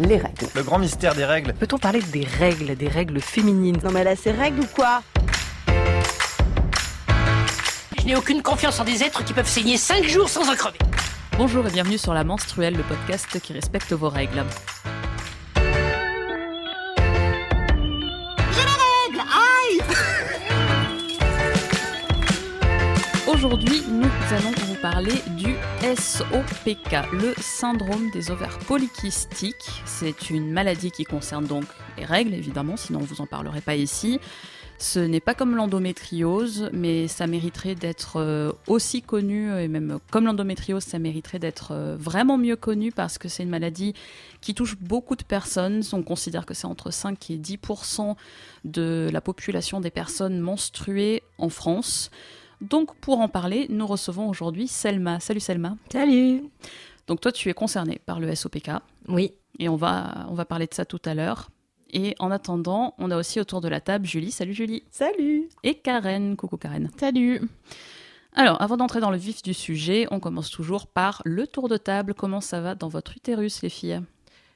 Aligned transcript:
les 0.00 0.16
règles. 0.16 0.46
Le 0.54 0.62
grand 0.62 0.78
mystère 0.78 1.14
des 1.14 1.24
règles. 1.24 1.52
Peut-on 1.54 1.78
parler 1.78 2.00
des 2.00 2.24
règles, 2.24 2.76
des 2.76 2.88
règles 2.88 3.20
féminines? 3.20 3.78
Non 3.84 3.90
mais 3.90 4.04
là 4.04 4.16
c'est 4.16 4.32
règles 4.32 4.60
ou 4.60 4.66
quoi? 4.66 5.02
Je 7.98 8.06
n'ai 8.06 8.16
aucune 8.16 8.42
confiance 8.42 8.80
en 8.80 8.84
des 8.84 9.02
êtres 9.02 9.24
qui 9.24 9.32
peuvent 9.32 9.48
saigner 9.48 9.76
5 9.76 10.04
jours 10.04 10.28
sans 10.28 10.50
en 10.50 10.56
crever. 10.56 10.78
Bonjour 11.38 11.66
et 11.66 11.70
bienvenue 11.70 11.98
sur 11.98 12.12
La 12.12 12.24
Menstruelle, 12.24 12.74
le 12.74 12.82
podcast 12.82 13.40
qui 13.40 13.52
respecte 13.52 13.92
vos 13.92 14.08
règles. 14.08 14.44
Aujourd'hui, 23.26 23.82
nous 23.88 24.10
allons 24.30 24.52
parler 24.82 25.14
du 25.36 25.54
SOPK, 25.94 27.12
le 27.12 27.34
syndrome 27.40 28.10
des 28.10 28.32
ovaires 28.32 28.58
polykystiques. 28.66 29.70
C'est 29.84 30.28
une 30.28 30.50
maladie 30.50 30.90
qui 30.90 31.04
concerne 31.04 31.46
donc 31.46 31.62
les 31.96 32.04
règles, 32.04 32.34
évidemment, 32.34 32.76
sinon 32.76 32.98
on 32.98 33.04
vous 33.04 33.20
en 33.20 33.28
parlerait 33.28 33.60
pas 33.60 33.76
ici. 33.76 34.18
Ce 34.78 34.98
n'est 34.98 35.20
pas 35.20 35.34
comme 35.34 35.54
l'endométriose, 35.54 36.68
mais 36.72 37.06
ça 37.06 37.28
mériterait 37.28 37.76
d'être 37.76 38.16
euh, 38.16 38.50
aussi 38.66 39.02
connu, 39.02 39.56
et 39.56 39.68
même 39.68 40.00
comme 40.10 40.24
l'endométriose, 40.24 40.82
ça 40.82 40.98
mériterait 40.98 41.38
d'être 41.38 41.70
euh, 41.70 41.96
vraiment 41.96 42.36
mieux 42.36 42.56
connu 42.56 42.90
parce 42.90 43.18
que 43.18 43.28
c'est 43.28 43.44
une 43.44 43.50
maladie 43.50 43.94
qui 44.40 44.52
touche 44.52 44.76
beaucoup 44.80 45.14
de 45.14 45.22
personnes. 45.22 45.82
On 45.92 46.02
considère 46.02 46.44
que 46.44 46.54
c'est 46.54 46.66
entre 46.66 46.90
5 46.90 47.30
et 47.30 47.38
10% 47.38 48.16
de 48.64 49.08
la 49.12 49.20
population 49.20 49.80
des 49.80 49.90
personnes 49.90 50.40
menstruées 50.40 51.22
en 51.38 51.50
France. 51.50 52.10
Donc 52.62 52.94
pour 52.96 53.20
en 53.20 53.28
parler, 53.28 53.66
nous 53.70 53.86
recevons 53.86 54.28
aujourd'hui 54.28 54.68
Selma. 54.68 55.20
Salut 55.20 55.40
Selma. 55.40 55.76
Salut 55.92 56.42
Donc 57.06 57.20
toi 57.20 57.32
tu 57.32 57.48
es 57.50 57.54
concernée 57.54 58.00
par 58.06 58.20
le 58.20 58.34
SOPK 58.34 58.70
Oui. 59.08 59.32
et 59.58 59.68
on 59.68 59.76
va, 59.76 60.26
on 60.30 60.34
va 60.34 60.44
parler 60.44 60.66
de 60.66 60.74
ça 60.74 60.84
tout 60.84 61.00
à 61.04 61.14
l'heure. 61.14 61.50
Et 61.94 62.14
en 62.20 62.30
attendant, 62.30 62.94
on 62.98 63.10
a 63.10 63.18
aussi 63.18 63.38
autour 63.40 63.60
de 63.60 63.68
la 63.68 63.80
table 63.80 64.06
Julie. 64.06 64.30
Salut 64.30 64.54
Julie. 64.54 64.82
Salut 64.90 65.48
Et 65.62 65.74
Karen. 65.74 66.36
Coucou 66.36 66.56
Karen. 66.56 66.90
Salut. 66.98 67.42
Alors, 68.34 68.62
avant 68.62 68.78
d'entrer 68.78 69.00
dans 69.00 69.10
le 69.10 69.18
vif 69.18 69.42
du 69.42 69.52
sujet, 69.52 70.06
on 70.10 70.18
commence 70.18 70.48
toujours 70.50 70.86
par 70.86 71.20
le 71.26 71.46
tour 71.46 71.68
de 71.68 71.76
table. 71.76 72.14
Comment 72.14 72.40
ça 72.40 72.62
va 72.62 72.74
dans 72.74 72.88
votre 72.88 73.14
utérus, 73.14 73.60
les 73.60 73.68
filles? 73.68 74.00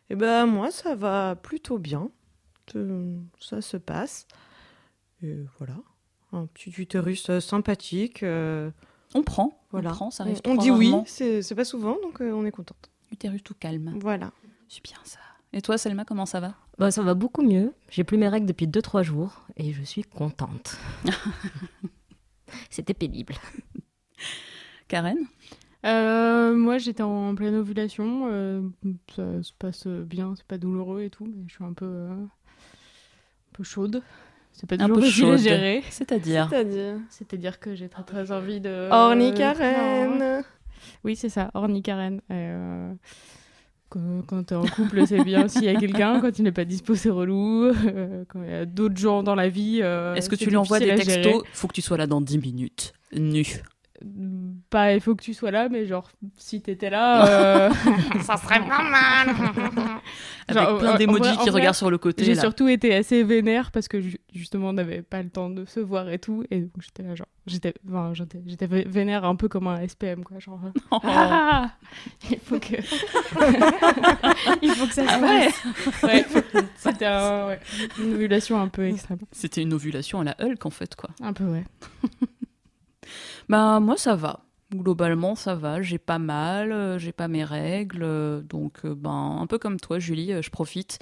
Eh 0.09 0.15
ben 0.15 0.47
moi 0.47 0.71
ça 0.71 0.95
va 0.95 1.35
plutôt 1.37 1.79
bien. 1.79 2.09
Euh, 2.77 3.19
Ça 3.41 3.61
se 3.61 3.77
passe. 3.77 4.27
Et 5.23 5.35
voilà. 5.59 5.75
Un 6.37 6.47
petit 6.47 6.71
utérus 6.71 7.31
euh, 7.31 7.41
sympathique. 7.41 8.23
euh, 8.23 8.71
On 9.15 9.23
prend. 9.23 9.59
voilà. 9.71 9.91
On 9.91 9.95
prend, 9.95 10.11
ça 10.11 10.23
on, 10.25 10.27
arrive 10.27 10.41
on 10.47 10.55
trop 10.55 10.63
dit 10.63 10.71
oui, 10.71 10.91
rarement. 10.91 11.05
c'est 11.07 11.43
c'est 11.43 11.55
pas 11.55 11.65
souvent, 11.65 11.97
donc 12.03 12.21
euh, 12.21 12.33
on 12.33 12.45
est 12.45 12.51
contente. 12.51 12.91
Utérus 13.11 13.43
tout 13.43 13.55
calme. 13.59 13.95
Voilà. 14.01 14.33
C'est 14.69 14.83
bien 14.85 14.99
ça. 15.05 15.19
Et 15.53 15.63
toi, 15.63 15.79
Selma, 15.79 16.05
comment 16.05 16.27
ça 16.27 16.41
va? 16.41 16.55
Bah 16.79 16.91
ça 16.91 17.03
va 17.03 17.15
beaucoup 17.15 17.43
mieux. 17.43 17.73
J'ai 17.89 18.05
plus 18.05 18.19
mes 18.19 18.29
règles 18.29 18.47
depuis 18.47 18.67
2-3 18.67 19.03
jours 19.03 19.47
et 19.57 19.73
je 19.73 19.83
suis 19.83 20.03
contente. 20.03 20.77
C'était 22.71 22.95
pénible. 22.95 23.35
Karen? 24.89 25.19
Euh, 25.85 26.55
moi, 26.55 26.79
j'étais 26.79 27.03
en 27.03 27.35
pleine 27.35 27.55
ovulation. 27.55 28.29
euh, 28.31 28.61
ça 29.15 29.43
se 29.43 29.53
passe 29.53 29.87
bien, 29.87 30.35
c'est 30.37 30.47
pas 30.47 30.59
douloureux 30.59 31.03
et 31.03 31.11
tout, 31.11 31.27
mais 31.27 31.45
je 31.49 31.55
suis 31.55 31.65
un 31.65 31.73
peu, 31.73 31.87
euh, 31.87 32.11
un 32.13 32.29
peu 33.53 33.63
chaude. 33.63 34.03
C'est 34.59 34.67
pas 34.67 34.77
Un 34.83 34.89
toujours 34.89 35.05
chaude. 35.33 35.39
gérer. 35.39 35.83
C'est-à-dire 35.91 36.49
C'est-à-dire 37.11 37.61
que 37.61 37.75
j'ai 37.75 37.89
très 37.89 38.03
très 38.05 38.33
envie 38.33 38.61
de. 38.61 38.89
Karen. 39.35 40.43
Oui, 41.05 41.15
c'est 41.15 41.29
ça, 41.29 41.51
Orny 41.55 41.83
Karen. 41.83 42.21
Euh, 42.31 42.93
quand 43.91 44.23
quand 44.27 44.43
t'es 44.45 44.55
en 44.55 44.65
couple, 44.65 45.07
c'est 45.07 45.23
bien 45.23 45.47
s'il 45.49 45.65
y 45.65 45.69
a 45.69 45.75
quelqu'un. 45.75 46.21
Quand 46.21 46.39
il 46.39 46.43
n'est 46.43 46.53
pas 46.53 46.65
dispo, 46.65 46.95
c'est 46.95 47.11
relou. 47.11 47.65
Euh, 47.67 48.25
quand 48.29 48.43
il 48.43 48.51
y 48.51 48.55
a 48.55 48.65
d'autres 48.67 48.97
gens 48.97 49.23
dans 49.23 49.35
la 49.35 49.49
vie. 49.49 49.81
euh, 49.83 50.15
Est-ce 50.15 50.29
que 50.31 50.37
tu 50.37 50.49
lui 50.49 50.57
envoies 50.57 50.81
des 50.81 50.95
textos 50.95 51.43
Faut 51.53 51.69
que 51.69 51.75
tu 51.75 51.83
sois 51.83 51.97
là 51.99 52.07
dans 52.07 52.21
10 52.21 52.39
minutes. 52.39 52.93
Nu. 53.13 53.45
Pas, 54.69 54.95
il 54.95 55.01
faut 55.01 55.15
que 55.15 55.23
tu 55.23 55.33
sois 55.33 55.53
là, 55.53 55.69
mais 55.69 55.87
genre, 55.87 56.11
si 56.37 56.61
t'étais 56.61 56.91
là, 56.91 57.27
euh, 57.69 57.71
Ça 58.23 58.37
serait 58.37 58.59
pas 58.61 58.83
mal. 58.83 59.29
Avec 60.49 60.63
Genre, 60.63 60.79
plein 60.79 60.93
en 60.95 60.97
qui 60.97 61.07
vrai, 61.07 61.51
regardent 61.51 61.75
sur 61.77 61.91
le 61.91 61.99
côté. 61.99 62.25
J'ai 62.25 62.35
surtout 62.35 62.67
été 62.69 62.95
assez 62.95 63.23
vénère 63.23 63.71
parce 63.73 63.87
que 63.89 64.01
ju- 64.01 64.19
justement 64.33 64.69
on 64.69 64.73
n'avait 64.73 65.03
pas 65.03 65.23
le 65.23 65.29
temps 65.31 65.51
de 65.51 65.65
se 65.65 65.81
voir 65.81 66.09
et 66.09 66.19
tout 66.21 66.45
et 66.51 66.61
donc 66.61 66.71
j'étais 66.81 67.03
là 67.03 67.15
genre 67.17 67.27
j'étais 67.47 67.75
enfin, 67.89 68.11
j'étais 68.15 68.41
j'étais 68.47 68.67
vé- 68.67 68.87
vénère 68.89 69.25
un 69.25 69.35
peu 69.35 69.49
comme 69.49 69.67
un 69.67 69.81
SPM 69.87 70.23
quoi 70.23 70.39
genre 70.39 70.61
euh, 70.65 70.71
Oh. 70.93 70.99
ah, 71.05 71.71
il 72.31 72.39
faut 72.39 72.61
que 72.61 72.77
il 74.63 74.71
faut 74.71 74.87
que 74.87 74.95
ça 74.95 75.05
se 75.07 75.13
Ah 75.13 75.19
ouais. 75.21 75.49
passe 76.01 76.03
ouais 76.05 76.27
c'était 76.77 77.07
un- 77.07 77.47
ouais, 77.49 77.61
une 77.99 78.15
ovulation 78.15 78.61
un 78.61 78.69
peu 78.69 78.87
extrême 78.87 79.19
C'était 79.33 79.63
une 79.63 79.73
ovulation 79.73 80.21
à 80.21 80.25
la 80.25 80.37
Hulk 80.41 80.65
en 80.65 80.71
fait 80.71 80.95
quoi. 80.95 81.11
un 81.21 81.33
peu 81.33 81.45
ouais 81.45 81.65
Bah 83.49 83.81
moi 83.81 83.97
ça 83.97 84.15
va. 84.17 84.41
Globalement 84.75 85.37
ça 85.37 85.55
va. 85.55 85.81
J'ai 85.81 85.99
pas 85.99 86.19
mal, 86.19 86.73
euh, 86.73 86.99
j'ai 86.99 87.13
pas 87.13 87.29
mes 87.29 87.45
règles, 87.45 88.03
euh, 88.03 88.41
donc 88.41 88.85
euh, 88.85 88.95
ben 88.95 89.39
un 89.41 89.47
peu 89.47 89.59
comme 89.59 89.79
toi 89.79 89.99
Julie, 89.99 90.43
je 90.43 90.51
profite 90.51 90.99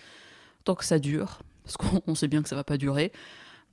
tant 0.65 0.75
que 0.75 0.85
ça 0.85 0.99
dure 0.99 1.41
parce 1.65 1.77
qu'on 1.79 2.03
on 2.07 2.15
sait 2.15 2.29
bien 2.29 2.43
que 2.43 2.49
ça 2.49 2.57
va 2.57 2.65
pas 2.65 2.77
durer. 2.77 3.11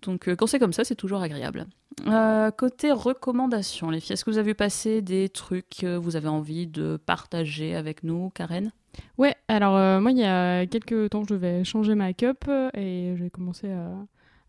Donc 0.02 0.34
quand 0.36 0.48
c'est 0.48 0.60
comme 0.60 0.74
ça, 0.74 0.84
c'est 0.84 0.96
toujours 0.96 1.22
agréable. 1.22 1.68
Euh, 2.08 2.50
côté 2.52 2.92
recommandations, 2.92 3.90
les 3.90 4.00
filles, 4.00 4.14
est-ce 4.14 4.26
que 4.26 4.32
vous 4.32 4.38
avez 4.38 4.54
passé 4.54 5.02
des 5.02 5.30
trucs 5.30 5.70
que 5.70 5.98
vous 5.98 6.16
avez 6.16 6.30
envie 6.30 6.68
de 6.68 6.98
partager 7.06 7.76
avec 7.76 8.04
nous, 8.04 8.32
Karen? 8.34 8.72
Ouais 9.18 9.36
alors 9.48 9.78
euh, 9.78 10.02
moi 10.02 10.12
il 10.12 10.18
y 10.18 10.24
a 10.24 10.66
quelques 10.66 11.10
temps 11.12 11.24
je 11.28 11.36
vais 11.36 11.64
changer 11.64 11.96
ma 11.96 12.12
cup 12.12 12.50
et 12.74 13.16
j'ai 13.18 13.30
commencé 13.30 13.72
à 13.72 13.94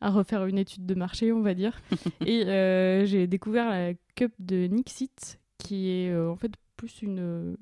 à 0.03 0.11
refaire 0.11 0.45
une 0.47 0.59
étude 0.59 0.85
de 0.85 0.95
marché, 0.95 1.33
on 1.33 1.41
va 1.41 1.55
dire. 1.55 1.81
et 2.27 2.45
euh, 2.45 3.07
j'ai 3.07 3.27
découvert 3.27 3.71
la 3.71 3.93
cup 4.15 4.33
de 4.39 4.67
Nixit, 4.67 5.39
qui 5.59 5.91
est 5.91 6.11
euh, 6.11 6.31
en 6.31 6.37
fait 6.37 6.53
plus 6.77 7.03
une. 7.03 7.19
euh, 7.21 7.55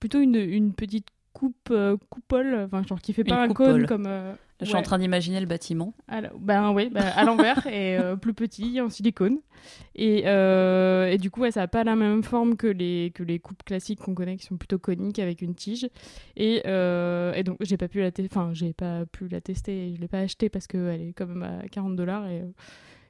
plutôt 0.00 0.20
une, 0.20 0.34
une 0.36 0.72
petite 0.74 1.06
coupe, 1.32 1.68
euh, 1.70 1.96
coupole, 2.10 2.54
enfin, 2.66 2.82
genre 2.86 3.00
qui 3.00 3.12
fait 3.12 3.24
pas 3.24 3.36
Une 3.44 3.50
un 3.50 3.54
cône 3.54 3.66
coupole. 3.66 3.86
comme. 3.86 4.06
euh, 4.06 4.34
Je 4.60 4.66
suis 4.66 4.74
en 4.76 4.82
train 4.82 4.98
d'imaginer 4.98 5.40
le 5.40 5.46
bâtiment. 5.46 5.94
la- 6.08 6.30
ben 6.38 6.72
oui, 6.72 6.90
ben, 6.90 7.04
à 7.16 7.24
l'envers 7.24 7.66
et 7.66 7.96
euh, 7.98 8.16
plus 8.16 8.34
petit, 8.34 8.80
en 8.80 8.90
silicone. 8.90 9.38
Et, 9.94 10.24
euh, 10.26 11.06
et 11.06 11.18
du 11.18 11.30
coup, 11.30 11.40
ouais, 11.40 11.50
ça 11.52 11.60
n'a 11.60 11.68
pas 11.68 11.84
la 11.84 11.94
même 11.96 12.22
forme 12.22 12.56
que 12.56 12.66
les, 12.66 13.12
que 13.14 13.22
les 13.22 13.38
coupes 13.38 13.62
classiques 13.64 14.00
qu'on 14.00 14.14
connaît, 14.14 14.36
qui 14.36 14.44
sont 14.44 14.56
plutôt 14.56 14.78
coniques 14.78 15.20
avec 15.20 15.40
une 15.40 15.54
tige. 15.54 15.88
Et, 16.36 16.56
et 16.66 17.42
donc, 17.44 17.56
j'ai 17.60 17.76
pas 17.76 17.88
pu 17.88 18.00
la 18.00 18.10
enfin, 18.26 18.50
j'ai 18.52 18.72
pas 18.72 19.06
pu 19.06 19.28
la 19.28 19.40
tester, 19.40 19.88
et 19.90 19.94
je 19.94 20.00
l'ai 20.00 20.08
pas 20.08 20.18
achetée 20.18 20.48
parce 20.48 20.66
qu'elle 20.66 21.00
est 21.00 21.12
quand 21.12 21.26
même 21.26 21.42
à 21.44 21.66
40 21.68 21.96
dollars 21.96 22.28
et. 22.28 22.42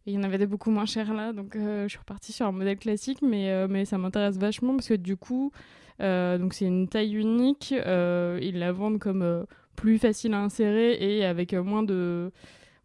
Et 0.07 0.13
il 0.13 0.15
y 0.15 0.19
en 0.19 0.23
avait 0.23 0.39
des 0.39 0.47
beaucoup 0.47 0.71
moins 0.71 0.87
chers 0.87 1.15
là, 1.15 1.33
donc 1.33 1.55
euh, 1.57 1.85
je 1.85 1.89
suis 1.89 1.99
repartie 1.99 2.33
sur 2.33 2.47
un 2.47 2.53
modèle 2.53 2.79
classique, 2.79 3.21
mais, 3.23 3.51
euh, 3.51 3.67
mais 3.71 3.85
ça 3.85 3.99
m'intéresse 3.99 4.37
vachement 4.37 4.75
parce 4.75 4.89
que 4.89 4.95
du 4.95 5.17
coup, 5.17 5.53
euh, 6.01 6.39
donc 6.39 6.55
c'est 6.55 6.65
une 6.67 6.89
taille 6.89 7.15
unique, 7.15 7.71
ils 7.73 8.59
la 8.59 8.73
vendent 8.73 8.99
comme 8.99 9.47
plus 9.77 9.99
facile 9.99 10.35
à 10.35 10.41
insérer 10.41 10.95
et 10.95 11.25
avec 11.25 11.55
moins 11.55 11.83
de 11.83 12.33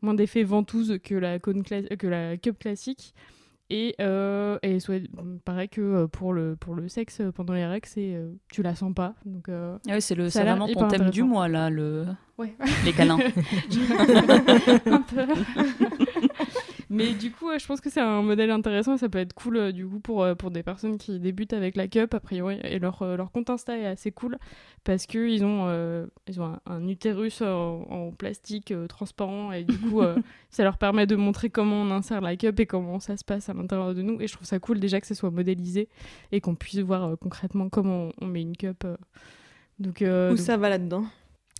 moins 0.02 0.14
d'effet 0.14 0.44
ventouse 0.44 1.00
que 1.04 1.16
la 1.16 1.40
que 1.40 2.08
la 2.08 2.38
cup 2.38 2.60
classique. 2.60 3.14
Et, 3.70 3.96
euh, 4.00 4.58
et 4.64 4.80
soit, 4.80 5.02
pareil 5.44 5.68
que 5.68 6.06
pour 6.06 6.32
le, 6.32 6.56
pour 6.56 6.74
le 6.74 6.88
sexe 6.88 7.22
pendant 7.36 7.54
les 7.54 7.66
règles, 7.66 7.86
c'est, 7.86 8.14
euh, 8.14 8.32
tu 8.50 8.62
la 8.64 8.76
sens 8.76 8.94
pas. 8.94 9.14
Donc, 9.26 9.50
euh, 9.50 9.78
Ah 9.90 10.00
c'est 10.00 10.16
le, 10.16 10.30
c'est 10.30 10.42
vraiment 10.42 10.68
ton 10.68 10.88
thème 10.88 11.10
du 11.10 11.24
mois 11.24 11.50
là, 11.50 11.70
le 11.70 12.06
ouais. 12.38 12.56
les 12.86 12.94
câlins. 12.94 13.18
un 14.86 15.02
peu. 15.02 15.26
Mais 16.90 17.14
du 17.14 17.32
coup, 17.32 17.48
je 17.60 17.66
pense 17.68 17.82
que 17.82 17.90
c'est 17.90 18.00
un 18.00 18.22
modèle 18.22 18.50
intéressant 18.50 18.94
et 18.96 18.98
ça 18.98 19.10
peut 19.10 19.18
être 19.20 19.34
cool 19.34 19.58
euh, 19.58 19.72
du 19.74 19.86
coup 19.86 20.00
pour, 20.00 20.24
euh, 20.24 20.36
pour 20.36 20.52
des 20.52 20.64
personnes 20.64 20.98
qui 20.98 21.20
débutent 21.20 21.52
avec 21.52 21.76
la 21.76 21.88
cup 21.90 22.14
a 22.14 22.20
priori 22.22 22.60
et 22.64 22.80
leur, 22.80 23.02
euh, 23.02 23.18
leur 23.18 23.30
compte 23.32 23.50
Insta 23.50 23.78
est 23.78 23.86
assez 23.86 24.12
cool 24.12 24.38
parce 24.86 25.06
que 25.06 25.28
ils 25.28 25.44
ont, 25.44 25.66
euh, 25.68 26.06
ils 26.28 26.40
ont 26.40 26.46
un, 26.46 26.60
un 26.66 26.88
utérus 26.88 27.42
en, 27.42 27.82
en 27.90 28.12
plastique 28.12 28.72
euh, 28.72 28.88
transparent 28.88 29.52
et 29.52 29.66
du 29.66 29.78
coup 29.78 30.02
euh, 30.02 30.16
ça 30.50 30.64
leur 30.64 30.78
permet 30.78 31.06
de 31.08 31.18
montrer 31.18 31.50
comment 31.50 31.82
on 31.82 31.92
insère 31.92 32.22
la 32.22 32.38
cup 32.38 32.58
et 32.62 32.66
comment 32.66 33.02
ça 33.02 33.18
se 33.18 33.26
passe 33.26 33.50
à 33.50 33.54
l'intérieur 33.54 33.94
de 33.94 34.02
nous 34.02 34.22
et 34.22 34.28
je 34.28 34.34
trouve 34.34 34.48
ça 34.48 34.60
cool 34.60 34.80
déjà 34.80 35.02
que 35.02 35.08
ce 35.08 35.14
soit 35.14 35.30
modélisé 35.32 35.90
et 36.32 36.40
qu'on 36.40 36.56
puisse 36.56 36.80
voir 36.80 37.04
euh, 37.04 37.16
concrètement 37.18 37.68
comment 37.68 38.12
on, 38.22 38.26
on 38.26 38.28
met 38.28 38.42
une 38.42 38.56
cup. 38.56 38.84
euh. 38.86 38.96
Donc, 39.80 40.02
euh, 40.02 40.30
Où 40.32 40.36
donc- 40.36 40.40
ça 40.46 40.56
va 40.58 40.70
là-dedans? 40.70 41.04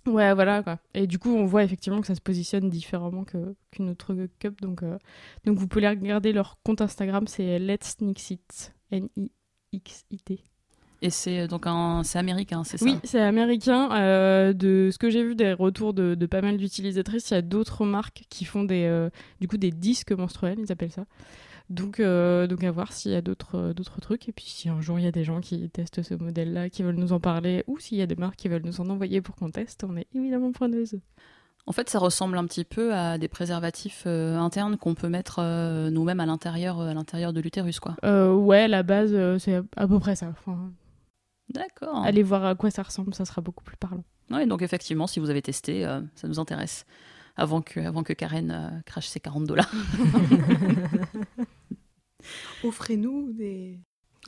Ouais, 0.08 0.34
voilà 0.34 0.62
quoi. 0.62 0.78
Et 0.94 1.06
du 1.06 1.18
coup, 1.18 1.30
on 1.34 1.44
voit 1.46 1.64
effectivement 1.64 2.00
que 2.00 2.06
ça 2.06 2.14
se 2.14 2.20
positionne 2.20 2.68
différemment 2.70 3.24
que- 3.24 3.54
qu'une 3.70 3.90
autre 3.90 4.14
cup. 4.38 4.60
Donc, 4.60 4.82
euh, 4.82 4.98
donc, 5.44 5.58
vous 5.58 5.68
pouvez 5.68 5.88
regarder 5.88 6.32
leur 6.32 6.58
compte 6.64 6.80
Instagram, 6.80 7.26
c'est 7.26 7.58
Let's 7.58 8.00
Nixit. 8.00 8.72
N-I-X-I-T. 8.90 10.40
Et 11.00 11.10
c'est 11.10 11.46
donc 11.46 11.66
un, 11.68 12.02
c'est 12.02 12.18
américain, 12.18 12.64
c'est 12.64 12.76
ça 12.76 12.84
Oui, 12.84 12.96
c'est 13.04 13.20
américain. 13.20 13.88
Euh, 13.92 14.52
de 14.52 14.90
ce 14.92 14.98
que 14.98 15.10
j'ai 15.10 15.22
vu 15.22 15.36
des 15.36 15.52
retours 15.52 15.94
de, 15.94 16.16
de 16.16 16.26
pas 16.26 16.40
mal 16.42 16.56
d'utilisatrices, 16.56 17.30
il 17.30 17.34
y 17.34 17.36
a 17.36 17.42
d'autres 17.42 17.84
marques 17.86 18.24
qui 18.28 18.44
font 18.44 18.64
des, 18.64 18.84
euh, 18.84 19.08
du 19.40 19.46
coup, 19.46 19.58
des 19.58 19.70
disques 19.70 20.10
menstruels, 20.10 20.58
ils 20.58 20.72
appellent 20.72 20.90
ça. 20.90 21.04
Donc, 21.70 22.00
euh, 22.00 22.46
donc 22.46 22.64
à 22.64 22.70
voir 22.70 22.92
s'il 22.92 23.12
y 23.12 23.14
a 23.14 23.20
d'autres 23.20 23.72
d'autres 23.72 24.00
trucs. 24.00 24.28
Et 24.28 24.32
puis 24.32 24.46
si 24.46 24.68
un 24.68 24.80
jour 24.80 24.98
il 24.98 25.04
y 25.04 25.08
a 25.08 25.12
des 25.12 25.24
gens 25.24 25.40
qui 25.40 25.68
testent 25.70 26.02
ce 26.02 26.14
modèle-là, 26.14 26.70
qui 26.70 26.82
veulent 26.82 26.96
nous 26.96 27.12
en 27.12 27.20
parler, 27.20 27.64
ou 27.66 27.78
s'il 27.78 27.98
y 27.98 28.02
a 28.02 28.06
des 28.06 28.16
marques 28.16 28.36
qui 28.36 28.48
veulent 28.48 28.64
nous 28.64 28.80
en 28.80 28.88
envoyer 28.88 29.20
pour 29.20 29.36
qu'on 29.36 29.50
teste, 29.50 29.84
on 29.84 29.96
est 29.96 30.06
évidemment 30.14 30.52
preneuse. 30.52 30.98
En 31.66 31.72
fait, 31.72 31.90
ça 31.90 31.98
ressemble 31.98 32.38
un 32.38 32.46
petit 32.46 32.64
peu 32.64 32.94
à 32.94 33.18
des 33.18 33.28
préservatifs 33.28 34.04
euh, 34.06 34.38
internes 34.38 34.78
qu'on 34.78 34.94
peut 34.94 35.10
mettre 35.10 35.40
euh, 35.40 35.90
nous-mêmes 35.90 36.20
à 36.20 36.24
l'intérieur, 36.24 36.80
à 36.80 36.94
l'intérieur 36.94 37.34
de 37.34 37.40
l'utérus, 37.42 37.78
quoi. 37.78 37.94
Euh, 38.04 38.32
ouais, 38.32 38.68
la 38.68 38.82
base, 38.82 39.14
c'est 39.38 39.60
à 39.76 39.86
peu 39.86 39.98
près 39.98 40.16
ça. 40.16 40.28
Enfin, 40.30 40.72
D'accord. 41.50 42.02
allez 42.04 42.22
voir 42.22 42.44
à 42.44 42.54
quoi 42.54 42.70
ça 42.70 42.82
ressemble, 42.82 43.14
ça 43.14 43.24
sera 43.24 43.42
beaucoup 43.42 43.64
plus 43.64 43.76
parlant. 43.76 44.04
Ouais, 44.30 44.46
donc 44.46 44.62
effectivement, 44.62 45.06
si 45.06 45.20
vous 45.20 45.30
avez 45.30 45.42
testé, 45.42 45.86
euh, 45.86 46.00
ça 46.14 46.28
nous 46.28 46.38
intéresse. 46.38 46.84
Avant 47.36 47.62
que, 47.62 47.80
avant 47.80 48.02
que 48.02 48.12
Karen 48.12 48.50
euh, 48.50 48.80
crache 48.84 49.08
ses 49.08 49.20
40 49.20 49.44
dollars. 49.44 49.70
Offrez-nous 52.64 53.32
des. 53.32 53.78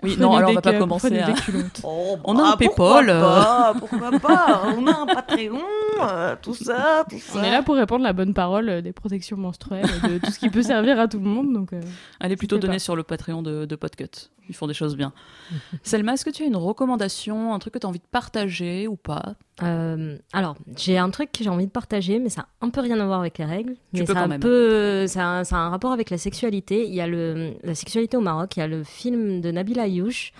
Oui, 0.03 0.17
non, 0.19 0.33
alors 0.35 0.51
on 0.51 0.55
va 0.55 0.63
pas 0.63 0.79
commencer 0.79 1.19
à... 1.19 1.33
culottes. 1.33 1.83
Oh, 1.85 2.17
On 2.25 2.39
a 2.39 2.43
un 2.43 2.51
bah, 2.51 2.57
Paypal, 2.59 2.75
Pourquoi 2.77 3.11
euh. 3.11 3.21
pas, 3.21 3.75
pourquoi 3.79 4.11
pas 4.19 4.63
On 4.79 4.87
a 4.87 4.97
un 5.01 5.07
Patreon, 5.07 5.61
euh, 6.03 6.37
tout 6.41 6.55
ça, 6.55 7.05
tout 7.11 7.19
ça. 7.19 7.39
On 7.39 7.43
est 7.43 7.51
là 7.51 7.63
pour 7.63 7.75
répandre 7.75 8.05
la 8.05 8.13
bonne 8.13 8.33
parole 8.33 8.69
euh, 8.69 8.81
des 8.81 8.93
protections 8.93 9.37
menstruelles, 9.37 9.85
de 10.05 10.19
tout 10.19 10.31
ce 10.31 10.39
qui 10.39 10.49
peut 10.49 10.63
servir 10.63 10.99
à 10.99 11.09
tout 11.09 11.19
le 11.19 11.27
monde. 11.27 11.53
Donc, 11.53 11.73
euh, 11.73 11.81
Elle 12.21 12.33
est 12.33 12.37
plutôt 12.37 12.59
pas. 12.59 12.79
sur 12.79 12.97
le 12.97 13.03
Patreon 13.03 13.43
de, 13.43 13.67
de 13.67 13.77
Podcut. 13.77 14.31
Ils 14.49 14.55
font 14.55 14.67
des 14.67 14.75
choses 14.75 14.97
bien. 14.97 15.13
Selma, 15.83 16.15
est-ce 16.15 16.25
que 16.25 16.31
tu 16.31 16.45
as 16.45 16.47
une 16.47 16.57
recommandation, 16.57 17.53
un 17.53 17.59
truc 17.59 17.75
que 17.75 17.79
tu 17.79 17.87
as 17.87 17.89
envie 17.89 17.99
de 17.99 18.09
partager 18.11 18.89
ou 18.89 18.97
pas? 18.97 19.35
Euh, 19.63 20.19
alors, 20.33 20.57
j'ai 20.77 20.99
un 20.99 21.11
truc 21.11 21.33
que 21.33 21.45
j'ai 21.45 21.51
envie 21.51 21.67
de 21.67 21.71
partager, 21.71 22.19
mais 22.19 22.29
ça 22.29 22.43
a 22.43 22.67
un 22.67 22.71
peu 22.71 22.81
rien 22.81 22.99
à 23.01 23.07
voir 23.07 23.21
avec 23.21 23.39
les 23.39 23.45
règles. 23.45 23.75
Tu 23.75 24.01
mais 24.01 24.05
peux 24.05 24.15
ça, 24.15 24.21
quand 24.21 24.29
même. 24.29 24.41
peu, 24.41 25.07
ça, 25.07 25.39
a, 25.39 25.45
ça 25.45 25.57
a 25.57 25.61
un 25.61 25.71
rapport 25.71 25.93
avec 25.93 26.11
la 26.11 26.19
sexualité. 26.19 26.87
Il 26.87 26.95
y 26.95 27.01
a 27.01 27.07
le, 27.07 27.55
la 27.63 27.75
sexualité 27.75 28.17
au 28.17 28.21
Maroc, 28.21 28.57
il 28.57 28.61
y 28.61 28.63
a 28.63 28.69
le 28.69 28.85
film 28.85 29.41
de 29.41 29.51
Nabil 29.51 29.79
Ayouch. 29.79 30.33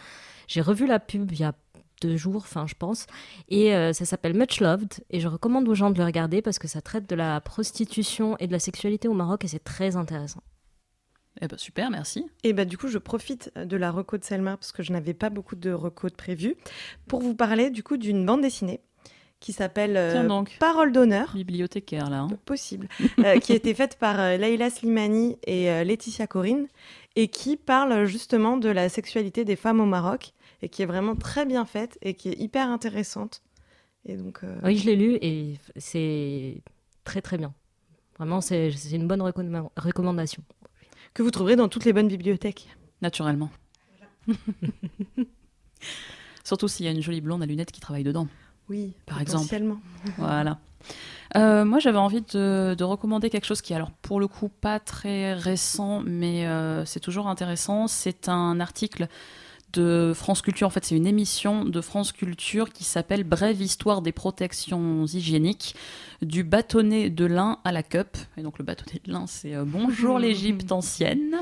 J'ai 0.49 0.61
revu 0.61 0.87
la 0.87 0.99
pub 0.99 1.31
il 1.33 1.41
y 1.41 1.45
a 1.45 1.55
deux 2.01 2.17
jours, 2.17 2.43
enfin 2.43 2.67
je 2.67 2.75
pense, 2.75 3.07
et 3.49 3.75
euh, 3.75 3.93
ça 3.93 4.05
s'appelle 4.07 4.35
Much 4.35 4.61
Loved, 4.61 5.05
et 5.11 5.21
je 5.21 5.29
recommande 5.29 5.69
aux 5.69 5.75
gens 5.75 5.91
de 5.91 5.99
le 5.99 6.05
regarder 6.05 6.41
parce 6.41 6.59
que 6.59 6.67
ça 6.67 6.81
traite 6.81 7.09
de 7.09 7.15
la 7.15 7.41
prostitution 7.43 8.37
et 8.39 8.47
de 8.47 8.53
la 8.53 8.59
sexualité 8.59 9.07
au 9.07 9.13
Maroc, 9.13 9.45
et 9.45 9.49
c'est 9.49 9.63
très 9.63 9.97
intéressant. 9.97 10.43
Eh 11.41 11.47
ben 11.47 11.57
super, 11.57 11.91
merci. 11.91 12.27
Et 12.43 12.53
bah 12.53 12.65
du 12.65 12.77
coup, 12.77 12.89
je 12.89 12.99
profite 12.99 13.53
de 13.57 13.77
la 13.77 13.91
reco 13.91 14.19
de 14.19 14.25
Selma 14.25 14.57
parce 14.57 14.73
que 14.73 14.83
je 14.83 14.93
n'avais 14.93 15.15
pas 15.15 15.31
beaucoup 15.31 15.57
de 15.57 15.71
reco 15.71 16.09
de 16.09 16.15
prévues 16.15 16.57
pour 17.07 17.21
vous 17.21 17.35
parler 17.35 17.71
du 17.71 17.83
coup 17.83 17.97
d'une 17.97 18.27
bande 18.27 18.43
dessinée 18.43 18.81
qui 19.41 19.53
s'appelle 19.53 19.97
euh, 19.97 20.45
Parole 20.59 20.93
d'honneur. 20.93 21.33
bibliothécaire 21.35 22.11
là. 22.11 22.21
hein. 22.21 22.29
possible, 22.45 22.89
euh, 23.21 23.39
qui 23.39 23.53
a 23.53 23.55
été 23.57 23.73
faite 23.75 23.97
par 23.99 24.21
euh, 24.21 24.37
Leïla 24.37 24.69
Slimani 24.71 25.39
et 25.47 25.71
euh, 25.71 25.83
Laetitia 25.83 26.27
Corinne, 26.27 26.67
et 27.17 27.29
qui 27.29 27.57
parle 27.57 28.05
justement 28.05 28.57
de 28.59 28.69
la 28.69 28.89
sexualité 28.89 29.45
des 29.45 29.57
femmes 29.57 29.81
au 29.81 29.87
Maroc, 29.87 30.33
et 30.63 30.69
qui 30.69 30.83
est 30.83 30.87
vraiment 30.87 31.17
très 31.17 31.47
bien 31.47 31.65
faite, 31.65 31.99
et 32.03 32.15
qui 32.15 32.29
est 32.29 32.39
hyper 32.39 32.69
intéressante. 32.69 33.43
Et 34.07 34.17
donc, 34.17 34.41
euh, 34.45 34.57
Oui, 34.63 34.77
je 34.77 34.87
l'ai 34.87 34.97
lu, 34.97 35.19
et 35.23 35.57
c'est 35.77 36.63
très 37.05 37.21
très 37.23 37.39
bien. 37.39 37.53
Vraiment, 38.19 38.41
c'est 38.43 38.71
c'est 38.73 38.97
une 38.97 39.07
bonne 39.09 39.23
recommanda- 39.23 39.71
recommandation. 39.77 40.43
que 41.15 41.23
vous 41.23 41.31
trouverez 41.31 41.57
dans 41.57 41.69
toutes 41.69 41.87
les 41.87 41.93
bonnes 41.95 42.09
bibliothèques. 42.09 42.69
Naturellement. 43.01 43.51
Surtout 46.45 46.69
s'il 46.69 46.85
y 46.87 46.89
a 46.89 46.93
une 46.93 47.03
jolie 47.03 47.21
blonde 47.21 47.43
à 47.43 47.47
lunettes 47.47 47.73
qui 47.73 47.81
travaille 47.81 48.05
dedans. 48.05 48.29
Oui, 48.71 48.95
Par 49.05 49.21
exemple. 49.21 49.55
Voilà. 50.17 50.59
Euh, 51.37 51.65
moi, 51.65 51.79
j'avais 51.81 51.99
envie 51.99 52.23
de, 52.23 52.75
de 52.77 52.85
recommander 52.85 53.31
quelque 53.31 53.47
chose 53.47 53.61
qui 53.61 53.73
est 53.73 53.77
alors 53.77 53.91
pour 53.91 54.19
le 54.21 54.29
coup 54.29 54.49
pas 54.49 54.81
très 54.81 55.35
récent, 55.35 56.03
mais 56.05 56.47
euh, 56.47 56.85
c'est 56.85 57.01
toujours 57.01 57.29
intéressant. 57.29 57.89
C'est 57.89 58.29
un 58.29 58.61
article 58.61 59.09
de 59.73 60.13
France 60.15 60.43
Culture. 60.43 60.67
En 60.67 60.71
fait, 60.71 60.85
c'est 60.85 60.97
une 60.97 61.07
émission 61.07 61.65
de 61.65 61.81
France 61.81 62.13
Culture 62.13 62.73
qui 62.73 62.85
s'appelle 62.85 63.25
Brève 63.25 63.61
histoire 63.61 64.03
des 64.03 64.13
protections 64.13 65.05
hygiéniques 65.07 65.75
du 66.23 66.43
bâtonnet 66.43 67.11
de 67.11 67.25
lin 67.25 67.59
à 67.65 67.73
la 67.73 67.83
cup. 67.83 68.17
Et 68.37 68.43
donc 68.43 68.59
le 68.59 68.65
bâtonnet 68.65 69.01
de 69.05 69.13
lin, 69.13 69.27
c'est 69.27 69.55
euh, 69.55 69.65
Bonjour 69.67 70.19
l'Égypte 70.21 70.71
ancienne. 70.73 71.37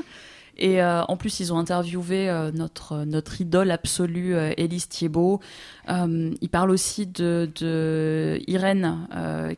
Et 0.59 0.81
euh, 0.81 1.03
en 1.03 1.15
plus, 1.15 1.39
ils 1.39 1.53
ont 1.53 1.57
interviewé 1.57 2.29
euh, 2.29 2.51
notre, 2.51 3.05
notre 3.05 3.39
idole 3.39 3.71
absolue, 3.71 4.35
euh, 4.35 4.51
Élise 4.57 4.89
Thiebaud. 4.89 5.39
Euh, 5.89 6.35
ils 6.41 6.49
parlent 6.49 6.69
aussi 6.69 7.07
de, 7.07 7.49
de 7.59 8.39
Irène, 8.45 9.07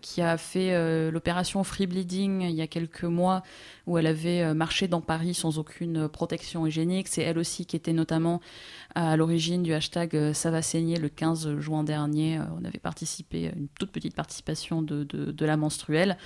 qui 0.01 0.21
a 0.21 0.37
fait 0.37 1.11
l'opération 1.11 1.63
Free 1.63 1.87
Bleeding 1.87 2.41
il 2.41 2.55
y 2.55 2.61
a 2.61 2.67
quelques 2.67 3.03
mois, 3.03 3.41
où 3.87 3.97
elle 3.97 4.07
avait 4.07 4.53
marché 4.53 4.87
dans 4.87 5.01
Paris 5.01 5.33
sans 5.33 5.57
aucune 5.57 6.07
protection 6.07 6.65
hygiénique. 6.65 7.07
C'est 7.07 7.23
elle 7.23 7.37
aussi 7.37 7.65
qui 7.65 7.75
était 7.75 7.91
notamment 7.91 8.39
à 8.95 9.17
l'origine 9.17 9.63
du 9.63 9.73
hashtag 9.73 10.31
Ça 10.33 10.51
va 10.51 10.61
saigner 10.61 10.97
le 10.97 11.09
15 11.09 11.59
juin 11.59 11.83
dernier. 11.83 12.39
On 12.57 12.63
avait 12.63 12.79
participé, 12.79 13.51
une 13.55 13.67
toute 13.77 13.91
petite 13.91 14.15
participation 14.15 14.81
de, 14.81 15.03
de 15.03 15.45
la 15.45 15.57
menstruelle. 15.57 16.17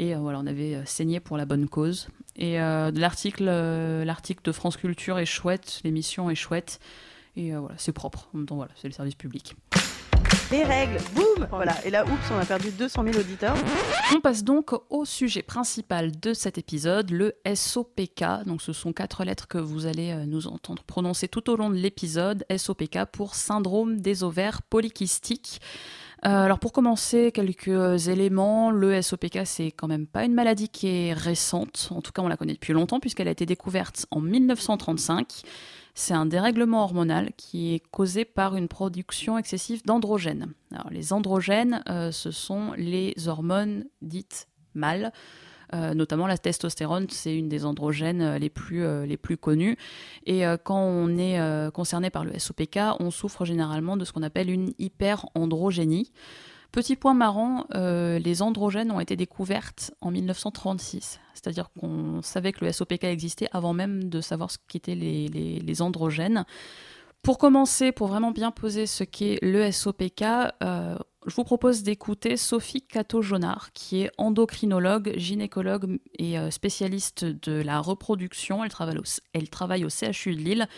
Et 0.00 0.14
euh, 0.14 0.18
voilà, 0.18 0.38
on 0.40 0.46
avait 0.46 0.74
euh, 0.74 0.84
saigné 0.86 1.20
pour 1.20 1.36
la 1.36 1.44
bonne 1.44 1.68
cause. 1.68 2.08
Et 2.34 2.58
euh, 2.58 2.90
l'article, 2.90 3.44
l'article 3.44 4.40
de 4.42 4.50
France 4.50 4.78
Culture 4.78 5.18
est 5.18 5.26
chouette, 5.26 5.80
l'émission 5.84 6.30
est 6.30 6.34
chouette. 6.34 6.80
Et 7.36 7.52
voilà, 7.52 7.74
c'est 7.76 7.92
propre. 7.92 8.30
En 8.32 8.38
même 8.38 8.46
temps, 8.46 8.56
voilà, 8.56 8.72
c'est 8.76 8.88
le 8.88 8.94
service 8.94 9.14
public. 9.14 9.54
Les 10.50 10.64
règles, 10.64 10.98
boum 11.14 11.46
Voilà, 11.50 11.74
et 11.84 11.90
là, 11.90 12.04
oups, 12.04 12.30
on 12.32 12.38
a 12.38 12.44
perdu 12.46 12.70
200 12.70 13.04
000 13.04 13.18
auditeurs. 13.18 13.54
On 14.14 14.20
passe 14.20 14.42
donc 14.42 14.72
au 14.88 15.04
sujet 15.04 15.42
principal 15.42 16.18
de 16.18 16.32
cet 16.32 16.56
épisode, 16.56 17.10
le 17.10 17.34
SOPK. 17.52 18.24
Donc 18.46 18.62
ce 18.62 18.72
sont 18.72 18.92
quatre 18.92 19.22
lettres 19.24 19.48
que 19.48 19.58
vous 19.58 19.86
allez 19.86 20.14
nous 20.26 20.46
entendre 20.46 20.82
prononcer 20.82 21.28
tout 21.28 21.50
au 21.50 21.56
long 21.56 21.68
de 21.68 21.76
l'épisode. 21.76 22.44
SOPK 22.54 23.04
pour 23.12 23.34
syndrome 23.34 24.00
des 24.00 24.24
ovaires 24.24 24.62
polykystiques. 24.62 25.60
Euh, 26.26 26.44
alors 26.44 26.58
pour 26.58 26.72
commencer, 26.72 27.32
quelques 27.32 28.08
éléments. 28.08 28.70
Le 28.70 29.00
SOPK, 29.00 29.40
c'est 29.44 29.70
quand 29.70 29.88
même 29.88 30.06
pas 30.06 30.24
une 30.24 30.34
maladie 30.34 30.68
qui 30.68 30.88
est 30.88 31.12
récente. 31.12 31.88
En 31.90 32.02
tout 32.02 32.12
cas, 32.12 32.22
on 32.22 32.28
la 32.28 32.36
connaît 32.36 32.52
depuis 32.52 32.72
longtemps 32.72 33.00
puisqu'elle 33.00 33.28
a 33.28 33.30
été 33.30 33.46
découverte 33.46 34.06
en 34.10 34.20
1935. 34.20 35.42
C'est 35.94 36.14
un 36.14 36.26
dérèglement 36.26 36.84
hormonal 36.84 37.30
qui 37.36 37.74
est 37.74 37.80
causé 37.90 38.24
par 38.24 38.54
une 38.56 38.68
production 38.68 39.38
excessive 39.38 39.82
d'androgènes. 39.84 40.52
Les 40.90 41.12
androgènes, 41.12 41.82
euh, 41.88 42.12
ce 42.12 42.30
sont 42.30 42.72
les 42.76 43.14
hormones 43.26 43.86
dites 44.02 44.46
mâles. 44.74 45.12
Euh, 45.74 45.94
notamment 45.94 46.26
la 46.26 46.38
testostérone, 46.38 47.06
c'est 47.10 47.36
une 47.36 47.48
des 47.48 47.64
androgènes 47.64 48.22
euh, 48.22 48.38
les 48.38 48.50
plus, 48.50 48.84
euh, 48.84 49.06
les 49.06 49.16
plus 49.16 49.36
connues. 49.36 49.76
Et 50.26 50.42
quand 50.64 50.80
on 50.80 51.16
est 51.16 51.38
concerné 51.72 52.10
par 52.10 52.24
le 52.24 52.38
SOPK, 52.38 52.78
on 52.98 53.10
souffre 53.10 53.44
généralement 53.44 53.96
de 53.96 54.04
ce 54.04 54.12
qu'on 54.12 54.22
appelle 54.22 54.50
une 54.50 54.72
hyperandrogénie. 54.78 56.12
Petit 56.72 56.94
point 56.94 57.14
marrant, 57.14 57.66
les 57.74 58.42
androgènes 58.42 58.92
ont 58.92 59.00
été 59.00 59.16
découvertes 59.16 59.92
en 60.00 60.10
1936. 60.10 61.20
C'est-à-dire 61.34 61.70
qu'on 61.78 62.22
savait 62.22 62.52
que 62.52 62.64
le 62.64 62.72
SOPK 62.72 63.04
existait 63.04 63.48
avant 63.52 63.72
même 63.72 64.04
de 64.04 64.20
savoir 64.20 64.50
ce 64.50 64.58
qu'étaient 64.68 64.94
les, 64.94 65.82
androgènes. 65.82 66.44
Pour 67.22 67.38
commencer, 67.38 67.92
pour 67.92 68.06
vraiment 68.06 68.30
bien 68.30 68.50
poser 68.50 68.86
ce 68.86 69.04
qu'est 69.04 69.38
le 69.42 69.70
SOPK, 69.72 70.24
je 71.26 71.34
vous 71.34 71.44
propose 71.44 71.82
d'écouter 71.82 72.36
Sophie 72.38 72.80
Cato-Jonard, 72.80 73.72
qui 73.72 74.02
est 74.02 74.10
endocrinologue, 74.16 75.12
gynécologue 75.16 75.98
et 76.18 76.38
euh, 76.38 76.50
spécialiste 76.50 77.24
de 77.24 77.60
la 77.60 77.80
reproduction. 77.80 78.64
Elle 78.64 78.70
travaille 79.50 79.84
au, 79.84 79.90
CHU 79.90 80.34
de 80.34 80.40
Lille. 80.40 80.68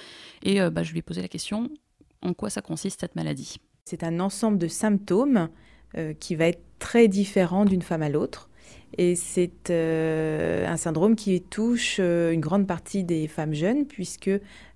Et 0.42 0.60
euh, 0.60 0.70
bah, 0.70 0.82
je 0.82 0.92
lui 0.92 0.98
ai 0.98 1.02
posé 1.02 1.22
la 1.22 1.28
question 1.28 1.70
en 2.22 2.34
quoi 2.34 2.50
ça 2.50 2.60
consiste 2.60 3.00
cette 3.00 3.14
maladie? 3.14 3.56
C'est 3.84 4.02
un 4.02 4.20
ensemble 4.20 4.58
de 4.58 4.68
symptômes 4.68 5.48
euh, 5.96 6.12
qui 6.14 6.34
va 6.34 6.46
être 6.46 6.62
très 6.78 7.08
différent 7.08 7.64
d'une 7.64 7.82
femme 7.82 8.02
à 8.02 8.08
l'autre. 8.08 8.48
Et 8.98 9.14
c'est 9.14 9.70
un 9.70 10.76
syndrome 10.76 11.16
qui 11.16 11.40
touche 11.40 11.98
une 11.98 12.40
grande 12.40 12.66
partie 12.66 13.04
des 13.04 13.26
femmes 13.26 13.54
jeunes, 13.54 13.86
puisque 13.86 14.28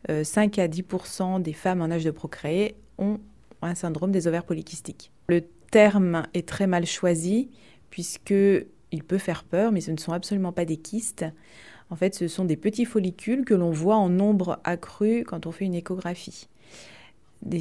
euh, 0.08 0.25
5 0.25 0.58
à 0.58 0.68
10% 0.68 1.42
des 1.42 1.52
femmes 1.52 1.82
en 1.82 1.90
âge 1.90 2.04
de 2.04 2.11
procréer 2.11 2.76
ont 2.99 3.18
un 3.62 3.75
syndrome 3.75 4.12
des 4.12 4.26
ovaires 4.26 4.44
polykystiques. 4.44 5.12
Terme 5.70 6.25
est 6.35 6.49
très 6.49 6.66
mal 6.66 6.87
choisi, 6.87 7.50
puisqu'il 7.90 9.04
peut 9.06 9.18
faire 9.18 9.44
peur, 9.44 9.73
mais 9.73 9.80
ce 9.80 9.90
ne 9.90 9.96
sont 9.96 10.12
absolument 10.12 10.52
pas 10.52 10.64
des 10.64 10.76
kystes. 10.76 11.25
En 11.90 11.96
fait, 11.96 12.14
ce 12.14 12.28
sont 12.28 12.44
des 12.44 12.56
petits 12.56 12.85
follicules 12.85 13.44
que 13.44 13.54
l'on 13.54 13.70
voit 13.70 13.96
en 13.96 14.08
nombre 14.08 14.61
accru 14.64 15.25
quand 15.25 15.46
on 15.46 15.52
fait 15.52 15.64
une 15.64 15.75
échographie. 15.75 16.49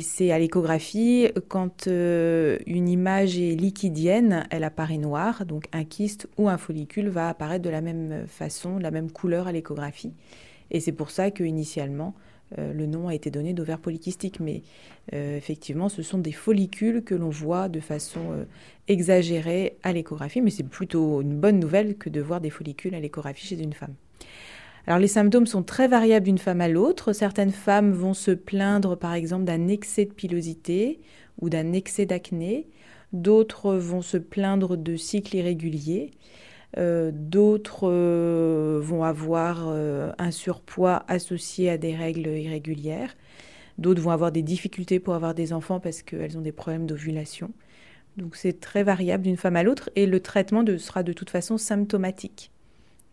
C'est 0.01 0.31
à 0.31 0.39
l'échographie, 0.39 1.27
quand 1.47 1.87
euh, 1.87 2.57
une 2.65 2.89
image 2.89 3.37
est 3.37 3.55
liquidienne, 3.55 4.47
elle 4.49 4.63
apparaît 4.63 4.97
noire, 4.97 5.45
donc 5.45 5.65
un 5.73 5.83
kyste 5.83 6.27
ou 6.37 6.49
un 6.49 6.57
follicule 6.57 7.09
va 7.09 7.29
apparaître 7.29 7.63
de 7.63 7.69
la 7.69 7.81
même 7.81 8.25
façon, 8.25 8.77
de 8.77 8.83
la 8.83 8.89
même 8.89 9.11
couleur 9.11 9.47
à 9.47 9.51
l'échographie. 9.51 10.13
Et 10.71 10.79
c'est 10.79 10.91
pour 10.91 11.11
ça 11.11 11.29
qu'initialement, 11.29 12.15
euh, 12.57 12.73
le 12.73 12.85
nom 12.85 13.07
a 13.07 13.15
été 13.15 13.31
donné 13.31 13.53
d'ovaire 13.53 13.79
polykystique. 13.79 14.39
Mais 14.39 14.63
euh, 15.13 15.37
effectivement, 15.37 15.89
ce 15.89 16.03
sont 16.03 16.17
des 16.17 16.31
follicules 16.31 17.03
que 17.03 17.15
l'on 17.15 17.29
voit 17.29 17.69
de 17.69 17.79
façon 17.79 18.31
euh, 18.31 18.45
exagérée 18.87 19.77
à 19.83 19.93
l'échographie, 19.93 20.41
mais 20.41 20.51
c'est 20.51 20.63
plutôt 20.63 21.21
une 21.21 21.39
bonne 21.39 21.59
nouvelle 21.59 21.95
que 21.97 22.09
de 22.09 22.21
voir 22.21 22.41
des 22.41 22.49
follicules 22.49 22.95
à 22.95 22.99
l'échographie 22.99 23.47
chez 23.47 23.61
une 23.61 23.73
femme. 23.73 23.95
Alors 24.87 24.99
les 24.99 25.07
symptômes 25.07 25.47
sont 25.47 25.63
très 25.63 25.87
variables 25.87 26.25
d'une 26.25 26.37
femme 26.37 26.61
à 26.61 26.67
l'autre. 26.67 27.11
Certaines 27.11 27.51
femmes 27.51 27.91
vont 27.91 28.13
se 28.13 28.31
plaindre 28.31 28.95
par 28.95 29.13
exemple 29.13 29.43
d'un 29.43 29.67
excès 29.67 30.05
de 30.05 30.13
pilosité 30.13 30.99
ou 31.41 31.49
d'un 31.49 31.73
excès 31.73 32.05
d'acné. 32.05 32.67
D'autres 33.11 33.75
vont 33.75 34.03
se 34.03 34.17
plaindre 34.17 34.77
de 34.77 34.95
cycles 34.95 35.37
irréguliers. 35.37 36.11
Euh, 36.77 37.11
d'autres 37.13 37.87
euh, 37.89 38.79
vont 38.83 39.03
avoir 39.03 39.65
euh, 39.67 40.11
un 40.17 40.31
surpoids 40.31 41.05
associé 41.07 41.69
à 41.69 41.77
des 41.77 41.95
règles 41.95 42.27
irrégulières. 42.27 43.15
D'autres 43.77 44.01
vont 44.01 44.11
avoir 44.11 44.31
des 44.31 44.41
difficultés 44.41 44.99
pour 44.99 45.13
avoir 45.15 45.33
des 45.33 45.53
enfants 45.53 45.79
parce 45.79 46.01
qu'elles 46.01 46.37
ont 46.37 46.41
des 46.41 46.51
problèmes 46.51 46.85
d'ovulation. 46.85 47.51
Donc 48.17 48.35
c'est 48.35 48.59
très 48.59 48.83
variable 48.83 49.23
d'une 49.23 49.37
femme 49.37 49.57
à 49.57 49.63
l'autre 49.63 49.89
et 49.95 50.05
le 50.05 50.19
traitement 50.21 50.63
sera 50.77 51.03
de 51.03 51.13
toute 51.13 51.29
façon 51.29 51.57
symptomatique. 51.57 52.51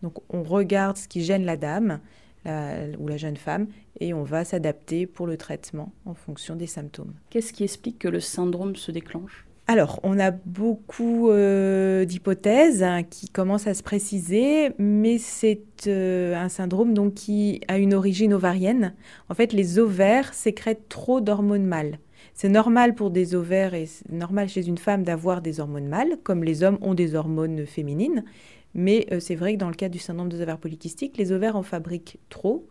Donc 0.01 0.19
on 0.29 0.43
regarde 0.43 0.97
ce 0.97 1.07
qui 1.07 1.23
gêne 1.23 1.45
la 1.45 1.57
dame 1.57 1.99
ou 2.45 3.07
la 3.07 3.15
jeune 3.15 3.37
femme 3.37 3.67
et 4.01 4.13
on 4.13 4.23
va 4.23 4.43
s'adapter 4.43 5.05
pour 5.05 5.27
le 5.27 5.37
traitement 5.37 5.93
en 6.05 6.13
fonction 6.13 6.55
des 6.55 6.67
symptômes. 6.67 7.13
Qu'est-ce 7.29 7.53
qui 7.53 7.63
explique 7.63 7.99
que 7.99 8.09
le 8.09 8.19
syndrome 8.19 8.75
se 8.75 8.91
déclenche? 8.91 9.45
Alors, 9.65 10.01
on 10.03 10.19
a 10.19 10.31
beaucoup 10.31 11.29
euh, 11.29 12.03
d'hypothèses 12.03 12.83
hein, 12.83 13.03
qui 13.03 13.29
commencent 13.29 13.67
à 13.67 13.73
se 13.73 13.81
préciser, 13.81 14.71
mais 14.77 15.17
c'est 15.17 15.61
euh, 15.87 16.35
un 16.35 16.49
syndrome 16.49 16.93
donc, 16.93 17.13
qui 17.13 17.61
a 17.69 17.77
une 17.77 17.93
origine 17.93 18.33
ovarienne. 18.33 18.93
En 19.29 19.35
fait, 19.35 19.53
les 19.53 19.79
ovaires 19.79 20.33
sécrètent 20.33 20.89
trop 20.89 21.21
d'hormones 21.21 21.65
mâles. 21.65 21.99
C'est 22.33 22.49
normal 22.49 22.93
pour 22.93 23.09
des 23.09 23.35
ovaires 23.35 23.73
et 23.73 23.85
c'est 23.85 24.11
normal 24.11 24.49
chez 24.49 24.67
une 24.67 24.77
femme 24.77 25.03
d'avoir 25.03 25.41
des 25.41 25.61
hormones 25.61 25.87
mâles, 25.87 26.17
comme 26.23 26.43
les 26.43 26.63
hommes 26.63 26.79
ont 26.81 26.93
des 26.93 27.15
hormones 27.15 27.65
féminines. 27.65 28.25
Mais 28.73 29.07
euh, 29.13 29.21
c'est 29.21 29.35
vrai 29.35 29.53
que 29.53 29.59
dans 29.59 29.69
le 29.69 29.75
cas 29.75 29.87
du 29.87 29.99
syndrome 29.99 30.27
des 30.27 30.41
ovaires 30.41 30.57
polykystiques, 30.57 31.17
les 31.17 31.31
ovaires 31.31 31.55
en 31.55 31.63
fabriquent 31.63 32.17
trop, 32.29 32.67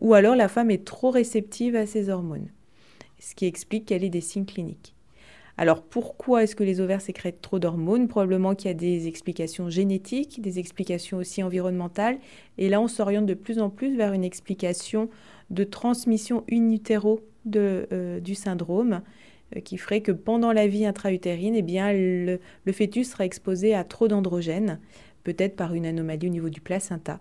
ou 0.00 0.14
alors 0.14 0.34
la 0.34 0.48
femme 0.48 0.72
est 0.72 0.84
trop 0.84 1.10
réceptive 1.10 1.76
à 1.76 1.86
ces 1.86 2.08
hormones, 2.08 2.48
ce 3.20 3.36
qui 3.36 3.46
explique 3.46 3.86
qu'elle 3.86 4.02
ait 4.02 4.10
des 4.10 4.20
signes 4.20 4.46
cliniques. 4.46 4.93
Alors 5.56 5.82
pourquoi 5.82 6.42
est-ce 6.42 6.56
que 6.56 6.64
les 6.64 6.80
ovaires 6.80 7.00
sécrètent 7.00 7.40
trop 7.40 7.58
d'hormones? 7.58 8.08
Probablement 8.08 8.54
qu'il 8.54 8.68
y 8.68 8.70
a 8.70 8.74
des 8.74 9.06
explications 9.06 9.70
génétiques, 9.70 10.42
des 10.42 10.58
explications 10.58 11.18
aussi 11.18 11.42
environnementales. 11.42 12.18
Et 12.58 12.68
là, 12.68 12.80
on 12.80 12.88
s'oriente 12.88 13.26
de 13.26 13.34
plus 13.34 13.60
en 13.60 13.70
plus 13.70 13.96
vers 13.96 14.12
une 14.12 14.24
explication 14.24 15.08
de 15.50 15.64
transmission 15.64 16.44
in 16.50 16.74
euh, 17.56 18.20
du 18.20 18.34
syndrome 18.34 19.02
euh, 19.54 19.60
qui 19.60 19.76
ferait 19.76 20.00
que 20.00 20.12
pendant 20.12 20.52
la 20.52 20.66
vie 20.66 20.86
intra-utérine, 20.86 21.54
eh 21.54 21.62
bien, 21.62 21.92
le, 21.92 22.40
fœtus 22.72 23.10
sera 23.10 23.24
exposé 23.24 23.74
à 23.74 23.84
trop 23.84 24.08
d'androgènes, 24.08 24.80
peut-être 25.22 25.54
par 25.54 25.74
une 25.74 25.86
anomalie 25.86 26.26
au 26.26 26.30
niveau 26.30 26.48
du 26.48 26.60
placenta, 26.60 27.20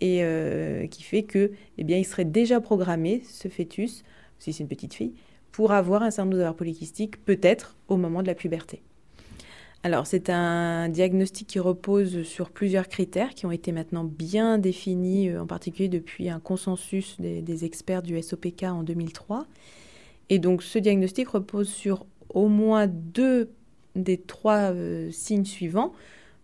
et 0.00 0.24
euh, 0.24 0.86
qui 0.86 1.02
fait 1.02 1.22
que, 1.22 1.52
eh 1.78 1.84
bien, 1.84 1.98
il 1.98 2.04
serait 2.04 2.24
déjà 2.24 2.60
programmé, 2.60 3.22
ce 3.28 3.48
fœtus, 3.48 4.02
si 4.38 4.52
c'est 4.52 4.62
une 4.62 4.68
petite 4.68 4.94
fille, 4.94 5.12
pour 5.52 5.72
avoir 5.72 6.02
un 6.02 6.10
syndrome 6.10 6.34
d'ovaire 6.34 6.54
polykystique, 6.54 7.24
peut-être 7.24 7.76
au 7.88 7.96
moment 7.96 8.22
de 8.22 8.26
la 8.26 8.34
puberté. 8.34 8.82
Alors, 9.82 10.06
c'est 10.06 10.28
un 10.28 10.90
diagnostic 10.90 11.46
qui 11.48 11.58
repose 11.58 12.22
sur 12.24 12.50
plusieurs 12.50 12.88
critères 12.88 13.30
qui 13.30 13.46
ont 13.46 13.50
été 13.50 13.72
maintenant 13.72 14.04
bien 14.04 14.58
définis, 14.58 15.30
euh, 15.30 15.40
en 15.40 15.46
particulier 15.46 15.88
depuis 15.88 16.28
un 16.28 16.38
consensus 16.38 17.16
des, 17.18 17.64
experts 17.64 18.02
du 18.02 18.20
SOPK 18.20 18.64
en 18.64 18.82
2003. 18.82 19.46
Et 20.28 20.38
donc, 20.38 20.62
ce 20.62 20.78
diagnostic 20.78 21.28
repose 21.28 21.68
sur 21.68 22.04
au 22.28 22.48
moins 22.48 22.86
deux 22.86 23.50
des 23.96 24.18
trois 24.18 24.72
euh, 24.72 25.10
signes 25.10 25.46
suivants. 25.46 25.92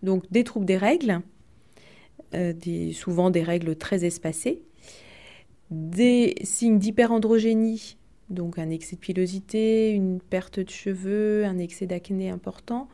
Donc, 0.03 0.25
des 0.31 0.43
troubles 0.43 0.67
des 0.67 0.79
règles, 0.79 1.21
euh, 2.35 2.55
souvent 2.95 3.29
des 3.29 3.43
règles 3.43 3.77
très 3.77 4.07
espacées, 4.07 4.63
des 5.71 6.37
signes 6.43 6.79
d'hyperandrogénie 6.79 7.96
donc 8.31 8.59
un 8.59 8.71
excès 8.71 8.97
de 8.97 9.01
pilosité, 9.01 9.91
une 9.91 10.21
perte 10.21 10.61
de 10.61 10.71
cheveux, 10.71 11.45
un 11.45 11.59
excès 11.59 11.87
d'acné 11.87 12.31
important, 12.31 12.89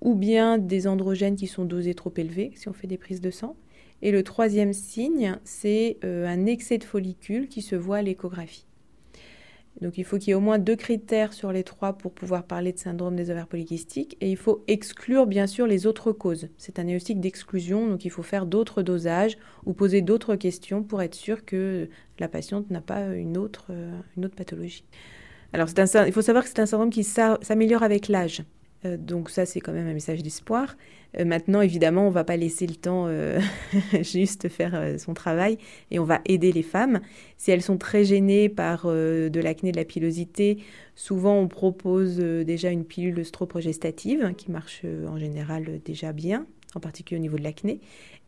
ou 0.00 0.14
bien 0.14 0.58
des 0.58 0.86
androgènes 0.86 1.36
qui 1.36 1.46
sont 1.46 1.64
dosés 1.64 1.94
trop 1.94 2.12
élevés 2.16 2.52
si 2.54 2.68
on 2.68 2.72
fait 2.72 2.86
des 2.86 2.98
prises 2.98 3.20
de 3.20 3.30
sang. 3.30 3.56
Et 4.00 4.12
le 4.12 4.22
troisième 4.22 4.72
signe, 4.72 5.38
c'est 5.44 5.98
euh, 6.04 6.26
un 6.26 6.46
excès 6.46 6.78
de 6.78 6.84
follicules 6.84 7.48
qui 7.48 7.62
se 7.62 7.74
voit 7.74 7.96
à 7.96 8.02
l'échographie. 8.02 8.67
Donc 9.80 9.96
il 9.96 10.04
faut 10.04 10.18
qu'il 10.18 10.28
y 10.28 10.30
ait 10.32 10.34
au 10.34 10.40
moins 10.40 10.58
deux 10.58 10.76
critères 10.76 11.32
sur 11.32 11.52
les 11.52 11.62
trois 11.62 11.92
pour 11.92 12.12
pouvoir 12.12 12.44
parler 12.44 12.72
de 12.72 12.78
syndrome 12.78 13.14
des 13.14 13.30
ovaires 13.30 13.46
polykystiques 13.46 14.16
et 14.20 14.30
il 14.30 14.36
faut 14.36 14.64
exclure 14.66 15.26
bien 15.26 15.46
sûr 15.46 15.66
les 15.66 15.86
autres 15.86 16.12
causes. 16.12 16.48
C'est 16.56 16.78
un 16.78 16.84
diagnostic 16.84 17.20
d'exclusion, 17.20 17.88
donc 17.88 18.04
il 18.04 18.10
faut 18.10 18.24
faire 18.24 18.46
d'autres 18.46 18.82
dosages 18.82 19.38
ou 19.66 19.72
poser 19.72 20.02
d'autres 20.02 20.34
questions 20.34 20.82
pour 20.82 21.00
être 21.02 21.14
sûr 21.14 21.44
que 21.44 21.88
la 22.18 22.28
patiente 22.28 22.70
n'a 22.70 22.80
pas 22.80 23.14
une 23.14 23.36
autre, 23.36 23.66
euh, 23.70 23.96
une 24.16 24.24
autre 24.24 24.34
pathologie. 24.34 24.84
Alors 25.52 25.68
il 26.06 26.12
faut 26.12 26.22
savoir 26.22 26.44
que 26.44 26.50
c'est 26.50 26.60
un 26.60 26.66
syndrome 26.66 26.90
qui 26.90 27.04
s'améliore 27.04 27.82
avec 27.82 28.08
l'âge. 28.08 28.42
Euh, 28.84 28.96
donc 28.96 29.30
ça, 29.30 29.46
c'est 29.46 29.60
quand 29.60 29.72
même 29.72 29.86
un 29.86 29.94
message 29.94 30.22
d'espoir. 30.22 30.76
Euh, 31.18 31.24
maintenant, 31.24 31.60
évidemment, 31.60 32.04
on 32.04 32.08
ne 32.08 32.14
va 32.14 32.24
pas 32.24 32.36
laisser 32.36 32.66
le 32.66 32.74
temps 32.74 33.06
euh, 33.08 33.40
juste 34.02 34.48
faire 34.48 34.98
son 34.98 35.14
travail 35.14 35.58
et 35.90 35.98
on 35.98 36.04
va 36.04 36.20
aider 36.26 36.52
les 36.52 36.62
femmes. 36.62 37.00
Si 37.36 37.50
elles 37.50 37.62
sont 37.62 37.78
très 37.78 38.04
gênées 38.04 38.48
par 38.48 38.86
de 38.86 39.40
l'acné, 39.40 39.72
de 39.72 39.76
la 39.76 39.84
pilosité, 39.84 40.58
souvent 40.94 41.36
on 41.36 41.48
propose 41.48 42.18
déjà 42.18 42.70
une 42.70 42.84
pilule 42.84 43.24
stroprogestative 43.24 44.34
qui 44.36 44.50
marche 44.50 44.82
en 45.08 45.18
général 45.18 45.80
déjà 45.84 46.12
bien, 46.12 46.46
en 46.74 46.80
particulier 46.80 47.18
au 47.18 47.22
niveau 47.22 47.38
de 47.38 47.44
l'acné. 47.44 47.80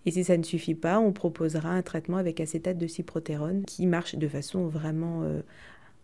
Et 0.07 0.11
si 0.11 0.25
ça 0.25 0.37
ne 0.37 0.42
suffit 0.42 0.75
pas, 0.75 0.99
on 0.99 1.12
proposera 1.12 1.71
un 1.71 1.83
traitement 1.83 2.16
avec 2.16 2.40
acétate 2.40 2.78
de 2.78 2.87
cyprotérone 2.87 3.64
qui 3.66 3.87
marche 3.87 4.14
de 4.16 4.28
façon 4.28 4.66
vraiment, 4.66 5.25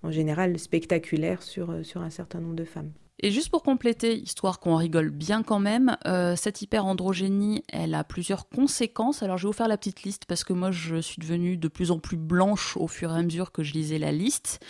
en 0.03 0.11
général, 0.11 0.59
spectaculaire 0.59 1.43
sur, 1.43 1.75
sur 1.85 2.03
un 2.03 2.11
certain 2.11 2.41
nombre 2.41 2.57
de 2.57 2.65
femmes. 2.65 2.91
Et 3.21 3.31
juste 3.31 3.49
pour 3.49 3.63
compléter, 3.63 4.19
histoire 4.19 4.61
qu'on 4.61 4.77
rigole 4.77 5.11
bien 5.11 5.43
quand 5.43 5.59
même, 5.59 5.97
euh, 6.07 6.37
cette 6.37 6.61
hyperandrogénie, 6.61 7.65
elle 7.69 7.95
a 7.95 8.05
plusieurs 8.05 8.49
conséquences. 8.49 9.23
Alors 9.23 9.39
je 9.39 9.45
vais 9.45 9.49
vous 9.49 9.57
faire 9.57 9.69
la 9.69 9.79
petite 9.79 10.03
liste 10.03 10.27
parce 10.27 10.45
que 10.45 10.53
moi 10.53 10.71
je 10.71 10.97
suis 11.01 11.21
devenue 11.21 11.57
de 11.57 11.69
plus 11.69 11.91
en 11.91 11.99
plus 11.99 12.19
blanche 12.19 12.77
au 12.77 12.89
fur 12.89 13.11
et 13.13 13.19
à 13.19 13.23
mesure 13.23 13.53
que 13.53 13.63
je 13.63 13.73
lisais 13.73 13.99
la 13.99 14.13
liste. 14.13 14.61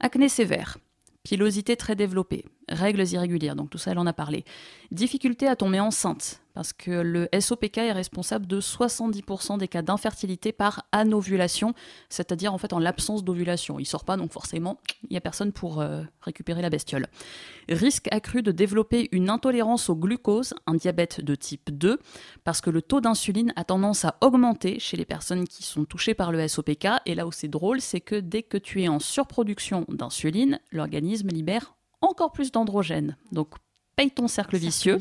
Acné 0.00 0.28
sévère, 0.28 0.78
pilosité 1.22 1.76
très 1.76 1.94
développée, 1.94 2.44
règles 2.68 3.06
irrégulières, 3.08 3.56
donc 3.56 3.70
tout 3.70 3.78
ça 3.78 3.92
elle 3.92 3.98
en 3.98 4.06
a 4.06 4.12
parlé. 4.12 4.44
Difficulté 4.90 5.46
à 5.46 5.56
tomber 5.56 5.80
enceinte, 5.80 6.42
parce 6.54 6.72
que 6.72 6.90
le 6.90 7.28
SOPK 7.38 7.78
est 7.78 7.92
responsable 7.92 8.46
de 8.46 8.60
70% 8.60 9.58
des 9.58 9.68
cas 9.68 9.82
d'infertilité 9.82 10.52
par 10.52 10.86
anovulation, 10.92 11.74
c'est-à-dire 12.08 12.52
en 12.52 12.58
fait 12.58 12.72
en 12.72 12.78
l'absence 12.78 13.24
d'ovulation. 13.24 13.78
Il 13.78 13.86
sort 13.86 14.04
pas, 14.04 14.16
donc 14.16 14.32
forcément, 14.32 14.78
il 15.04 15.10
n'y 15.12 15.16
a 15.16 15.20
personne 15.20 15.52
pour 15.52 15.80
euh, 15.80 16.02
récupérer 16.20 16.62
la 16.62 16.70
bestiole. 16.70 17.06
Risque 17.68 18.08
accru 18.10 18.42
de 18.42 18.52
développer 18.52 19.08
une 19.12 19.30
intolérance 19.30 19.88
au 19.88 19.96
glucose, 19.96 20.54
un 20.66 20.74
diabète 20.74 21.20
de 21.20 21.34
type 21.34 21.70
2, 21.70 21.98
parce 22.44 22.60
que 22.60 22.70
le 22.70 22.82
taux 22.82 23.00
d'insuline 23.00 23.52
a 23.56 23.64
tendance 23.64 24.04
à 24.04 24.16
augmenter 24.20 24.78
chez 24.78 24.96
les 24.96 25.04
personnes 25.04 25.46
qui 25.46 25.62
sont 25.62 25.84
touchées 25.84 26.14
par 26.14 26.32
le 26.32 26.46
SOPK. 26.46 26.88
Et 27.06 27.14
là 27.14 27.26
où 27.26 27.32
c'est 27.32 27.48
drôle, 27.48 27.80
c'est 27.80 28.00
que 28.00 28.16
dès 28.16 28.42
que 28.42 28.58
tu 28.58 28.82
es 28.82 28.88
en 28.88 28.98
surproduction 28.98 29.86
d'insuline, 29.88 30.60
l'organisme 30.70 31.28
libère 31.28 31.74
encore 32.02 32.32
plus 32.32 32.52
d'androgènes. 32.52 33.16
Donc 33.32 33.54
paye 33.96 34.10
ton 34.10 34.28
cercle, 34.28 34.56
vicieux. 34.56 34.98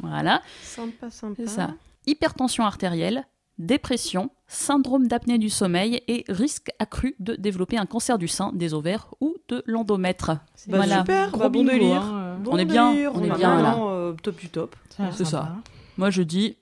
Voilà. 0.00 0.42
Sympa, 0.62 1.10
sympa. 1.10 1.46
ça. 1.46 1.74
Hypertension 2.06 2.64
artérielle, 2.64 3.26
dépression, 3.58 4.30
syndrome 4.46 5.06
d'apnée 5.06 5.38
du 5.38 5.50
sommeil 5.50 6.02
et 6.08 6.24
risque 6.28 6.70
accru 6.78 7.14
de 7.20 7.34
développer 7.34 7.78
un 7.78 7.86
cancer 7.86 8.18
du 8.18 8.28
sein, 8.28 8.52
des 8.54 8.74
ovaires 8.74 9.14
ou 9.20 9.36
de 9.48 9.62
l'endomètre. 9.66 10.26
Bah, 10.66 10.78
voilà. 10.78 11.00
Super, 11.00 11.36
bah, 11.36 11.48
bon 11.48 11.64
délire. 11.64 12.02
Hein, 12.02 12.38
on, 12.46 12.58
est 12.58 12.64
bien, 12.64 12.90
on, 13.14 13.22
est 13.22 13.36
bien, 13.36 13.62
là. 13.62 13.78
Euh, 13.78 14.12
top 14.22 14.36
du 14.36 14.48
top. 14.48 14.76
C'est 15.12 15.24
ça. 15.24 15.56
Moi 15.96 16.10
je 16.10 16.22
dis, 16.22 16.56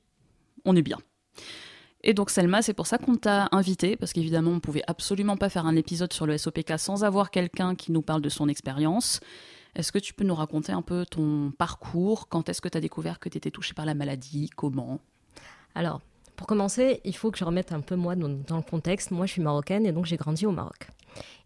on 0.64 0.76
est 0.76 0.82
bien. 0.82 0.98
Et 2.02 2.14
donc 2.14 2.30
Selma, 2.30 2.62
c'est 2.62 2.72
pour 2.72 2.86
ça 2.86 2.98
qu'on 2.98 3.16
t'a 3.16 3.48
invité, 3.52 3.96
parce 3.96 4.12
qu'évidemment 4.12 4.52
on 4.52 4.60
pouvait 4.60 4.82
absolument 4.86 5.36
pas 5.36 5.50
faire 5.50 5.66
un 5.66 5.76
épisode 5.76 6.12
sur 6.12 6.26
le 6.26 6.38
SOPK 6.38 6.78
sans 6.78 7.04
avoir 7.04 7.30
quelqu'un 7.30 7.74
qui 7.74 7.92
nous 7.92 8.02
parle 8.02 8.22
de 8.22 8.28
son 8.28 8.48
expérience. 8.48 9.20
Est-ce 9.76 9.92
que 9.92 9.98
tu 9.98 10.14
peux 10.14 10.24
nous 10.24 10.34
raconter 10.34 10.72
un 10.72 10.82
peu 10.82 11.06
ton 11.06 11.52
parcours? 11.56 12.28
Quand 12.28 12.48
est-ce 12.48 12.60
que 12.60 12.68
tu 12.68 12.76
as 12.76 12.80
découvert 12.80 13.18
que 13.18 13.28
tu 13.28 13.38
étais 13.38 13.50
touchée 13.50 13.74
par 13.74 13.86
la 13.86 13.94
maladie? 13.94 14.50
Comment? 14.54 15.00
Alors, 15.74 16.00
pour 16.36 16.46
commencer, 16.46 17.00
il 17.04 17.14
faut 17.14 17.30
que 17.30 17.38
je 17.38 17.44
remette 17.44 17.72
un 17.72 17.80
peu 17.80 17.96
moi 17.96 18.16
dans, 18.16 18.56
le 18.56 18.62
contexte. 18.62 19.10
Moi, 19.10 19.26
je 19.26 19.32
suis 19.32 19.42
marocaine 19.42 19.86
et 19.86 19.92
donc 19.92 20.06
j'ai 20.06 20.16
grandi 20.16 20.46
au 20.46 20.52
Maroc. 20.52 20.88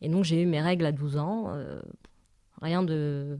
Et 0.00 0.08
donc 0.08 0.24
j'ai 0.24 0.40
eu 0.40 0.46
mes 0.46 0.60
règles 0.60 0.86
à 0.86 0.92
12 0.92 1.16
ans. 1.16 1.46
Euh, 1.48 1.80
rien 2.62 2.82
de 2.82 3.38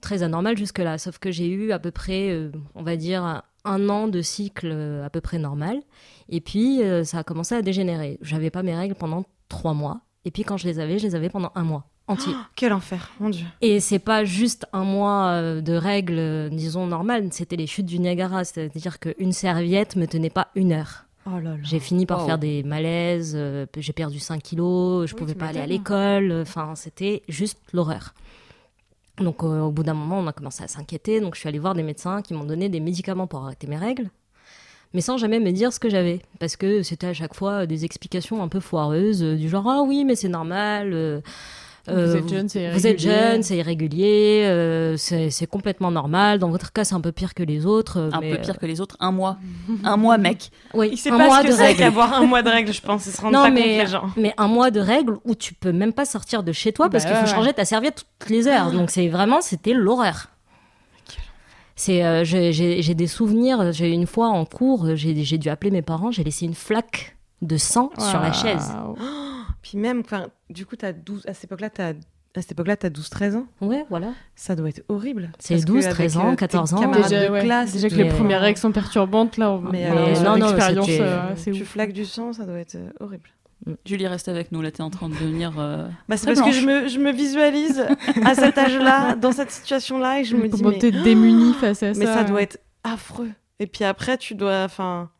très 0.00 0.22
anormal 0.22 0.56
jusque-là, 0.56 0.98
sauf 0.98 1.18
que 1.18 1.30
j'ai 1.30 1.48
eu 1.48 1.72
à 1.72 1.78
peu 1.78 1.90
près, 1.90 2.30
euh, 2.30 2.50
on 2.74 2.82
va 2.82 2.96
dire, 2.96 3.42
un 3.64 3.88
an 3.88 4.06
de 4.06 4.20
cycle 4.20 4.70
euh, 4.70 5.04
à 5.04 5.10
peu 5.10 5.20
près 5.20 5.38
normal. 5.38 5.80
Et 6.28 6.40
puis, 6.40 6.80
ça 7.04 7.18
a 7.18 7.24
commencé 7.24 7.54
à 7.54 7.62
dégénérer. 7.62 8.18
J'avais 8.20 8.50
pas 8.50 8.62
mes 8.62 8.74
règles 8.74 8.94
pendant 8.94 9.24
trois 9.48 9.74
mois. 9.74 10.02
Et 10.24 10.30
puis, 10.30 10.44
quand 10.44 10.56
je 10.56 10.68
les 10.68 10.78
avais, 10.78 10.98
je 10.98 11.06
les 11.06 11.14
avais 11.14 11.28
pendant 11.28 11.52
un 11.54 11.64
mois 11.64 11.86
entier. 12.12 12.32
Oh, 12.36 12.42
quel 12.56 12.72
enfer, 12.72 13.10
mon 13.20 13.28
Dieu. 13.30 13.44
Et 13.60 13.80
c'est 13.80 13.98
pas 13.98 14.24
juste 14.24 14.66
un 14.72 14.84
mois 14.84 15.28
euh, 15.32 15.60
de 15.60 15.72
règles, 15.74 16.18
euh, 16.18 16.48
disons, 16.48 16.86
normales, 16.86 17.28
c'était 17.32 17.56
les 17.56 17.66
chutes 17.66 17.86
du 17.86 17.98
Niagara. 17.98 18.44
C'est-à-dire 18.44 18.98
qu'une 19.00 19.32
serviette 19.32 19.96
me 19.96 20.06
tenait 20.06 20.30
pas 20.30 20.48
une 20.54 20.72
heure. 20.72 21.04
Oh 21.26 21.38
là 21.38 21.50
là. 21.50 21.56
J'ai 21.62 21.78
fini 21.78 22.04
par 22.04 22.20
Wow. 22.20 22.26
faire 22.26 22.38
des 22.38 22.62
malaises, 22.64 23.34
euh, 23.36 23.64
j'ai 23.76 23.92
perdu 23.92 24.18
5 24.18 24.42
kilos, 24.42 25.08
je 25.08 25.14
Oui, 25.14 25.18
pouvais 25.20 25.34
pas 25.34 25.46
aller 25.46 25.60
à 25.60 25.66
l'école, 25.66 26.32
enfin 26.42 26.74
c'était 26.74 27.22
juste 27.28 27.60
l'horreur. 27.72 28.12
Donc 29.18 29.44
euh, 29.44 29.60
au 29.60 29.70
bout 29.70 29.84
d'un 29.84 29.94
moment, 29.94 30.18
on 30.18 30.26
a 30.26 30.32
commencé 30.32 30.64
à 30.64 30.68
s'inquiéter, 30.68 31.20
donc 31.20 31.36
je 31.36 31.40
suis 31.40 31.48
allée 31.48 31.60
voir 31.60 31.74
des 31.74 31.84
médecins 31.84 32.22
qui 32.22 32.34
m'ont 32.34 32.42
donné 32.44 32.68
des 32.68 32.80
médicaments 32.80 33.28
pour 33.28 33.44
arrêter 33.44 33.68
mes 33.68 33.76
règles, 33.76 34.10
mais 34.94 35.00
sans 35.00 35.16
jamais 35.16 35.38
me 35.38 35.52
dire 35.52 35.72
ce 35.72 35.78
que 35.78 35.88
j'avais, 35.88 36.22
parce 36.40 36.56
que 36.56 36.82
c'était 36.82 37.06
à 37.06 37.14
chaque 37.14 37.34
fois 37.34 37.66
des 37.66 37.84
explications 37.84 38.42
un 38.42 38.48
peu 38.48 38.58
foireuses, 38.58 39.22
du 39.22 39.48
genre 39.48 39.68
ah 39.68 39.82
oui 39.86 40.04
mais 40.04 40.16
c'est 40.16 40.28
normal. 40.28 41.22
Euh, 41.88 42.06
Vous 42.06 42.12
euh, 42.14 42.18
êtes 42.18 42.28
jeune, 42.28 42.48
c'est 42.48 42.70
vous 42.70 42.86
êtes 42.86 43.02
irrégulier. 43.02 43.30
jeune, 43.32 43.42
c'est 43.42 43.56
irrégulier, 43.56 44.42
euh, 44.46 44.96
c'est 44.96 45.46
complètement 45.46 45.90
normal. 45.90 46.38
Dans 46.38 46.48
votre 46.50 46.72
cas, 46.72 46.84
c'est 46.84 46.94
un 46.94 47.00
peu 47.00 47.12
pire 47.12 47.34
que 47.34 47.42
les 47.42 47.66
autres. 47.66 47.98
euh, 47.98 48.10
Un 48.12 48.20
mais, 48.20 48.30
peu 48.36 48.38
pire 48.42 48.58
que 48.58 48.66
les 48.66 48.80
autres. 48.80 48.96
Un 49.00 49.10
mois. 49.12 49.36
un 49.84 49.96
mois, 49.96 50.16
mec. 50.18 50.50
euh, 50.74 50.78
oui, 50.78 50.90
Il 50.92 50.96
sait 50.98 51.10
un 51.10 51.18
pas 51.18 51.26
mois 51.26 51.38
ce 51.38 51.42
que 51.42 51.48
de 51.48 51.52
c'est 51.52 51.62
règles. 51.66 51.78
qu'avoir 51.80 52.12
un 52.14 52.24
mois 52.26 52.42
de 52.42 52.48
règles, 52.50 52.72
je 52.72 52.80
pense. 52.82 53.06
Ils 53.06 53.12
se 53.12 53.20
rendent 53.20 53.32
Non, 53.32 53.42
pas 53.42 53.50
mais- 53.50 53.60
compte, 53.62 53.70
les 53.80 53.86
gens. 53.86 54.10
Mais 54.16 54.34
un 54.38 54.48
mois 54.48 54.70
de 54.70 54.80
règles 54.80 55.18
où 55.24 55.34
tu 55.34 55.54
peux 55.54 55.72
même 55.72 55.92
pas 55.92 56.04
sortir 56.04 56.42
de 56.42 56.52
chez 56.52 56.72
toi 56.72 56.88
parce 56.88 57.04
Bah 57.04 57.10
qu'il 57.10 57.18
faut 57.18 57.24
ouais, 57.24 57.30
ouais. 57.30 57.36
changer 57.36 57.52
ta 57.52 57.64
serviette 57.64 58.04
toutes 58.18 58.30
les 58.30 58.46
heures. 58.46 58.70
Donc 58.72 58.90
c'est 58.90 59.08
vraiment, 59.08 59.40
c'était 59.40 59.72
l'horreur. 59.74 60.28
C'est, 61.74 62.04
euh, 62.04 62.22
j'ai 62.22 62.94
des 62.94 63.06
souvenirs. 63.06 63.72
J'ai 63.72 63.90
une 63.90 64.06
fois 64.06 64.28
en 64.28 64.44
cours, 64.44 64.94
j'ai 64.94 65.24
j'ai 65.24 65.38
dû 65.38 65.48
appeler 65.48 65.70
mes 65.70 65.82
parents. 65.82 66.10
J'ai 66.12 66.22
laissé 66.22 66.44
une 66.44 66.54
flaque 66.54 67.16
de 67.40 67.56
sang 67.56 67.90
sur 67.98 68.20
la 68.20 68.32
chaise. 68.32 68.70
Waouh. 68.72 68.96
Puis 69.62 69.78
même, 69.78 70.02
du 70.50 70.66
coup, 70.66 70.76
as 70.82 70.92
12... 70.92 71.26
à 71.26 71.34
cette 71.34 71.44
époque-là, 71.44 71.70
tu 71.70 71.80
as... 71.82 71.92
À 72.34 72.40
cette 72.40 72.52
époque-là, 72.52 72.78
tu 72.78 72.86
as 72.86 72.90
12-13 72.90 73.36
ans. 73.36 73.46
Ouais, 73.60 73.84
voilà. 73.90 74.12
Ça 74.34 74.56
doit 74.56 74.70
être 74.70 74.82
horrible. 74.88 75.30
C'est 75.38 75.52
Parce 75.54 75.66
que 75.66 75.70
12, 75.70 75.84
avec, 75.84 75.94
13 75.96 76.16
ans, 76.16 76.26
euh, 76.28 76.30
tes 76.30 76.36
14 76.36 76.72
ans. 76.74 76.80
camarades 76.80 77.02
Déjà, 77.10 77.26
de 77.28 77.30
ouais, 77.32 77.40
classe, 77.42 77.72
déjà 77.74 77.90
que 77.90 77.94
les 77.94 78.08
premières 78.08 78.40
règles 78.40 78.58
sont 78.58 78.72
perturbantes, 78.72 79.36
là, 79.36 79.50
on 79.50 79.60
Mais 79.60 79.70
mais 79.70 79.84
alors, 79.84 79.98
alors, 80.08 80.22
non, 80.22 80.30
non, 80.38 80.46
l'expérience, 80.46 80.86
c'était- 80.86 81.02
euh, 81.02 81.36
c'est 81.36 81.50
tu 81.50 81.60
ouf. 81.62 81.68
flaques 81.68 81.92
du 81.92 82.06
sang, 82.06 82.32
ça 82.32 82.46
doit 82.46 82.58
être 82.58 82.76
euh, 82.76 82.88
horrible. 83.00 83.28
Julie, 83.84 84.06
reste 84.06 84.28
avec 84.28 84.50
nous. 84.50 84.62
Là, 84.62 84.70
t'es 84.70 84.82
en 84.82 84.88
train 84.88 85.10
de 85.10 85.14
devenir. 85.14 85.52
euh, 85.58 85.86
Bah, 86.08 86.16
c'est 86.16 86.26
parce 86.26 86.40
que 86.40 86.52
je 86.52 86.64
me, 86.66 86.88
je 86.88 86.98
me 86.98 87.12
visualise 87.12 87.84
à 88.24 88.34
cet 88.34 88.56
âge-là, 88.56 89.14
dans 89.20 89.32
cette 89.32 89.50
situation-là, 89.50 90.20
et 90.20 90.24
je 90.24 90.34
me 90.34 90.48
dis, 90.48 90.56
Comment 90.56 90.70
mais, 90.70 90.78
t'es 90.78 90.90
démunie 90.90 91.52
face 91.52 91.82
à 91.82 91.92
ça 91.92 92.00
mais 92.00 92.06
ça 92.06 92.24
doit 92.24 92.40
être 92.40 92.58
affreux. 92.82 93.30
Et 93.60 93.66
puis 93.66 93.84
après, 93.84 94.16
tu 94.16 94.34
dois, 94.34 94.64
enfin, 94.64 95.10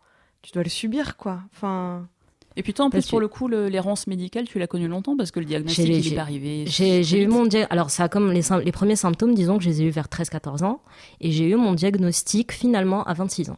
tu 0.40 0.50
dois 0.52 0.62
le 0.62 0.70
subir, 0.70 1.18
quoi. 1.18 1.40
Enfin, 1.54 2.08
Et 2.56 2.62
puis 2.62 2.74
toi, 2.74 2.84
en 2.86 2.90
plus, 2.90 2.98
Parce 2.98 3.08
pour 3.08 3.20
le 3.20 3.28
coup, 3.28 3.48
le- 3.48 3.68
l'errance 3.68 4.06
médicale, 4.06 4.44
tu 4.46 4.58
l'as 4.58 4.66
connue 4.66 4.88
longtemps 4.88 5.16
parce 5.16 5.30
que 5.30 5.40
le 5.40 5.46
diagnostic, 5.46 5.86
J'ai- 5.86 5.96
il 5.96 6.02
j'ai- 6.02 6.12
est 6.12 6.16
pas 6.16 6.22
arrivé. 6.22 6.64
J'ai 6.66 7.22
eu 7.22 7.26
mon 7.26 7.46
dia- 7.46 7.66
alors 7.70 7.90
ça 7.90 8.04
a 8.04 8.08
comme 8.08 8.30
les, 8.32 8.42
premiers 8.72 8.96
symptômes, 8.96 9.34
disons 9.34 9.58
que 9.58 9.64
je 9.64 9.68
les 9.70 9.82
ai 9.82 9.84
eu 9.86 9.90
vers 9.90 10.08
13-14 10.08 10.62
ans, 10.62 10.80
et 11.20 11.30
j'ai 11.32 11.48
eu 11.48 11.56
mon 11.56 11.72
diagnostic 11.72 12.52
finalement 12.52 13.04
à 13.04 13.14
26 13.14 13.50
ans. 13.50 13.56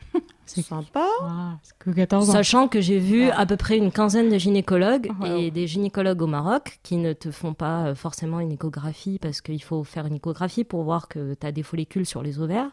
c'est 0.46 0.62
sympa. 0.62 1.06
Ah, 1.22 1.58
c'est 1.62 1.78
que 1.78 1.90
14 1.90 2.28
ans. 2.30 2.32
Sachant 2.32 2.66
que 2.68 2.80
j'ai 2.80 2.98
vu 2.98 3.30
à 3.30 3.46
peu 3.46 3.56
près 3.56 3.76
une 3.78 3.92
quinzaine 3.92 4.28
de 4.28 4.38
gynécologues 4.38 5.10
Wow. 5.20 5.36
et 5.36 5.50
des 5.52 5.66
gynécologues 5.68 6.20
au 6.22 6.26
Maroc 6.26 6.80
qui 6.82 6.96
ne 6.96 7.12
te 7.12 7.30
font 7.30 7.54
pas 7.54 7.86
euh, 7.86 7.94
forcément 7.94 8.40
une 8.40 8.50
échographie 8.52 9.18
parce 9.20 9.40
qu'il 9.40 9.62
faut 9.62 9.84
faire 9.84 10.06
une 10.06 10.16
échographie 10.16 10.64
pour 10.64 10.82
voir 10.82 11.06
que 11.08 11.34
tu 11.34 11.46
as 11.46 11.52
des 11.52 11.62
follicules 11.62 12.06
sur 12.06 12.22
les 12.22 12.40
ovaires. 12.40 12.70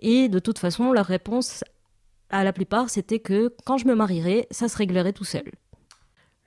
Et 0.00 0.28
de 0.28 0.38
toute 0.38 0.58
façon, 0.58 0.92
leur 0.92 1.06
réponse 1.06 1.64
à 2.32 2.42
la 2.44 2.52
plupart, 2.52 2.90
c'était 2.90 3.18
que 3.20 3.54
quand 3.64 3.78
je 3.78 3.86
me 3.86 3.94
marierais, 3.94 4.46
ça 4.50 4.68
se 4.68 4.76
réglerait 4.76 5.12
tout 5.12 5.24
seul. 5.24 5.44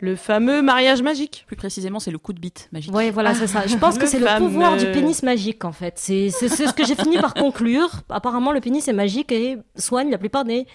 Le 0.02 0.18
fameux 0.18 0.62
mariage 0.62 1.02
magique. 1.02 1.46
Plus 1.48 1.56
précisément, 1.56 2.00
c'est 2.02 2.12
le 2.12 2.18
coup 2.18 2.34
de 2.34 2.40
bite 2.40 2.68
magique. 2.74 2.94
Ouais, 2.94 3.12
voilà, 3.12 3.34
c'est 3.34 3.48
ça. 3.48 3.66
Je 3.66 3.78
pense 3.78 3.96
que 3.98 4.02
Le 4.02 4.08
c'est 4.08 4.20
le 4.20 4.38
pouvoir 4.38 4.76
du 4.76 4.92
pénis 4.92 5.24
magique, 5.24 5.64
en 5.64 5.72
fait. 5.72 5.94
C'est 5.98 6.30
ce 6.32 6.74
que 6.74 6.86
j'ai 6.86 6.96
fini 6.96 7.18
par 7.18 7.34
conclure. 7.34 8.02
Apparemment, 8.10 8.52
le 8.52 8.60
pénis 8.60 8.86
est 8.90 8.94
magique 8.94 9.32
et 9.32 9.58
soigne 9.78 10.12
la 10.12 10.18
plupart 10.18 10.44
des, 10.44 10.66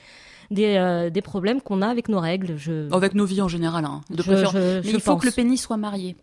des, 0.50 0.76
euh, 0.78 1.10
des 1.10 1.20
problèmes 1.20 1.60
qu'on 1.60 1.82
a 1.82 1.88
avec 1.88 2.08
nos 2.08 2.18
règles. 2.18 2.56
Je, 2.56 2.90
Avec 2.94 3.12
nos 3.14 3.26
vies 3.26 3.42
en 3.42 3.48
général. 3.48 3.84
hein, 3.84 4.00
de 4.08 4.16
je- 4.16 4.22
préférence. 4.22 4.54
je- 4.54 4.76
Mais 4.78 4.82
je 4.84 4.88
il 4.94 5.00
faut 5.00 5.12
pense. 5.12 5.20
que 5.20 5.26
le 5.26 5.32
pénis 5.32 5.60
soit 5.60 5.76
marié. 5.76 6.16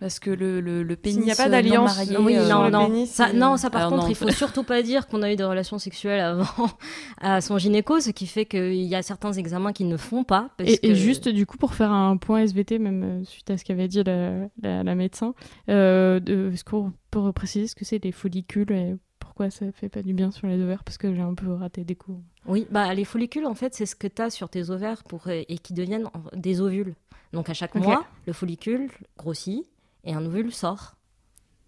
Parce 0.00 0.18
que 0.18 0.30
le, 0.30 0.60
le, 0.60 0.82
le 0.82 0.96
pénis. 0.96 1.16
S'il 1.18 1.24
n'y 1.24 1.30
a 1.30 1.36
pas 1.36 1.46
euh, 1.46 1.50
d'alliance, 1.50 2.10
non 2.10 2.24
Oui, 2.24 2.36
euh, 2.36 2.48
non, 2.48 2.64
le 2.64 2.70
non. 2.70 2.86
pénis, 2.86 3.10
ça, 3.10 3.32
non, 3.32 3.56
ça 3.56 3.70
par 3.70 3.82
Alors 3.82 3.90
contre, 3.92 4.02
non. 4.04 4.08
il 4.10 4.14
faut 4.16 4.30
surtout 4.30 4.62
pas 4.64 4.82
dire 4.82 5.06
qu'on 5.06 5.22
a 5.22 5.32
eu 5.32 5.36
des 5.36 5.44
relations 5.44 5.78
sexuelles 5.78 6.20
avant 6.20 6.68
à 7.20 7.40
son 7.40 7.58
gynéco, 7.58 8.00
ce 8.00 8.10
qui 8.10 8.26
fait 8.26 8.44
qu'il 8.44 8.74
y 8.82 8.94
a 8.94 9.02
certains 9.02 9.32
examens 9.32 9.72
qui 9.72 9.84
ne 9.84 9.96
font 9.96 10.24
pas. 10.24 10.50
Parce 10.58 10.78
Et, 10.82 10.94
juste, 10.94 11.28
du 11.28 11.46
coup, 11.46 11.56
pour 11.58 11.74
faire 11.74 11.92
un 11.92 12.16
point 12.16 12.40
SVT, 12.40 12.78
même 12.78 13.02
euh, 13.02 13.24
suite 13.24 13.48
à 13.50 13.56
ce 13.56 13.64
qu'avait 13.64 13.88
dit 13.88 14.02
la, 14.02 14.48
la- 14.62 14.82
la 14.82 14.94
médecin, 14.94 15.34
euh, 15.68 16.18
de- 16.20 16.50
est-ce 16.52 16.64
qu'on 16.64 16.92
peut 17.10 17.32
préciser 17.32 17.66
ce 17.68 17.74
que 17.74 17.84
c'est 17.84 18.02
les 18.02 18.12
follicules 18.12 18.72
et 18.72 18.96
pourquoi 19.20 19.50
ça 19.50 19.66
fait 19.72 19.88
pas 19.88 20.02
du 20.02 20.12
bien 20.12 20.30
sur 20.30 20.46
les 20.48 20.60
ovaires? 20.62 20.84
Parce 20.84 20.98
que 20.98 21.14
j'ai 21.14 21.22
un 21.22 21.34
peu 21.34 21.52
raté 21.52 21.84
des 21.84 21.94
cours. 21.94 22.20
Oui, 22.46 22.66
bah, 22.70 22.92
les 22.94 23.04
follicules, 23.04 23.46
en 23.46 23.54
fait, 23.54 23.74
c'est 23.74 23.86
ce 23.86 23.96
que 23.96 24.06
tu 24.06 24.20
as 24.22 24.30
sur 24.30 24.48
tes 24.48 24.70
ovaires 24.70 25.02
pour, 25.04 25.28
et 25.28 25.44
qui 25.62 25.72
deviennent 25.72 26.06
en- 26.06 26.36
des 26.36 26.60
ovules. 26.60 26.94
Donc 27.32 27.48
à 27.50 27.54
chaque 27.54 27.74
mois, 27.74 28.04
le 28.28 28.32
follicule 28.32 28.88
grossit 29.18 29.64
et 30.04 30.14
un 30.14 30.24
ovule 30.24 30.52
sort. 30.52 30.94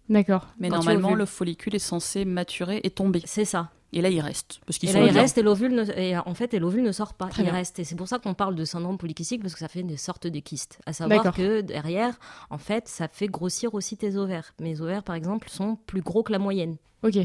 D'accord. 0.09 0.47
Mais 0.59 0.69
Quand 0.69 0.75
normalement, 0.77 1.15
le 1.15 1.25
follicule 1.25 1.75
est 1.75 1.79
censé 1.79 2.25
maturer 2.25 2.79
et 2.83 2.89
tomber. 2.89 3.21
C'est 3.25 3.45
ça. 3.45 3.71
Et 3.93 4.01
là, 4.01 4.09
il 4.09 4.19
reste. 4.19 4.59
Parce 4.65 4.83
Et 4.83 4.91
là, 4.91 5.05
il 5.05 5.17
reste 5.17 5.37
et 5.37 5.41
l'ovule 5.41 5.73
ne, 5.73 5.83
et 5.97 6.17
en 6.17 6.33
fait, 6.33 6.53
et 6.53 6.59
l'ovule 6.59 6.83
ne 6.83 6.91
sort 6.91 7.13
pas. 7.13 7.27
Très 7.27 7.43
il 7.43 7.45
bien. 7.45 7.53
reste. 7.53 7.79
Et 7.79 7.83
c'est 7.85 7.95
pour 7.95 8.07
ça 8.07 8.19
qu'on 8.19 8.33
parle 8.33 8.55
de 8.55 8.65
syndrome 8.65 8.97
polykystique 8.97 9.41
parce 9.41 9.53
que 9.53 9.59
ça 9.59 9.69
fait 9.69 9.83
des 9.83 9.95
sortes 9.97 10.27
de 10.27 10.39
kystes. 10.39 10.79
À 10.85 10.93
savoir 10.93 11.33
que 11.33 11.61
derrière, 11.61 12.19
en 12.49 12.57
fait, 12.57 12.87
ça 12.87 13.07
fait 13.07 13.27
grossir 13.27 13.73
aussi 13.73 13.95
tes 13.95 14.17
ovaires. 14.17 14.53
Mes 14.59 14.81
ovaires, 14.81 15.03
par 15.03 15.15
exemple, 15.15 15.49
sont 15.49 15.77
plus 15.85 16.01
gros 16.01 16.21
que 16.21 16.33
la 16.33 16.39
moyenne. 16.39 16.75
Ok. 17.03 17.17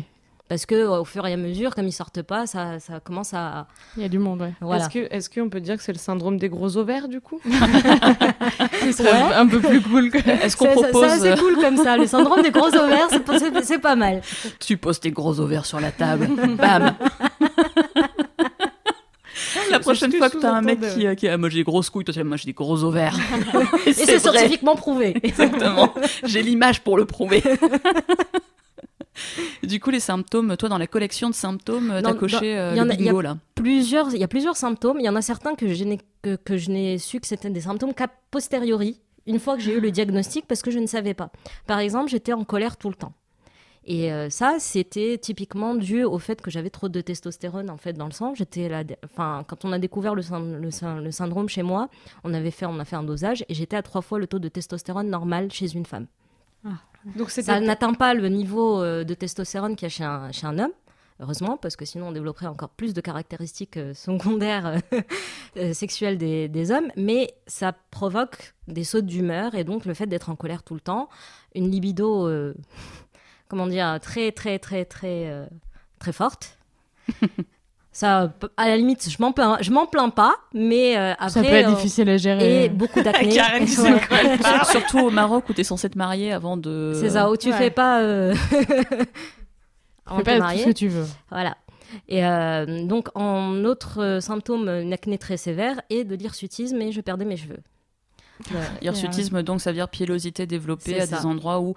Parce 0.53 0.67
que 0.67 0.87
au 0.87 1.07
fur 1.07 1.27
et 1.27 1.33
à 1.33 1.37
mesure, 1.39 1.75
comme 1.75 1.87
ils 1.87 1.93
sortent 1.93 2.21
pas, 2.21 2.47
ça, 2.47 2.79
ça 2.79 3.01
commence 3.01 3.33
à. 3.33 3.67
Il 3.97 4.03
y 4.03 4.05
a 4.05 4.11
du 4.11 4.19
monde, 4.19 4.43
ouais. 4.43 4.53
Voilà. 4.61 4.83
Est-ce 4.85 4.91
que, 4.91 4.99
est-ce 5.11 5.31
qu'on 5.31 5.49
peut 5.49 5.63
dire 5.63 5.79
que 5.79 5.83
c'est 5.83 5.95
le 5.95 5.99
syndrome 5.99 6.37
des 6.37 6.51
gros 6.51 6.77
ovaires, 6.77 7.09
du 7.09 7.23
coup 7.23 7.41
Ce 8.83 8.93
serait 8.93 9.33
un 9.35 9.47
peu 9.47 9.61
plus 9.61 9.81
cool. 9.81 10.11
que- 10.11 10.19
Est-ce 10.19 10.59
qu'on 10.59 10.67
C'est- 10.67 10.75
c'est- 10.75 10.91
propose. 10.91 11.09
C'est 11.09 11.31
assez 11.31 11.41
cool 11.43 11.57
comme 11.57 11.79
ça. 11.79 11.97
Le 11.97 12.07
syndrome 12.07 12.43
des 12.43 12.51
gros 12.51 12.69
ovaires, 12.69 13.07
c'est 13.09 13.25
pas- 13.25 13.39
c'est 13.39 13.65
c'est 13.65 13.79
pas 13.79 13.97
mal. 13.97 14.21
Tu 14.61 14.77
poses 14.77 15.01
tes 15.01 15.11
gros 15.11 15.41
ovaires 15.41 15.65
sur 15.65 15.81
la 15.81 15.91
table. 15.91 16.29
Bam 16.59 16.95
La 19.71 19.81
prochaine 19.81 20.13
fois 20.13 20.29
que 20.29 20.37
t'as 20.37 20.53
un 20.53 20.61
mec 20.61 20.81
qui, 20.81 21.07
euh, 21.07 21.15
qui 21.15 21.29
a 21.29 21.39
moi 21.39 21.49
j'ai 21.49 21.61
des 21.61 21.65
grosses 21.65 21.89
couilles, 21.89 22.05
toi 22.05 22.13
tu 22.13 22.21
as 22.21 22.25
moi 22.25 22.37
j'ai 22.37 22.45
des 22.45 22.53
gros 22.53 22.85
ovaires. 22.85 23.17
Et 23.87 23.91
Et 23.91 23.93
c'est 23.95 24.19
scientifiquement 24.19 24.77
prouvé. 24.77 25.15
Exactement. 25.23 25.95
J'ai 26.25 26.43
l'image 26.43 26.83
pour 26.83 26.99
le 26.99 27.07
prouver. 27.07 27.43
Du 29.63 29.81
coup, 29.81 29.91
les 29.91 30.01
symptômes, 30.01 30.57
toi 30.57 30.69
dans 30.69 30.79
la 30.79 30.87
collection 30.87 31.29
de 31.31 31.35
symptômes, 31.35 31.91
t'as 32.03 32.11
coché 32.19 32.59
euh, 32.59 32.75
le 32.85 32.91
a- 32.91 33.23
là. 33.23 33.37
plusieurs, 33.55 34.13
il 34.15 34.21
y 34.21 34.25
a 34.25 34.29
plusieurs 34.29 34.57
symptômes. 34.57 34.99
Il 35.01 35.05
y 35.05 35.09
en 35.09 35.17
a 35.17 35.23
certains 35.23 35.55
que 35.55 35.73
je 35.73 35.85
n'ai 35.85 35.99
que, 36.23 36.37
que 36.37 36.57
je 36.57 36.71
n'ai 36.71 36.99
su 36.99 37.21
que 37.21 37.27
c'était 37.27 37.51
des 37.51 37.61
symptômes 37.63 37.95
qu'a 37.95 38.09
posteriori, 38.31 39.01
une 39.27 39.39
fois 39.39 39.57
que 39.57 39.63
j'ai 39.63 39.75
eu 39.77 39.81
le 39.81 39.91
diagnostic, 39.91 40.47
parce 40.47 40.63
que 40.63 40.71
je 40.71 40.79
ne 40.79 40.87
savais 40.87 41.15
pas. 41.15 41.31
Par 41.67 41.79
exemple, 41.79 42.11
j'étais 42.11 42.33
en 42.33 42.45
colère 42.45 42.77
tout 42.77 42.89
le 42.89 42.95
temps. 42.95 43.13
Et 43.85 44.13
euh, 44.13 44.31
ça, 44.31 44.57
c'était 44.61 45.19
typiquement 45.19 45.75
dû 45.75 46.05
au 46.05 46.21
fait 46.21 46.41
que 46.41 46.53
j'avais 46.53 46.71
trop 46.71 46.89
de 46.89 47.01
testostérone 47.01 47.69
en 47.69 47.77
fait 47.77 47.95
dans 47.95 48.07
le 48.07 48.13
sang. 48.13 48.33
J'étais 48.37 48.69
là, 48.69 48.85
enfin, 49.05 49.45
quand 49.49 49.65
on 49.65 49.73
a 49.73 49.81
découvert 49.81 50.15
le, 50.15 50.23
le 51.01 51.11
syndrome 51.11 51.49
chez 51.49 51.65
moi, 51.65 51.89
on 52.23 52.33
avait 52.33 52.53
fait, 52.53 52.67
on 52.67 52.79
a 52.79 52.85
fait 52.85 52.95
un 52.95 53.03
dosage 53.03 53.45
et 53.49 53.55
j'étais 53.55 53.75
à 53.75 53.83
trois 53.83 54.01
fois 54.01 54.21
le 54.21 54.29
taux 54.29 54.39
de 54.39 54.47
testostérone 54.49 55.09
normal 55.11 55.51
chez 55.51 55.75
une 55.75 55.85
femme. 55.85 56.07
Donc 57.17 57.31
Ça 57.31 57.61
n'atteint 57.61 57.95
pas 57.95 58.15
le 58.15 58.29
niveau 58.29 58.83
euh, 58.83 59.05
de 59.05 59.15
testostérone 59.15 59.77
qu'il 59.77 59.87
y 59.87 59.87
a 59.87 59.91
chez 59.91 60.05
un, 60.05 60.31
chez 60.33 60.47
un 60.47 60.59
homme, 60.59 60.73
heureusement, 61.21 61.57
parce 61.57 61.77
que 61.77 61.85
sinon 61.85 62.09
on 62.09 62.13
développerait 62.13 62.47
encore 62.47 62.71
plus 62.71 62.95
de 62.95 63.01
caractéristiques 63.01 63.77
euh, 63.77 63.95
secondaires 63.95 64.81
euh, 65.57 65.73
sexuelles 65.73 66.19
des, 66.19 66.49
des 66.49 66.71
hommes, 66.71 66.91
mais 66.97 67.35
ça 67.47 67.73
provoque 67.91 68.55
des 68.69 68.85
sautes 68.85 69.07
d'humeur 69.07 69.55
et 69.55 69.65
donc 69.65 69.85
le 69.85 69.95
fait 69.95 70.07
d'être 70.07 70.31
en 70.31 70.37
colère 70.37 70.63
tout 70.63 70.75
le 70.75 70.81
temps, 70.81 71.09
une 71.55 71.71
libido, 71.71 72.29
euh, 72.29 72.55
comment 73.49 73.67
dire, 73.67 73.99
très 74.01 74.33
très 74.33 74.59
très 74.59 74.85
très 74.85 75.29
euh, 75.29 75.47
très 75.99 76.13
forte. 76.13 76.59
Ça, 77.95 78.33
à 78.57 78.69
la 78.69 78.77
limite, 78.79 79.07
je 79.11 79.17
m'en 79.21 79.33
plains, 79.33 79.59
je 79.61 79.71
m'en 79.71 79.87
plains 79.87 80.09
pas, 80.09 80.35
mais 80.55 80.97
euh, 80.97 81.13
après, 81.13 81.29
ça 81.29 81.41
peut 81.43 81.49
être 81.49 81.69
euh, 81.69 81.75
difficile 81.75 82.09
à 82.09 82.17
gérer. 82.17 82.65
et 82.65 82.69
beaucoup 82.71 83.03
d'acné. 83.05 83.39
Ouais. 83.39 83.67
Surtout 84.71 84.99
au 85.01 85.11
Maroc 85.11 85.47
où 85.51 85.53
t'es 85.53 85.63
censé 85.65 85.91
te 85.91 85.99
marier 85.99 86.33
avant 86.33 86.57
de. 86.57 86.93
C'est 86.99 87.11
ça, 87.11 87.31
où 87.31 87.37
tu 87.37 87.51
Ouais. 87.51 87.59
fais 87.59 87.71
pas. 87.71 88.01
euh, 88.01 88.35
Fais 90.17 90.25
pas 90.39 90.53
tout 90.53 90.59
ce 90.59 90.65
que 90.65 90.71
tu 90.73 90.89
veux. 90.89 91.07
Voilà. 91.31 91.57
Et 92.09 92.25
euh, 92.25 92.85
donc, 92.87 93.09
en 93.15 93.65
autre 93.65 94.03
euh, 94.03 94.21
symptôme, 94.21 94.69
une 94.69 94.93
acné 94.95 95.19
très 95.19 95.37
sévère 95.37 95.81
et 95.91 96.05
de 96.05 96.15
l'hirsutisme, 96.15 96.81
et 96.81 96.93
je 96.93 97.01
perdais 97.03 97.25
mes 97.27 97.37
cheveux. 97.37 97.61
Hirsutisme, 98.81 99.43
donc 99.43 99.61
ça 99.61 99.71
veut 99.71 99.77
dire 99.77 99.89
pilosité 99.89 100.47
développée 100.47 101.01
à 101.01 101.07
ça. 101.07 101.19
des 101.19 101.27
endroits 101.27 101.61
où 101.61 101.75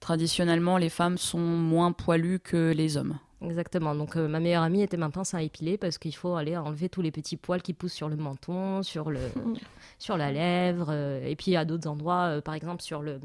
traditionnellement 0.00 0.76
les 0.78 0.88
femmes 0.88 1.18
sont 1.18 1.38
moins 1.38 1.92
poilues 1.92 2.40
que 2.40 2.72
les 2.74 2.96
hommes. 2.96 3.18
Exactement. 3.40 3.94
Donc, 3.94 4.16
euh, 4.16 4.26
ma 4.26 4.40
meilleure 4.40 4.62
amie 4.64 4.82
était 4.82 4.96
ma 4.96 5.10
pince 5.10 5.32
à 5.34 5.42
épiler 5.42 5.78
parce 5.78 5.98
qu'il 5.98 6.14
faut 6.14 6.34
aller 6.34 6.56
enlever 6.56 6.88
tous 6.88 7.02
les 7.02 7.12
petits 7.12 7.36
poils 7.36 7.62
qui 7.62 7.72
poussent 7.72 7.92
sur 7.92 8.08
le 8.08 8.16
menton, 8.16 8.82
sur, 8.82 9.10
le, 9.10 9.20
sur 9.98 10.16
la 10.16 10.32
lèvre, 10.32 10.88
euh, 10.90 11.24
et 11.24 11.36
puis 11.36 11.54
à 11.56 11.64
d'autres 11.64 11.88
endroits, 11.88 12.24
euh, 12.24 12.40
par 12.40 12.54
exemple 12.54 12.82
sur 12.82 13.00
le, 13.02 13.20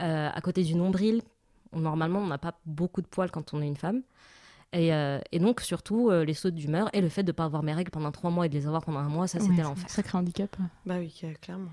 euh, 0.00 0.28
à 0.32 0.40
côté 0.42 0.62
du 0.64 0.74
nombril. 0.74 1.22
Normalement, 1.74 2.18
on 2.18 2.26
n'a 2.26 2.36
pas 2.38 2.54
beaucoup 2.66 3.00
de 3.00 3.06
poils 3.06 3.30
quand 3.30 3.54
on 3.54 3.62
est 3.62 3.66
une 3.66 3.76
femme. 3.76 4.02
Et, 4.74 4.92
euh, 4.94 5.18
et 5.32 5.38
donc, 5.38 5.60
surtout, 5.62 6.10
euh, 6.10 6.24
les 6.24 6.34
sautes 6.34 6.54
d'humeur 6.54 6.88
et 6.94 7.00
le 7.00 7.08
fait 7.08 7.22
de 7.22 7.28
ne 7.30 7.32
pas 7.32 7.44
avoir 7.44 7.62
mes 7.62 7.72
règles 7.74 7.90
pendant 7.90 8.10
trois 8.12 8.30
mois 8.30 8.46
et 8.46 8.48
de 8.50 8.54
les 8.54 8.66
avoir 8.66 8.82
pendant 8.84 9.00
un 9.00 9.08
mois, 9.08 9.26
ça, 9.26 9.38
Ouais, 9.38 9.44
c'était 9.44 9.56
c'est 9.56 9.62
l'enfer. 9.62 9.84
un 9.84 9.88
Sacré 9.88 10.18
handicap. 10.18 10.56
Bah 10.86 10.96
oui, 10.98 11.14
clairement. 11.40 11.70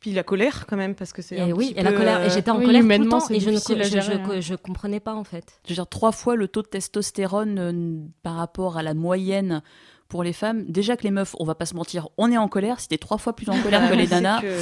Puis 0.00 0.12
la 0.12 0.22
colère 0.22 0.66
quand 0.68 0.76
même, 0.76 0.94
parce 0.94 1.12
que 1.12 1.22
c'est. 1.22 1.36
Et 1.36 1.40
un 1.40 1.50
oui, 1.50 1.70
petit 1.70 1.80
et 1.80 1.82
la 1.82 1.92
colère. 1.92 2.22
Et 2.22 2.26
euh, 2.26 2.30
j'étais 2.30 2.50
en 2.50 2.58
oui, 2.58 2.66
colère 2.66 2.82
tout 2.82 2.88
le 2.88 2.94
humainement, 2.94 3.18
temps 3.18 3.30
et 3.30 3.40
je 3.40 3.50
ne 3.50 3.56
je, 3.56 4.00
je- 4.00 4.40
je 4.40 4.54
comprenais 4.54 5.00
pas 5.00 5.14
en 5.14 5.24
fait. 5.24 5.60
Je 5.64 5.70
veux 5.70 5.74
dire, 5.74 5.88
trois 5.88 6.12
fois 6.12 6.36
le 6.36 6.46
taux 6.46 6.62
de 6.62 6.68
testostérone 6.68 7.58
euh, 7.58 8.06
par 8.22 8.36
rapport 8.36 8.76
à 8.78 8.82
la 8.82 8.94
moyenne 8.94 9.62
pour 10.08 10.22
les 10.22 10.32
femmes. 10.32 10.64
Déjà 10.68 10.96
que 10.96 11.02
les 11.02 11.10
meufs, 11.10 11.34
on 11.40 11.44
va 11.44 11.54
pas 11.54 11.66
se 11.66 11.74
mentir, 11.74 12.08
on 12.16 12.30
est 12.30 12.38
en 12.38 12.48
colère. 12.48 12.78
Si 12.80 12.88
t'es 12.88 12.98
trois 12.98 13.18
fois 13.18 13.34
plus 13.34 13.48
en 13.50 13.60
colère 13.60 13.88
que 13.90 13.94
les 13.94 14.06
nanas, 14.06 14.40
que 14.40 14.56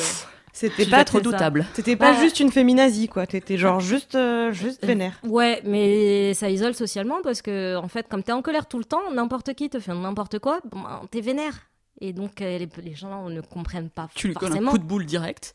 C'était 0.54 0.86
pas 0.86 1.00
c'est 1.04 1.12
ça. 1.12 1.18
redoutable. 1.18 1.66
T'étais 1.74 1.96
pas 1.96 2.12
Bah, 2.14 2.18
juste 2.20 2.40
une 2.40 2.50
féminazie, 2.50 3.06
quoi. 3.08 3.26
T'étais 3.26 3.58
genre 3.58 3.78
juste, 3.80 4.14
euh, 4.14 4.52
juste 4.52 4.82
Euh, 4.84 4.86
vénère. 4.86 5.20
Ouais, 5.22 5.60
mais 5.66 6.32
ça 6.32 6.48
isole 6.48 6.72
socialement 6.74 7.16
parce 7.22 7.42
que, 7.42 7.76
en 7.76 7.88
fait, 7.88 8.08
comme 8.08 8.22
t'es 8.22 8.32
en 8.32 8.40
colère 8.40 8.66
tout 8.66 8.78
le 8.78 8.84
temps, 8.86 9.02
n'importe 9.12 9.52
qui 9.52 9.68
te 9.68 9.78
fait 9.80 9.92
n'importe 9.92 10.38
quoi, 10.38 10.60
bon, 10.70 10.78
t'es 11.10 11.20
vénère. 11.20 11.52
Et 12.00 12.12
donc, 12.12 12.40
euh, 12.42 12.58
les, 12.58 12.68
les 12.82 12.94
gens 12.94 13.28
ne 13.28 13.40
comprennent 13.40 13.90
pas 13.90 14.08
Tu 14.14 14.28
lui 14.28 14.34
colles 14.34 14.48
un 14.48 14.50
forcément. 14.52 14.70
coup 14.72 14.78
de 14.78 14.84
boule 14.84 15.06
direct. 15.06 15.54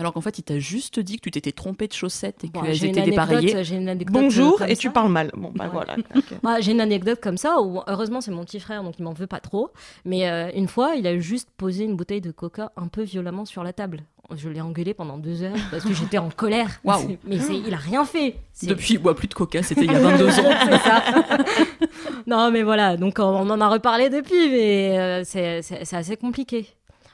Alors 0.00 0.14
qu'en 0.14 0.20
fait, 0.22 0.38
il 0.38 0.42
t'a 0.42 0.58
juste 0.58 0.98
dit 0.98 1.16
que 1.16 1.20
tu 1.22 1.30
t'étais 1.30 1.52
trompé 1.52 1.86
de 1.86 1.92
chaussettes 1.92 2.42
et 2.42 2.48
Bon, 2.48 2.62
qu'elles 2.62 2.84
étaient 2.86 3.02
dépareillées. 3.02 3.52
anecdote, 3.52 3.64
j'ai 3.64 3.76
une 3.76 3.88
anecdote 3.88 4.16
euh, 4.16 4.20
Bonjour, 4.20 4.56
comme 4.58 4.68
et 4.68 4.76
tu 4.76 4.90
parles 4.90 5.10
mal. 5.12 5.30
Bon, 5.36 5.52
bah 5.54 5.64
Ouais. 5.66 5.70
voilà. 5.72 5.96
Moi, 6.42 6.60
j'ai 6.60 6.72
une 6.72 6.80
anecdote 6.80 7.20
comme 7.22 7.36
ça 7.36 7.60
où, 7.60 7.80
heureusement, 7.86 8.20
c'est 8.22 8.30
mon 8.30 8.44
petit 8.44 8.60
frère, 8.60 8.82
donc 8.82 8.94
il 8.98 9.02
m'en 9.04 9.12
veut 9.12 9.26
pas 9.26 9.40
trop. 9.40 9.70
Mais 10.06 10.26
euh, 10.28 10.50
une 10.56 10.68
fois, 10.68 10.94
il 10.96 11.06
a 11.06 11.18
juste 11.18 11.50
posé 11.56 11.84
une 11.84 11.96
bouteille 11.96 12.22
de 12.22 12.30
coca 12.32 12.72
un 12.76 12.88
peu 12.88 13.02
violemment 13.02 13.44
sur 13.44 13.62
la 13.62 13.72
table. 13.74 14.00
Je 14.34 14.48
l'ai 14.48 14.60
engueulé 14.60 14.94
pendant 14.94 15.18
deux 15.18 15.42
heures 15.42 15.56
parce 15.72 15.84
que 15.84 15.92
j'étais 15.92 16.16
en 16.18 16.30
colère. 16.30 16.80
Waouh. 16.84 17.16
Mais 17.24 17.38
c'est- 17.40 17.58
il 17.58 17.74
a 17.74 17.78
rien 17.78 18.04
fait. 18.04 18.36
C'est- 18.52 18.68
Depuis, 18.68 18.94
il 18.94 18.98
boit 18.98 19.16
plus 19.16 19.26
de 19.28 19.34
coca, 19.34 19.62
c'était 19.62 19.84
il 19.84 19.92
y 19.92 19.94
a 19.94 19.98
22 19.98 20.28
ans. 20.28 20.32
c'est 20.70 20.78
ça. 20.78 21.02
non, 22.26 22.50
mais 22.50 22.62
voilà, 22.62 22.96
donc 22.96 23.16
on 23.18 23.24
on 23.24 23.50
en 23.50 23.60
a 23.60 23.68
reparlé 23.68 24.08
depuis, 24.08 24.48
mais 24.50 24.98
euh, 24.98 25.22
c'est 25.24 25.62
c'est- 25.62 25.84
c'est 25.84 25.96
assez 25.96 26.16
compliqué. 26.16 26.66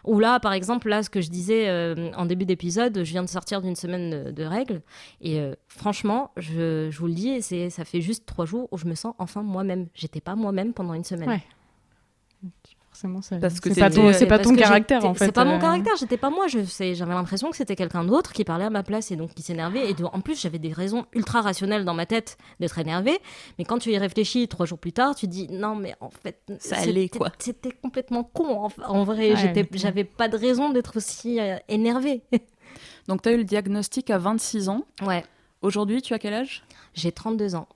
Ou 0.07 0.21
là, 0.21 0.41
par 0.41 0.53
exemple, 0.53 0.89
là, 0.89 1.03
ce 1.03 1.11
que 1.11 1.21
je 1.21 1.31
disais 1.31 1.69
euh, 1.69 2.11
en 2.17 2.27
début 2.27 2.47
d'épisode, 2.47 3.03
je 3.05 3.11
viens 3.11 3.23
de 3.23 3.29
sortir 3.29 3.61
d'une 3.61 3.77
semaine 3.77 4.31
de, 4.33 4.45
règles, 4.45 4.83
et 5.21 5.41
euh, 5.41 5.55
franchement, 5.69 6.31
je, 6.37 6.89
je 6.91 6.99
vous 6.99 7.07
le 7.07 7.15
dis, 7.15 7.43
ça 7.43 7.85
fait 7.85 8.01
juste 8.01 8.25
trois 8.27 8.47
jours 8.47 8.69
où 8.71 8.79
je 8.79 8.87
me 8.87 8.95
sens 8.95 9.15
enfin 9.19 9.43
moi-même. 9.43 9.89
J'étais 9.95 10.21
pas 10.21 10.37
moi-même 10.37 10.73
pendant 10.73 10.95
une 10.95 11.05
semaine. 11.05 11.41
Forcément, 12.97 13.21
ça- 13.21 13.37
Parce 13.37 13.61
que 13.61 13.69
c'est 13.75 13.79
pas 13.81 13.91
ton, 13.91 14.11
c'est 14.15 14.25
pas 14.25 14.39
Parce 14.39 14.49
ton 14.49 14.55
que 14.55 14.61
caractère 14.61 15.05
en 15.05 15.13
fait. 15.13 15.27
C'est 15.27 15.33
pas 15.33 15.45
mon 15.45 15.57
euh, 15.57 15.61
caractère, 15.61 15.93
j'étais 16.01 16.17
pas 16.17 16.31
moi. 16.31 16.47
Je 16.47 16.65
sais- 16.65 16.95
J'avais 16.95 17.13
l'impression 17.13 17.51
que 17.51 17.57
c'était 17.59 17.77
quelqu'un 17.77 18.05
d'autre 18.05 18.33
qui 18.33 18.43
parlait 18.43 18.65
à 18.65 18.71
ma 18.71 18.83
place 18.83 19.11
et 19.11 19.17
donc 19.17 19.35
qui 19.35 19.43
s'énervait. 19.43 19.91
Et 19.91 19.93
de- 19.93 20.05
en 20.05 20.21
plus, 20.23 20.41
j'avais 20.41 20.59
des 20.59 20.73
raisons 20.73 21.05
ultra 21.13 21.43
rationnelles 21.43 21.85
dans 21.85 21.93
ma 21.93 22.07
tête 22.07 22.39
d'être 22.59 22.79
énervé. 22.79 23.19
Mais 23.59 23.67
quand 23.67 23.77
tu 23.79 23.91
y 23.91 23.99
réfléchis 23.99 24.49
trois 24.49 24.65
jours 24.65 24.79
plus 24.79 24.95
tard, 24.95 25.15
tu 25.15 25.27
dis 25.29 25.47
non, 25.51 25.75
mais 25.77 25.95
en 26.01 26.09
fait, 26.09 26.41
Ça 26.59 26.77
c'était- 26.77 26.89
allait, 26.89 27.09
quoi. 27.11 27.29
C'était 27.39 27.73
complètement 27.73 28.25
con. 28.25 28.65
En, 28.65 28.71
en 28.89 29.05
vrai, 29.05 29.33
Ouais, 29.33 29.37
j'étais, 29.37 29.61
ok. 29.65 29.69
j'avais 29.75 30.05
pas 30.05 30.29
de 30.29 30.39
raison 30.39 30.71
d'être 30.71 30.97
aussi 30.97 31.39
euh, 31.39 31.59
énervée. 31.69 32.23
Donc, 33.09 33.21
tu 33.21 33.29
as 33.29 33.33
eu 33.33 33.37
le 33.37 33.45
diagnostic 33.45 34.09
à 34.09 34.17
26 34.17 34.71
ans. 34.71 34.87
ouais, 35.07 35.23
Aujourd'hui, 35.61 36.01
tu 36.01 36.15
as 36.15 36.19
quel 36.19 36.33
âge? 36.33 36.65
J'ai 36.95 37.13
32 37.13 37.57
ans. 37.57 37.69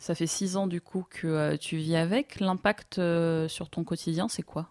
Ça 0.00 0.14
fait 0.14 0.26
6 0.26 0.56
ans 0.56 0.66
du 0.66 0.80
coup 0.80 1.04
que 1.10 1.26
euh, 1.26 1.56
tu 1.58 1.76
vis 1.76 1.94
avec. 1.94 2.40
L'impact 2.40 2.98
euh, 2.98 3.48
sur 3.48 3.68
ton 3.68 3.84
quotidien, 3.84 4.28
c'est 4.28 4.42
quoi? 4.42 4.70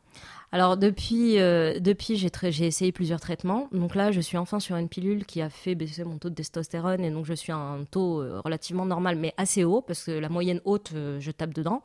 Alors 0.52 0.76
depuis, 0.76 1.40
euh, 1.40 1.80
depuis 1.80 2.16
j'ai, 2.18 2.66
essayé 2.66 2.92
plusieurs 2.92 3.20
traitements. 3.20 3.68
Donc 3.72 3.94
là, 3.94 4.12
je 4.12 4.22
suis 4.22 4.38
enfin 4.40 4.60
sur 4.60 4.76
une 4.76 4.90
pilule 4.90 5.28
qui 5.28 5.44
a 5.44 5.52
fait 5.52 5.76
baisser 5.76 6.04
mon 6.04 6.18
taux 6.18 6.32
de 6.32 6.34
testostérone 6.34 7.06
et 7.06 7.12
donc 7.12 7.26
je 7.28 7.36
suis 7.36 7.52
à 7.52 7.58
un 7.58 7.84
taux 7.84 8.24
relativement 8.44 8.88
normal, 8.88 9.18
mais 9.18 9.36
assez 9.38 9.64
haut 9.64 9.82
parce 9.82 10.04
que 10.04 10.12
la 10.12 10.30
moyenne 10.30 10.62
haute, 10.66 10.94
je 11.20 11.30
tape 11.32 11.54
dedans. 11.54 11.84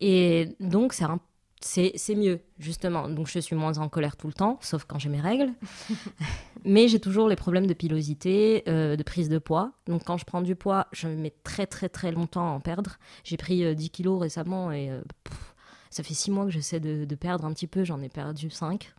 Et 0.00 0.50
donc 0.60 0.92
c'est 0.92 1.02
un- 1.04 1.18
c'est, 1.60 2.14
mieux 2.14 2.40
justement. 2.58 3.08
Donc 3.08 3.28
je 3.28 3.38
suis 3.38 3.56
moins 3.56 3.78
en 3.78 3.88
colère 3.88 4.16
tout 4.16 4.26
le 4.26 4.32
temps, 4.32 4.58
sauf 4.60 4.84
quand 4.84 4.98
j'ai 4.98 5.08
mes 5.08 5.20
règles. 5.20 5.52
mais 6.64 6.88
j'ai 6.88 7.00
toujours 7.00 7.28
les 7.28 7.36
problèmes 7.36 7.66
de 7.66 7.74
pilosité, 7.74 8.62
euh, 8.68 8.96
de 8.96 9.02
prise 9.02 9.28
de 9.28 9.38
poids. 9.38 9.72
Donc 9.86 10.04
quand 10.04 10.16
je 10.16 10.24
prends 10.24 10.42
du 10.42 10.54
poids, 10.54 10.86
je 10.92 11.08
mets 11.08 11.34
très 11.42 11.66
très 11.66 11.88
très 11.88 12.12
longtemps 12.12 12.48
à 12.48 12.50
en 12.50 12.60
perdre. 12.60 12.98
J'ai 13.24 13.36
pris 13.36 13.64
euh, 13.64 13.74
10 13.74 13.90
kilos 13.90 14.20
récemment 14.20 14.70
et 14.70 14.90
euh, 14.90 15.00
pff, 15.24 15.54
ça 15.90 16.02
fait 16.02 16.14
six 16.14 16.30
mois 16.30 16.44
que 16.44 16.50
j'essaie 16.50 16.80
de, 16.80 17.04
de 17.04 17.14
perdre 17.14 17.44
un 17.44 17.52
petit 17.52 17.66
peu, 17.66 17.84
j'en 17.84 18.00
ai 18.00 18.08
perdu 18.08 18.50
5. 18.50 18.92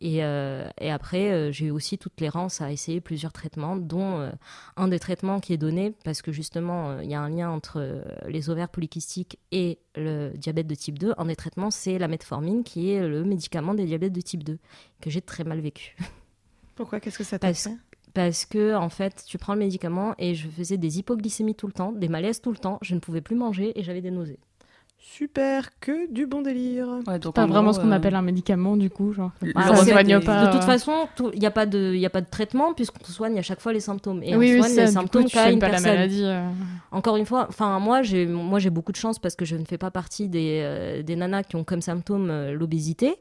Et, 0.00 0.22
euh, 0.22 0.68
et 0.80 0.90
après, 0.90 1.32
euh, 1.32 1.52
j'ai 1.52 1.66
eu 1.66 1.70
aussi 1.70 1.98
toutes 1.98 2.20
les 2.20 2.28
rances 2.28 2.60
à 2.60 2.70
essayer 2.70 3.00
plusieurs 3.00 3.32
traitements, 3.32 3.76
dont 3.76 4.20
euh, 4.20 4.30
un 4.76 4.88
des 4.88 4.98
traitements 4.98 5.40
qui 5.40 5.52
est 5.52 5.56
donné 5.56 5.94
parce 6.04 6.22
que 6.22 6.30
justement, 6.30 7.00
il 7.00 7.10
y 7.10 7.14
a 7.14 7.20
un 7.20 7.28
lien 7.28 7.50
entre 7.50 8.02
les 8.26 8.50
ovaires 8.50 8.68
polykystiques 8.68 9.38
et 9.50 9.78
le 9.96 10.30
diabète 10.36 10.66
de 10.66 10.74
type 10.74 10.98
2. 10.98 11.14
Un 11.18 11.26
des 11.26 11.36
traitements, 11.36 11.70
c'est 11.70 11.98
la 11.98 12.08
metformine, 12.08 12.62
qui 12.62 12.90
est 12.90 13.06
le 13.06 13.24
médicament 13.24 13.74
des 13.74 13.86
diabètes 13.86 14.12
de 14.12 14.20
type 14.20 14.44
2, 14.44 14.58
que 15.00 15.10
j'ai 15.10 15.20
très 15.22 15.44
mal 15.44 15.60
vécu. 15.60 15.96
Pourquoi? 16.76 17.00
Qu'est-ce 17.00 17.18
que 17.18 17.24
ça 17.24 17.38
t'a 17.38 17.52
fait? 17.52 17.70
Parce 18.14 18.46
que, 18.46 18.74
en 18.74 18.88
fait, 18.88 19.24
tu 19.26 19.36
prends 19.36 19.54
le 19.54 19.60
médicament 19.60 20.14
et 20.18 20.34
je 20.34 20.48
faisais 20.48 20.76
des 20.76 20.98
hypoglycémies 20.98 21.54
tout 21.54 21.66
le 21.66 21.72
temps, 21.72 21.92
des 21.92 22.08
malaises 22.08 22.40
tout 22.40 22.52
le 22.52 22.58
temps, 22.58 22.78
je 22.82 22.94
ne 22.94 23.00
pouvais 23.00 23.20
plus 23.20 23.36
manger 23.36 23.78
et 23.78 23.82
j'avais 23.82 24.00
des 24.00 24.10
nausées. 24.10 24.38
Super, 25.00 25.70
que 25.80 26.10
du 26.12 26.26
bon 26.26 26.42
délire. 26.42 26.88
Ouais, 27.06 27.18
donc 27.18 27.34
Pas 27.34 27.44
en 27.44 27.46
vraiment 27.46 27.70
gros, 27.70 27.74
ce 27.74 27.80
qu'on 27.80 27.90
euh, 27.92 27.94
appelle 27.94 28.14
un 28.16 28.22
médicament 28.22 28.76
du 28.76 28.90
coup, 28.90 29.12
genre. 29.12 29.30
Le 29.40 29.52
ça 29.54 29.76
soigne 29.86 30.20
pas. 30.24 30.46
de 30.46 30.52
toute 30.52 30.64
façon, 30.64 31.08
il 31.32 31.38
n'y 31.38 31.46
a, 31.46 31.50
pas 31.50 31.66
de- 31.66 31.94
y 31.94 32.04
a 32.04 32.10
pas 32.10 32.20
de 32.20 32.26
traitement 32.28 32.74
puisqu'on 32.74 33.04
soigne 33.04 33.38
à 33.38 33.42
chaque 33.42 33.60
fois 33.60 33.72
les 33.72 33.80
symptômes. 33.80 34.22
Et 34.22 34.36
oui, 34.36 34.50
on 34.50 34.54
oui, 34.54 34.58
soigne 34.62 34.74
ça, 34.74 34.80
les 34.82 34.86
symptômes 34.92 35.24
coup, 35.24 35.38
une 35.50 35.58
pas 35.60 35.70
personne. 35.70 35.86
la 35.86 35.94
maladie. 35.94 36.24
euh. 36.24 36.48
Encore 36.90 37.16
une 37.16 37.26
fois, 37.26 37.46
enfin 37.48 37.78
moi 37.78 38.02
j'ai 38.02 38.26
moi 38.26 38.58
j'ai 38.58 38.70
beaucoup 38.70 38.92
de 38.92 38.96
chance 38.96 39.18
parce 39.18 39.36
que 39.36 39.44
je 39.44 39.56
ne 39.56 39.64
fais 39.64 39.78
pas 39.78 39.90
partie 39.92 40.28
des, 40.28 40.60
euh, 40.64 41.02
des 41.02 41.14
nanas 41.16 41.44
qui 41.44 41.54
ont 41.56 41.64
comme 41.64 41.80
symptôme 41.82 42.28
euh, 42.30 42.52
l'obésité, 42.52 43.14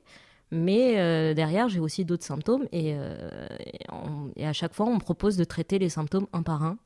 mais 0.52 0.96
euh, 0.98 1.34
derrière 1.36 1.70
j'ai 1.70 1.80
aussi 1.80 2.06
d'autres 2.06 2.26
symptômes 2.26 2.66
et, 2.72 2.94
euh, 2.96 3.48
et, 3.60 3.80
on- 3.92 4.32
et 4.36 4.48
à 4.48 4.54
chaque 4.54 4.74
fois 4.74 4.88
on 4.88 4.96
me 4.96 5.00
propose 5.00 5.38
de 5.38 5.44
traiter 5.44 5.78
les 5.80 5.90
symptômes 5.90 6.28
un 6.34 6.42
par 6.42 6.63
un, 6.63 6.78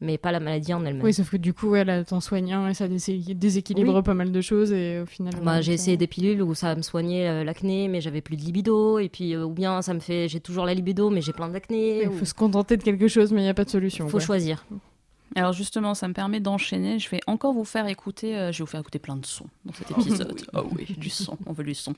mais 0.00 0.18
pas 0.18 0.32
la 0.32 0.40
maladie 0.40 0.74
en 0.74 0.84
elle-même. 0.84 1.02
Oui, 1.02 1.14
sauf 1.14 1.30
que 1.30 1.36
du 1.36 1.54
coup, 1.54 1.68
ouais, 1.70 1.84
là, 1.84 2.04
t'en 2.04 2.20
soignes 2.20 2.52
un 2.52 2.68
et 2.68 2.74
ça 2.74 2.88
désé- 2.88 3.34
déséquilibre 3.34 3.94
Oui. 3.96 4.02
pas 4.02 4.14
mal 4.14 4.32
de 4.32 4.40
choses 4.40 4.72
et 4.72 5.00
au 5.00 5.06
final. 5.06 5.32
Bah, 5.42 5.56
ouais, 5.56 5.62
j'ai 5.62 5.72
essayé 5.72 5.96
des 5.96 6.06
pilules 6.06 6.42
où 6.42 6.54
ça 6.54 6.74
me 6.74 6.82
soignait 6.82 7.28
euh, 7.28 7.44
l'acné, 7.44 7.88
mais 7.88 8.00
j'avais 8.00 8.20
plus 8.20 8.36
de 8.36 8.42
libido, 8.42 8.98
et 8.98 9.08
puis 9.08 9.34
euh, 9.34 9.44
ou 9.44 9.50
bien 9.52 9.80
ça 9.82 9.94
me 9.94 10.00
fait, 10.00 10.28
j'ai 10.28 10.40
toujours 10.40 10.66
la 10.66 10.74
libido, 10.74 11.10
mais 11.10 11.20
j'ai 11.22 11.32
plein 11.32 11.48
d'acné. 11.48 12.02
Il 12.02 12.08
ou- 12.08 12.12
faut 12.12 12.24
se 12.24 12.34
contenter 12.34 12.76
de 12.76 12.82
quelque 12.82 13.08
chose, 13.08 13.32
mais 13.32 13.40
il 13.40 13.44
n'y 13.44 13.48
a 13.50 13.54
pas 13.54 13.64
de 13.64 13.70
solution. 13.70 14.06
faut 14.06 14.18
quoi. 14.18 14.20
choisir. 14.26 14.64
Alors 15.36 15.52
justement, 15.52 15.94
ça 15.94 16.06
me 16.06 16.12
permet 16.14 16.38
d'enchaîner. 16.38 17.00
Je 17.00 17.08
vais 17.10 17.18
encore 17.26 17.54
vous 17.54 17.64
faire 17.64 17.88
écouter. 17.88 18.36
euh, 18.36 18.52
je 18.52 18.58
vais 18.58 18.64
vous 18.64 18.70
faire 18.70 18.80
écouter 18.80 19.00
plein 19.00 19.16
de 19.16 19.26
sons 19.26 19.46
dans 19.64 19.72
cet 19.72 19.90
épisode. 19.98 20.40
Oh 20.52 20.68
oui, 20.76 20.86
du 20.96 21.10
son. 21.10 21.36
On 21.46 21.52
veut 21.52 21.64
du 21.64 21.74
son. 21.74 21.94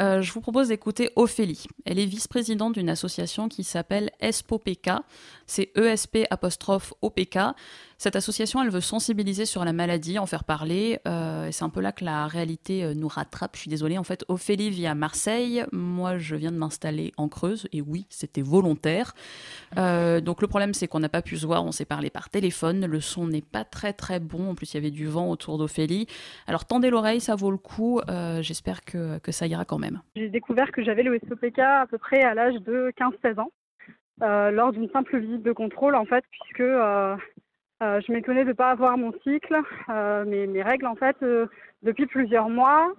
Euh, 0.00 0.22
je 0.22 0.32
vous 0.32 0.40
propose 0.40 0.68
d'écouter 0.68 1.10
Ophélie. 1.16 1.66
Elle 1.84 1.98
est 1.98 2.06
vice-présidente 2.06 2.74
d'une 2.74 2.88
association 2.88 3.48
qui 3.48 3.64
s'appelle 3.64 4.10
ESPOPK. 4.20 4.90
C'est 5.46 5.70
ESP 5.76 6.20
apostrophe 6.30 6.94
OPK. 7.02 7.38
Cette 7.98 8.16
association, 8.16 8.60
elle 8.62 8.70
veut 8.70 8.80
sensibiliser 8.80 9.44
sur 9.46 9.64
la 9.64 9.72
maladie, 9.72 10.18
en 10.18 10.26
faire 10.26 10.42
parler. 10.44 10.98
euh, 11.06 11.50
c'est 11.52 11.62
un 11.62 11.68
peu 11.68 11.80
là 11.80 11.92
que 11.92 12.04
la 12.04 12.26
réalité 12.26 12.82
euh, 12.82 12.94
nous 12.94 13.06
rattrape. 13.06 13.54
Je 13.54 13.60
suis 13.60 13.70
désolée. 13.70 13.98
En 13.98 14.02
fait, 14.02 14.24
Ophélie 14.28 14.70
vit 14.70 14.86
à 14.86 14.94
Marseille. 14.94 15.64
Moi, 15.72 16.18
je 16.18 16.34
viens 16.34 16.50
de 16.50 16.56
m'installer 16.56 17.12
en 17.16 17.28
Creuse. 17.28 17.68
Et 17.72 17.80
oui, 17.80 18.06
c'était 18.08 18.42
volontaire. 18.42 19.14
Donc 19.76 20.42
le 20.42 20.46
problème, 20.48 20.74
c'est 20.74 20.88
qu'on 20.88 21.00
n'a 21.00 21.08
pas 21.08 21.22
pu 21.22 21.36
se 21.36 21.46
voir. 21.46 21.64
On 21.64 21.72
s'est 21.72 21.84
parlé 21.84 22.10
par 22.10 22.28
téléphone. 22.28 22.86
Le 22.86 23.00
son 23.00 23.26
n'est 23.26 23.42
pas 23.42 23.64
très 23.64 23.92
très 23.92 24.20
bon. 24.20 24.50
En 24.50 24.54
plus, 24.54 24.72
il 24.72 24.76
y 24.76 24.78
avait 24.78 24.90
du 24.90 25.06
vent 25.06 25.30
autour 25.30 25.58
d'Ophélie. 25.58 26.06
Alors 26.46 26.64
tendez 26.64 26.90
l'oreille, 26.90 27.20
ça 27.20 27.34
vaut 27.36 27.50
le 27.50 27.56
coup. 27.56 28.00
J'espère 28.40 28.84
que, 28.84 29.18
que 29.18 29.32
ça 29.32 29.46
ira 29.46 29.64
quand 29.64 29.78
même. 29.78 29.81
J'ai 30.16 30.28
découvert 30.28 30.70
que 30.72 30.82
j'avais 30.82 31.02
le 31.02 31.18
SOPK 31.28 31.58
à 31.58 31.86
peu 31.86 31.98
près 31.98 32.22
à 32.22 32.34
l'âge 32.34 32.54
de 32.62 32.92
15-16 32.96 33.40
ans, 33.40 33.50
euh, 34.22 34.50
lors 34.50 34.72
d'une 34.72 34.90
simple 34.90 35.18
visite 35.18 35.42
de 35.42 35.52
contrôle 35.52 35.94
en 35.94 36.04
fait, 36.04 36.24
puisque 36.30 36.60
euh, 36.60 37.16
euh, 37.82 38.00
je 38.06 38.12
m'étonnais 38.12 38.44
de 38.44 38.50
ne 38.50 38.54
pas 38.54 38.70
avoir 38.70 38.96
mon 38.96 39.12
cycle, 39.24 39.60
mes, 40.26 40.62
règles 40.62 40.86
en 40.86 40.96
fait, 40.96 41.16
depuis 41.82 42.06
plusieurs 42.06 42.48
mois. 42.48 42.92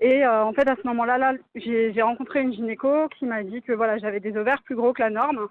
Et 0.00 0.26
en 0.26 0.52
fait, 0.52 0.68
à 0.68 0.74
ce 0.74 0.86
moment-là, 0.88 1.16
là, 1.16 1.34
j'ai 1.54 2.02
rencontré 2.02 2.42
une 2.42 2.52
gynéco 2.52 3.08
qui 3.16 3.24
m'a 3.24 3.44
dit 3.44 3.62
que 3.62 3.72
voilà, 3.72 3.98
j'avais 3.98 4.18
des 4.18 4.36
ovaires 4.36 4.62
plus 4.64 4.74
gros 4.74 4.92
que 4.92 5.02
la 5.02 5.10
norme 5.10 5.48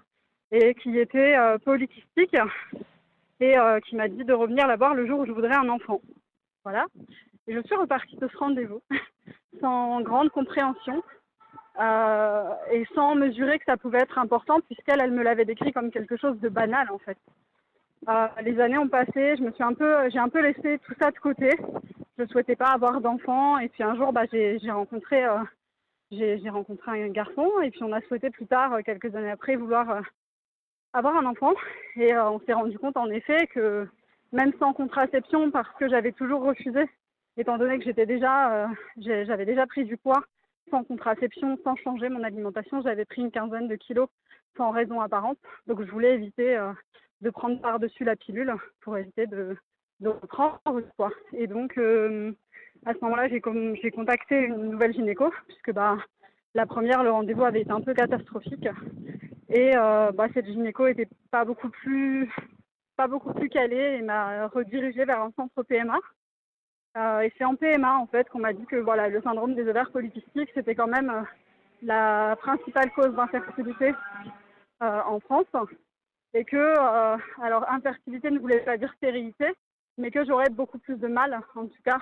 et 0.50 0.74
qui 0.74 0.98
étaient 0.98 1.36
polykystiques 1.64 2.36
et 3.40 3.54
qui 3.86 3.96
m'a 3.96 4.08
dit 4.08 4.24
de 4.24 4.32
revenir 4.34 4.66
la 4.66 4.76
voir 4.76 4.94
le 4.94 5.06
jour 5.06 5.20
où 5.20 5.26
je 5.26 5.32
voudrais 5.32 5.54
un 5.54 5.70
enfant. 5.70 6.02
Voilà. 6.64 6.84
Et 7.46 7.54
je 7.54 7.60
suis 7.62 7.74
repartie 7.74 8.16
de 8.16 8.28
ce 8.28 8.36
rendez-vous 8.36 8.82
sans 9.60 10.00
grande 10.00 10.30
compréhension 10.30 11.02
euh, 11.80 12.54
et 12.70 12.86
sans 12.94 13.14
mesurer 13.14 13.58
que 13.58 13.64
ça 13.64 13.76
pouvait 13.76 14.00
être 14.00 14.18
important 14.18 14.60
puisqu'elle, 14.60 15.00
elle 15.00 15.12
me 15.12 15.22
l'avait 15.22 15.44
décrit 15.44 15.72
comme 15.72 15.90
quelque 15.90 16.16
chose 16.16 16.38
de 16.40 16.48
banal 16.48 16.90
en 16.90 16.98
fait. 16.98 17.18
Euh, 18.08 18.26
les 18.42 18.60
années 18.60 18.78
ont 18.78 18.88
passé, 18.88 19.36
je 19.36 19.42
me 19.42 19.52
suis 19.52 19.62
un 19.62 19.74
peu, 19.74 20.10
j'ai 20.10 20.18
un 20.18 20.28
peu 20.28 20.40
laissé 20.40 20.78
tout 20.80 20.94
ça 21.00 21.10
de 21.10 21.18
côté. 21.18 21.50
Je 22.18 22.26
souhaitais 22.26 22.56
pas 22.56 22.72
avoir 22.72 23.00
d'enfant 23.00 23.58
et 23.58 23.68
puis 23.68 23.82
un 23.82 23.96
jour, 23.96 24.12
bah, 24.12 24.24
j'ai 24.30 24.58
rencontré, 24.70 25.24
euh, 25.24 25.38
j'ai 26.10 26.50
rencontré 26.50 27.02
un 27.02 27.08
garçon 27.08 27.48
et 27.62 27.70
puis 27.70 27.82
on 27.82 27.92
a 27.92 28.00
souhaité 28.02 28.30
plus 28.30 28.46
tard, 28.46 28.74
euh, 28.74 28.82
quelques 28.82 29.14
années 29.14 29.30
après, 29.30 29.56
vouloir 29.56 29.90
euh, 29.90 30.00
avoir 30.92 31.16
un 31.16 31.24
enfant 31.24 31.54
et 31.96 32.14
on 32.16 32.40
s'est 32.40 32.52
rendu 32.52 32.78
compte 32.78 32.96
en 32.96 33.08
effet 33.08 33.46
que 33.46 33.88
même 34.32 34.52
sans 34.58 34.72
contraception, 34.72 35.50
parce 35.50 35.68
que 35.78 35.88
j'avais 35.88 36.12
toujours 36.12 36.42
refusé, 36.42 36.84
étant 37.36 37.58
donné 37.58 37.78
que 37.78 37.84
j'étais 37.84 38.06
déjà, 38.06 38.64
euh, 38.64 38.68
j'avais 38.96 39.46
déjà 39.46 39.66
pris 39.66 39.84
du 39.84 39.96
poids 39.96 40.22
sans 40.70 40.84
contraception, 40.84 41.58
sans 41.64 41.76
changer 41.76 42.08
mon 42.08 42.22
alimentation. 42.22 42.82
J'avais 42.82 43.04
pris 43.04 43.22
une 43.22 43.30
quinzaine 43.30 43.68
de 43.68 43.76
kilos 43.76 44.08
sans 44.56 44.70
raison 44.70 45.00
apparente. 45.00 45.38
Donc 45.66 45.82
je 45.82 45.90
voulais 45.90 46.14
éviter 46.14 46.56
euh, 46.56 46.72
de 47.20 47.30
prendre 47.30 47.60
par-dessus 47.60 48.04
la 48.04 48.16
pilule 48.16 48.54
pour 48.80 48.96
éviter 48.96 49.26
de, 49.26 49.56
de 50.00 50.08
reprendre 50.08 50.82
quoi. 50.96 51.10
Et 51.32 51.46
donc 51.46 51.76
euh, 51.78 52.32
à 52.84 52.94
ce 52.94 52.98
moment-là, 53.02 53.28
j'ai 53.28 53.40
contacté 53.90 54.38
une 54.38 54.70
nouvelle 54.70 54.92
gynéco, 54.92 55.32
puisque 55.46 55.72
bah, 55.72 55.98
la 56.54 56.66
première, 56.66 57.04
le 57.04 57.10
rendez-vous 57.10 57.44
avait 57.44 57.60
été 57.60 57.70
un 57.70 57.80
peu 57.80 57.94
catastrophique. 57.94 58.68
Et 59.48 59.72
bah, 59.74 60.26
cette 60.34 60.46
gynéco 60.46 60.88
était 60.88 61.08
pas 61.30 61.44
beaucoup 61.44 61.68
plus 61.68 62.28
pas 62.96 63.06
beaucoup 63.06 63.32
plus 63.34 63.48
calée 63.48 63.98
et 63.98 64.02
m'a 64.02 64.48
redirigée 64.48 65.04
vers 65.04 65.20
un 65.20 65.30
centre 65.36 65.62
PMA. 65.62 65.98
Euh, 66.96 67.20
et 67.20 67.32
c'est 67.38 67.44
en 67.44 67.56
PMA 67.56 67.96
en 67.96 68.06
fait 68.06 68.28
qu'on 68.28 68.40
m'a 68.40 68.52
dit 68.52 68.66
que 68.66 68.76
voilà 68.76 69.08
le 69.08 69.22
syndrome 69.22 69.54
des 69.54 69.66
ovaires 69.66 69.90
polykystiques 69.90 70.50
c'était 70.52 70.74
quand 70.74 70.88
même 70.88 71.08
euh, 71.08 71.22
la 71.80 72.36
principale 72.36 72.92
cause 72.92 73.14
d'infertilité 73.14 73.94
euh, 74.82 75.00
en 75.06 75.18
France. 75.20 75.46
Et 76.34 76.44
que 76.44 76.78
alors 77.42 77.70
infertilité 77.70 78.30
ne 78.30 78.38
voulait 78.38 78.60
pas 78.60 78.76
dire 78.76 78.92
stérilité 78.96 79.46
mais 79.98 80.10
que 80.10 80.24
j'aurais 80.24 80.50
beaucoup 80.50 80.78
plus 80.78 80.96
de 80.96 81.08
mal 81.08 81.40
en 81.54 81.66
tout 81.66 81.82
cas 81.84 81.98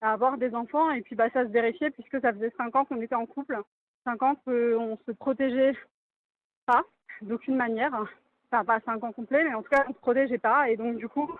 à 0.00 0.12
avoir 0.12 0.38
des 0.38 0.54
enfants. 0.54 0.90
Et 0.92 1.02
puis 1.02 1.14
bah 1.14 1.28
ça 1.32 1.44
se 1.44 1.50
vérifiait 1.50 1.90
puisque 1.90 2.20
ça 2.20 2.32
faisait 2.32 2.52
cinq 2.56 2.74
ans 2.74 2.84
qu'on 2.86 3.00
était 3.02 3.14
en 3.14 3.26
couple. 3.26 3.60
Cinq 4.04 4.22
ans 4.22 4.34
qu'on 4.46 4.98
se 5.06 5.12
protégeait 5.12 5.76
pas 6.66 6.82
d'aucune 7.20 7.56
manière. 7.56 7.92
Enfin 8.50 8.64
pas 8.64 8.80
cinq 8.80 9.04
ans 9.04 9.12
complets 9.12 9.44
mais 9.44 9.54
en 9.54 9.62
tout 9.62 9.70
cas 9.70 9.84
on 9.88 9.92
se 9.92 9.98
protégeait 9.98 10.38
pas. 10.38 10.70
Et 10.70 10.76
donc 10.76 10.96
du 10.96 11.08
coup 11.08 11.30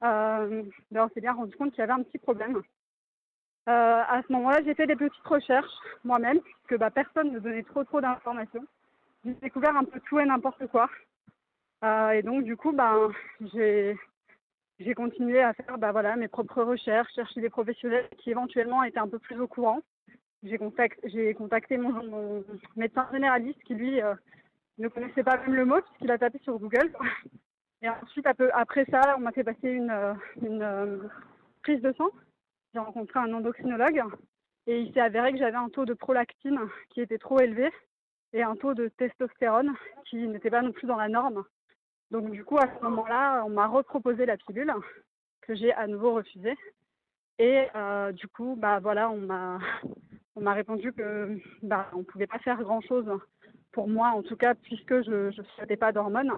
ben, 0.00 0.64
on 0.94 1.08
s'est 1.08 1.20
bien 1.20 1.32
rendu 1.32 1.54
compte 1.56 1.70
qu'il 1.70 1.80
y 1.80 1.82
avait 1.82 1.92
un 1.92 2.02
petit 2.02 2.18
problème. 2.18 2.62
Euh, 3.68 4.02
à 4.08 4.22
ce 4.22 4.32
moment-là, 4.32 4.60
j'ai 4.64 4.74
fait 4.74 4.86
des 4.86 4.94
petites 4.94 5.26
recherches 5.26 5.74
moi-même, 6.04 6.40
puisque 6.40 6.78
bah, 6.78 6.90
personne 6.90 7.32
ne 7.32 7.40
donnait 7.40 7.64
trop 7.64 7.82
trop 7.82 8.00
d'informations. 8.00 8.64
J'ai 9.24 9.34
découvert 9.34 9.76
un 9.76 9.84
peu 9.84 9.98
tout 10.08 10.20
et 10.20 10.24
n'importe 10.24 10.66
quoi. 10.68 10.88
Euh, 11.82 12.10
et 12.10 12.22
donc, 12.22 12.44
du 12.44 12.56
coup, 12.56 12.72
ben, 12.72 13.10
j'ai 13.52 14.94
continué 14.94 15.42
à 15.42 15.52
faire 15.52 15.78
bah, 15.78 16.16
mes 16.16 16.28
propres 16.28 16.62
recherches, 16.62 17.12
chercher 17.14 17.40
des 17.40 17.50
professionnels 17.50 18.08
qui 18.18 18.30
éventuellement 18.30 18.84
étaient 18.84 19.00
un 19.00 19.08
peu 19.08 19.18
plus 19.18 19.40
au 19.40 19.48
courant. 19.48 19.80
J'ai 20.44 20.58
contact, 20.58 21.00
j'ai 21.04 21.34
contacté 21.34 21.76
mon, 21.76 22.44
médecin 22.76 23.08
généraliste 23.10 23.60
qui, 23.64 23.74
lui, 23.74 24.00
euh, 24.00 24.14
ne 24.78 24.86
connaissait 24.86 25.24
pas 25.24 25.38
même 25.38 25.54
le 25.54 25.64
mot, 25.64 25.80
puisqu'il 25.80 26.10
a 26.12 26.18
tapé 26.18 26.38
sur 26.38 26.56
Google. 26.60 26.92
Et 27.82 27.88
ensuite, 27.88 28.26
après 28.26 28.84
ça, 28.86 29.00
on 29.16 29.20
m'a 29.20 29.32
fait 29.32 29.44
passer 29.44 29.68
une, 29.68 29.90
euh, 29.90 30.14
euh, 30.42 30.98
prise 31.62 31.80
de 31.82 31.92
sang. 31.92 32.08
J'ai 32.72 32.80
rencontré 32.80 33.18
un 33.20 33.32
endocrinologue 33.32 34.02
et 34.66 34.80
il 34.80 34.92
s'est 34.92 35.00
avéré 35.00 35.32
que 35.32 35.38
j'avais 35.38 35.56
un 35.56 35.68
taux 35.68 35.84
de 35.84 35.94
prolactine 35.94 36.58
qui 36.90 37.00
était 37.00 37.18
trop 37.18 37.38
élevé 37.40 37.70
et 38.32 38.42
un 38.42 38.56
taux 38.56 38.74
de 38.74 38.88
testostérone 38.88 39.74
qui 40.06 40.26
n'était 40.26 40.50
pas 40.50 40.62
non 40.62 40.72
plus 40.72 40.86
dans 40.86 40.96
la 40.96 41.08
norme. 41.08 41.44
Donc 42.10 42.30
du 42.30 42.44
coup, 42.44 42.58
à 42.58 42.66
ce 42.66 42.82
moment-là, 42.84 43.44
on 43.44 43.50
m'a 43.50 43.66
reproposé 43.66 44.26
la 44.26 44.36
pilule 44.36 44.72
que 45.42 45.54
j'ai 45.54 45.72
à 45.72 45.86
nouveau 45.86 46.14
refusée. 46.14 46.56
Et 47.38 47.66
euh, 47.74 48.12
du 48.12 48.26
coup, 48.28 48.56
bah 48.58 48.78
voilà, 48.80 49.10
on 49.10 49.18
m'a 49.18 49.58
on 50.34 50.40
m'a 50.40 50.52
répondu 50.52 50.92
que 50.92 51.38
bah 51.62 51.90
on 51.94 52.04
pouvait 52.04 52.26
pas 52.26 52.38
faire 52.38 52.62
grand 52.62 52.80
chose 52.80 53.10
pour 53.72 53.88
moi, 53.88 54.08
en 54.08 54.22
tout 54.22 54.36
cas, 54.36 54.54
puisque 54.54 55.02
je 55.02 55.28
ne 55.28 55.74
pas 55.76 55.92
d'hormones. 55.92 56.32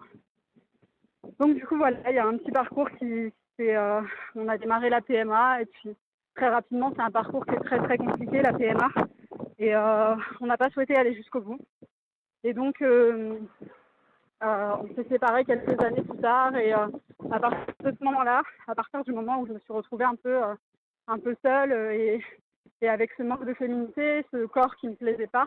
Donc 1.38 1.54
du 1.54 1.64
coup 1.66 1.76
voilà, 1.76 1.98
il 2.10 2.16
y 2.16 2.18
a 2.18 2.26
un 2.26 2.36
petit 2.36 2.50
parcours 2.50 2.90
qui 2.92 3.32
c'est 3.56 3.76
euh, 3.76 4.00
on 4.34 4.48
a 4.48 4.58
démarré 4.58 4.90
la 4.90 5.00
PMA 5.00 5.62
et 5.62 5.66
puis 5.66 5.96
très 6.34 6.48
rapidement 6.48 6.92
c'est 6.94 7.02
un 7.02 7.10
parcours 7.10 7.46
qui 7.46 7.54
est 7.54 7.60
très 7.60 7.78
très 7.78 7.96
compliqué 7.96 8.42
la 8.42 8.52
PMA 8.52 8.88
et 9.58 9.74
euh, 9.74 10.14
on 10.40 10.46
n'a 10.46 10.56
pas 10.56 10.70
souhaité 10.70 10.96
aller 10.96 11.14
jusqu'au 11.14 11.40
bout. 11.40 11.58
Et 12.42 12.54
donc 12.54 12.82
euh, 12.82 13.38
euh, 14.42 14.72
on 14.80 14.94
s'est 14.94 15.08
séparés 15.08 15.44
quelques 15.44 15.80
années 15.80 16.02
plus 16.02 16.18
tard 16.18 16.56
et 16.56 16.72
à 16.72 16.88
partir 17.40 17.74
de 17.84 17.96
ce 17.96 18.04
moment-là, 18.04 18.42
à 18.66 18.74
partir 18.74 19.04
du 19.04 19.12
moment 19.12 19.40
où 19.40 19.46
je 19.46 19.52
me 19.52 19.58
suis 19.60 19.72
retrouvée 19.72 20.04
un 20.04 20.16
peu 20.16 20.40
un 21.06 21.18
peu 21.18 21.36
seule 21.42 21.72
et, 21.92 22.20
et 22.80 22.88
avec 22.88 23.12
ce 23.16 23.22
manque 23.22 23.44
de 23.44 23.54
féminité, 23.54 24.24
ce 24.32 24.46
corps 24.46 24.74
qui 24.76 24.88
me 24.88 24.94
plaisait 24.94 25.28
pas, 25.28 25.46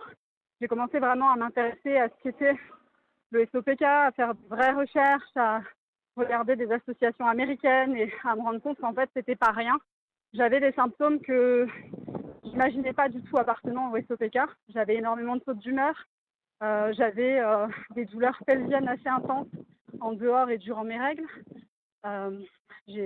j'ai 0.62 0.68
commencé 0.68 1.00
vraiment 1.00 1.32
à 1.32 1.36
m'intéresser 1.36 1.98
à 1.98 2.08
ce 2.08 2.24
qu'était 2.24 2.56
le 3.32 3.46
SOPK, 3.52 3.82
à 3.82 4.12
faire 4.12 4.36
de 4.36 4.48
vraies 4.50 4.74
recherches, 4.74 5.36
à 5.36 5.62
regarder 6.22 6.56
des 6.56 6.72
associations 6.72 7.28
américaines 7.28 7.96
et 7.96 8.12
à 8.24 8.36
me 8.36 8.42
rendre 8.42 8.60
compte 8.60 8.80
qu'en 8.80 8.94
fait, 8.94 9.10
c'était 9.16 9.36
pas 9.36 9.52
rien. 9.52 9.80
J'avais 10.34 10.60
des 10.60 10.72
symptômes 10.72 11.20
que 11.20 11.68
j'imaginais 12.44 12.94
pas 12.94 13.10
du 13.10 13.22
tout 13.24 13.38
appartenant 13.38 13.92
au 13.92 13.98
SOPK. 13.98 14.40
J'avais 14.70 14.96
énormément 14.96 15.36
de 15.36 15.44
sautes 15.44 15.60
d'humeur. 15.60 15.94
Euh, 16.64 16.94
j'avais 16.94 17.40
euh, 17.40 17.68
des 17.96 18.06
douleurs 18.06 18.38
pelviennes 18.46 18.88
assez 18.88 19.10
intenses 19.10 19.48
en 20.00 20.14
dehors 20.14 20.50
et 20.50 20.58
durant 20.58 20.84
mes 20.84 21.00
règles. 21.00 21.26
Euh, 22.06 22.40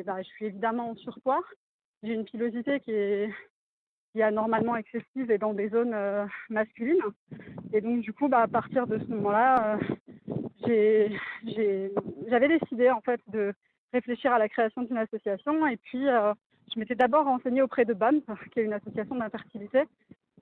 bah, 0.06 0.21
je 0.21 0.28
suis 0.28 0.45
évidemment 0.45 0.91
en 0.91 0.95
surpoids. 0.95 1.43
J'ai 2.04 2.13
une 2.13 2.25
pilosité 2.25 2.80
qui 2.82 2.91
est, 2.91 3.34
qui 4.13 4.21
anormalement 4.21 4.75
excessive 4.75 5.32
et 5.32 5.38
dans 5.38 5.54
des 5.54 5.69
zones 5.69 5.95
masculines. 6.49 7.01
Et 7.73 7.82
donc, 7.82 8.01
du 8.01 8.13
coup, 8.13 8.28
bah, 8.28 8.41
à 8.41 8.47
partir 8.47 8.88
de 8.88 8.99
ce 8.99 9.06
moment-là, 9.06 9.80
j'avais 10.67 12.47
décidé 12.47 12.89
en 12.89 13.01
fait 13.01 13.21
de 13.27 13.53
réfléchir 13.93 14.31
à 14.33 14.39
la 14.39 14.49
création 14.49 14.83
d'une 14.83 14.97
association. 14.97 15.65
Et 15.67 15.77
puis, 15.77 16.07
euh, 16.07 16.33
je 16.73 16.79
m'étais 16.79 16.95
d'abord 16.95 17.25
renseignée 17.25 17.61
auprès 17.61 17.85
de 17.85 17.93
BAM, 17.93 18.21
qui 18.51 18.59
est 18.59 18.63
une 18.63 18.73
association 18.73 19.15
d'infertilité, 19.15 19.83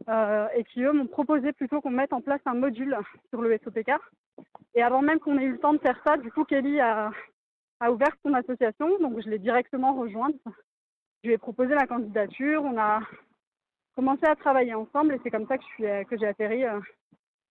euh, 0.10 0.48
et 0.56 0.64
qui, 0.66 0.84
eux, 0.84 0.92
m'ont 0.92 1.08
proposé 1.08 1.54
plutôt 1.54 1.82
qu'on 1.82 1.92
mette 1.92 2.14
en 2.14 2.22
place 2.22 2.42
un 2.46 2.56
module 2.56 2.98
sur 3.30 3.42
le 3.42 3.58
SOPK. 3.64 3.92
Et 4.76 4.82
avant 4.82 5.02
même 5.02 5.20
qu'on 5.20 5.38
ait 5.38 5.44
eu 5.44 5.52
le 5.52 5.60
temps 5.60 5.74
de 5.74 5.80
faire 5.80 6.00
ça, 6.06 6.18
du 6.18 6.32
coup, 6.32 6.44
Kelly 6.46 6.80
a, 6.80 7.12
ouvert 7.90 8.16
son 8.24 8.34
association, 8.34 8.98
donc 9.00 9.22
je 9.22 9.30
l'ai 9.30 9.40
directement 9.40 9.94
rejointe. 9.94 10.42
Je 11.22 11.28
lui 11.28 11.36
ai 11.36 11.38
proposé 11.38 11.76
ma 11.76 11.86
candidature, 11.86 12.64
on 12.64 12.78
a 12.78 13.02
commencé 13.96 14.26
à 14.26 14.36
travailler 14.38 14.74
ensemble 14.74 15.14
et 15.14 15.20
c'est 15.22 15.30
comme 15.30 15.48
ça 15.48 15.58
que 15.58 16.04
que 16.04 16.18
j'ai 16.18 16.28
atterri 16.28 16.64
euh, 16.64 16.80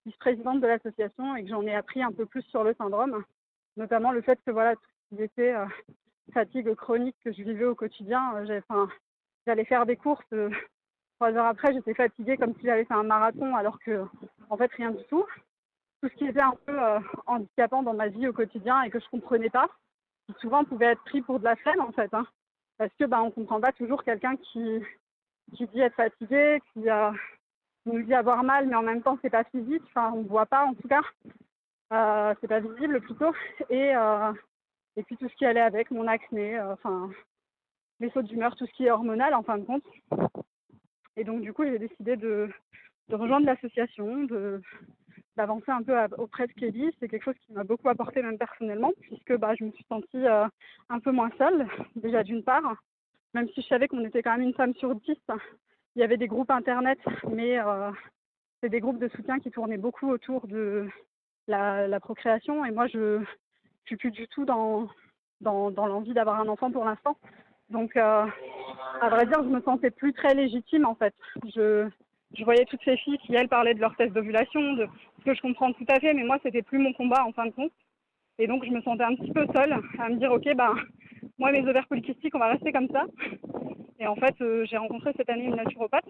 vice-présidente 0.06 0.60
de 0.60 0.66
l'association 0.66 1.36
et 1.36 1.44
que 1.44 1.48
j'en 1.48 1.62
ai 1.62 1.74
appris 1.74 2.02
un 2.02 2.12
peu 2.12 2.26
plus 2.26 2.42
sur 2.42 2.64
le 2.64 2.74
syndrome, 2.74 3.24
notamment 3.76 4.12
le 4.12 4.22
fait 4.22 4.38
que 4.44 4.50
voilà 4.50 4.76
tout 4.76 4.82
ce 5.10 5.16
qui 5.16 5.22
était 5.22 5.54
euh, 5.54 5.66
fatigue 6.32 6.74
chronique 6.74 7.16
que 7.24 7.32
je 7.32 7.42
vivais 7.42 7.64
au 7.64 7.74
quotidien, 7.74 8.34
euh, 8.36 8.86
j'allais 9.46 9.64
faire 9.64 9.86
des 9.86 9.96
courses, 9.96 10.24
euh, 10.32 10.50
trois 11.16 11.32
heures 11.32 11.46
après 11.46 11.72
j'étais 11.72 11.94
fatiguée 11.94 12.36
comme 12.36 12.54
si 12.56 12.66
j'avais 12.66 12.84
fait 12.84 12.94
un 12.94 13.04
marathon 13.04 13.54
alors 13.54 13.78
que 13.80 14.04
en 14.50 14.56
fait 14.56 14.70
rien 14.72 14.90
du 14.90 15.04
tout. 15.04 15.24
Tout 16.02 16.08
ce 16.08 16.14
qui 16.16 16.26
était 16.26 16.40
un 16.40 16.56
peu 16.66 16.76
handicapant 17.26 17.84
dans 17.84 17.94
ma 17.94 18.08
vie 18.08 18.26
au 18.26 18.32
quotidien 18.32 18.82
et 18.82 18.90
que 18.90 18.98
je 18.98 19.08
comprenais 19.08 19.50
pas, 19.50 19.68
qui 20.26 20.34
souvent 20.40 20.64
pouvait 20.64 20.86
être 20.86 21.04
pris 21.04 21.22
pour 21.22 21.38
de 21.38 21.44
la 21.44 21.54
flemme 21.54 21.80
en 21.80 21.92
fait, 21.92 22.12
hein, 22.12 22.26
parce 22.76 22.90
que 22.98 23.04
bah 23.04 23.22
on 23.22 23.30
comprend 23.30 23.60
pas 23.60 23.70
toujours 23.70 24.02
quelqu'un 24.02 24.34
qui 24.36 24.82
qui 25.54 25.66
dit 25.66 25.80
être 25.80 25.94
fatigué, 25.94 26.60
qui, 26.72 26.88
euh, 26.88 27.10
nous 27.86 28.02
dit 28.02 28.14
avoir 28.14 28.42
mal, 28.44 28.66
mais 28.66 28.76
en 28.76 28.82
même 28.82 29.02
temps 29.02 29.18
c'est 29.22 29.30
pas 29.30 29.44
physique, 29.44 29.82
enfin 29.86 30.12
on 30.14 30.22
voit 30.22 30.46
pas 30.46 30.64
en 30.64 30.74
tout 30.74 30.88
cas, 30.88 31.02
euh, 31.92 32.34
c'est 32.40 32.48
pas 32.48 32.60
visible 32.60 33.00
plutôt, 33.00 33.32
et 33.70 33.94
euh, 33.94 34.32
et 34.96 35.02
puis 35.02 35.16
tout 35.16 35.28
ce 35.28 35.34
qui 35.34 35.46
allait 35.46 35.60
avec 35.60 35.90
mon 35.90 36.06
acné, 36.06 36.58
euh, 36.58 36.74
enfin 36.74 37.10
les 38.00 38.10
sautes 38.10 38.26
d'humeur, 38.26 38.56
tout 38.56 38.66
ce 38.66 38.72
qui 38.72 38.86
est 38.86 38.90
hormonal 38.90 39.34
en 39.34 39.42
fin 39.42 39.58
de 39.58 39.64
compte. 39.64 39.84
Et 41.16 41.24
donc 41.24 41.42
du 41.42 41.52
coup 41.52 41.64
j'ai 41.64 41.78
décidé 41.78 42.16
de, 42.16 42.50
rejoindre 43.10 43.46
l'association, 43.46 44.26
d'avancer 45.36 45.70
un 45.70 45.82
peu 45.82 45.94
auprès 46.18 46.46
de 46.46 46.52
Kelly. 46.52 46.94
C'est 46.98 47.08
quelque 47.08 47.24
chose 47.24 47.38
qui 47.46 47.52
m'a 47.52 47.64
beaucoup 47.64 47.88
apporté 47.88 48.22
même 48.22 48.38
personnellement, 48.38 48.92
puisque 49.00 49.36
bah, 49.36 49.54
je 49.58 49.64
me 49.64 49.70
suis 49.72 49.84
sentie 49.84 50.26
euh, 50.26 50.46
un 50.88 51.00
peu 51.00 51.10
moins 51.10 51.30
seule, 51.38 51.66
déjà 51.96 52.22
d'une 52.22 52.42
part, 52.42 52.82
même 53.34 53.48
si 53.50 53.62
je 53.62 53.66
savais 53.66 53.88
qu'on 53.88 54.04
était 54.04 54.22
quand 54.22 54.32
même 54.32 54.48
une 54.48 54.54
femme 54.54 54.74
sur 54.74 54.94
dix. 54.94 55.18
Il 55.94 56.00
y 56.00 56.02
avait 56.02 56.16
des 56.16 56.26
groupes 56.26 56.50
internet, 56.50 56.98
mais 57.30 57.58
euh, 57.58 57.90
c'est 58.62 58.70
des 58.70 58.80
groupes 58.80 58.98
de 58.98 59.08
soutien 59.08 59.38
qui 59.40 59.50
tournaient 59.50 59.76
beaucoup 59.76 60.08
autour 60.10 60.46
de 60.46 60.88
la, 61.48 61.86
la 61.86 62.00
procréation. 62.00 62.64
Et 62.64 62.70
moi, 62.70 62.86
je 62.86 63.18
ne 63.18 63.24
suis 63.86 63.96
plus 63.96 64.10
du 64.10 64.26
tout 64.28 64.44
dans, 64.44 64.88
dans, 65.40 65.70
dans 65.70 65.86
l'envie 65.86 66.14
d'avoir 66.14 66.40
un 66.40 66.48
enfant 66.48 66.70
pour 66.70 66.84
l'instant. 66.84 67.16
Donc, 67.68 67.96
euh, 67.96 68.26
à 69.00 69.08
vrai 69.08 69.26
dire, 69.26 69.42
je 69.42 69.48
me 69.48 69.60
sentais 69.62 69.90
plus 69.90 70.12
très 70.12 70.34
légitime 70.34 70.84
en 70.86 70.94
fait. 70.94 71.14
Je, 71.54 71.88
je 72.34 72.44
voyais 72.44 72.64
toutes 72.64 72.82
ces 72.84 72.96
filles 72.96 73.18
qui, 73.18 73.34
elles, 73.34 73.48
parlaient 73.48 73.74
de 73.74 73.80
leur 73.80 73.96
test 73.96 74.12
d'ovulation, 74.12 74.74
de 74.74 74.86
ce 75.20 75.24
que 75.24 75.34
je 75.34 75.42
comprends 75.42 75.72
tout 75.72 75.86
à 75.88 76.00
fait, 76.00 76.14
mais 76.14 76.24
moi, 76.24 76.38
c'était 76.42 76.62
plus 76.62 76.78
mon 76.78 76.92
combat 76.92 77.24
en 77.24 77.32
fin 77.32 77.46
de 77.46 77.50
compte. 77.52 77.72
Et 78.38 78.46
donc, 78.46 78.64
je 78.64 78.70
me 78.70 78.80
sentais 78.82 79.04
un 79.04 79.14
petit 79.14 79.32
peu 79.32 79.46
seule 79.54 79.76
à 79.98 80.08
me 80.08 80.16
dire, 80.16 80.32
OK, 80.32 80.48
ben, 80.54 80.74
moi, 81.38 81.52
mes 81.52 81.66
ovaires 81.66 81.86
polykystiques, 81.86 82.34
on 82.34 82.38
va 82.38 82.52
rester 82.52 82.72
comme 82.72 82.88
ça. 82.88 83.04
Et 83.98 84.06
en 84.06 84.16
fait, 84.16 84.34
euh, 84.40 84.64
j'ai 84.64 84.76
rencontré 84.76 85.12
cette 85.16 85.30
année 85.30 85.44
une 85.44 85.56
naturopathe 85.56 86.08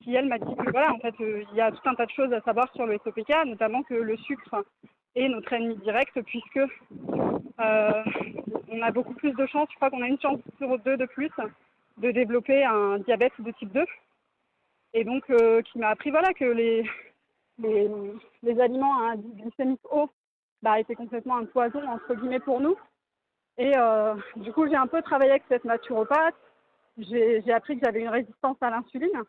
qui, 0.00 0.14
elle, 0.14 0.28
m'a 0.28 0.38
dit 0.38 0.54
que 0.54 0.70
voilà, 0.70 0.92
en 0.92 0.98
fait, 0.98 1.14
euh, 1.20 1.44
il 1.50 1.56
y 1.56 1.60
a 1.60 1.70
tout 1.70 1.86
un 1.86 1.94
tas 1.94 2.06
de 2.06 2.10
choses 2.10 2.32
à 2.32 2.40
savoir 2.40 2.72
sur 2.74 2.86
le 2.86 2.98
SOPK, 2.98 3.46
notamment 3.46 3.82
que 3.82 3.94
le 3.94 4.16
sucre 4.16 4.64
est 5.14 5.28
notre 5.28 5.52
ennemi 5.52 5.76
direct, 5.76 6.20
puisque 6.22 6.56
euh, 6.58 8.04
on 8.68 8.82
a 8.82 8.90
beaucoup 8.90 9.14
plus 9.14 9.32
de 9.32 9.46
chances, 9.46 9.68
je 9.70 9.76
crois 9.76 9.90
qu'on 9.90 10.02
a 10.02 10.08
une 10.08 10.20
chance 10.20 10.40
sur 10.58 10.78
deux 10.78 10.96
de 10.96 11.06
plus 11.06 11.30
de 11.98 12.10
développer 12.10 12.64
un 12.64 12.98
diabète 12.98 13.32
de 13.38 13.50
type 13.52 13.72
2. 13.72 13.84
Et 14.94 15.04
donc, 15.04 15.24
qui 15.64 15.78
m'a 15.78 15.88
appris 15.88 16.10
voilà, 16.10 16.32
que 16.32 16.44
les, 16.44 16.84
les, 17.58 18.60
aliments 18.60 18.98
à 19.00 19.12
indice 19.12 19.34
glycémique 19.36 19.80
haut 19.90 20.10
bah, 20.64 20.80
étaient 20.80 20.94
complètement 20.94 21.36
un 21.36 21.44
poison, 21.44 21.86
entre 21.86 22.14
guillemets, 22.14 22.40
pour 22.40 22.58
nous. 22.58 22.74
Et 23.58 23.76
euh, 23.76 24.14
du 24.36 24.50
coup, 24.52 24.66
j'ai 24.66 24.76
un 24.76 24.86
peu 24.86 25.02
travaillé 25.02 25.32
avec 25.32 25.44
cette 25.48 25.64
naturopathe. 25.64 26.34
J'ai 26.96 27.42
j'ai 27.42 27.52
appris 27.52 27.78
que 27.78 27.84
j'avais 27.84 28.00
une 28.00 28.08
résistance 28.08 28.56
à 28.62 28.70
l'insuline, 28.70 29.22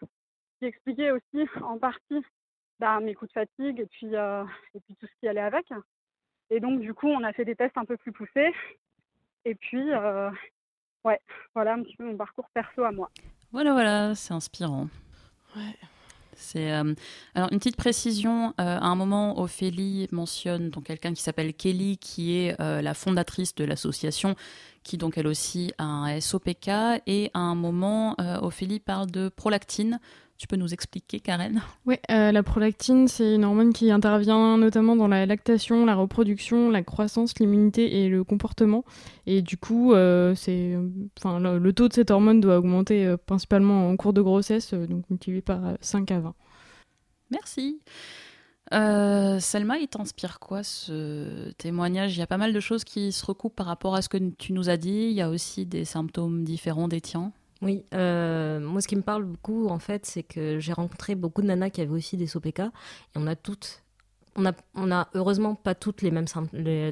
qui 0.60 0.66
expliquait 0.66 1.12
aussi 1.12 1.48
en 1.62 1.78
partie 1.78 2.24
bah, 2.80 3.00
mes 3.02 3.14
coups 3.14 3.34
de 3.34 3.40
fatigue 3.40 3.82
et 3.82 3.86
puis, 3.86 4.16
euh, 4.16 4.46
et 4.74 4.80
puis 4.80 4.96
tout 4.96 5.08
ce 5.08 5.20
qui 5.20 5.28
allait 5.28 5.42
avec. 5.42 5.66
Et 6.50 6.62
donc, 6.62 6.80
du 6.80 6.94
coup, 6.94 7.08
on 7.08 7.24
a 7.24 7.34
fait 7.34 7.46
des 7.46 7.56
tests 7.56 7.78
un 7.78 7.86
peu 7.86 7.98
plus 7.98 8.14
poussés. 8.14 8.54
Et 9.44 9.56
puis, 9.56 9.92
euh, 9.94 10.32
ouais, 11.04 11.20
voilà 11.54 11.74
un 11.74 11.84
petit 11.84 11.98
peu 11.98 12.06
mon 12.06 12.16
parcours 12.16 12.50
perso 12.54 12.84
à 12.84 12.92
moi. 12.92 13.10
Voilà, 13.52 13.74
voilà, 13.74 14.16
c'est 14.16 14.34
inspirant. 14.34 14.88
Ouais. 15.56 15.76
Euh, 16.56 16.94
alors 17.34 17.52
une 17.52 17.60
petite 17.60 17.76
précision. 17.76 18.54
euh, 18.60 18.78
à 18.78 18.86
un 18.86 18.96
moment, 18.96 19.40
Ophélie 19.40 20.08
mentionne 20.12 20.70
donc 20.70 20.86
quelqu'un 20.86 21.14
qui 21.14 21.22
s'appelle 21.22 21.54
Kelly, 21.54 21.98
qui 21.98 22.38
est 22.38 22.60
euh, 22.60 22.82
la 22.82 22.94
fondatrice 22.94 23.56
de 23.56 23.64
l'association, 23.64 24.36
qui 24.84 24.98
donc 24.98 25.18
elle 25.18 25.28
aussi 25.28 25.74
a 25.78 25.86
un 25.86 26.20
SOPK. 26.20 26.70
Et 27.08 27.32
à 27.34 27.40
un 27.40 27.56
moment, 27.56 28.16
Ophélie 28.42 28.80
parle 28.80 29.10
de 29.10 29.30
prolactine. 29.30 30.00
Tu 30.38 30.48
peux 30.48 30.58
nous 30.58 30.74
expliquer, 30.74 31.22
Karen? 31.22 31.62
Oui, 31.86 31.96
la 32.10 32.44
prolactine, 32.44 33.08
c'est 33.08 33.36
une 33.36 33.46
hormone 33.46 33.72
qui 33.72 33.90
intervient 33.90 34.58
notamment 34.58 34.98
dans 34.98 35.08
la 35.08 35.26
lactation, 35.26 35.86
la 35.86 35.96
reproduction, 35.96 36.70
la 36.70 36.84
croissance, 36.84 37.40
l'immunité 37.40 38.04
et 38.04 38.10
le 38.10 38.24
comportement. 38.26 38.84
Et 39.28 39.42
du 39.42 39.56
coup, 39.58 39.94
euh, 39.94 40.36
c'est, 40.36 40.78
enfin, 41.18 41.40
le, 41.40 41.58
le 41.58 41.74
taux 41.74 41.88
de 41.88 41.94
cette 41.94 42.12
hormone 42.12 42.42
doit 42.42 42.58
augmenter 42.58 43.06
euh, 43.06 43.18
principalement 43.18 43.90
en 43.90 43.96
cours 43.96 44.12
de 44.12 44.22
grossesse, 44.22 44.74
euh, 44.74 44.86
donc 44.88 45.10
multiplié 45.10 45.42
par 45.42 45.66
euh, 45.66 45.76
5 45.80 46.12
à 46.12 46.20
20. 46.20 46.36
Merci. 47.32 47.80
Euh, 48.74 49.40
Selma, 49.40 49.78
il 49.78 49.88
t'inspire 49.88 50.40
quoi 50.40 50.64
ce 50.64 51.52
témoignage? 51.54 52.16
Il 52.16 52.20
y 52.20 52.24
a 52.24 52.28
pas 52.28 52.38
mal 52.38 52.52
de 52.52 52.60
choses 52.60 52.84
qui 52.84 53.12
se 53.12 53.26
recoupent 53.26 53.56
par 53.56 53.68
rapport 53.68 53.96
à 53.96 54.02
ce 54.02 54.10
que 54.10 54.18
tu 54.18 54.54
nous 54.54 54.70
as 54.70 54.78
dit. 54.78 55.08
Il 55.10 55.14
y 55.14 55.22
a 55.22 55.30
aussi 55.30 55.66
des 55.66 55.86
symptômes 55.86 56.44
différents 56.44 56.88
des 56.88 57.00
tiens. 57.00 57.32
Oui, 57.66 57.84
euh, 57.96 58.60
moi 58.60 58.80
ce 58.80 58.88
qui 58.88 58.96
me 58.96 59.02
parle 59.02 59.24
beaucoup 59.24 59.68
en 59.70 59.80
fait, 59.80 60.06
c'est 60.06 60.22
que 60.22 60.60
j'ai 60.60 60.72
rencontré 60.72 61.16
beaucoup 61.16 61.42
de 61.42 61.48
nanas 61.48 61.72
qui 61.72 61.82
avaient 61.82 61.90
aussi 61.92 62.16
des 62.16 62.28
SOPK 62.28 62.60
et 62.60 62.64
on 63.16 63.26
a 63.26 63.36
toutes, 63.36 63.82
on 64.36 64.46
a, 64.46 64.54
on 64.76 64.92
a 64.92 65.08
heureusement 65.16 65.56
pas 65.56 65.74
toutes 65.74 66.04
les 66.04 66.12
mêmes 66.12 66.28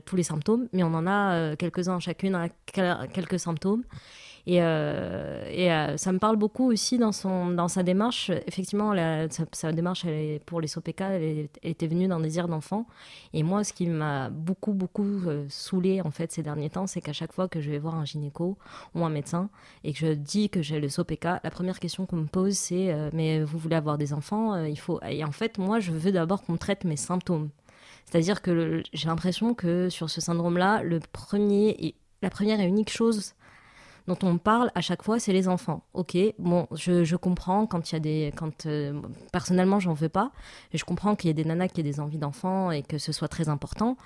tous 0.05 0.15
les 0.15 0.23
symptômes, 0.23 0.67
mais 0.73 0.81
on 0.83 0.93
en 0.95 1.05
a 1.05 1.36
euh, 1.36 1.55
quelques-uns, 1.55 1.99
chacune 1.99 2.33
a 2.33 2.49
quel- 2.65 3.07
quelques 3.13 3.39
symptômes. 3.39 3.83
Et, 4.45 4.62
euh, 4.62 5.45
euh, 5.47 5.97
ça 5.97 6.12
me 6.12 6.19
parle 6.19 6.36
beaucoup 6.36 6.69
aussi 6.69 6.97
dans, 6.97 7.13
son, 7.13 7.51
dans 7.51 7.69
sa 7.69 7.82
démarche. 7.84 8.29
Effectivement, 8.45 8.93
sa, 9.53 9.71
démarche 9.71 10.06
pour 10.45 10.60
les 10.60 10.67
SOPK, 10.67 11.01
elle, 11.01 11.23
est- 11.23 11.60
elle 11.63 11.71
était 11.71 11.88
venue 11.88 12.08
d'un 12.08 12.19
désir 12.19 12.47
d'enfant. 12.47 12.86
Et 13.34 13.41
moi, 13.43 13.63
ce 13.63 13.71
qui 13.71 13.88
m'a 13.88 14.29
beaucoup, 14.29 14.73
beaucoup 14.73 15.06
euh, 15.27 15.45
saoulée 15.49 16.01
en 16.01 16.12
fait 16.12 16.32
ces 16.32 16.43
derniers 16.43 16.69
temps, 16.69 16.88
c'est 16.88 16.99
qu'à 17.01 17.13
chaque 17.13 17.32
fois 17.32 17.47
que 17.47 17.62
je 17.62 17.71
vais 17.71 17.79
voir 17.79 17.95
un 17.95 18.06
gynéco 18.06 18.58
ou 18.95 19.06
un 19.06 19.10
médecin 19.10 19.49
et 19.86 19.93
que 19.93 19.99
je 19.99 20.08
dis 20.13 20.49
que 20.49 20.62
j'ai 20.62 20.79
le 20.82 20.89
SOPK, 20.89 21.23
la 21.43 21.51
première 21.51 21.79
question 21.79 22.06
qu'on 22.06 22.17
me 22.17 22.25
pose, 22.27 22.53
c'est 22.53 22.91
euh, 22.91 23.10
Mais 23.13 23.41
vous 23.43 23.58
voulez 23.58 23.75
avoir 23.77 23.97
des 23.97 24.12
enfants 24.13 24.62
Il 24.65 24.77
faut. 24.77 24.99
Et 25.03 25.23
en 25.23 25.32
fait, 25.32 25.58
moi, 25.58 25.79
je 25.79 25.91
veux 25.93 26.12
d'abord 26.12 26.43
qu'on 26.43 26.58
traite 26.58 26.84
mes 26.84 26.97
symptômes. 26.97 27.49
C'est-à-dire 28.06 28.41
que 28.41 28.84
j'ai 28.91 29.08
l'impression 29.08 29.53
que 29.53 29.89
sur 29.89 30.10
ce 30.10 30.19
syndrome-là, 30.19 30.84
la 30.84 32.29
première 32.29 32.60
et 32.60 32.67
unique 32.67 32.91
chose 32.91 33.34
dont 34.08 34.18
on 34.24 34.38
parle 34.38 34.72
à 34.76 34.82
chaque 34.82 35.04
fois, 35.04 35.20
c'est 35.20 35.34
les 35.34 35.48
enfants. 35.48 35.84
Ok, 35.94 36.18
bon, 36.39 36.68
je, 36.72 37.04
je 37.04 37.16
comprends 37.16 37.66
quand 37.66 37.92
il 37.92 37.94
y 37.94 37.96
a 37.96 38.00
des, 38.00 38.34
quand 38.36 38.66
euh, 38.66 39.02
personnellement 39.32 39.80
j'en 39.80 39.94
veux 39.94 40.10
pas, 40.10 40.32
et 40.74 40.78
je 40.78 40.86
comprends 40.86 41.16
qu'il 41.16 41.30
y 41.30 41.32
ait 41.32 41.34
des 41.34 41.46
nanas 41.46 41.70
qui 41.70 41.82
aient 41.82 41.84
des 41.84 42.00
envies 42.00 42.18
d'enfants 42.18 42.72
et 42.72 42.84
que 42.84 42.98
ce 42.98 43.12
soit 43.12 43.28
très 43.28 43.50
important. 43.50 43.98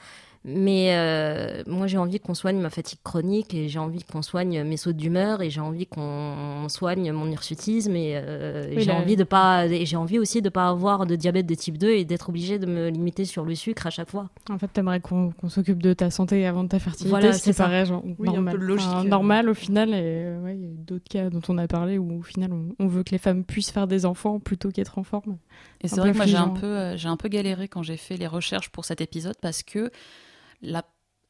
Mais 0.45 0.95
euh, 0.95 1.63
moi, 1.67 1.87
j'ai 1.87 1.97
envie 1.97 2.19
qu'on 2.19 2.33
soigne 2.33 2.57
ma 2.59 2.69
fatigue 2.69 2.99
chronique 3.03 3.53
et 3.53 3.67
j'ai 3.67 3.79
envie 3.79 4.03
qu'on 4.03 4.21
soigne 4.21 4.63
mes 4.63 4.77
sautes 4.77 4.95
d'humeur 4.95 5.41
et 5.41 5.49
j'ai 5.49 5.59
envie 5.59 5.85
qu'on 5.87 6.67
soigne 6.69 7.11
mon 7.11 7.29
hirsutisme 7.29 7.95
et, 7.95 8.13
euh, 8.15 8.71
Oui, 8.75 8.81
j'ai 8.83 8.91
envie 8.91 9.15
de 9.17 9.23
pas 9.25 9.65
et 9.65 9.85
j'ai 9.85 9.97
envie 9.97 10.19
aussi 10.19 10.41
de 10.41 10.49
pas 10.49 10.69
avoir 10.69 11.05
de 11.05 11.15
diabète 11.15 11.45
de 11.47 11.55
type 11.55 11.77
2 11.77 11.89
et 11.89 12.05
d'être 12.05 12.29
obligée 12.29 12.59
de 12.59 12.65
me 12.65 12.89
limiter 12.89 13.25
sur 13.25 13.43
le 13.43 13.55
sucre 13.55 13.87
à 13.87 13.89
chaque 13.89 14.09
fois. 14.09 14.29
En 14.49 14.57
fait, 14.57 14.67
t'aimerais 14.67 14.99
qu'on 15.01 15.31
qu'on 15.31 15.49
s'occupe 15.49 15.83
de 15.83 15.93
ta 15.93 16.09
santé 16.11 16.45
avant 16.45 16.63
de 16.63 16.69
ta 16.69 16.79
fertilité, 16.79 17.09
Voilà, 17.09 17.33
ce 17.33 17.39
qui 17.39 17.43
c'est 17.45 17.53
ça. 17.53 17.65
paraît 17.65 17.85
genre, 17.85 18.03
Oui, 18.17 18.29
un 18.29 18.33
normal. 18.33 18.57
peu 18.57 18.63
logique, 18.63 18.87
Enfin, 18.89 19.05
euh. 19.05 19.09
normal 19.09 19.49
au 19.49 19.53
final, 19.53 19.89
et 19.89 19.93
euh, 20.01 20.41
ouais, 20.43 20.55
il 20.55 20.61
y 20.61 20.65
a 20.65 20.69
d'autres 20.77 21.09
cas 21.09 21.29
dont 21.29 21.41
on 21.49 21.57
a 21.57 21.67
parlé 21.67 21.97
où 21.97 22.19
au 22.19 22.23
final 22.23 22.53
on, 22.53 22.69
on 22.79 22.87
veut 22.87 23.03
que 23.03 23.11
les 23.11 23.17
femmes 23.17 23.43
puissent 23.43 23.71
faire 23.71 23.87
des 23.87 24.05
enfants 24.05 24.39
plutôt 24.39 24.69
qu'être 24.71 24.97
en 24.97 25.03
forme. 25.03 25.37
Et 25.81 25.87
c'est 25.87 25.99
vrai 25.99 26.11
que 26.11 26.17
moi 26.17 26.25
j'ai 26.25 26.37
un 26.37 26.49
peu, 26.49 26.65
euh, 26.67 26.95
j'ai 26.97 27.09
un 27.09 27.17
peu 27.17 27.27
galéré 27.27 27.67
quand 27.67 27.83
j'ai 27.83 27.97
fait 27.97 28.15
les 28.17 28.27
recherches 28.27 28.69
pour 28.69 28.85
cet 28.85 29.01
épisode 29.01 29.35
parce 29.41 29.63
que 29.63 29.91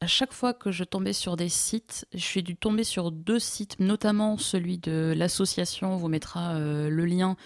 à 0.00 0.06
chaque 0.06 0.32
fois 0.32 0.54
que 0.54 0.70
je 0.70 0.84
tombais 0.84 1.12
sur 1.12 1.36
des 1.36 1.48
sites, 1.48 2.06
je 2.14 2.20
suis 2.20 2.42
dû 2.42 2.56
tomber 2.56 2.84
sur 2.84 3.10
deux 3.10 3.40
sites, 3.40 3.80
notamment 3.80 4.38
celui 4.38 4.78
de 4.78 5.12
l'association. 5.16 5.94
On 5.94 5.96
vous 5.96 6.08
mettra 6.08 6.54
euh, 6.54 6.88
le 6.88 7.04
lien 7.04 7.36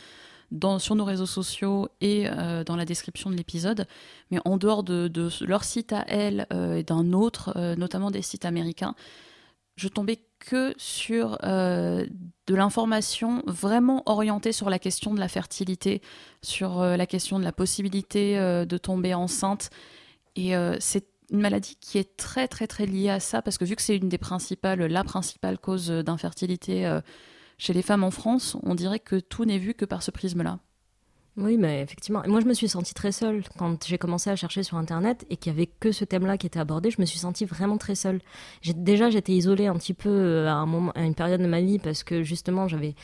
sur 0.79 0.95
nos 0.95 1.07
réseaux 1.07 1.25
sociaux 1.25 1.89
et 2.03 2.29
euh, 2.29 2.63
dans 2.63 2.77
la 2.77 2.85
description 2.85 3.31
de 3.31 3.37
l'épisode. 3.37 3.87
Mais 4.31 4.39
en 4.45 4.59
dehors 4.59 4.83
de, 4.83 5.11
leur 5.41 5.65
site 5.65 5.95
à 5.95 6.05
elle 6.09 6.47
euh, 6.53 6.75
et 6.75 6.83
d'un 6.83 7.15
autre, 7.15 7.59
notamment 7.77 8.11
des 8.11 8.21
sites 8.21 8.45
américains, 8.45 8.95
je 9.77 9.89
tombais 9.89 10.21
que 10.39 10.75
sur 10.77 11.39
de 11.41 12.09
l'information 12.55 13.43
vraiment 13.47 14.03
orientée 14.05 14.53
sur 14.53 14.69
la 14.69 14.79
question 14.79 15.15
de 15.15 15.21
la 15.21 15.29
fertilité, 15.29 16.03
sur 16.43 16.83
la 16.83 17.07
question 17.07 17.39
de 17.39 17.45
la 17.45 17.53
possibilité 17.53 18.37
de 18.37 18.79
tomber 18.79 19.15
enceinte. 19.15 19.71
Et 20.37 20.53
c'est 20.79 21.12
une 21.33 21.41
maladie 21.41 21.77
qui 21.81 21.99
est 21.99 22.17
très 22.17 22.47
très 22.47 22.67
très 22.67 22.87
liée 22.87 23.11
à 23.11 23.19
ça, 23.19 23.43
parce 23.43 23.59
que 23.59 23.65
vu 23.65 23.75
que 23.75 23.83
c'est 23.83 23.97
une 23.97 24.09
des 24.09 24.19
principales, 24.19 24.85
la 24.85 25.03
principale 25.03 25.59
cause 25.59 25.89
d'infertilité 25.89 26.87
euh, 26.87 27.01
chez 27.59 27.73
les 27.73 27.83
femmes 27.83 28.05
en 28.05 28.11
France, 28.11 28.57
on 28.63 28.75
dirait 28.75 29.01
que 29.01 29.17
tout 29.17 29.45
n'est 29.45 29.59
vu 29.59 29.75
que 29.75 29.85
par 29.85 30.03
ce 30.03 30.11
prisme-là. 30.11 30.59
Oui, 31.39 31.57
mais 31.57 31.81
effectivement. 31.81 32.23
Moi, 32.27 32.41
je 32.41 32.47
me 32.47 32.53
suis 32.53 32.69
sentie 32.69 32.93
très 32.93 33.11
seule 33.11 33.43
quand 33.57 33.87
j'ai 33.87 33.97
commencé 33.97 34.29
à 34.29 34.37
chercher 34.37 34.63
sur 34.63 34.77
Internet 34.77 35.25
et 35.31 35.39
qu'il 35.39 35.51
y 35.51 35.55
avait 35.55 35.67
que 35.67 35.91
ce 35.91 36.05
thème-là 36.05 36.37
qui 36.37 36.47
était 36.47 36.61
abordé. 36.61 36.91
Je 36.91 37.01
me 37.01 37.07
suis 37.07 37.19
sentie 37.19 37.47
vraiment 37.47 37.79
très 37.79 37.95
seule. 37.95 38.21
Déjà, 38.75 39.09
j'étais 39.09 39.33
isolée 39.33 39.67
un 39.67 39.77
petit 39.77 39.95
peu 39.95 40.11
euh, 40.11 40.49
à, 40.49 40.53
un 40.53 40.67
moment, 40.67 40.93
à 40.95 41.05
une 41.05 41.15
période 41.15 41.41
de 41.41 41.47
ma 41.47 41.63
vie 41.63 41.79
parce 41.79 42.05
que 42.05 42.23
justement, 42.23 42.69
j'avais 42.69 42.95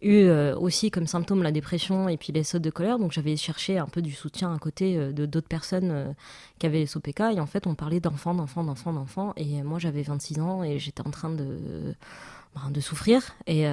eu 0.00 0.24
euh, 0.24 0.56
aussi 0.56 0.90
comme 0.90 1.06
symptôme 1.06 1.42
la 1.42 1.52
dépression 1.52 2.08
et 2.08 2.16
puis 2.16 2.32
les 2.32 2.44
sautes 2.44 2.62
de 2.62 2.70
colère. 2.70 2.98
Donc, 2.98 3.12
j'avais 3.12 3.36
cherché 3.36 3.78
un 3.78 3.86
peu 3.86 4.02
du 4.02 4.12
soutien 4.12 4.52
à 4.52 4.58
côté 4.58 4.96
euh, 4.96 5.12
de 5.12 5.26
d'autres 5.26 5.48
personnes 5.48 5.90
euh, 5.90 6.12
qui 6.58 6.66
avaient 6.66 6.78
les 6.78 6.86
SOPK. 6.86 7.20
Et 7.34 7.40
en 7.40 7.46
fait, 7.46 7.66
on 7.66 7.74
parlait 7.74 8.00
d'enfants, 8.00 8.34
d'enfants, 8.34 8.64
d'enfants, 8.64 8.92
d'enfants. 8.92 9.32
Et 9.36 9.62
moi, 9.62 9.78
j'avais 9.78 10.02
26 10.02 10.40
ans 10.40 10.62
et 10.62 10.78
j'étais 10.78 11.06
en 11.06 11.10
train 11.10 11.30
de, 11.30 11.94
ben, 12.54 12.70
de 12.70 12.80
souffrir 12.80 13.22
et 13.46 13.64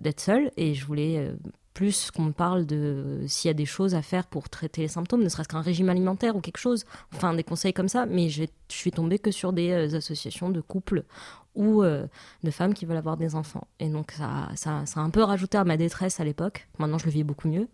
d'être 0.00 0.20
seule. 0.20 0.50
Et 0.56 0.74
je 0.74 0.84
voulais 0.86 1.30
plus 1.72 2.10
qu'on 2.12 2.24
me 2.24 2.32
parle 2.32 2.66
de 2.66 3.24
s'il 3.26 3.48
y 3.48 3.50
a 3.50 3.54
des 3.54 3.66
choses 3.66 3.94
à 3.94 4.02
faire 4.02 4.26
pour 4.26 4.48
traiter 4.48 4.82
les 4.82 4.88
symptômes, 4.88 5.24
ne 5.24 5.28
serait-ce 5.28 5.48
qu'un 5.48 5.60
régime 5.60 5.88
alimentaire 5.88 6.36
ou 6.36 6.40
quelque 6.40 6.58
chose, 6.58 6.84
enfin 7.12 7.34
des 7.34 7.42
conseils 7.42 7.72
comme 7.72 7.88
ça, 7.88 8.06
mais 8.06 8.28
je 8.28 8.44
suis 8.68 8.92
tombée 8.92 9.18
que 9.18 9.32
sur 9.32 9.52
des 9.52 9.94
associations 9.96 10.50
de 10.50 10.60
couples 10.60 11.04
ou 11.54 11.82
euh, 11.82 12.06
de 12.42 12.50
femmes 12.50 12.74
qui 12.74 12.84
veulent 12.86 12.96
avoir 12.96 13.16
des 13.16 13.34
enfants. 13.34 13.66
Et 13.80 13.88
donc 13.88 14.10
ça, 14.12 14.48
ça, 14.56 14.84
ça 14.86 15.00
a 15.00 15.02
un 15.02 15.10
peu 15.10 15.22
rajouté 15.22 15.56
à 15.58 15.64
ma 15.64 15.76
détresse 15.76 16.20
à 16.20 16.24
l'époque. 16.24 16.66
Maintenant 16.78 16.98
je 16.98 17.06
le 17.06 17.10
vis 17.12 17.24
beaucoup 17.24 17.48
mieux. 17.48 17.68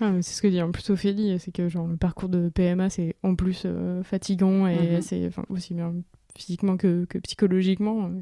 Ah, 0.00 0.12
c'est 0.22 0.34
ce 0.34 0.42
que 0.42 0.48
dit 0.48 0.60
en 0.60 0.72
plus 0.72 0.90
Ophélie, 0.90 1.38
c'est 1.38 1.52
que 1.52 1.68
genre 1.68 1.86
le 1.86 1.96
parcours 1.96 2.28
de 2.28 2.48
PMA 2.48 2.90
c'est 2.90 3.14
en 3.22 3.36
plus 3.36 3.62
euh, 3.64 4.02
fatigant 4.02 4.66
et 4.66 4.96
Mhm. 4.96 5.02
c'est 5.02 5.30
aussi 5.50 5.72
bien 5.74 5.94
physiquement 6.36 6.76
que, 6.76 7.04
que 7.04 7.18
psychologiquement. 7.18 8.06
euh, 8.06 8.20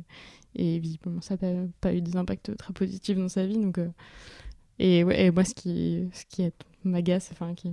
et 0.54 0.78
visiblement 0.80 1.22
ça 1.22 1.34
n'a 1.34 1.38
pas, 1.38 1.52
pas 1.80 1.94
eu 1.94 2.02
des 2.02 2.14
impacts 2.16 2.54
très 2.58 2.74
positifs 2.74 3.16
dans 3.16 3.28
sa 3.30 3.46
vie. 3.46 3.56
Donc, 3.58 3.78
euh, 3.78 3.88
et, 4.78 5.02
ouais, 5.02 5.24
et 5.24 5.30
moi 5.30 5.44
ce 5.44 5.54
qui, 5.54 6.10
ce 6.12 6.24
qui 6.26 6.42
est 6.42 6.52
m'agace, 6.84 7.30
enfin 7.32 7.54
qui, 7.54 7.70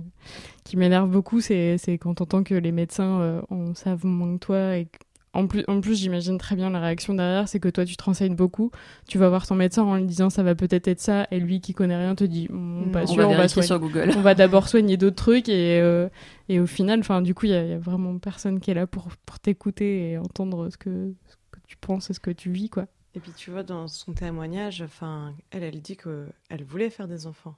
qui 0.64 0.76
m'énerve 0.78 1.10
beaucoup, 1.10 1.40
c'est 1.42 1.76
quand 2.00 2.14
t'entends 2.14 2.42
que 2.42 2.54
les 2.54 2.72
médecins 2.72 3.20
euh, 3.20 3.42
en 3.50 3.74
savent 3.74 4.06
moins 4.06 4.32
que 4.34 4.38
toi 4.44 4.76
et 4.78 4.88
en 5.32 5.46
plus, 5.46 5.64
en 5.68 5.80
plus 5.80 5.96
j'imagine 5.96 6.38
très 6.38 6.56
bien 6.56 6.70
la 6.70 6.80
réaction 6.80 7.14
derrière, 7.14 7.48
c'est 7.48 7.60
que 7.60 7.68
toi 7.68 7.84
tu 7.84 7.96
te 7.96 8.02
renseignes 8.02 8.34
beaucoup, 8.34 8.70
tu 9.08 9.16
vas 9.18 9.28
voir 9.28 9.46
ton 9.46 9.54
médecin 9.54 9.82
en 9.84 9.96
lui 9.96 10.04
disant 10.04 10.28
ça 10.30 10.42
va 10.42 10.54
peut-être 10.54 10.88
être 10.88 11.00
ça, 11.00 11.26
et 11.30 11.38
lui 11.40 11.60
qui 11.60 11.72
connaît 11.72 11.96
rien 11.96 12.14
te 12.14 12.24
dit 12.24 12.48
pas 12.48 12.54
On 12.54 12.90
on 13.02 13.06
sûr, 13.06 13.16
va 13.16 13.28
on 13.28 13.36
va 13.36 13.48
soigner 13.48 13.66
sur 13.66 13.78
Google. 13.78 14.10
on 14.16 14.22
va 14.22 14.34
d'abord 14.34 14.68
soigner 14.68 14.96
d'autres 14.96 15.16
trucs 15.16 15.48
et, 15.48 15.80
euh, 15.80 16.08
et 16.48 16.58
au 16.58 16.66
final, 16.66 17.00
enfin, 17.00 17.22
du 17.22 17.34
coup, 17.34 17.46
il 17.46 17.52
y, 17.52 17.54
a- 17.54 17.78
vraiment 17.78 18.18
personne 18.18 18.58
qui 18.60 18.70
est 18.70 18.74
là 18.74 18.86
pour, 18.86 19.08
pour 19.24 19.38
t'écouter 19.38 20.10
et 20.10 20.18
entendre 20.18 20.68
ce 20.70 20.76
que, 20.76 21.12
ce 21.28 21.36
que 21.52 21.60
tu 21.66 21.76
penses 21.76 22.10
et 22.10 22.14
ce 22.14 22.20
que 22.20 22.30
tu 22.32 22.50
vis, 22.50 22.68
quoi. 22.68 22.86
Et 23.14 23.20
puis 23.20 23.32
tu 23.36 23.50
vois, 23.50 23.62
dans 23.62 23.88
son 23.88 24.12
témoignage, 24.12 24.82
enfin, 24.82 25.34
elle, 25.50 25.62
elle 25.64 25.80
dit 25.80 25.96
qu'elle 25.96 26.64
voulait 26.64 26.90
faire 26.90 27.08
des 27.08 27.26
enfants. 27.26 27.56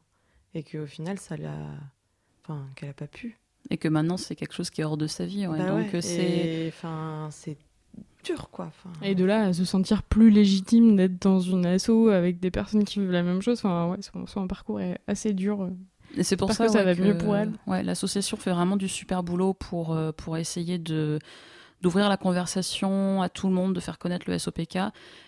Et 0.54 0.62
qu'au 0.62 0.84
final, 0.86 1.18
ça 1.18 1.36
l'a. 1.36 1.56
Enfin, 2.42 2.66
qu'elle 2.74 2.88
n'a 2.90 2.94
pas 2.94 3.06
pu. 3.06 3.38
Et 3.72 3.78
que 3.78 3.88
maintenant 3.88 4.16
c'est 4.18 4.36
quelque 4.36 4.52
chose 4.54 4.70
qui 4.70 4.82
est 4.82 4.84
hors 4.84 4.96
de 4.98 5.06
sa 5.06 5.24
vie. 5.26 5.46
ouais. 5.46 5.58
Bah 5.58 5.66
Donc 5.66 5.78
ouais, 5.92 5.94
euh, 5.94 6.00
c'est 6.00 6.68
Enfin, 6.68 7.28
c'est. 7.30 7.56
rupture, 7.96 8.50
quoi. 8.50 8.70
Et 9.02 9.14
de 9.14 9.24
là 9.24 9.46
à 9.46 9.52
se 9.52 9.64
sentir 9.64 10.02
plus 10.02 10.30
légitime 10.30 10.94
d'être 10.96 11.20
dans 11.22 11.40
une 11.40 11.64
asso 11.66 12.08
avec 12.12 12.38
des 12.38 12.50
personnes 12.50 12.84
qui 12.84 13.00
vivent 13.00 13.10
la 13.12 13.22
même 13.22 13.40
chose, 13.42 13.58
enfin, 13.58 13.90
ouais, 13.90 14.02
son, 14.02 14.26
son 14.26 14.46
parcours 14.46 14.80
est 14.80 14.98
assez 15.06 15.32
dur. 15.32 15.68
Et 16.16 16.22
c'est 16.22 16.36
pour 16.36 16.52
ça 16.52 16.66
que 16.66 16.72
ça 16.72 16.84
ouais, 16.84 16.94
va 16.94 17.02
mieux 17.02 17.16
pour 17.16 17.34
elle. 17.34 17.52
Ouais, 17.66 17.82
l'association 17.82 18.36
fait 18.36 18.50
vraiment 18.52 18.76
du 18.76 18.86
super 18.88 19.22
boulot 19.22 19.54
pour, 19.54 19.94
euh, 19.94 20.12
pour 20.12 20.36
essayer 20.36 20.78
de 20.78 21.18
d'ouvrir 21.82 22.08
la 22.08 22.16
conversation 22.16 23.20
à 23.22 23.28
tout 23.28 23.48
le 23.48 23.52
monde, 23.52 23.74
de 23.74 23.80
faire 23.80 23.98
connaître 23.98 24.30
le 24.30 24.38
SOPK. 24.38 24.76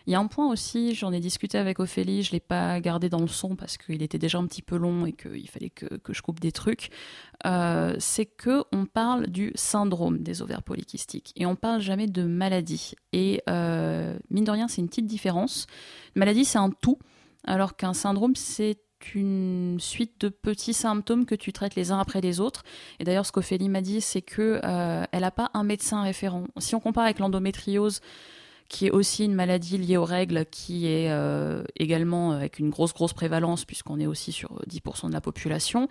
Il 0.06 0.12
y 0.12 0.14
a 0.14 0.20
un 0.20 0.26
point 0.28 0.50
aussi, 0.50 0.94
j'en 0.94 1.12
ai 1.12 1.20
discuté 1.20 1.58
avec 1.58 1.80
Ophélie, 1.80 2.22
je 2.22 2.32
l'ai 2.32 2.40
pas 2.40 2.80
gardé 2.80 3.08
dans 3.08 3.20
le 3.20 3.26
son 3.26 3.56
parce 3.56 3.76
qu'il 3.76 4.02
était 4.02 4.18
déjà 4.18 4.38
un 4.38 4.46
petit 4.46 4.62
peu 4.62 4.76
long 4.76 5.04
et 5.04 5.12
qu'il 5.12 5.48
fallait 5.50 5.70
que, 5.70 5.96
que 5.96 6.14
je 6.14 6.22
coupe 6.22 6.40
des 6.40 6.52
trucs. 6.52 6.90
Euh, 7.44 7.96
c'est 7.98 8.26
que 8.26 8.62
on 8.72 8.86
parle 8.86 9.26
du 9.26 9.52
syndrome 9.56 10.22
des 10.22 10.40
ovaires 10.40 10.62
polykystiques 10.62 11.32
et 11.36 11.44
on 11.44 11.56
parle 11.56 11.80
jamais 11.80 12.06
de 12.06 12.22
maladie. 12.22 12.94
Et 13.12 13.42
euh, 13.50 14.16
mine 14.30 14.44
de 14.44 14.50
rien, 14.50 14.68
c'est 14.68 14.80
une 14.80 14.88
petite 14.88 15.06
différence. 15.06 15.66
Une 16.14 16.20
maladie, 16.20 16.44
c'est 16.44 16.58
un 16.58 16.70
tout, 16.70 16.98
alors 17.44 17.76
qu'un 17.76 17.94
syndrome, 17.94 18.36
c'est 18.36 18.78
une 19.14 19.78
suite 19.80 20.20
de 20.20 20.28
petits 20.28 20.72
symptômes 20.72 21.26
que 21.26 21.34
tu 21.34 21.52
traites 21.52 21.74
les 21.74 21.92
uns 21.92 21.98
après 21.98 22.20
les 22.20 22.40
autres. 22.40 22.62
Et 23.00 23.04
d'ailleurs, 23.04 23.26
ce 23.26 23.32
qu'Ophélie 23.32 23.68
m'a 23.68 23.80
dit, 23.80 24.00
c'est 24.00 24.22
que 24.22 24.60
euh, 24.64 25.04
elle 25.12 25.20
n'a 25.20 25.30
pas 25.30 25.50
un 25.54 25.64
médecin 25.64 26.02
référent. 26.02 26.44
Si 26.58 26.74
on 26.74 26.80
compare 26.80 27.04
avec 27.04 27.18
l'endométriose, 27.18 28.00
qui 28.68 28.86
est 28.86 28.90
aussi 28.90 29.24
une 29.24 29.34
maladie 29.34 29.78
liée 29.78 29.96
aux 29.96 30.04
règles, 30.04 30.46
qui 30.50 30.86
est 30.86 31.10
euh, 31.10 31.62
également 31.76 32.32
avec 32.32 32.58
une 32.58 32.70
grosse, 32.70 32.94
grosse 32.94 33.12
prévalence, 33.12 33.64
puisqu'on 33.64 34.00
est 34.00 34.06
aussi 34.06 34.32
sur 34.32 34.60
10% 34.68 35.08
de 35.08 35.12
la 35.12 35.20
population, 35.20 35.88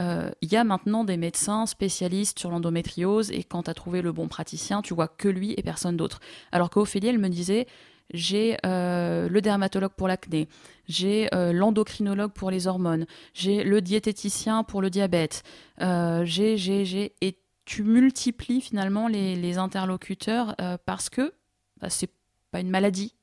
euh, 0.00 0.30
il 0.42 0.52
y 0.52 0.56
a 0.56 0.64
maintenant 0.64 1.04
des 1.04 1.16
médecins 1.16 1.66
spécialistes 1.66 2.38
sur 2.38 2.50
l'endométriose, 2.50 3.30
et 3.30 3.44
quand 3.44 3.64
tu 3.64 3.70
as 3.70 3.74
trouvé 3.74 4.02
le 4.02 4.12
bon 4.12 4.28
praticien, 4.28 4.82
tu 4.82 4.94
vois 4.94 5.08
que 5.08 5.28
lui 5.28 5.54
et 5.56 5.62
personne 5.62 5.96
d'autre. 5.96 6.20
Alors 6.52 6.70
qu'Ophélie, 6.70 7.08
elle 7.08 7.18
me 7.18 7.28
disait, 7.28 7.66
j'ai 8.12 8.56
euh, 8.64 9.28
le 9.28 9.40
dermatologue 9.40 9.92
pour 9.92 10.08
l'acné, 10.08 10.48
j'ai 10.86 11.28
euh, 11.34 11.52
l'endocrinologue 11.52 12.32
pour 12.32 12.50
les 12.50 12.66
hormones, 12.66 13.06
j'ai 13.32 13.64
le 13.64 13.80
diététicien 13.80 14.62
pour 14.64 14.82
le 14.82 14.90
diabète, 14.90 15.42
euh, 15.80 16.24
j'ai, 16.24 16.56
j'ai, 16.56 16.84
j'ai. 16.84 17.14
Et 17.20 17.38
tu 17.64 17.82
multiplies 17.82 18.60
finalement 18.60 19.08
les, 19.08 19.58
interlocuteurs 19.58 20.54
parce 20.84 21.08
que 21.08 21.32
bah, 21.80 21.88
c'est 21.88 22.10
pas 22.50 22.60
une 22.60 22.70
maladie, 22.70 23.14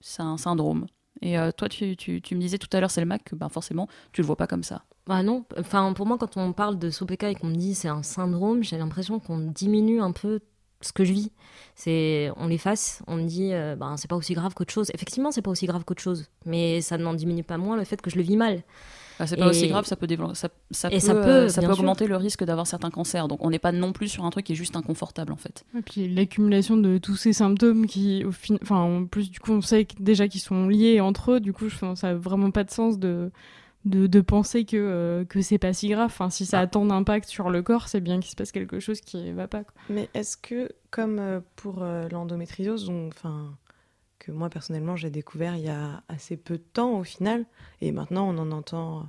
c'est 0.00 0.22
un 0.22 0.36
syndrome. 0.36 0.86
Et 1.22 1.36
toi, 1.56 1.70
tu, 1.70 1.96
tu, 1.96 2.20
tu 2.20 2.34
me 2.34 2.40
disais 2.40 2.58
tout 2.58 2.68
à 2.76 2.80
l'heure, 2.80 2.90
c'est 2.90 3.00
le 3.00 3.06
Mac, 3.06 3.24
que 3.24 3.34
bah, 3.34 3.48
forcément, 3.48 3.88
tu 4.12 4.20
le 4.20 4.26
vois 4.26 4.36
pas 4.36 4.46
comme 4.46 4.62
ça. 4.62 4.84
Bah 5.06 5.22
non, 5.22 5.44
enfin 5.56 5.92
pour 5.92 6.04
moi 6.04 6.18
quand 6.18 6.36
on 6.36 6.52
parle 6.52 6.80
de 6.80 6.90
SOPK 6.90 7.22
et 7.22 7.34
qu'on 7.36 7.46
me 7.46 7.54
dit 7.54 7.76
c'est 7.76 7.88
un 7.88 8.02
syndrome, 8.02 8.64
j'ai 8.64 8.76
l'impression 8.76 9.20
qu'on 9.20 9.38
diminue 9.38 10.00
un 10.00 10.10
peu 10.10 10.40
ce 10.80 10.92
que 10.92 11.04
je 11.04 11.12
vis. 11.12 11.30
C'est 11.74 12.30
on 12.36 12.46
l'efface, 12.48 13.02
on 13.06 13.16
me 13.16 13.24
dit 13.24 13.52
euh, 13.52 13.76
ben 13.76 13.96
c'est 13.96 14.08
pas 14.08 14.16
aussi 14.16 14.34
grave 14.34 14.54
qu'autre 14.54 14.72
chose. 14.72 14.90
Effectivement, 14.94 15.30
c'est 15.30 15.42
pas 15.42 15.50
aussi 15.50 15.66
grave 15.66 15.84
qu'autre 15.84 16.02
chose, 16.02 16.26
mais 16.44 16.80
ça 16.80 16.96
n'en 16.98 17.14
diminue 17.14 17.42
pas 17.44 17.58
moins 17.58 17.76
le 17.76 17.84
fait 17.84 18.00
que 18.00 18.10
je 18.10 18.16
le 18.16 18.22
vis 18.22 18.36
mal. 18.36 18.62
Bah, 19.18 19.26
c'est 19.26 19.36
pas 19.38 19.46
Et- 19.46 19.48
aussi 19.48 19.68
grave, 19.68 19.86
ça 19.86 19.96
peut, 19.96 20.06
développer- 20.06 20.34
ça, 20.34 20.50
peut, 20.50 20.54
ça 20.70 20.90
peut, 20.90 21.20
euh, 21.26 21.48
ça 21.48 21.62
sûr. 21.62 21.70
augmenter 21.70 22.06
le 22.06 22.16
risque 22.16 22.44
d'avoir 22.44 22.66
certains 22.66 22.90
cancers. 22.90 23.28
Donc 23.28 23.42
on 23.44 23.48
n'est 23.48 23.58
pas 23.58 23.72
non 23.72 23.92
plus 23.92 24.08
sur 24.08 24.24
un 24.26 24.30
truc 24.30 24.44
qui 24.44 24.52
est 24.52 24.56
juste 24.56 24.76
inconfortable 24.76 25.32
en 25.32 25.36
fait. 25.36 25.64
Et 25.76 25.80
puis 25.80 26.14
l'accumulation 26.14 26.76
de 26.76 26.98
tous 26.98 27.16
ces 27.16 27.32
symptômes 27.32 27.86
qui, 27.86 28.24
au 28.26 28.32
fin... 28.32 28.56
enfin, 28.62 28.76
en 28.76 29.06
plus, 29.06 29.30
du 29.30 29.40
coup, 29.40 29.52
on 29.52 29.62
sait 29.62 29.86
déjà 30.00 30.28
qu'ils 30.28 30.42
sont 30.42 30.68
liés 30.68 31.00
entre 31.00 31.32
eux. 31.32 31.40
Du 31.40 31.54
coup, 31.54 31.68
je... 31.70 31.76
enfin, 31.76 31.96
ça 31.96 32.08
n'a 32.08 32.14
vraiment 32.14 32.50
pas 32.50 32.64
de 32.64 32.70
sens 32.70 32.98
de, 32.98 33.30
de, 33.86 34.06
de 34.06 34.20
penser 34.20 34.64
que, 34.66 34.76
euh, 34.76 35.24
que 35.24 35.40
c'est 35.40 35.58
pas 35.58 35.72
si 35.72 35.88
grave. 35.88 36.06
Enfin, 36.06 36.28
si 36.28 36.44
ça 36.44 36.60
a 36.60 36.66
tant 36.66 36.84
d'impact 36.84 37.28
sur 37.28 37.48
le 37.48 37.62
corps, 37.62 37.88
c'est 37.88 38.00
bien 38.00 38.20
qu'il 38.20 38.30
se 38.30 38.36
passe 38.36 38.52
quelque 38.52 38.80
chose 38.80 39.00
qui 39.00 39.32
va 39.32 39.48
pas. 39.48 39.64
quoi. 39.64 39.72
Mais 39.88 40.10
est-ce 40.12 40.36
que, 40.36 40.70
comme 40.90 41.18
euh, 41.18 41.40
pour 41.54 41.82
euh, 41.82 42.08
l'endométriose, 42.10 42.90
enfin, 43.08 43.56
que 44.18 44.32
moi 44.32 44.50
personnellement 44.50 44.96
j'ai 44.96 45.10
découvert 45.10 45.56
il 45.56 45.62
y 45.62 45.68
a 45.68 46.02
assez 46.08 46.36
peu 46.36 46.58
de 46.58 46.64
temps 46.72 46.98
au 46.98 47.04
final, 47.04 47.46
et 47.80 47.92
maintenant 47.92 48.28
on 48.28 48.38
en 48.38 48.50
entend 48.50 49.08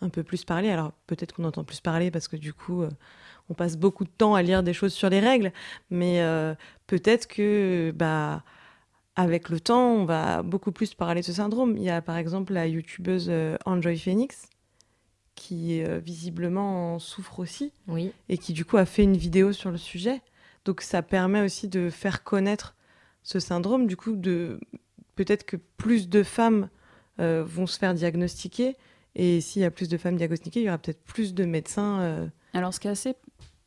un 0.00 0.10
peu 0.10 0.22
plus 0.22 0.44
parler. 0.44 0.68
Alors 0.70 0.92
peut-être 1.06 1.32
qu'on 1.32 1.44
entend 1.44 1.64
plus 1.64 1.80
parler 1.80 2.10
parce 2.10 2.28
que 2.28 2.36
du 2.36 2.52
coup 2.52 2.82
euh, 2.82 2.90
on 3.48 3.54
passe 3.54 3.78
beaucoup 3.78 4.04
de 4.04 4.10
temps 4.10 4.34
à 4.34 4.42
lire 4.42 4.62
des 4.62 4.74
choses 4.74 4.92
sur 4.92 5.08
les 5.08 5.20
règles, 5.20 5.52
mais 5.90 6.20
euh, 6.20 6.54
peut-être 6.86 7.26
que 7.26 7.92
bah 7.96 8.42
avec 9.18 9.48
le 9.48 9.58
temps 9.58 9.94
on 9.94 10.04
va 10.04 10.42
beaucoup 10.42 10.70
plus 10.70 10.94
parler 10.94 11.20
de 11.22 11.26
ce 11.26 11.32
syndrome. 11.32 11.76
Il 11.76 11.82
y 11.82 11.90
a 11.90 12.00
par 12.00 12.16
exemple 12.16 12.52
la 12.52 12.66
youtubeuse 12.66 13.26
euh, 13.28 13.56
Enjoy 13.66 13.98
Phoenix 13.98 14.48
qui 15.34 15.82
euh, 15.82 15.98
visiblement 15.98 16.94
en 16.94 16.98
souffre 16.98 17.40
aussi 17.40 17.72
Oui. 17.88 18.12
et 18.28 18.38
qui 18.38 18.52
du 18.52 18.64
coup 18.64 18.76
a 18.76 18.84
fait 18.86 19.02
une 19.02 19.16
vidéo 19.16 19.52
sur 19.52 19.70
le 19.70 19.76
sujet. 19.76 20.20
Donc 20.64 20.82
ça 20.82 21.02
permet 21.02 21.40
aussi 21.40 21.68
de 21.68 21.90
faire 21.90 22.22
connaître 22.22 22.76
ce 23.22 23.40
syndrome, 23.40 23.86
du 23.86 23.96
coup 23.96 24.14
de 24.14 24.60
peut-être 25.16 25.44
que 25.44 25.56
plus 25.56 26.08
de 26.08 26.22
femmes 26.22 26.68
euh, 27.20 27.42
vont 27.44 27.66
se 27.66 27.78
faire 27.78 27.94
diagnostiquer 27.94 28.76
et 29.16 29.40
s'il 29.40 29.62
y 29.62 29.64
a 29.64 29.70
plus 29.72 29.88
de 29.88 29.96
femmes 29.96 30.16
diagnostiquées, 30.16 30.60
il 30.60 30.66
y 30.66 30.68
aura 30.68 30.78
peut-être 30.78 31.02
plus 31.02 31.34
de 31.34 31.44
médecins 31.44 32.00
euh, 32.00 32.26
Alors 32.54 32.72
ce 32.72 32.78
qui 32.78 32.86
est 32.86 32.92
assez 32.92 33.16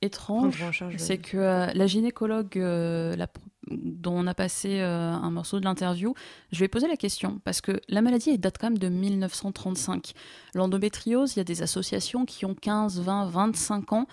étrange, 0.02 0.64
c'est 0.98 1.18
que 1.18 1.38
euh, 1.38 1.68
la 1.74 1.88
gynécologue 1.88 2.58
euh, 2.58 3.16
la 3.18 3.28
dont 3.68 4.14
on 4.14 4.28
a 4.28 4.34
passé 4.34 4.80
euh, 4.80 5.12
un 5.12 5.32
morceau 5.32 5.60
de 5.60 5.66
l'interview, 5.66 6.14
je 6.52 6.64
ai 6.64 6.68
posé 6.68 6.88
la 6.88 6.98
question 6.98 7.40
parce 7.44 7.62
que 7.62 7.80
la 7.88 8.02
maladie 8.02 8.32
elle 8.32 8.40
date 8.40 8.58
quand 8.60 8.68
même 8.68 8.80
de 8.80 8.90
1935. 8.90 10.14
L'endométriose, 10.56 11.36
il 11.36 11.40
y 11.40 11.42
a 11.42 11.46
des 11.46 11.62
associations 11.62 12.26
qui 12.26 12.46
ont 12.46 12.56
15, 12.56 13.02
20, 13.02 13.26
25 13.26 13.94
ans. 13.94 14.08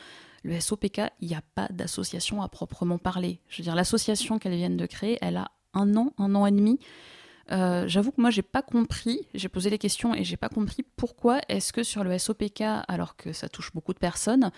Le 0.44 0.60
SOPK, 0.60 1.00
il 1.20 1.28
n'y 1.28 1.34
a 1.34 1.42
pas 1.54 1.68
d'association 1.70 2.42
à 2.42 2.48
proprement 2.48 2.98
parler. 2.98 3.40
Je 3.48 3.58
veux 3.58 3.64
dire, 3.64 3.74
l'association 3.74 4.38
qu'elles 4.38 4.54
viennent 4.54 4.76
de 4.76 4.86
créer, 4.86 5.18
elle 5.20 5.36
a 5.36 5.50
un 5.74 5.96
an, 5.96 6.12
un 6.18 6.34
an 6.34 6.46
et 6.46 6.52
demi. 6.52 6.78
Euh, 7.50 7.88
J'avoue 7.88 8.12
que 8.12 8.20
moi, 8.20 8.30
j'ai 8.30 8.42
pas 8.42 8.62
compris. 8.62 9.26
J'ai 9.34 9.48
posé 9.48 9.70
les 9.70 9.78
questions 9.78 10.14
et 10.14 10.24
j'ai 10.24 10.36
pas 10.36 10.48
compris 10.48 10.84
pourquoi 10.96 11.40
est-ce 11.48 11.72
que 11.72 11.82
sur 11.82 12.04
le 12.04 12.16
SOPK, 12.16 12.62
alors 12.86 13.16
que 13.16 13.32
ça 13.32 13.48
touche 13.48 13.72
beaucoup 13.72 13.94
de 13.94 13.98
personnes, 13.98 14.50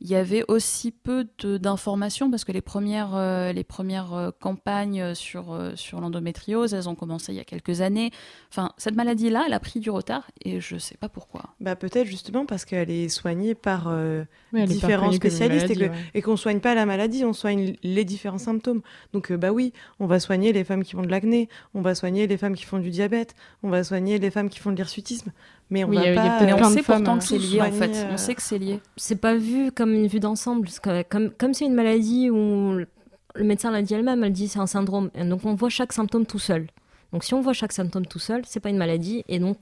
il 0.00 0.08
y 0.08 0.14
avait 0.14 0.44
aussi 0.48 0.92
peu 0.92 1.26
d'informations 1.42 2.30
parce 2.30 2.44
que 2.44 2.52
les 2.52 2.60
premières, 2.60 3.14
euh, 3.14 3.52
les 3.52 3.64
premières 3.64 4.12
euh, 4.14 4.30
campagnes 4.38 5.14
sur, 5.14 5.52
euh, 5.52 5.72
sur 5.76 6.00
l'endométriose, 6.00 6.74
elles 6.74 6.88
ont 6.88 6.94
commencé 6.94 7.32
il 7.32 7.36
y 7.36 7.40
a 7.40 7.44
quelques 7.44 7.80
années. 7.80 8.10
Enfin, 8.50 8.72
cette 8.76 8.94
maladie-là, 8.94 9.44
elle 9.46 9.52
a 9.52 9.60
pris 9.60 9.80
du 9.80 9.90
retard 9.90 10.30
et 10.44 10.60
je 10.60 10.76
sais 10.76 10.96
pas 10.96 11.08
pourquoi. 11.08 11.54
Bah 11.60 11.76
peut-être 11.76 12.06
justement 12.06 12.46
parce 12.46 12.64
qu'elle 12.64 12.90
est 12.90 13.08
soignée 13.08 13.54
par 13.54 13.88
euh, 13.88 14.24
Oui, 14.52 14.64
différents 14.64 15.12
spécialistes 15.12 15.70
et, 15.70 15.90
ouais. 16.14 16.22
qu'on 16.22 16.36
soigne 16.36 16.60
pas 16.60 16.74
la 16.74 16.86
maladie, 16.86 17.24
on 17.24 17.32
soigne 17.32 17.76
les 17.82 18.04
différents 18.04 18.38
symptômes. 18.38 18.82
Donc 19.12 19.30
euh, 19.30 19.36
bah 19.36 19.52
oui, 19.52 19.72
on 20.00 20.06
va 20.06 20.20
soigner 20.20 20.52
les 20.52 20.64
femmes 20.64 20.84
qui 20.84 20.92
font 20.92 21.02
de 21.02 21.10
l'acné, 21.10 21.48
on 21.74 21.80
va 21.80 21.94
soigner 21.94 22.26
les 22.26 22.36
femmes 22.36 22.54
qui 22.54 22.64
font 22.64 22.78
du 22.78 22.90
diabète, 22.90 23.34
on 23.62 23.70
va 23.70 23.84
soigner 23.84 24.18
les 24.18 24.30
femmes 24.30 24.48
qui 24.48 24.58
font 24.58 24.70
de 24.70 24.76
l'hirsutisme, 24.76 25.32
mais 25.70 25.84
on 25.84 25.88
Oui, 25.88 25.96
va 25.96 26.14
pas 26.14 26.44
Mais 26.44 26.52
on 26.52 26.64
sait 26.70 26.82
femmes, 26.82 27.04
pourtant 27.04 27.16
euh, 27.16 27.18
que 27.18 27.24
c'est 27.24 27.38
lié 27.38 27.60
en 27.60 27.72
fait. 27.72 27.94
euh, 27.96 28.10
On 28.12 28.16
sait 28.16 28.34
que 28.34 28.42
c'est 28.42 28.58
lié. 28.58 28.80
C'est 28.96 29.16
pas 29.16 29.34
vu 29.34 29.72
comme 29.72 29.92
une 29.92 30.06
vue 30.06 30.20
d'ensemble. 30.20 30.62
parce 30.66 30.80
que 30.80 31.02
Comme 31.04 31.30
comme 31.30 31.54
c'est 31.54 31.66
une 31.66 31.74
maladie 31.74 32.30
où 32.30 32.72
le 32.72 32.86
le 33.34 33.44
médecin 33.44 33.70
l'a 33.70 33.82
dit 33.82 33.92
elle-même, 33.92 34.24
elle 34.24 34.32
dit 34.32 34.48
c'est 34.48 34.58
un 34.60 34.66
syndrome. 34.66 35.10
Et 35.14 35.22
donc 35.22 35.44
on 35.44 35.54
voit 35.54 35.68
chaque 35.68 35.92
symptôme 35.92 36.24
tout 36.24 36.38
seul. 36.38 36.68
Donc 37.12 37.22
si 37.22 37.34
on 37.34 37.42
voit 37.42 37.52
chaque 37.52 37.72
symptôme 37.72 38.06
tout 38.06 38.18
seul, 38.18 38.42
c'est 38.46 38.60
pas 38.60 38.70
une 38.70 38.78
maladie 38.78 39.24
et 39.28 39.38
donc 39.38 39.58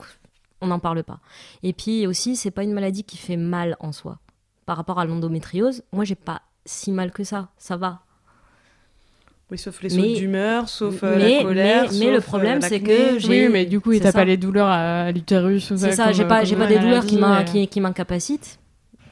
on 0.61 0.67
n'en 0.67 0.79
parle 0.79 1.03
pas. 1.03 1.19
Et 1.61 1.73
puis 1.73 2.07
aussi, 2.07 2.37
c'est 2.37 2.51
pas 2.51 2.63
une 2.63 2.71
maladie 2.71 3.03
qui 3.03 3.17
fait 3.17 3.35
mal 3.35 3.75
en 3.81 3.91
soi. 3.91 4.19
Par 4.65 4.77
rapport 4.77 4.97
à 4.97 5.03
l'endométriose, 5.05 5.83
moi 5.91 6.05
j'ai 6.05 6.15
pas 6.15 6.41
si 6.65 6.91
mal 6.93 7.11
que 7.11 7.25
ça, 7.25 7.49
ça 7.57 7.75
va. 7.75 7.99
Oui, 9.51 9.57
sauf 9.59 9.81
les 9.83 9.89
Mais- 9.95 9.95
sautes 10.09 10.17
d'humeur, 10.17 10.69
sauf 10.69 11.03
euh, 11.03 11.17
mais- 11.17 11.37
la 11.37 11.43
colère. 11.43 11.91
mais- 11.91 11.99
mais 11.99 12.05
le 12.11 12.15
sauf, 12.15 12.23
euh, 12.23 12.27
problème, 12.27 12.61
c'est 12.61 12.79
que 12.79 13.19
j'ai- 13.19 13.45
Oui, 13.45 13.49
mais 13.51 13.65
du 13.65 13.79
coup, 13.79 13.93
t'as 13.99 14.05
ça. 14.11 14.13
pas 14.13 14.25
les 14.25 14.37
douleurs 14.37 14.67
à, 14.67 15.03
à 15.03 15.11
l'utérus. 15.11 15.69
ou 15.71 15.77
C'est 15.77 15.91
ça, 15.91 16.11
j'ai 16.11 16.25
pas, 16.25 16.43
j'ai 16.43 16.55
pas 16.55 16.67
des 16.67 16.79
douleurs 16.79 17.05
qui 17.05 17.79
m'incapacitent 17.79 18.59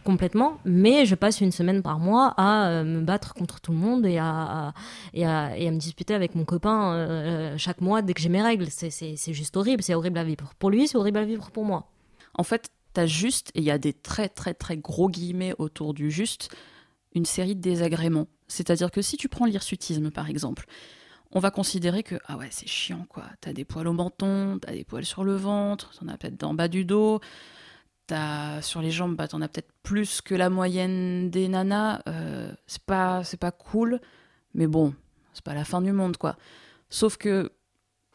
complètement, 0.03 0.57
mais 0.65 1.05
je 1.05 1.15
passe 1.15 1.39
une 1.39 1.51
semaine 1.53 1.81
par 1.81 1.97
mois 1.99 2.33
à 2.35 2.67
euh, 2.67 2.83
me 2.83 3.01
battre 3.01 3.33
contre 3.33 3.61
tout 3.61 3.71
le 3.71 3.77
monde 3.77 4.05
et 4.05 4.17
à, 4.17 4.27
à- 4.27 4.73
et 5.13 5.25
à, 5.25 5.57
et 5.57 5.67
à 5.67 5.71
me 5.71 5.77
disputer 5.77 6.13
avec 6.13 6.35
mon 6.35 6.43
copain 6.43 6.93
euh, 6.93 7.53
chaque 7.57 7.79
mois 7.79 8.01
dès 8.01 8.13
que 8.13 8.19
j'ai 8.21 8.27
mes 8.29 8.41
règles. 8.41 8.65
C'est 8.69 9.15
juste 9.33 9.55
horrible, 9.55 9.81
c'est 9.81 9.93
horrible 9.93 10.17
à 10.17 10.23
vivre 10.25 10.51
pour 10.59 10.69
lui, 10.71 10.87
c'est 10.89 10.97
horrible 10.97 11.19
à 11.19 11.23
vivre 11.25 11.51
pour 11.51 11.63
moi. 11.63 11.85
En 12.35 12.43
fait, 12.43 12.65
t'as 12.93 13.05
juste, 13.05 13.51
et 13.55 13.59
il 13.59 13.63
y 13.63 13.71
a 13.71 13.77
des 13.77 13.93
très 13.93 14.27
très 14.27 14.53
très 14.53 14.75
gros 14.77 15.07
guillemets 15.09 15.53
autour 15.57 15.93
du 15.93 16.11
juste, 16.11 16.49
une 17.13 17.25
série 17.25 17.55
de 17.55 17.61
désagréments. 17.61 18.27
C'est-à-dire 18.47 18.91
que 18.91 19.01
si 19.01 19.17
tu 19.17 19.29
prends 19.29 19.45
l'hirsutisme 19.45 20.11
par 20.11 20.29
exemple, 20.29 20.65
on 21.31 21.39
va 21.39 21.49
considérer 21.51 22.03
que 22.03 22.15
ah 22.27 22.37
ouais 22.37 22.49
c'est 22.51 22.67
chiant 22.67 23.05
quoi. 23.09 23.23
T'as 23.41 23.53
des 23.53 23.65
poils 23.65 23.87
au 23.87 23.93
menton, 23.93 24.59
t'as 24.61 24.71
des 24.71 24.83
poils 24.83 25.05
sur 25.05 25.23
le 25.23 25.35
ventre, 25.35 25.91
t'en 25.99 26.07
as 26.07 26.17
peut-être 26.17 26.43
en 26.43 26.53
bas 26.53 26.67
du 26.67 26.85
dos, 26.85 27.19
t'as 28.07 28.61
sur 28.61 28.81
les 28.81 28.91
jambes, 28.91 29.15
bah 29.15 29.27
t'en 29.27 29.41
as 29.41 29.47
peut-être 29.47 29.71
plus 29.81 30.21
que 30.21 30.35
la 30.35 30.49
moyenne 30.49 31.29
des 31.29 31.47
nanas. 31.47 32.01
Euh, 32.07 32.51
c'est 32.67 32.83
pas 32.83 33.23
c'est 33.23 33.37
pas 33.39 33.51
cool, 33.51 33.99
mais 34.53 34.67
bon 34.67 34.93
c'est 35.33 35.43
pas 35.43 35.53
la 35.55 35.65
fin 35.65 35.81
du 35.81 35.91
monde 35.91 36.17
quoi. 36.17 36.35
Sauf 36.89 37.17
que 37.17 37.51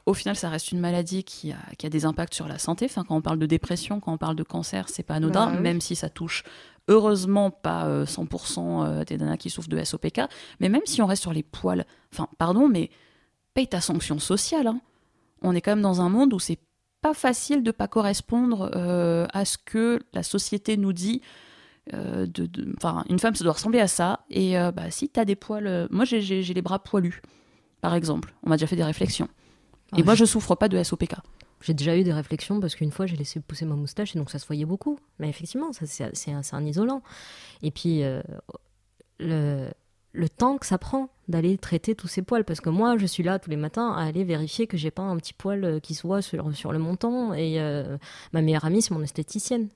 au 0.06 0.14
final, 0.14 0.36
ça 0.36 0.48
reste 0.48 0.72
une 0.72 0.80
maladie 0.80 1.22
qui 1.22 1.52
a, 1.52 1.58
qui 1.76 1.84
a 1.84 1.90
des 1.90 2.06
impacts 2.06 2.32
sur 2.32 2.48
la 2.48 2.58
santé. 2.58 2.86
Enfin, 2.86 3.04
quand 3.06 3.14
on 3.14 3.20
parle 3.20 3.38
de 3.38 3.44
dépression, 3.44 4.00
quand 4.00 4.10
on 4.10 4.16
parle 4.16 4.36
de 4.36 4.42
cancer, 4.42 4.88
c'est 4.88 5.02
pas 5.02 5.16
anodin, 5.16 5.48
Bah 5.48 5.52
oui. 5.56 5.62
même 5.62 5.82
si 5.82 5.96
ça 5.96 6.08
touche 6.08 6.44
heureusement 6.88 7.50
pas 7.50 7.86
euh, 7.86 8.04
100% 8.04 8.84
euh, 8.86 9.04
des 9.04 9.16
nanas 9.18 9.36
qui 9.36 9.50
souffrent 9.50 9.68
de 9.68 9.82
SOPK. 9.82 10.22
Mais 10.60 10.68
même 10.68 10.82
si 10.84 11.00
on 11.02 11.06
reste 11.06 11.22
sur 11.22 11.32
les 11.32 11.42
poils, 11.42 11.84
enfin, 12.12 12.28
pardon, 12.38 12.68
mais 12.68 12.90
paye 13.54 13.68
ta 13.68 13.80
sanction 13.80 14.18
sociale. 14.18 14.66
hein. 14.66 14.80
On 15.42 15.54
est 15.54 15.60
quand 15.60 15.70
même 15.72 15.82
dans 15.82 16.00
un 16.00 16.08
monde 16.08 16.32
où 16.34 16.38
c'est 16.38 16.58
pas 17.00 17.14
facile 17.14 17.62
de 17.62 17.70
pas 17.70 17.86
correspondre 17.86 18.70
euh, 18.74 19.26
à 19.32 19.44
ce 19.44 19.56
que 19.56 20.00
la 20.12 20.22
société 20.24 20.76
nous 20.76 20.92
dit. 20.92 21.22
euh, 21.94 22.26
de, 22.26 22.48
enfin, 22.76 23.04
une 23.08 23.18
femme, 23.18 23.34
ça 23.34 23.44
doit 23.44 23.52
ressembler 23.54 23.80
à 23.80 23.88
ça. 23.88 24.20
Et 24.30 24.58
euh, 24.58 24.72
bah, 24.72 24.90
si 24.90 25.08
t'as 25.08 25.24
des 25.24 25.36
poils, 25.36 25.66
euh, 25.66 25.86
moi 25.90 26.04
j'ai- 26.04 26.42
les 26.42 26.62
bras 26.62 26.80
poilus, 26.80 27.22
par 27.80 27.94
exemple. 27.94 28.34
On 28.42 28.48
m'a 28.50 28.56
déjà 28.56 28.66
fait 28.66 28.76
des 28.76 28.84
réflexions. 28.84 29.28
Et 29.96 30.02
moi, 30.02 30.14
je- 30.14 30.20
je 30.20 30.24
souffre 30.26 30.54
pas 30.54 30.68
de 30.68 30.76
SOPK. 30.82 31.14
J'ai 31.60 31.74
déjà 31.74 31.96
eu 31.96 32.04
des 32.04 32.12
réflexions 32.12 32.60
parce 32.60 32.74
qu'une 32.74 32.92
fois 32.92 33.06
j'ai 33.06 33.16
laissé 33.16 33.40
pousser 33.40 33.64
ma 33.64 33.74
moustache 33.74 34.14
et 34.14 34.18
donc 34.18 34.30
ça 34.30 34.38
se 34.38 34.46
voyait 34.46 34.64
beaucoup. 34.64 34.98
Mais 35.18 35.28
effectivement, 35.28 35.70
c'est 35.72 36.32
un, 36.52 36.64
isolant. 36.64 37.02
Et 37.62 37.70
puis 37.70 38.02
euh, 38.02 38.22
le, 39.18 39.68
le 40.12 40.28
temps 40.28 40.58
que 40.58 40.66
ça 40.66 40.78
prend 40.78 41.08
d'aller 41.26 41.58
traiter 41.58 41.94
tous 41.94 42.08
ces 42.08 42.22
poils, 42.22 42.44
parce 42.44 42.60
que 42.60 42.70
moi 42.70 42.96
je 42.96 43.06
suis 43.06 43.22
là 43.22 43.38
tous 43.38 43.50
les 43.50 43.56
matins 43.56 43.92
à 43.92 44.04
aller 44.04 44.24
vérifier 44.24 44.66
que 44.66 44.76
j'ai 44.76 44.90
pas 44.90 45.02
un 45.02 45.16
petit 45.16 45.34
poil 45.34 45.64
euh, 45.64 45.80
qui 45.80 45.94
se 45.94 46.06
voit 46.06 46.22
sur, 46.22 46.54
sur 46.54 46.72
le 46.72 46.78
menton. 46.78 47.34
Et 47.34 47.60
euh, 47.60 47.98
ma 48.32 48.40
meilleure 48.40 48.64
amie 48.64 48.82
c'est 48.82 48.94
mon 48.94 49.02
esthéticienne. 49.02 49.68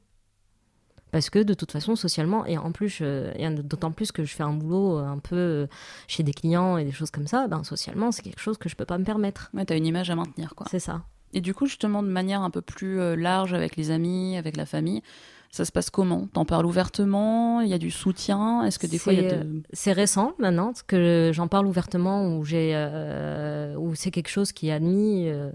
Parce 1.11 1.29
que 1.29 1.41
de 1.41 1.53
toute 1.53 1.73
façon, 1.73 1.95
socialement, 1.95 2.47
et 2.47 2.57
en 2.57 2.73
plus, 2.73 3.03
d'autant 3.03 3.93
plus 3.93 4.13
que 4.13 4.25
je 4.25 4.35
fais 4.35 4.45
un 4.45 4.55
boulot 4.55 4.97
un 4.97 5.19
peu 5.19 5.69
chez 6.09 6.23
des 6.23 6.33
clients 6.33 6.79
et 6.79 6.87
des 6.87 6.91
choses 6.91 7.11
comme 7.11 7.27
ça, 7.27 7.49
ben, 7.49 7.65
socialement, 7.65 8.13
c'est 8.13 8.23
quelque 8.23 8.41
chose 8.41 8.57
que 8.57 8.71
je 8.71 8.77
peux 8.77 8.87
pas 8.87 8.97
me 8.97 9.05
permettre. 9.05 9.51
Ouais, 9.53 9.67
t'as 9.67 9.77
une 9.77 9.85
image 9.85 10.09
à 10.09 10.17
maintenir, 10.17 10.55
quoi. 10.55 10.67
C'est 10.71 10.79
ça. 10.79 11.03
Et 11.33 11.41
du 11.41 11.55
coup, 11.55 11.67
justement, 11.67 12.03
de 12.03 12.09
manière 12.09 12.43
un 12.43 12.51
peu 12.51 12.61
plus 12.63 13.01
euh, 13.01 13.17
large 13.17 13.55
avec 13.55 13.77
les 13.77 13.91
amis, 13.91 14.37
avec 14.37 14.57
la 14.57 14.67
famille, 14.67 15.03
ça 15.51 15.65
se 15.67 15.73
passe 15.73 15.91
comment? 15.91 16.29
T'en 16.33 16.45
parles 16.47 16.65
ouvertement? 16.67 17.61
Il 17.61 17.69
y 17.69 17.75
a 17.75 17.79
du 17.79 17.91
soutien? 17.91 18.65
Est-ce 18.65 18.79
que 18.79 18.87
des 18.87 18.99
fois 18.99 19.13
il 19.13 19.23
y 19.23 19.27
a 19.27 19.29
C'est, 19.31 19.37
de... 19.37 19.43
euh, 19.45 19.61
C'est 19.73 19.93
récent 19.93 20.33
maintenant 20.39 20.73
que 20.87 21.31
j'en 21.35 21.47
parle 21.49 21.67
ouvertement, 21.67 22.37
où, 22.37 22.45
j'ai, 22.45 22.73
euh, 22.75 23.75
où 23.77 23.95
c'est 23.95 24.11
quelque 24.11 24.29
chose 24.31 24.53
qui 24.53 24.69
est 24.69 24.73
admis 24.73 25.29
euh, 25.29 25.51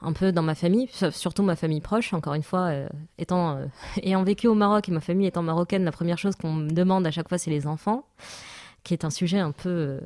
un 0.00 0.12
peu 0.14 0.32
dans 0.32 0.42
ma 0.42 0.54
famille, 0.54 0.88
surtout 1.10 1.42
ma 1.42 1.56
famille 1.56 1.82
proche. 1.82 2.14
Encore 2.14 2.32
une 2.34 2.42
fois, 2.42 2.68
euh, 2.70 2.88
étant, 3.18 3.58
ayant 4.02 4.22
vécu 4.22 4.46
au 4.48 4.54
Maroc 4.54 4.88
et 4.88 4.92
ma 4.92 5.00
famille 5.00 5.26
étant 5.26 5.42
marocaine, 5.42 5.84
la 5.84 5.92
première 5.92 6.18
chose 6.18 6.36
qu'on 6.36 6.52
me 6.54 6.70
demande 6.70 7.06
à 7.06 7.10
chaque 7.10 7.28
fois, 7.28 7.36
c'est 7.36 7.50
les 7.50 7.66
enfants, 7.66 8.06
qui 8.82 8.94
est 8.94 9.04
un 9.04 9.10
sujet 9.10 9.38
un 9.40 9.52
peu 9.52 10.00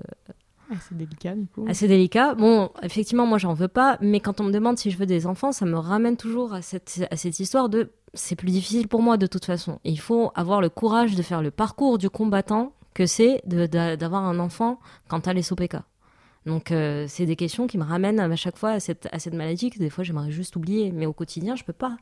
c'est 0.81 0.97
délicat 0.97 1.35
du 1.35 1.47
coup. 1.47 1.67
assez 1.69 1.89
délicat. 1.89 2.35
Bon, 2.35 2.71
effectivement, 2.83 3.27
moi, 3.27 3.39
j'en 3.39 3.55
veux 3.55 3.69
pas, 3.69 3.99
mais 4.01 4.21
quand 4.21 4.41
on 4.41 4.45
me 4.45 4.53
demande 4.53 4.79
si 4.79 4.91
je 4.91 4.99
veux 4.99 5.07
des 5.07 5.27
enfants, 5.27 5.53
ça 5.53 5.67
me 5.67 5.79
ramène 5.79 6.17
toujours 6.17 6.53
à 6.53 6.63
cette, 6.63 7.07
à 7.11 7.17
cette 7.17 7.41
histoire 7.41 7.69
de 7.69 7.91
c'est 8.15 8.37
plus 8.37 8.51
difficile 8.51 8.89
pour 8.89 9.03
moi 9.03 9.17
de 9.17 9.27
toute 9.27 9.45
façon. 9.45 9.79
Et 9.85 9.91
il 9.91 10.01
faut 10.01 10.31
avoir 10.35 10.61
le 10.61 10.69
courage 10.69 11.15
de 11.15 11.23
faire 11.23 11.43
le 11.43 11.51
parcours 11.51 11.99
du 11.99 12.11
combattant 12.11 12.73
que 12.95 13.07
c'est 13.07 13.43
d'avoir 13.47 14.25
un 14.25 14.39
enfant 14.39 14.81
quand 15.09 15.21
t'as 15.21 15.33
les 15.33 15.43
SOPK. 15.43 15.77
Donc, 16.47 16.73
euh, 16.73 17.05
c'est 17.09 17.27
des 17.27 17.37
questions 17.37 17.67
qui 17.67 17.79
me 17.79 17.85
ramènent 17.85 18.21
à 18.21 18.37
chaque 18.37 18.57
fois 18.57 18.71
à 18.71 18.81
cette, 18.81 19.09
à 19.13 19.19
cette 19.19 19.35
maladie 19.35 19.71
que 19.71 19.79
des 19.79 19.91
fois 19.91 20.03
j'aimerais 20.03 20.31
juste 20.31 20.57
oublier, 20.57 20.93
mais 20.93 21.07
au 21.07 21.13
quotidien, 21.13 21.57
je 21.57 21.65
peux 21.65 21.73
pas. 21.73 21.97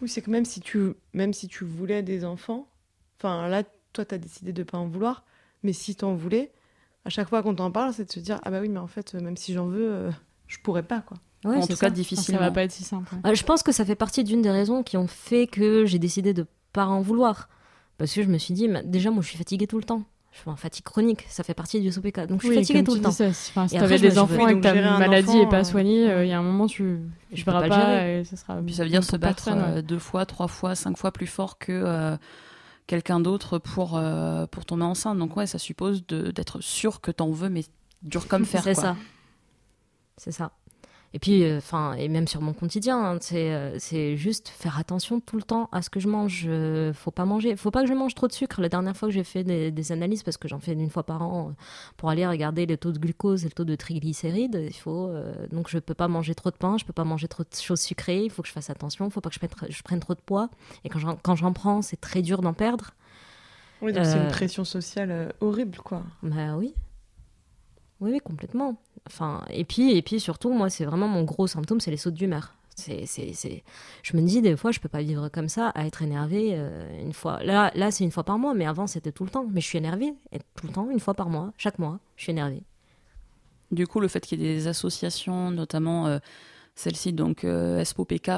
Oui, 0.00 0.08
c'est 0.08 0.22
que 0.22 0.30
même 0.30 0.44
si 0.44 0.60
tu, 0.60 0.94
même 1.14 1.32
si 1.32 1.46
tu 1.46 1.64
voulais 1.64 2.02
des 2.02 2.24
enfants, 2.24 2.66
enfin 3.18 3.48
là, 3.48 3.62
toi, 3.92 4.04
tu 4.04 4.14
as 4.14 4.18
décidé 4.18 4.52
de 4.52 4.62
pas 4.62 4.78
en 4.78 4.88
vouloir, 4.88 5.24
mais 5.62 5.72
si 5.72 5.94
tu 5.94 6.04
en 6.04 6.14
voulais, 6.14 6.52
à 7.04 7.10
chaque 7.10 7.28
fois 7.28 7.42
qu'on 7.42 7.54
t'en 7.54 7.70
parle, 7.70 7.92
c'est 7.92 8.04
de 8.04 8.12
se 8.12 8.20
dire 8.20 8.40
ah 8.44 8.50
bah 8.50 8.58
oui, 8.60 8.68
mais 8.68 8.78
en 8.78 8.86
fait, 8.86 9.14
même 9.14 9.36
si 9.36 9.52
j'en 9.52 9.66
veux, 9.66 9.90
euh, 9.92 10.10
je 10.46 10.58
pourrais 10.62 10.82
pas 10.82 11.00
quoi. 11.00 11.16
Ouais, 11.44 11.56
en 11.56 11.60
tout 11.62 11.68
cas, 11.68 11.74
ça. 11.74 11.86
Ça 11.86 11.90
difficilement. 11.90 12.40
va 12.40 12.50
pas 12.52 12.62
être 12.62 12.70
si 12.72 12.84
simple. 12.84 13.12
ouais. 13.24 13.30
Euh, 13.32 13.34
Je 13.34 13.42
pense 13.42 13.62
que 13.64 13.72
ça 13.72 13.84
fait 13.84 13.96
partie 13.96 14.22
d'une 14.22 14.42
des 14.42 14.50
raisons 14.50 14.82
qui 14.84 14.96
ont 14.96 15.08
fait 15.08 15.46
que 15.48 15.84
j'ai 15.86 15.98
décidé 15.98 16.32
de 16.34 16.46
pas 16.72 16.86
en 16.86 17.00
vouloir. 17.00 17.48
Parce 17.98 18.14
que 18.14 18.22
je 18.22 18.28
me 18.28 18.38
suis 18.38 18.54
dit, 18.54 18.68
mais 18.68 18.82
déjà, 18.84 19.10
moi, 19.10 19.22
je 19.22 19.28
suis 19.28 19.38
fatiguée 19.38 19.66
tout 19.66 19.76
le 19.78 19.84
temps. 19.84 20.02
Je 20.32 20.38
suis 20.38 20.48
en 20.48 20.56
fatigue 20.56 20.84
chronique, 20.84 21.26
ça 21.28 21.42
fait 21.44 21.52
partie 21.52 21.78
du 21.80 21.92
SOPK. 21.92 22.20
Donc, 22.26 22.40
je 22.40 22.46
suis 22.46 22.56
Oui, 22.56 22.62
fatiguée 22.62 22.82
tout 22.84 22.92
tu 22.92 22.98
le 22.98 23.04
temps. 23.04 23.10
ça, 23.10 23.26
enfin, 23.28 23.68
si 23.68 23.76
t'avais 23.76 23.98
des 23.98 24.18
enfants 24.18 24.48
et 24.48 24.52
que 24.52 24.60
donc 24.60 24.62
ta 24.62 24.72
maladie 24.98 25.28
enfant, 25.28 25.42
est 25.42 25.48
pas 25.50 25.58
euh, 25.60 25.64
soignée, 25.64 26.10
euh, 26.10 26.24
il 26.24 26.28
y 26.30 26.32
a 26.32 26.38
un 26.38 26.42
moment 26.42 26.66
tu 26.66 27.00
peux 27.30 27.36
verras 27.50 27.60
pas 27.62 27.68
pas 27.68 28.08
et 28.08 28.24
ça 28.24 28.36
sera. 28.36 28.56
Puis 28.62 28.74
ça 28.74 28.84
veut 28.84 28.88
dire 28.90 29.04
se 29.04 29.16
battre 29.16 29.44
personne, 29.44 29.58
ouais. 29.62 29.78
euh, 29.78 29.82
deux 29.82 29.98
fois, 29.98 30.24
trois 30.24 30.48
fois, 30.48 30.74
cinq 30.74 30.96
fois 30.96 31.10
plus 31.12 31.26
fort 31.26 31.58
que 31.58 31.70
euh, 31.72 32.16
quelqu'un 32.86 33.20
d'autre 33.20 33.58
pour, 33.58 33.96
euh, 33.96 34.46
pour 34.46 34.64
tomber 34.64 34.84
enceinte. 34.84 35.18
Donc 35.18 35.36
ouais, 35.36 35.46
ça 35.46 35.58
suppose 35.58 36.06
d'être 36.06 36.60
sûr 36.60 37.00
que 37.00 37.10
t'en 37.10 37.30
veux, 37.30 37.48
mais 37.48 37.64
dur 38.02 38.28
comme 38.28 38.44
fer. 38.46 38.62
C'est 38.62 38.74
ça. 38.74 38.96
C'est 40.16 40.32
ça. 40.32 40.52
Et 41.14 41.18
puis, 41.18 41.44
enfin, 41.54 41.92
et 41.94 42.08
même 42.08 42.26
sur 42.26 42.40
mon 42.40 42.54
quotidien, 42.54 42.98
hein, 42.98 43.18
c'est 43.20 43.52
euh, 43.52 43.78
c'est 43.78 44.16
juste 44.16 44.48
faire 44.48 44.78
attention 44.78 45.20
tout 45.20 45.36
le 45.36 45.42
temps 45.42 45.68
à 45.70 45.82
ce 45.82 45.90
que 45.90 46.00
je 46.00 46.08
mange. 46.08 46.44
Euh, 46.46 46.94
faut 46.94 47.10
pas 47.10 47.26
manger, 47.26 47.54
faut 47.56 47.70
pas 47.70 47.82
que 47.82 47.88
je 47.88 47.92
mange 47.92 48.14
trop 48.14 48.28
de 48.28 48.32
sucre. 48.32 48.62
La 48.62 48.70
dernière 48.70 48.96
fois 48.96 49.08
que 49.08 49.14
j'ai 49.14 49.24
fait 49.24 49.44
des, 49.44 49.70
des 49.70 49.92
analyses, 49.92 50.22
parce 50.22 50.38
que 50.38 50.48
j'en 50.48 50.58
fais 50.58 50.72
une 50.72 50.88
fois 50.88 51.02
par 51.02 51.20
an, 51.22 51.48
euh, 51.50 51.52
pour 51.98 52.08
aller 52.08 52.26
regarder 52.26 52.64
le 52.64 52.78
taux 52.78 52.92
de 52.92 52.98
glucose 52.98 53.44
et 53.44 53.48
le 53.48 53.52
taux 53.52 53.64
de 53.64 53.76
triglycérides, 53.76 54.64
il 54.66 54.72
faut 54.74 55.08
euh, 55.08 55.34
donc 55.52 55.68
je 55.68 55.78
peux 55.78 55.94
pas 55.94 56.08
manger 56.08 56.34
trop 56.34 56.50
de 56.50 56.56
pain, 56.56 56.78
je 56.78 56.86
peux 56.86 56.94
pas 56.94 57.04
manger 57.04 57.28
trop 57.28 57.42
de 57.42 57.54
choses 57.54 57.80
sucrées. 57.80 58.24
Il 58.24 58.30
faut 58.30 58.40
que 58.40 58.48
je 58.48 58.54
fasse 58.54 58.70
attention, 58.70 59.04
il 59.06 59.10
faut 59.10 59.20
pas 59.20 59.28
que 59.28 59.36
je, 59.68 59.82
prenne 59.82 60.00
trop 60.00 60.14
de 60.14 60.20
poids. 60.20 60.48
Et 60.84 60.88
quand 60.88 60.98
j'en 60.98 61.16
quand 61.16 61.36
j'en 61.36 61.52
prends, 61.52 61.82
c'est 61.82 62.00
très 62.00 62.22
dur 62.22 62.40
d'en 62.40 62.54
perdre. 62.54 62.92
Oui, 63.82 63.92
donc 63.92 64.06
c'est 64.06 64.16
Euh, 64.16 64.24
une 64.24 64.30
pression 64.30 64.64
sociale 64.64 65.10
euh, 65.10 65.28
horrible 65.40 65.76
quoi. 65.78 66.04
Bah 66.22 66.56
oui. 66.56 66.72
Oui, 68.02 68.10
oui, 68.10 68.18
complètement. 68.18 68.74
Enfin, 69.06 69.44
et 69.48 69.64
puis, 69.64 69.96
et 69.96 70.02
puis 70.02 70.18
surtout, 70.18 70.52
moi, 70.52 70.68
c'est 70.68 70.84
vraiment 70.84 71.06
mon 71.06 71.22
gros 71.22 71.46
symptôme, 71.46 71.78
c'est 71.78 71.92
les 71.92 71.96
sautes 71.96 72.14
d'humeur. 72.14 72.52
C'est, 72.74 73.06
c'est. 73.06 73.62
Je 74.02 74.16
me 74.16 74.22
dis, 74.22 74.42
des 74.42 74.56
fois, 74.56 74.72
je 74.72 74.80
peux 74.80 74.88
pas 74.88 75.02
vivre 75.02 75.28
comme 75.28 75.48
ça, 75.48 75.68
à 75.68 75.86
être 75.86 76.02
énervée 76.02 76.50
euh, 76.54 77.00
une 77.00 77.12
fois. 77.12 77.40
Là, 77.44 77.70
là 77.76 77.92
c'est 77.92 78.02
une 78.02 78.10
fois 78.10 78.24
par 78.24 78.38
mois, 78.38 78.54
mais 78.54 78.66
avant, 78.66 78.88
c'était 78.88 79.12
tout 79.12 79.22
le 79.22 79.30
temps. 79.30 79.46
Mais 79.52 79.60
je 79.60 79.66
suis 79.66 79.78
énervée, 79.78 80.14
tout 80.56 80.66
le 80.66 80.72
temps, 80.72 80.90
une 80.90 80.98
fois 80.98 81.14
par 81.14 81.28
mois, 81.28 81.52
chaque 81.58 81.78
mois, 81.78 82.00
je 82.16 82.24
suis 82.24 82.32
énervée. 82.32 82.64
Du 83.70 83.86
coup, 83.86 84.00
le 84.00 84.08
fait 84.08 84.20
qu'il 84.20 84.42
y 84.42 84.46
ait 84.46 84.54
des 84.54 84.66
associations, 84.66 85.52
notamment 85.52 86.08
euh, 86.08 86.18
celle-ci, 86.74 87.12
donc 87.12 87.44
euh, 87.44 87.84
SPOPK, 87.84 88.30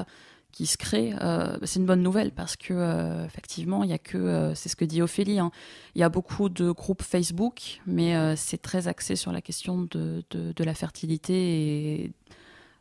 qui 0.54 0.66
se 0.66 0.78
créent, 0.78 1.16
euh, 1.20 1.56
c'est 1.64 1.80
une 1.80 1.84
bonne 1.84 2.02
nouvelle 2.02 2.30
parce 2.30 2.56
que 2.56 2.72
euh, 2.72 3.24
effectivement, 3.24 3.82
il 3.82 3.90
y 3.90 3.92
a 3.92 3.98
que, 3.98 4.16
euh, 4.16 4.54
c'est 4.54 4.68
ce 4.68 4.76
que 4.76 4.84
dit 4.84 5.02
Ophélie, 5.02 5.40
hein, 5.40 5.50
il 5.96 6.00
y 6.00 6.04
a 6.04 6.08
beaucoup 6.08 6.48
de 6.48 6.70
groupes 6.70 7.02
Facebook, 7.02 7.80
mais 7.86 8.36
c'est 8.36 8.62
très 8.62 8.86
axé 8.86 9.16
sur 9.16 9.32
la 9.32 9.40
question 9.40 9.82
de, 9.90 10.22
de, 10.30 10.52
de 10.52 10.64
la 10.64 10.74
fertilité 10.74 11.34
et 11.34 12.12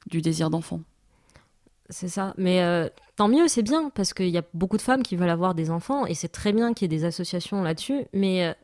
du 0.05 0.21
désir 0.21 0.51
d'enfant. 0.51 0.81
C'est 1.89 2.07
ça. 2.07 2.33
Mais 2.37 2.91
tant 3.15 3.27
mieux, 3.27 3.47
c'est 3.47 3.63
bien, 3.63 3.89
parce 3.89 4.13
qu'il 4.13 4.29
y 4.29 4.37
a 4.37 4.43
beaucoup 4.53 4.77
de 4.77 4.81
femmes 4.81 5.03
qui 5.03 5.15
veulent 5.15 5.29
avoir 5.29 5.55
des 5.55 5.69
enfants, 5.69 6.05
et 6.05 6.13
c'est 6.13 6.29
très 6.29 6.53
bien 6.53 6.73
qu'il 6.73 6.91
y 6.91 6.93
ait 6.93 6.97
des 6.97 7.05
associations 7.05 7.61
là-dessus, 7.63 8.05
mais 8.13 8.55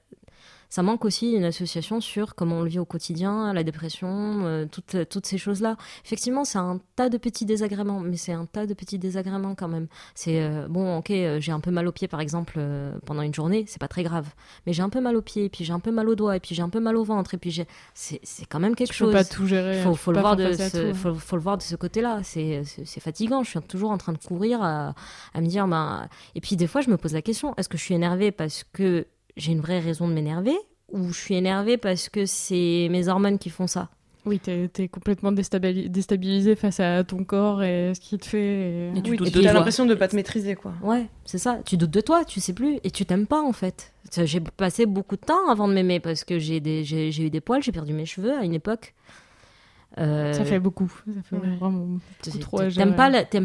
ça 0.70 0.84
manque 0.84 1.04
aussi 1.06 1.32
une 1.32 1.44
association 1.44 2.00
sur 2.00 2.36
comment 2.36 2.58
on 2.58 2.62
le 2.62 2.70
vit 2.70 2.80
au 2.80 2.86
quotidien, 2.86 3.54
la 3.54 3.64
dépression, 3.64 4.46
euh, 4.46 4.66
toutes, 4.72 5.10
toutes 5.10 5.26
ces 5.26 5.38
choses-là. 5.38 5.78
Effectivement, 6.06 6.46
c'est 6.46 6.60
un 6.60 6.80
tas 6.96 7.10
de 7.10 7.18
petits 7.18 7.46
désagréments, 7.46 8.00
mais 8.00 8.18
c'est 8.18 8.34
un 8.34 8.46
tas 8.46 8.66
de 8.66 8.74
petits 8.74 9.00
désagréments 9.00 9.56
quand 9.56 9.68
même. 9.68 9.88
C'est 10.14 10.42
euh, 10.42 10.68
bon, 10.70 10.98
ok, 10.98 11.12
euh, 11.12 11.40
j'ai 11.40 11.52
un 11.52 11.60
peu 11.60 11.72
mal 11.72 11.88
au 11.88 11.92
pied 11.92 12.08
par 12.08 12.22
exemple 12.22 12.56
euh, 12.58 12.98
pendant 13.06 13.22
une 13.24 13.34
journée, 13.34 13.66
c'est 13.68 13.80
pas 13.80 13.88
très 13.88 14.04
grave, 14.04 14.28
mais 14.66 14.74
j'ai 14.74 14.84
un 14.84 14.90
peu 14.90 15.02
mal 15.02 15.16
au 15.16 15.22
pied, 15.22 15.46
et 15.46 15.50
puis 15.50 15.66
j'ai 15.66 15.74
un 15.74 15.80
peu 15.80 15.92
mal 15.92 16.08
au 16.08 16.16
doigt, 16.16 16.36
et 16.36 16.40
puis 16.40 16.54
j'ai 16.54 16.62
un 16.62 16.70
peu 16.70 16.80
mal 16.80 16.96
au 16.96 17.04
ventre, 17.04 17.34
et 17.34 17.38
puis 17.38 17.52
j'ai. 17.52 17.66
C'est 17.94 18.46
quand 18.46 18.60
même 18.60 18.76
quelque 18.76 18.92
Tu 18.92 18.98
chose 18.98 19.12
peux 19.12 19.18
pas 19.18 19.24
tout 19.24 19.48
gérer. 19.48 19.82
faut, 19.82 19.96
faut 19.96 20.12
le 20.12 20.20
voir 20.20 20.36
de 20.36 20.54
ce, 20.54 20.94
faut, 20.94 21.14
faut 21.14 21.36
le 21.36 21.42
voir 21.42 21.58
de 21.58 21.64
ce 21.64 21.76
côté-là. 21.76 22.22
C'est 22.24 22.64
fatigant. 23.00 23.44
Je 23.44 23.52
suis 23.52 23.62
toujours 23.62 23.92
en 23.92 23.98
train 23.98 24.14
de 24.14 24.18
courir 24.18 24.62
à, 24.62 24.94
à 25.34 25.42
me 25.42 25.48
dire. 25.48 25.68
Ben... 25.68 26.08
Et 26.36 26.42
puis 26.42 26.56
des 26.56 26.68
fois, 26.68 26.82
je 26.82 26.90
me 26.90 26.98
pose 26.98 27.14
la 27.14 27.22
question 27.22 27.54
est-ce 27.58 27.70
que 27.70 27.78
je 27.78 27.84
suis 27.84 27.96
énervée 27.96 28.32
parce 28.32 28.64
que 28.74 29.08
j'ai 29.40 29.52
une 29.52 29.62
vraie 29.62 29.80
raison 29.80 30.08
de 30.08 30.14
m'énerver 30.14 30.56
ou 30.92 31.10
je 31.12 31.18
suis 31.20 31.36
énervée 31.36 31.78
parce 31.78 32.10
que 32.10 32.26
c'est 32.26 32.88
mes 32.92 33.08
hormones 33.08 33.40
qui 33.40 33.50
font 33.50 33.68
ça? 33.68 33.90
Oui, 34.26 34.38
t'es 34.40 34.70
es 34.78 34.88
complètement 34.90 35.32
déstabili- 35.32 35.90
déstabilisé 35.90 36.56
face 36.56 36.80
à 36.82 37.04
ton 37.06 37.24
corps 37.24 37.64
et 37.64 37.94
ce 37.96 38.00
qu'il 38.02 38.20
te 38.20 38.26
fait. 38.28 38.38
et- 38.38 38.92
Et 38.98 39.02
tu 39.02 39.12
Oui, 39.12 39.18
l'impression 39.42 39.86
de 39.86 39.96
pas 39.96 40.08
te 40.10 40.16
maîtriser 40.16 40.56
quoi. 40.56 40.74
Ouais, 40.84 41.08
c'est 41.26 41.38
ça. 41.38 41.60
Tu 41.66 41.78
doutes 41.78 41.90
de 41.92 42.02
toi, 42.02 42.26
tu 42.26 42.40
sais 42.42 42.54
plus 42.54 42.80
et 42.84 42.92
tu 42.92 43.06
t'aimes 43.06 43.28
pas 43.28 43.42
en 43.42 43.54
fait. 43.54 43.94
J'ai 44.26 44.42
passé 44.42 44.86
beaucoup 44.86 45.16
de 45.16 45.22
temps 45.22 45.50
avant 45.50 45.68
de 45.68 45.74
m'aimer 45.74 46.00
parce 46.00 46.24
que 46.26 46.38
j'ai 46.38 46.58
eu 46.58 47.30
des 47.30 47.42
poils, 47.42 47.64
j'ai 47.64 47.72
perdu 47.72 47.94
mes 47.94 48.06
cheveux 48.06 48.34
à 48.38 48.44
une 48.44 48.54
époque. 48.54 48.94
Euh, 49.98 50.34
Ça 50.34 50.46
fait 50.46 50.60
beaucoup. 50.60 50.92
Ça 51.08 51.22
fait 51.24 51.36
Ouais. 51.36 51.56
vraiment 51.60 51.98
Tu- 52.22 52.30
beaucoup 52.30 52.42
trop 52.42 52.58
T'aimes 52.70 52.96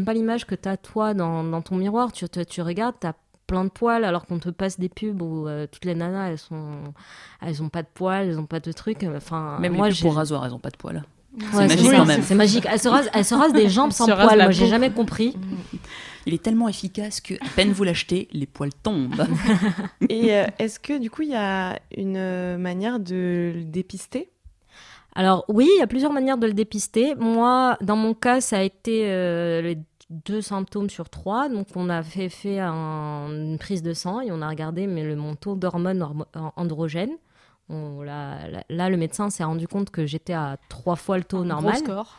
pas, 0.05 0.13
l'image 0.13 0.45
que 0.45 0.55
t'as 0.55 0.77
toi 0.77 1.13
dans, 1.13 1.43
dans 1.43 1.61
ton 1.61 1.75
miroir. 1.75 2.11
Tu, 2.11 2.27
te- 2.29 2.43
tu 2.43 2.61
regardes, 2.61 2.95
t'as 2.99 3.13
plein 3.47 3.63
de 3.63 3.69
poils 3.69 4.03
alors 4.03 4.25
qu'on 4.25 4.39
te 4.39 4.49
passe 4.49 4.79
des 4.79 4.89
pubs 4.89 5.21
où 5.21 5.47
euh, 5.47 5.67
toutes 5.71 5.85
les 5.85 5.95
nanas 5.95 6.29
elles 6.29 6.37
sont, 6.37 6.93
elles 7.41 7.61
ont 7.61 7.69
pas 7.69 7.83
de 7.83 7.87
poils, 7.93 8.27
elles 8.27 8.39
ont 8.39 8.45
pas 8.45 8.59
de 8.59 8.71
trucs. 8.71 9.03
Enfin, 9.03 9.57
Même 9.59 9.73
moi 9.73 9.89
les 9.89 9.95
pubs 9.95 10.01
pour 10.01 10.15
rasoir, 10.15 10.45
elles 10.45 10.53
ont 10.53 10.59
pas 10.59 10.71
de 10.71 10.77
poils. 10.77 11.03
Ouais, 11.53 11.67
c'est 11.67 11.67
magique 11.67 11.91
ça, 11.91 11.97
quand 11.97 12.05
même. 12.05 12.21
C'est 12.21 12.35
magique. 12.35 12.67
Elles 12.69 12.79
se 12.79 12.87
rasent, 12.87 13.09
elles 13.13 13.25
se 13.25 13.35
rasent 13.35 13.53
des 13.53 13.69
jambes 13.69 13.91
sans 13.91 14.05
poils. 14.05 14.37
Moi 14.37 14.51
j'ai 14.51 14.67
jamais 14.67 14.91
compris. 14.91 15.35
Il 16.25 16.33
est 16.33 16.41
tellement 16.41 16.67
efficace 16.67 17.21
que 17.21 17.35
à 17.35 17.49
peine 17.55 17.71
vous 17.71 17.83
l'achetez, 17.83 18.27
les 18.31 18.47
poils 18.47 18.73
tombent. 18.73 19.27
Et 20.09 20.33
euh, 20.33 20.45
est-ce 20.57 20.79
que 20.79 20.97
du 20.97 21.11
coup 21.11 21.21
il 21.21 21.29
y 21.29 21.35
a 21.35 21.79
une 21.95 22.17
euh, 22.17 22.57
manière 22.57 22.99
de 22.99 23.53
le 23.55 23.63
dépister? 23.63 24.31
Alors 25.13 25.45
oui, 25.47 25.69
il 25.75 25.79
y 25.79 25.83
a 25.83 25.87
plusieurs 25.87 26.11
manières 26.11 26.37
de 26.37 26.47
le 26.47 26.53
dépister. 26.53 27.15
Moi, 27.15 27.77
dans 27.81 27.95
mon 27.95 28.13
cas, 28.13 28.41
ça 28.41 28.57
a 28.57 28.61
été 28.61 29.09
euh, 29.09 29.61
les 29.61 29.77
deux 30.25 30.41
symptômes 30.41 30.89
sur 30.89 31.09
trois. 31.09 31.49
Donc 31.49 31.67
on 31.75 31.89
a 31.89 32.01
fait, 32.03 32.29
fait 32.29 32.59
un- 32.59 33.27
une 33.29 33.57
prise 33.59 33.81
de 33.83 33.93
sang 33.93 34.21
et 34.21 34.31
on 34.31 34.41
a 34.41 34.47
regardé 34.49 34.87
mais 34.87 35.03
le 35.03 35.15
mon 35.15 35.35
taux 35.35 35.55
d'hormones 35.55 36.01
hormo- 36.01 36.51
androgènes. 36.55 37.15
On- 37.69 38.01
là, 38.03 38.47
là- 38.49 38.63
là, 38.69 38.89
le 38.89 38.97
médecin 38.97 39.29
s'est 39.31 39.43
rendu 39.43 39.67
compte 39.67 39.89
que 39.89 40.05
j'étais 40.05 40.33
à 40.33 40.57
trois 40.69 40.95
fois 40.95 41.17
le 41.17 41.23
taux 41.23 41.43
normal. 41.43 41.77
score. 41.77 42.15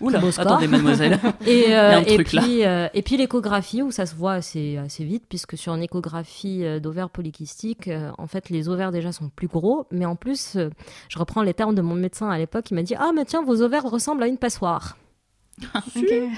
Oula, 0.00 0.20
beau 0.20 0.30
score. 0.30 0.46
attendez, 0.46 0.68
mademoiselle. 0.68 1.18
Et, 1.46 1.74
euh, 1.74 2.00
et 2.06 2.18
puis, 2.22 2.64
euh, 2.64 2.86
et 2.94 3.02
puis 3.02 3.16
l'échographie, 3.16 3.82
où 3.82 3.90
ça 3.90 4.06
se 4.06 4.14
voit 4.14 4.34
assez, 4.34 4.76
assez 4.76 5.04
vite, 5.04 5.24
puisque 5.28 5.56
sur 5.58 5.74
une 5.74 5.82
échographie 5.82 6.64
euh, 6.64 6.78
d'ovaires 6.78 7.10
polykystiques, 7.10 7.88
euh, 7.88 8.12
en 8.18 8.28
fait, 8.28 8.50
les 8.50 8.68
ovaires 8.68 8.92
déjà 8.92 9.10
sont 9.10 9.30
plus 9.30 9.48
gros, 9.48 9.86
mais 9.90 10.04
en 10.04 10.14
plus, 10.14 10.54
euh, 10.54 10.68
je 11.08 11.18
reprends 11.18 11.42
les 11.42 11.54
termes 11.54 11.74
de 11.74 11.82
mon 11.82 11.94
médecin 11.96 12.28
à 12.30 12.38
l'époque, 12.38 12.70
il 12.70 12.74
m'a 12.74 12.82
dit 12.82 12.94
Ah, 12.96 13.10
mais 13.12 13.24
tiens, 13.24 13.42
vos 13.42 13.60
ovaires 13.62 13.82
ressemblent 13.82 14.22
à 14.22 14.28
une 14.28 14.38
passoire. 14.38 14.96
Super. 15.92 16.30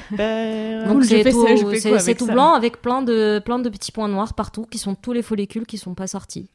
Donc 0.88 1.04
c'est 1.04 1.22
tout, 1.30 1.46
ça, 1.46 1.56
c'est- 1.80 1.90
c'est 2.00 2.14
blanc 2.34 2.52
avec 2.54 2.80
plein 2.82 3.02
de, 3.02 3.40
plein 3.44 3.58
de 3.58 3.68
petits 3.68 3.92
points 3.92 4.08
noirs 4.08 4.34
partout, 4.34 4.64
qui 4.70 4.78
sont 4.78 4.94
tous 4.94 5.12
les 5.12 5.22
follicules 5.22 5.66
qui 5.66 5.78
sont 5.78 5.94
pas 5.94 6.06
sortis. 6.06 6.48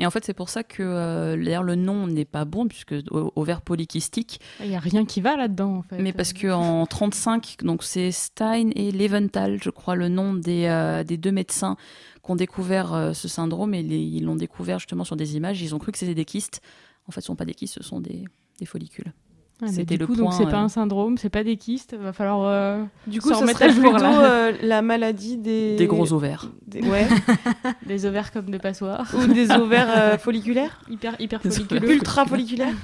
Et 0.00 0.06
en 0.06 0.10
fait, 0.10 0.24
c'est 0.24 0.32
pour 0.34 0.48
ça 0.48 0.62
que 0.62 0.80
euh, 0.84 1.36
d'ailleurs 1.36 1.64
le 1.64 1.74
nom 1.74 2.06
n'est 2.06 2.24
pas 2.24 2.44
bon, 2.44 2.68
puisque 2.68 2.94
o- 3.10 3.32
ovaire 3.34 3.62
polykystique, 3.62 4.40
Il 4.62 4.70
y 4.70 4.76
a 4.76 4.78
rien 4.78 5.04
qui 5.04 5.20
va 5.20 5.36
là-dedans 5.36 5.78
en 5.78 5.82
fait. 5.82 5.98
mais 6.00 6.12
parce 6.12 6.32
que 6.32 6.46
en 6.52 6.86
35, 6.86 7.56
donc 7.62 7.82
c'est 7.82 8.12
Stein 8.12 8.70
et 8.76 8.92
Leventhal, 8.92 9.58
je 9.60 9.70
crois, 9.70 9.96
le 9.96 10.08
nom 10.08 10.34
des, 10.34 10.66
euh, 10.66 11.02
des 11.02 11.16
deux 11.16 11.32
médecins 11.32 11.76
qui 12.24 12.30
ont 12.30 12.36
découvert 12.36 12.94
euh, 12.94 13.12
ce 13.12 13.26
syndrome, 13.26 13.74
et 13.74 13.82
les- 13.82 13.98
ils 13.98 14.24
l'ont 14.24 14.36
découvert 14.36 14.78
justement 14.78 15.02
sur 15.02 15.16
des 15.16 15.34
images. 15.36 15.60
Ils 15.62 15.74
ont 15.74 15.78
cru 15.80 15.90
que 15.90 15.98
c'était 15.98 16.14
des 16.14 16.24
kystes. 16.24 16.60
En 17.08 17.10
fait, 17.10 17.20
ce 17.20 17.26
sont 17.26 17.34
pas 17.36 17.44
des 17.44 17.54
kystes, 17.54 17.74
ce 17.74 17.82
sont 17.82 18.00
des, 18.00 18.22
des 18.60 18.66
follicules. 18.66 19.12
Ah, 19.60 19.64
mais 19.66 19.72
c'était 19.72 19.96
le 19.96 20.06
coup, 20.06 20.14
donc 20.14 20.26
point, 20.28 20.36
c'est 20.38 20.44
pas 20.44 20.60
euh, 20.60 20.64
un 20.64 20.68
syndrome, 20.68 21.18
c'est 21.18 21.30
pas 21.30 21.42
des 21.42 21.56
kystes. 21.56 21.94
Va 21.96 22.12
falloir. 22.12 22.42
euh, 22.44 22.84
Du 23.08 23.20
coup, 23.20 23.30
ça 23.30 23.44
serait 23.44 23.64
à 23.64 23.68
jour, 23.70 23.90
plutôt 23.90 24.06
euh, 24.06 24.52
la 24.62 24.82
maladie 24.82 25.36
des... 25.36 25.74
Des 25.74 25.86
gros 25.88 26.12
ovaires. 26.12 26.46
des- 26.66 26.80
Ouais. 26.88 27.06
des 27.86 28.06
ovaires 28.06 28.30
comme 28.30 28.50
des 28.50 28.60
passoires. 28.60 29.06
Ou 29.14 29.26
des 29.26 29.50
ovaires 29.50 29.88
euh, 29.96 30.16
folliculaires. 30.18 30.80
Hyper, 30.88 31.20
hyper 31.20 31.42
folliculeux. 31.42 31.90
Ultra 31.90 32.24
folliculaires. 32.24 32.74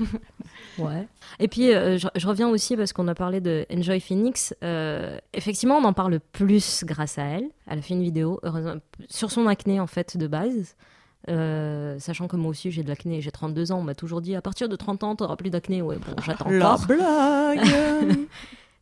Ouais. 0.78 1.06
Et 1.38 1.46
puis, 1.46 1.72
euh, 1.72 1.96
je, 1.98 2.08
je 2.16 2.26
reviens 2.26 2.48
aussi 2.48 2.76
parce 2.76 2.92
qu'on 2.92 3.06
a 3.06 3.14
parlé 3.14 3.40
de 3.40 3.64
Enjoy 3.72 4.00
Phoenix. 4.00 4.52
Euh, 4.64 5.16
effectivement, 5.32 5.76
on 5.76 5.84
en 5.84 5.92
parle 5.92 6.18
plus 6.32 6.82
grâce 6.84 7.18
à 7.18 7.22
elle. 7.24 7.48
Elle 7.68 7.78
a 7.78 7.82
fait 7.82 7.94
une 7.94 8.02
vidéo 8.02 8.40
heureusement, 8.42 8.74
sur 9.08 9.30
son 9.30 9.46
acné, 9.46 9.78
en 9.78 9.86
fait, 9.86 10.16
de 10.16 10.26
base. 10.26 10.74
Euh, 11.30 11.98
sachant 11.98 12.28
que 12.28 12.36
moi 12.36 12.50
aussi 12.50 12.70
j'ai 12.70 12.82
de 12.82 12.88
l'acné, 12.88 13.20
j'ai 13.22 13.30
32 13.30 13.72
ans, 13.72 13.78
on 13.78 13.82
m'a 13.82 13.94
toujours 13.94 14.20
dit 14.20 14.34
à 14.34 14.42
partir 14.42 14.68
de 14.68 14.76
30 14.76 15.04
ans 15.04 15.16
t'auras 15.16 15.36
plus 15.36 15.50
d'acné. 15.50 15.80
Ouais, 15.80 15.96
bon, 15.96 16.14
j'attends 16.24 16.50
La 16.50 16.72
encore. 16.74 16.86
blague. 16.86 17.60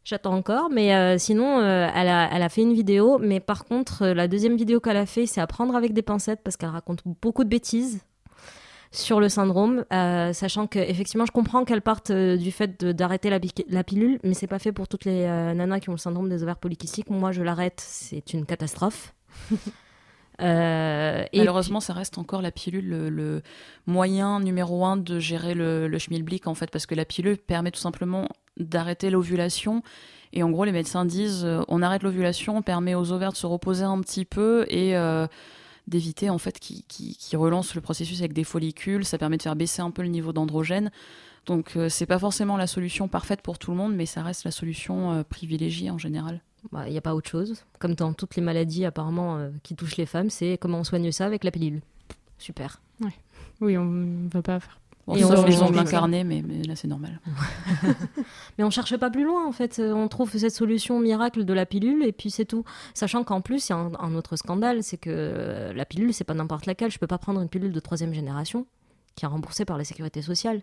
J'attends 0.05 0.35
encore, 0.35 0.69
mais 0.69 0.97
euh, 0.97 1.17
sinon, 1.17 1.61
euh, 1.61 1.89
elle, 1.95 2.09
a, 2.09 2.29
elle 2.33 2.43
a 2.43 2.49
fait 2.49 2.63
une 2.63 2.73
vidéo. 2.73 3.19
Mais 3.21 3.39
par 3.39 3.65
contre, 3.65 4.05
la 4.09 4.27
deuxième 4.27 4.57
vidéo 4.57 4.81
qu'elle 4.81 4.97
a 4.97 5.07
fait, 5.07 5.27
c'est 5.27 5.41
à 5.41 5.47
prendre 5.47 5.77
avec 5.77 5.93
des 5.93 6.03
pincettes 6.03 6.41
parce 6.43 6.57
qu'elle 6.57 6.71
raconte 6.71 7.03
beaucoup 7.23 7.45
de 7.45 7.49
bêtises 7.49 8.01
sur 8.91 9.21
le 9.21 9.29
syndrome, 9.29 9.85
sachant 9.91 10.67
que 10.67 10.81
effectivement, 10.81 11.25
je 11.25 11.31
comprends 11.31 11.65
qu'elle 11.65 11.83
parte 11.83 12.11
du 12.11 12.51
fait 12.51 12.85
d'arrêter 12.85 13.31
la, 13.31 13.39
la 13.69 13.85
pilule, 13.85 14.19
mais 14.25 14.35
c'est 14.35 14.49
pas 14.49 14.59
fait 14.59 14.73
pour 14.73 14.89
toutes 14.89 15.05
les 15.05 15.25
nanas 15.55 15.79
qui 15.79 15.89
ont 15.89 15.93
le 15.93 15.99
syndrome 15.99 16.29
des 16.29 16.43
ovaires 16.43 16.59
polykystiques. 16.59 17.09
Moi, 17.09 17.31
je 17.31 17.43
l'arrête, 17.43 17.81
c'est 17.81 18.35
une 18.35 18.45
catastrophe. 18.45 19.15
Euh, 20.43 21.25
et 21.33 21.39
Malheureusement, 21.39 21.81
ça 21.81 21.93
reste 21.93 22.19
encore 22.19 22.43
la 22.43 22.51
pilule 22.51 22.89
le, 22.89 23.11
le 23.11 23.43
moyen 23.87 24.41
numéro 24.41 24.85
un 24.85 24.97
de 24.97 25.19
gérer 25.19 25.55
le, 25.55 25.89
le 25.89 25.99
schmilblick, 25.99 26.47
en 26.47 26.55
fait, 26.55 26.71
parce 26.71 26.87
que 26.87 26.95
la 26.95 27.05
pilule 27.05 27.39
permet 27.39 27.71
tout 27.71 27.81
simplement 27.81 28.29
d'arrêter 28.59 29.11
l'ovulation. 29.11 29.83
Et 30.33 30.43
en 30.43 30.51
gros, 30.51 30.65
les 30.65 30.73
médecins 30.73 31.05
disent 31.05 31.45
euh, 31.45 31.63
on 31.69 31.83
arrête 31.83 32.03
l'ovulation, 32.03 32.57
on 32.57 32.63
permet 32.63 32.95
aux 32.95 33.13
ovaires 33.13 33.33
de 33.33 33.37
se 33.37 33.47
reposer 33.47 33.85
un 33.85 34.01
petit 34.01 34.25
peu 34.25 34.67
et 34.69 34.97
euh, 34.97 35.27
d'éviter 35.87 36.31
en 36.31 36.39
fait 36.39 36.59
qu'ils 36.59 37.37
relancent 37.37 37.75
le 37.75 37.81
processus 37.81 38.21
avec 38.21 38.33
des 38.33 38.45
follicules. 38.45 39.05
Ça 39.05 39.19
permet 39.19 39.37
de 39.37 39.43
faire 39.43 39.57
baisser 39.57 39.83
un 39.83 39.91
peu 39.91 40.03
le 40.03 40.09
niveau 40.09 40.33
d'androgène. 40.33 40.91
Donc, 41.47 41.77
c'est 41.89 42.07
pas 42.07 42.21
forcément 42.21 42.57
la 42.57 42.69
solution 42.69 43.09
parfaite 43.09 43.43
pour 43.43 43.59
tout 43.59 43.73
le 43.73 43.77
monde, 43.77 43.97
mais 43.97 44.07
ça 44.07 44.23
reste 44.23 44.45
la 44.45 44.53
solution 44.53 45.25
privilégiée 45.29 45.91
en 45.91 45.99
général. 45.99 46.41
Bah, 46.71 46.85
il 46.87 46.93
n'y 46.93 46.99
a 46.99 47.03
pas 47.03 47.15
autre 47.15 47.29
chose. 47.29 47.65
Comme 47.79 47.95
dans 47.95 48.13
toutes 48.13 48.37
les 48.37 48.43
maladies 48.43 48.85
apparemment 48.85 49.37
euh, 49.39 49.51
qui 49.63 49.75
touchent 49.75 49.97
les 49.97 50.07
femmes, 50.07 50.31
c'est 50.31 50.59
comment 50.61 50.79
on 50.79 50.85
soigne 50.85 51.11
ça 51.13 51.27
avec 51.27 51.43
la 51.45 51.51
pilule. 51.51 51.81
Super. 52.39 52.81
Oui, 53.61 53.77
on 53.79 53.85
ne 53.85 54.29
va 54.29 54.43
pas 54.43 54.59
faire. 54.61 54.79
Bon, 55.07 55.15
Et 55.17 55.25
on- 55.25 55.45
les 55.45 55.59
on- 55.61 55.67
ongles 55.67 55.79
on- 55.79 55.81
incarnés, 55.81 56.23
mais, 56.25 56.43
mais 56.47 56.63
là, 56.63 56.77
c'est 56.77 56.87
normal. 56.89 57.21
Mais 58.59 58.65
on 58.65 58.71
cherche 58.71 58.97
pas 58.97 59.11
plus 59.11 59.25
loin 59.25 59.47
en 59.47 59.53
fait. 59.53 59.79
Euh, 59.79 59.93
On 59.93 60.07
trouve 60.09 60.31
cette 60.37 60.55
solution 60.55 60.99
miracle 61.01 61.45
de 61.45 61.53
la 61.53 61.67
pilule 61.67 62.05
et 62.05 62.13
puis 62.13 62.31
c'est 62.31 62.45
tout. 62.45 62.65
Sachant 62.95 63.25
qu'en 63.25 63.41
plus, 63.41 63.69
il 63.69 63.73
y 63.73 63.75
a 63.75 63.79
un, 63.79 63.93
un 63.99 64.15
autre 64.15 64.37
scandale, 64.37 64.83
c'est 64.83 64.97
que 64.99 65.11
euh, 65.11 65.73
la 65.73 65.85
pilule, 65.85 66.13
c'est 66.15 66.25
pas 66.25 66.35
n'importe 66.35 66.67
laquelle. 66.67 66.91
Je 66.91 66.99
peux 66.99 67.07
pas 67.07 67.19
prendre 67.19 67.41
une 67.41 67.49
pilule 67.49 67.73
de 67.73 67.81
troisième 67.81 68.15
génération 68.15 68.67
qui 69.17 69.25
est 69.25 69.29
remboursée 69.29 69.65
par 69.65 69.77
la 69.79 69.85
sécurité 69.85 70.23
sociale. 70.23 70.63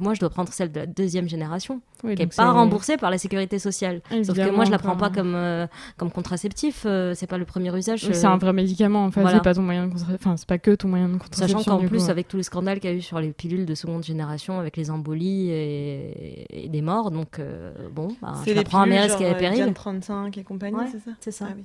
Moi, 0.00 0.14
je 0.14 0.20
dois 0.20 0.30
prendre 0.30 0.52
celle 0.52 0.70
de 0.70 0.78
la 0.80 0.86
deuxième 0.86 1.28
génération, 1.28 1.80
Oui, 2.04 2.14
qui 2.14 2.22
est 2.22 2.26
donc 2.26 2.34
pas 2.36 2.52
remboursée 2.52 2.96
par 2.96 3.10
la 3.10 3.18
sécurité 3.18 3.58
sociale. 3.58 4.00
Sauf 4.08 4.10
que 4.10 4.30
Évidemment, 4.30 4.52
moi, 4.56 4.64
je 4.64 4.70
la 4.70 4.76
encore 4.76 4.90
prends 4.92 4.96
pas 4.96 5.10
comme, 5.10 5.34
euh, 5.34 5.66
comme 5.96 6.12
contraceptif. 6.12 6.84
euh, 6.86 7.14
c'est 7.16 7.26
pas 7.26 7.36
le 7.38 7.44
premier 7.44 7.76
usage. 7.76 8.04
Oui, 8.04 8.14
C'est 8.14 8.26
euh, 8.26 8.30
un 8.30 8.36
vrai 8.38 8.52
médicament, 8.52 9.04
en 9.04 9.10
fait, 9.10 9.22
Voilà. 9.22 9.38
c'est 9.38 9.42
pas 9.42 9.54
ton 9.54 9.62
moyen 9.62 9.88
de 9.88 9.92
contra- 9.92 10.14
Enfin, 10.14 10.36
c'est 10.36 10.46
pas 10.46 10.58
que 10.58 10.70
ton 10.76 10.86
moyen 10.88 11.08
de 11.08 11.16
contraception. 11.16 11.58
Sachant 11.58 11.78
qu'en 11.78 11.86
plus, 11.88 12.04
coup, 12.04 12.10
avec 12.10 12.28
tous 12.28 12.36
les 12.36 12.42
scandales 12.44 12.78
qu'il 12.78 12.90
y 12.90 12.92
a 12.92 12.96
eu 12.96 13.02
sur 13.02 13.18
les 13.20 13.32
pilules 13.32 13.66
de 13.66 13.74
seconde 13.74 14.04
génération, 14.04 14.60
avec 14.60 14.76
les 14.76 14.90
embolies 14.92 15.50
et, 15.50 16.64
et 16.66 16.68
des 16.68 16.80
morts, 16.82 17.10
donc 17.10 17.40
euh, 17.40 17.72
bon, 17.92 18.08
bah, 18.22 18.34
je 18.46 18.50
la 18.52 18.58
les 18.58 18.64
prends 18.64 18.82
à 18.82 18.86
mes 18.86 19.00
risques 19.00 19.20
et 19.20 19.26
euh, 19.26 19.34
périls. 19.34 19.56
Diane 19.56 19.74
35 19.74 20.38
et 20.38 20.44
compagnie, 20.44 20.76
Ouais. 20.76 20.86
c'est 20.92 21.00
ça 21.00 21.10
C'est 21.20 21.30
ça. 21.32 21.46
Ah 21.50 21.54
oui. 21.56 21.64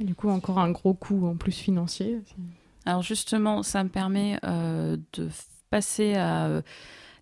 Et 0.00 0.04
Du 0.04 0.14
coup, 0.14 0.30
encore 0.30 0.58
un 0.58 0.70
gros 0.70 0.94
coût 0.94 1.26
en 1.26 1.36
plus 1.36 1.52
financier. 1.52 2.18
Alors 2.86 3.02
justement, 3.02 3.62
ça 3.62 3.84
me 3.84 3.90
permet 3.90 4.38
euh, 4.44 4.96
de 5.12 5.28
passer 5.70 6.14
à 6.14 6.46
euh, 6.46 6.62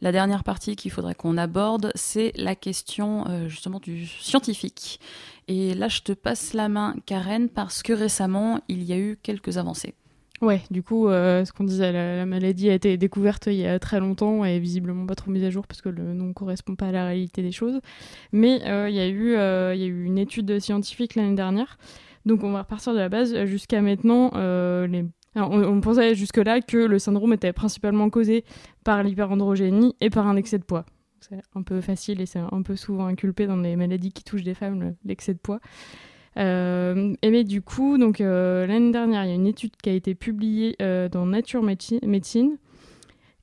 la 0.01 0.13
dernière 0.13 0.45
partie 0.45 0.77
qu'il 0.77 0.91
faudrait 0.91 1.15
qu'on 1.15 1.37
aborde, 1.37 1.91
c'est 1.95 2.33
la 2.37 2.55
question 2.55 3.27
euh, 3.29 3.49
justement 3.49 3.81
du 3.81 4.07
scientifique. 4.07 5.01
Et 5.49 5.75
là, 5.75 5.89
je 5.89 6.01
te 6.01 6.13
passe 6.13 6.55
la 6.55 6.69
main, 6.69 6.97
Karen, 7.07 7.49
parce 7.49 7.83
que 7.83 7.93
récemment, 7.93 8.61
il 8.69 8.83
y 8.83 8.93
a 8.93 8.99
eu 8.99 9.19
quelques 9.23 9.59
avancées. 9.59 9.95
Ouais, 10.43 10.61
du 10.71 10.83
coup, 10.83 11.09
euh, 11.09 11.47
ce 11.47 11.53
qu'on 11.53 11.65
disait, 11.65 11.93
la, 11.93 12.17
la 12.17 12.27
maladie 12.27 12.69
a 12.69 12.75
été 12.75 12.99
découverte 12.99 13.47
il 13.47 13.55
y 13.55 13.67
a 13.67 13.79
très 13.79 14.01
longtemps 14.01 14.45
et 14.45 14.59
visiblement 14.59 15.07
pas 15.07 15.15
trop 15.15 15.31
mise 15.31 15.45
à 15.45 15.51
jour 15.51 15.67
parce 15.67 15.81
que 15.81 15.89
le 15.89 16.13
nom 16.13 16.35
correspond 16.35 16.75
pas 16.75 16.89
à 16.89 16.93
la 16.93 17.07
réalité 17.07 17.43
des 17.43 17.53
choses. 17.53 17.81
Mais 18.33 18.61
euh, 18.67 18.91
il 18.91 18.97
y, 18.97 19.01
a 19.01 19.09
eu, 19.09 19.31
il 19.31 19.81
y 19.81 19.85
a 19.85 19.87
eu 19.87 20.05
une 20.05 20.19
étude 20.19 20.59
scientifique 20.59 21.15
l'année 21.15 21.37
dernière. 21.37 21.79
Donc 22.27 22.43
on 22.43 22.51
va 22.51 22.63
repartir 22.63 22.93
de 22.93 22.99
la 22.99 23.09
base. 23.09 23.45
Jusqu'à 23.45 23.81
maintenant, 23.81 24.31
les... 24.87 25.07
On, 25.37 25.81
pensait 25.83 26.15
jusque-là 26.15 26.63
que 26.63 26.79
le 26.79 26.99
syndrome 26.99 27.35
était 27.35 27.53
principalement 27.53 28.09
causé 28.09 28.45
par 28.85 29.03
l'hyperandrogénie 29.03 29.95
et 30.01 30.09
par 30.09 30.27
un 30.27 30.37
excès 30.37 30.59
de 30.59 30.65
poids. 30.65 30.87
C'est 31.21 31.43
un 31.55 31.63
peu 31.63 31.81
facile 31.81 32.21
et 32.21 32.27
c'est 32.27 32.39
un 32.39 32.63
peu 32.63 32.75
souvent 32.75 33.07
inculpé 33.07 33.47
dans 33.47 33.57
les 33.57 33.77
maladies 33.77 34.13
qui 34.13 34.25
touchent 34.25 34.45
des 34.45 34.55
femmes, 34.55 34.81
le- 34.81 34.95
l'excès 35.05 35.35
de 35.35 35.39
poids. 35.39 35.61
Euh, 36.39 37.15
et 37.23 37.31
mais 37.31 37.45
du 37.45 37.63
coup, 37.63 37.97
euh, 37.97 38.67
l'année 38.67 38.93
dernière, 38.93 39.25
il 39.25 39.29
y 39.29 39.33
a 39.33 39.35
une 39.35 39.47
étude 39.47 39.77
qui 39.77 39.91
a 39.91 39.93
été 39.93 40.15
publiée 40.15 40.77
euh, 40.83 41.09
dans 41.09 41.27
Nature 41.27 41.63
Médecine, 41.63 42.01
Médecine 42.07 42.59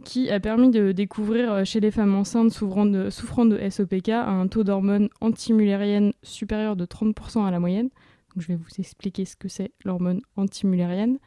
qui 0.04 0.30
a 0.30 0.39
permis 0.41 0.70
de 0.70 0.91
découvrir 0.91 1.66
chez 1.66 1.80
les 1.80 1.89
femmes 1.89 2.14
enceintes 2.14 2.52
souffrant 2.52 2.86
de, 2.86 3.10
souffrant 3.10 3.48
SOPK 3.48 4.10
un 4.10 4.48
taux 4.48 4.66
d'hormone 4.66 5.08
antimullérienne 5.22 6.12
supérieur 6.24 6.76
de 6.76 6.86
30% 6.86 7.46
à 7.46 7.52
la 7.52 7.62
moyenne. 7.62 7.89
Je 8.36 8.48
vais 8.48 8.56
vous 8.56 8.68
expliquer 8.80 9.24
ce 9.24 9.38
que 9.38 9.48
c'est 9.48 9.72
l'hormone 9.86 10.22
antimullérienne. 10.36 11.20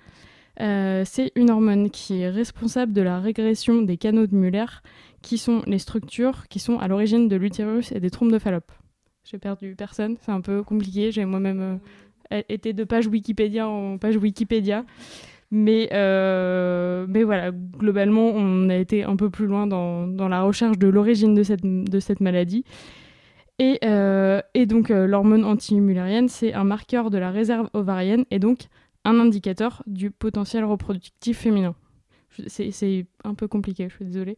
Euh, 0.61 1.03
c'est 1.05 1.33
une 1.35 1.51
hormone 1.51 1.91
qui 1.91 2.23
est 2.23 2.31
responsable 2.31 2.93
de 2.93 3.03
la 3.03 3.21
régression 3.21 3.83
des 3.83 3.97
canaux 3.97 4.27
de 4.27 4.35
Muller, 4.35 4.67
qui 5.23 5.39
sont 5.39 5.63
les 5.67 5.79
structures 5.79 6.49
qui 6.49 6.59
sont 6.59 6.79
à 6.79 6.89
l'origine 6.89 7.29
de 7.29 7.37
l'utérus 7.37 7.93
et 7.93 8.01
des 8.01 8.11
trompes 8.11 8.33
de 8.33 8.39
Fallope. 8.39 8.73
J'ai 9.25 9.39
perdu 9.39 9.75
personne, 9.77 10.17
c'est 10.21 10.31
un 10.31 10.41
peu 10.41 10.63
compliqué. 10.63 11.11
J'ai 11.11 11.25
moi-même 11.25 11.81
euh, 12.33 12.43
été 12.49 12.73
de 12.73 12.85
page 12.85 13.07
Wikipédia 13.07 13.69
en 13.69 13.99
page 13.99 14.17
Wikipédia. 14.17 14.85
Mais, 15.51 15.89
euh, 15.93 17.07
mais 17.09 17.23
voilà, 17.23 17.53
globalement, 17.53 18.27
on 18.35 18.69
a 18.69 18.77
été 18.77 19.05
un 19.05 19.15
peu 19.15 19.31
plus 19.31 19.47
loin 19.47 19.67
dans, 19.67 20.29
la 20.29 20.43
recherche 20.43 20.77
de 20.77 20.89
l'origine 20.89 21.35
de 21.35 21.43
cette, 22.01 22.21
maladie. 22.21 22.65
Et, 23.61 23.79
et 24.55 24.67
donc, 24.67 24.89
l'hormone 24.89 25.45
antimullérienne, 25.45 26.29
c'est 26.29 26.53
un 26.53 26.65
marqueur 26.65 27.11
de 27.11 27.19
la 27.19 27.31
réserve 27.31 27.71
ovarienne 27.75 28.25
et 28.33 28.41
donc 28.41 28.67
un 29.07 29.21
indicateur 29.21 29.83
du 29.87 30.11
potentiel 30.11 30.65
reproductif 30.65 31.39
féminin. 31.39 31.75
C'est 32.49 33.07
un 33.25 33.35
peu 33.35 33.49
compliqué, 33.49 33.89
je 33.89 33.95
suis 33.95 34.05
désolée. 34.05 34.37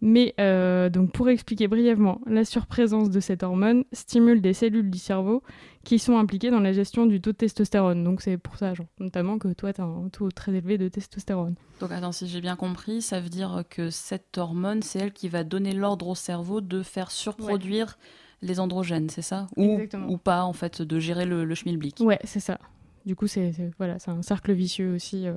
Mais 0.00 0.34
euh, 0.38 0.88
donc 0.90 1.12
pour 1.12 1.28
expliquer 1.28 1.66
brièvement, 1.66 2.20
la 2.26 2.44
surprésence 2.44 3.10
de 3.10 3.18
cette 3.20 3.42
hormone 3.42 3.84
stimule 3.92 4.40
des 4.40 4.52
cellules 4.52 4.90
du 4.90 4.98
cerveau 4.98 5.42
qui 5.84 5.98
sont 5.98 6.18
impliquées 6.18 6.50
dans 6.50 6.60
la 6.60 6.72
gestion 6.72 7.06
du 7.06 7.20
taux 7.20 7.32
de 7.32 7.36
testostérone. 7.36 8.04
Donc 8.04 8.20
c'est 8.20 8.36
pour 8.36 8.58
ça, 8.58 8.74
genre, 8.74 8.86
notamment, 9.00 9.38
que 9.38 9.48
toi, 9.52 9.72
tu 9.72 9.80
as 9.80 9.84
un 9.84 10.08
taux 10.08 10.30
très 10.30 10.52
élevé 10.52 10.78
de 10.78 10.88
testostérone. 10.88 11.54
Donc 11.80 11.90
attends, 11.90 12.12
si 12.12 12.28
j'ai 12.28 12.40
bien 12.40 12.56
compris, 12.56 13.02
ça 13.02 13.20
veut 13.20 13.28
dire 13.28 13.64
que 13.70 13.90
cette 13.90 14.38
hormone, 14.38 14.82
c'est 14.82 15.00
elle 15.00 15.12
qui 15.12 15.28
va 15.28 15.42
donner 15.42 15.72
l'ordre 15.72 16.08
au 16.08 16.14
cerveau 16.14 16.60
de 16.60 16.82
faire 16.82 17.10
surproduire 17.10 17.98
les 18.40 18.58
androgènes, 18.60 19.08
c'est 19.08 19.22
ça? 19.22 19.46
Ou, 19.56 19.74
Exactement. 19.74 20.08
ou 20.08 20.18
pas, 20.18 20.42
en 20.42 20.52
fait, 20.52 20.82
de 20.82 20.98
gérer 20.98 21.26
le, 21.26 21.44
le 21.44 21.54
schmilblick? 21.54 21.98
Ouais, 22.00 22.18
c'est 22.24 22.40
ça. 22.40 22.58
Du 23.06 23.16
coup, 23.16 23.26
c'est 23.26 23.52
voilà, 23.78 23.98
c'est 23.98 24.10
un 24.10 24.22
cercle 24.22 24.52
vicieux 24.52 24.94
aussi. 24.94 25.26
euh. 25.26 25.34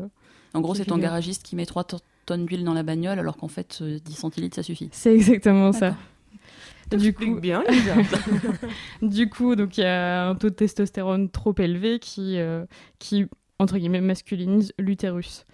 En 0.53 0.61
gros, 0.61 0.75
c'est 0.75 0.85
ton 0.85 0.97
garagiste 0.97 1.43
qui 1.43 1.55
met 1.55 1.65
trois, 1.65 1.83
to- 1.83 1.97
tonnes 2.25 2.45
d'huile 2.45 2.63
dans 2.63 2.73
la 2.73 2.83
bagnole 2.83 3.19
alors 3.19 3.37
qu'en 3.37 3.47
fait 3.47 3.83
10 3.83 4.13
centilitres 4.13 4.55
ça 4.55 4.63
suffit. 4.63 4.89
C'est 4.91 5.13
exactement 5.13 5.71
ça. 5.73 5.95
Du 6.95 7.13
coup, 7.13 7.39
bien, 7.39 7.63
du 9.01 9.27
coup, 9.29 9.55
donc 9.55 9.77
il 9.77 9.81
y 9.81 9.85
a 9.85 10.27
un 10.29 10.35
taux 10.35 10.49
de 10.49 10.55
testostérone 10.55 11.29
trop 11.29 11.53
élevé 11.57 11.97
qui, 11.99 12.37
qui 12.99 13.25
entre 13.59 13.77
guillemets, 13.77 14.01
masculinise 14.01 14.73
l'utérus. 14.77 15.45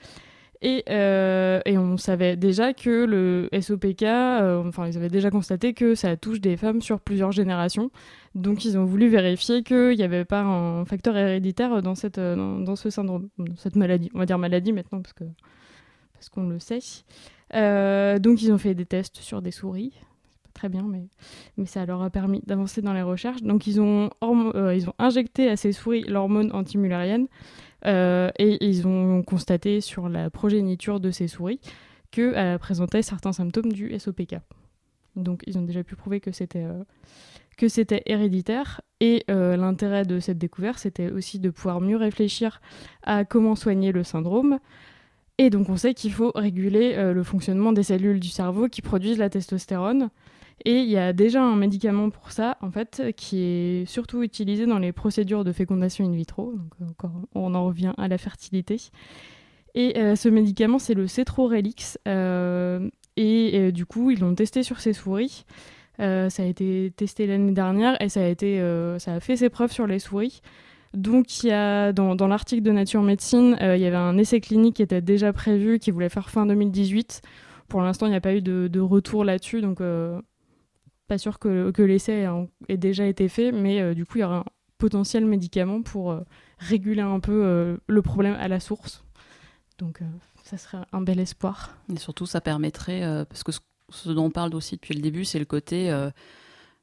Et, 0.63 0.83
euh, 0.89 1.59
et, 1.65 1.77
on 1.79 1.97
savait 1.97 2.35
déjà 2.35 2.73
que 2.73 3.05
le 3.05 3.49
SOPK, 3.59 4.03
euh, 4.03 4.63
enfin 4.67 4.85
ils 4.85 4.95
avaient 4.95 5.09
déjà 5.09 5.31
constaté 5.31 5.73
que 5.73 5.95
ça 5.95 6.15
touche 6.17 6.39
des 6.39 6.55
femmes 6.55 6.81
sur 6.81 6.99
plusieurs 6.99 7.31
générations. 7.31 7.89
Donc 8.33 8.63
ils 8.63 8.77
ont 8.77 8.85
voulu 8.85 9.09
vérifier 9.09 9.63
qu'il 9.63 9.95
n'y 9.97 10.03
avait 10.03 10.25
pas 10.25 10.41
un 10.41 10.85
facteur 10.85 11.17
héréditaire 11.17 11.81
dans, 11.81 11.95
cette, 11.95 12.19
dans, 12.19 12.59
dans, 12.59 12.75
ce 12.75 12.89
syndrome, 12.89 13.29
dans 13.37 13.55
cette 13.57 13.75
maladie. 13.75 14.09
On 14.13 14.19
va 14.19 14.25
dire 14.25 14.37
maladie 14.37 14.71
maintenant 14.71 15.01
parce 15.01 15.13
que 15.13 15.25
parce 16.13 16.29
qu'on 16.29 16.47
le 16.47 16.59
sait. 16.59 16.79
Euh, 17.55 18.19
donc 18.19 18.41
ils 18.41 18.51
ont 18.51 18.57
fait 18.57 18.75
des 18.75 18.85
tests 18.85 19.17
sur 19.17 19.41
des 19.41 19.51
souris. 19.51 19.91
Pas 20.43 20.49
très 20.53 20.69
bien, 20.69 20.83
mais, 20.87 21.07
mais 21.57 21.65
ça 21.65 21.85
leur 21.85 22.01
a 22.03 22.09
permis 22.09 22.41
d'avancer 22.45 22.81
dans 22.81 22.93
les 22.93 23.01
recherches. 23.01 23.41
Donc 23.41 23.65
ils 23.67 23.81
ont, 23.81 24.11
ils 24.21 24.87
ont 24.87 24.93
injecté 24.99 25.49
à 25.49 25.57
ces 25.57 25.71
souris 25.71 26.03
l'hormone 26.03 26.51
antimulérienne 26.53 27.27
euh, 27.87 28.29
et 28.37 28.63
ils 28.63 28.87
ont 28.87 29.23
constaté 29.23 29.81
sur 29.81 30.09
la 30.09 30.29
progéniture 30.29 30.99
de 30.99 31.09
ces 31.09 31.27
souris 31.27 31.59
qu'elle 32.11 32.59
présentait 32.59 33.01
certains 33.01 33.33
symptômes 33.33 33.71
du 33.71 33.97
SOPK. 33.97 34.35
Donc 35.15 35.43
ils 35.47 35.57
ont 35.57 35.63
déjà 35.63 35.83
pu 35.83 35.95
prouver 35.95 36.19
que 36.19 36.31
c'était 36.31 36.63
euh, 36.63 36.83
c'était 37.69 38.03
héréditaire. 38.05 38.81
Et 38.99 39.23
euh, 39.29 39.57
l'intérêt 39.57 40.05
de 40.05 40.19
cette 40.19 40.37
découverte, 40.37 40.79
c'était 40.79 41.11
aussi 41.11 41.39
de 41.39 41.49
pouvoir 41.49 41.81
mieux 41.81 41.97
réfléchir 41.97 42.61
à 43.03 43.25
comment 43.25 43.55
soigner 43.55 43.91
le 43.91 44.03
syndrome. 44.03 44.59
Et 45.37 45.49
donc 45.49 45.69
on 45.69 45.77
sait 45.77 45.93
qu'il 45.93 46.13
faut 46.13 46.31
réguler 46.35 46.95
le 47.13 47.23
fonctionnement 47.23 47.73
des 47.73 47.81
cellules 47.81 48.19
du 48.19 48.27
cerveau 48.27 48.67
qui 48.67 48.83
produisent 48.83 49.17
la 49.17 49.29
testostérone. 49.29 50.11
Et 50.65 50.81
il 50.81 50.89
y 50.89 50.97
a 50.97 51.13
déjà 51.13 51.41
un 51.41 51.55
médicament 51.55 52.09
pour 52.09 52.31
ça, 52.31 52.57
en 52.61 52.69
fait, 52.69 53.01
qui 53.15 53.39
est 53.39 53.85
surtout 53.85 54.21
utilisé 54.21 54.67
dans 54.67 54.77
les 54.77 54.91
procédures 54.91 55.43
de 55.43 55.51
fécondation 55.51 56.05
in 56.05 56.11
vitro. 56.11 56.53
Donc, 56.53 56.89
encore, 56.89 57.21
on 57.33 57.55
en 57.55 57.65
revient 57.65 57.93
à 57.97 58.07
la 58.07 58.17
fertilité. 58.19 58.77
Et 59.73 59.97
euh, 59.97 60.15
ce 60.15 60.29
médicament, 60.29 60.79
c'est 60.79 60.93
le 60.93 61.07
Cetrorelix. 61.07 61.97
Euh, 62.07 62.89
et 63.17 63.51
euh, 63.55 63.71
du 63.71 63.85
coup, 63.85 64.11
ils 64.11 64.19
l'ont 64.19 64.35
testé 64.35 64.63
sur 64.63 64.79
ces 64.79 64.93
souris. 64.93 65.45
Ça 66.01 66.43
a 66.43 66.45
été 66.45 66.91
testé 66.95 67.27
l'année 67.27 67.51
dernière 67.51 68.01
et 68.01 68.09
ça 68.09 68.21
a, 68.21 68.27
été, 68.27 68.59
ça 68.97 69.13
a 69.13 69.19
fait 69.19 69.37
ses 69.37 69.49
preuves 69.49 69.71
sur 69.71 69.87
les 69.87 69.99
souris. 69.99 70.41
Donc, 70.93 71.43
il 71.43 71.47
y 71.47 71.51
a, 71.51 71.93
dans, 71.93 72.27
l'article 72.27 72.63
de 72.63 72.71
Nature 72.71 73.03
Médecine, 73.03 73.55
il 73.61 73.79
y 73.79 73.85
avait 73.85 73.95
un 73.95 74.17
essai 74.17 74.41
clinique 74.41 74.77
qui 74.77 74.81
était 74.81 75.01
déjà 75.01 75.31
prévu, 75.31 75.79
qui 75.79 75.91
voulait 75.91 76.09
faire 76.09 76.29
fin 76.29 76.45
2018. 76.45 77.21
Pour 77.67 77.81
l'instant, 77.81 78.07
il 78.07 78.09
n'y 78.09 78.15
a 78.15 78.21
pas 78.21 78.35
eu 78.35 78.41
de, 78.41 78.79
retour 78.79 79.23
là-dessus, 79.23 79.61
donc 79.61 79.79
pas 81.11 81.17
sûr 81.17 81.39
que, 81.39 81.81
l'essai 81.81 82.25
ait 82.69 82.77
déjà 82.77 83.05
été 83.05 83.27
fait, 83.27 83.51
mais 83.51 83.81
euh, 83.81 83.93
du 83.93 84.05
coup, 84.05 84.17
il 84.17 84.21
y 84.21 84.23
aura 84.23 84.37
un 84.37 84.45
potentiel 84.77 85.25
médicament 85.25 85.81
pour 85.81 86.11
euh, 86.11 86.21
réguler 86.57 87.01
un 87.01 87.19
peu 87.19 87.43
euh, 87.43 87.75
le 87.85 88.01
problème 88.01 88.37
à 88.39 88.47
la 88.47 88.61
source. 88.61 89.03
Donc, 89.77 89.99
ça 90.45 90.57
serait 90.57 90.77
un 90.93 91.01
bel 91.01 91.19
espoir. 91.19 91.75
Et 91.93 91.97
surtout, 91.97 92.25
ça 92.25 92.39
permettrait, 92.39 93.25
parce 93.27 93.43
que 93.43 93.51
ce, 93.51 93.59
dont 94.05 94.25
on 94.25 94.31
parle 94.31 94.55
aussi 94.55 94.75
depuis 94.75 94.93
le 94.93 95.01
début, 95.01 95.25
c'est 95.25 95.39
le 95.39 95.45
côté 95.45 95.91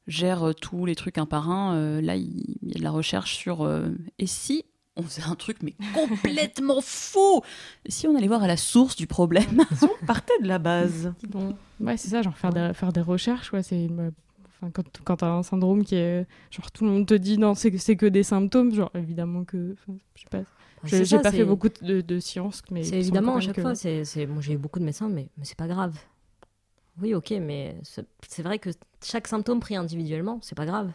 gère 0.07 0.53
tous 0.59 0.85
les 0.85 0.95
trucs 0.95 1.17
un 1.17 1.25
par 1.25 1.49
un. 1.49 2.01
là, 2.01 2.15
il 2.15 2.57
y, 2.63 2.75
a 2.75 2.79
de 2.79 2.83
la 2.83 2.91
recherche 2.91 3.35
sur 3.35 3.69
et 4.17 4.27
si 4.27 4.65
on 4.95 5.03
faisait 5.03 5.23
un 5.23 5.35
truc 5.35 5.57
mais 5.61 5.75
complètement 5.93 6.81
fou 6.81 7.41
si 7.87 8.07
on 8.07 8.15
allait 8.15 8.27
voir 8.27 8.43
à 8.43 8.47
la 8.47 8.57
source 8.57 8.95
du 8.95 9.07
problème? 9.07 9.63
Si 9.75 9.85
on 9.85 10.05
partait 10.05 10.39
de 10.41 10.47
la 10.47 10.59
base 10.59 11.13
bon. 11.27 11.55
Ouais, 11.79 11.95
c'est 11.95 12.09
ça, 12.09 12.21
genre 12.21 12.37
faire 12.37 12.51
des, 12.51 12.71
faire 12.73 12.91
des 12.91 13.01
recherches, 13.01 13.53
ouais, 13.53 13.63
c'est... 13.63 13.87
Enfin, 14.61 14.71
quand, 14.71 14.83
quand 15.03 15.17
tu 15.17 15.25
as 15.25 15.31
un 15.31 15.43
syndrome 15.43 15.83
qui 15.83 15.95
est. 15.95 16.27
Genre, 16.51 16.71
tout 16.71 16.83
le 16.83 16.91
monde 16.91 17.05
te 17.05 17.13
dit 17.13 17.37
non, 17.37 17.55
c'est 17.55 17.71
que 17.71 18.05
des 18.05 18.23
symptômes. 18.23 18.73
Genre, 18.73 18.91
évidemment 18.93 19.45
que. 19.45 19.75
Je 20.15 20.21
sais 20.21 20.27
pas. 20.29 20.43
J'ai 20.83 21.19
pas 21.19 21.31
fait 21.31 21.45
beaucoup 21.45 21.69
de, 21.69 22.01
de 22.01 22.19
sciences. 22.19 22.61
mais 22.71 22.83
C'est 22.83 22.99
évidemment, 22.99 23.37
à 23.37 23.41
chaque 23.41 23.59
fois. 23.59 23.75
c'est 23.75 24.25
Moi, 24.27 24.41
j'ai 24.41 24.53
eu 24.53 24.57
beaucoup 24.57 24.79
de 24.79 24.85
médecins, 24.85 25.09
mais, 25.09 25.29
mais 25.37 25.45
c'est 25.45 25.57
pas 25.57 25.67
grave. 25.67 25.97
Oui, 27.01 27.13
ok, 27.13 27.33
mais 27.41 27.75
c'est 27.83 28.43
vrai 28.43 28.59
que 28.59 28.69
chaque 29.03 29.27
symptôme 29.27 29.59
pris 29.59 29.75
individuellement, 29.75 30.39
c'est 30.41 30.55
pas 30.55 30.65
grave. 30.65 30.91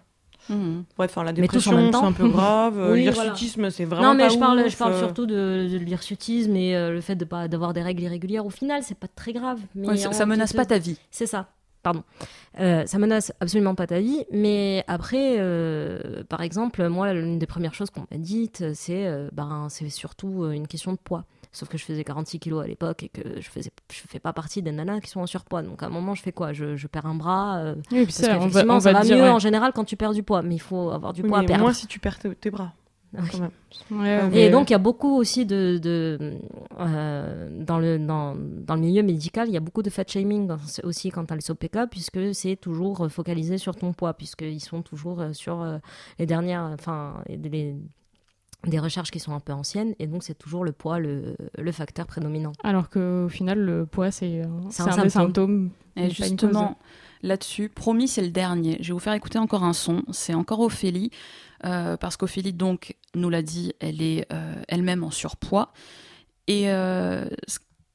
Mmh. 0.49 0.81
Ouais, 0.99 1.07
enfin 1.07 1.25
la 1.25 1.33
dépression, 1.33 1.91
c'est 1.91 1.97
un 1.97 2.13
peu 2.13 2.29
grave. 2.29 2.79
oui, 2.93 3.03
l'hirsutisme, 3.03 3.71
c'est 3.71 3.85
vraiment 3.85 4.09
Non, 4.09 4.15
mais 4.15 4.29
je 4.29 4.39
parle, 4.39 4.69
je 4.69 4.77
parle 4.77 4.93
euh. 4.93 4.99
surtout 4.99 5.27
de, 5.27 5.69
de 5.71 5.79
l'hirsutisme 5.79 6.55
et 6.57 6.77
euh, 6.77 6.93
le 6.93 7.01
fait 7.01 7.17
de 7.17 7.25
pas 7.25 7.49
d'avoir 7.49 7.73
des 7.73 7.83
règles 7.83 8.03
irrégulières. 8.03 8.45
Au 8.45 8.51
final, 8.51 8.83
c'est 8.83 8.99
pas 8.99 9.09
très 9.09 9.33
grave. 9.33 9.61
Mais 9.75 9.97
ça, 9.97 10.27
menace 10.27 10.53
pas 10.53 10.67
ta 10.67 10.79
vie. 10.79 10.99
C'est 11.11 11.27
ça. 11.27 11.49
Pardon. 11.83 12.03
Euh, 12.61 12.87
ça 12.87 12.99
menace 12.99 13.33
absolument 13.41 13.75
pas 13.75 13.87
ta 13.87 14.01
vie, 14.01 14.25
mais 14.31 14.85
après, 14.87 15.39
par 16.29 16.43
exemple, 16.43 16.87
moi, 16.89 17.13
l'une 17.13 17.39
des 17.39 17.47
premières 17.47 17.75
choses 17.75 17.91
qu'on 17.91 18.07
m'a 18.11 18.19
dites, 18.19 18.75
c'est 18.75 19.11
ben, 19.33 19.69
c'est 19.71 19.89
surtout 19.89 20.51
une 20.51 20.67
question 20.67 20.93
de 20.93 20.99
poids. 20.99 21.25
Sauf 21.55 21.69
que 21.69 21.79
je 21.79 21.85
faisais 21.85 22.03
46 22.03 22.41
kilos 22.41 22.65
à 22.65 22.67
l'époque 22.67 23.05
et 23.05 23.09
que 23.09 23.41
je 23.41 23.49
faisais, 23.49 23.71
je 23.93 24.01
fais 24.09 24.19
pas 24.19 24.33
partie 24.33 24.61
des 24.61 24.73
nanas 24.73 25.01
qui 25.01 25.09
sont 25.09 25.21
en 25.21 25.27
surpoids. 25.27 25.63
Donc 25.63 25.85
à 25.85 25.87
un 25.87 25.89
moment, 25.89 26.17
je 26.17 26.23
fais 26.23 26.33
quoi? 26.33 26.53
Je, 26.53 26.75
je, 26.75 26.89
perds 26.89 27.07
un 27.07 27.15
bras. 27.15 27.59
Euh, 27.59 27.77
oui, 27.93 28.07
parce 28.07 28.17
ça, 28.17 28.39
va, 28.39 28.81
ça 28.81 28.93
va 28.93 29.05
mieux 29.05 29.31
en 29.31 29.39
général 29.39 29.73
quand 29.73 29.85
tu 29.85 29.97
perds 29.97 30.15
du 30.15 30.25
poids, 30.25 30.43
mais 30.43 30.57
il 30.57 30.61
faut 30.61 30.91
avoir 30.91 31.13
du 31.13 31.23
poids 31.23 31.39
à 31.39 31.45
perdre. 31.45 31.63
Moins 31.63 31.73
si 31.73 31.87
tu 31.87 32.01
perds 32.01 32.19
tes, 32.19 32.51
bras. 32.51 32.73
et 34.33 34.51
donc 34.51 34.71
il 34.71 34.73
y 34.73 34.75
a 34.75 34.79
beaucoup 34.79 35.17
aussi 35.17 35.47
de, 35.47 35.79
de 35.81 36.41
euh, 36.81 37.49
dans 37.65 37.79
le 37.79 38.01
dans, 38.01 38.35
dans, 38.35 38.75
le 38.75 38.81
milieu 38.81 39.05
médical 39.05 39.47
il 39.47 39.55
y 39.55 39.57
a 39.57 39.61
beaucoup 39.61 39.85
de 39.85 39.91
fat 39.91 40.03
shaming 40.05 40.51
aussi 40.83 41.11
quand 41.13 41.25
tu 41.25 41.33
as 41.33 41.37
le 41.37 41.41
SOPK 41.41 41.89
puisque 41.89 42.35
c'est 42.35 42.57
toujours 42.57 43.09
focalisé 43.13 43.57
sur 43.57 43.77
ton 43.77 43.93
poids 43.93 44.15
puisqu'ils 44.15 44.59
sont 44.59 44.83
toujours 44.83 45.21
euh, 45.21 45.33
sur 45.33 45.65
les 46.19 46.27
dernières 46.27 46.73
enfin 46.75 47.23
les, 47.29 47.77
des 48.67 48.79
recherches 48.79 49.11
qui 49.11 49.21
sont 49.21 49.33
un 49.33 49.41
peu 49.41 49.53
anciennes 49.53 49.95
et 49.99 50.07
donc 50.07 50.23
c'est 50.23 50.39
toujours 50.39 50.65
le 50.65 50.73
poids 50.73 50.99
le, 50.99 51.37
le 51.57 51.73
facteur 51.73 52.07
prédominant. 52.07 52.53
Alors 52.63 52.89
qu'au 52.91 53.29
final 53.29 53.59
le 53.59 53.87
poids 53.87 54.11
c'est 54.11 54.43
un, 54.43 54.87
un, 54.87 55.03
des 55.03 55.11
symptômes. 55.11 55.71
Et 55.97 56.11
justement 56.11 56.79
là-dessus, 57.23 57.69
promis 57.69 58.09
c'est 58.09 58.23
le 58.23 58.31
dernier. 58.31 58.77
Je 58.81 58.89
vais 58.89 58.93
vous 58.93 58.99
faire 58.99 59.15
écouter 59.15 59.39
encore 59.39 59.65
un 59.65 59.73
son. 59.73 60.03
C'est 60.13 60.35
encore 60.35 60.61
Ophélie 60.61 61.11
euh, 61.65 61.97
parce 61.97 62.17
qu'Ophélie 62.17 62.53
donc 62.53 62.97
nous 63.15 63.31
l'a 63.31 63.43
dit, 63.43 63.73
elle 63.81 64.03
est 64.03 64.27
euh, 64.33 64.55
elle-même 64.69 65.05
en 65.05 65.11
surpoids 65.11 65.73
et 66.47 66.71
euh, 66.71 67.27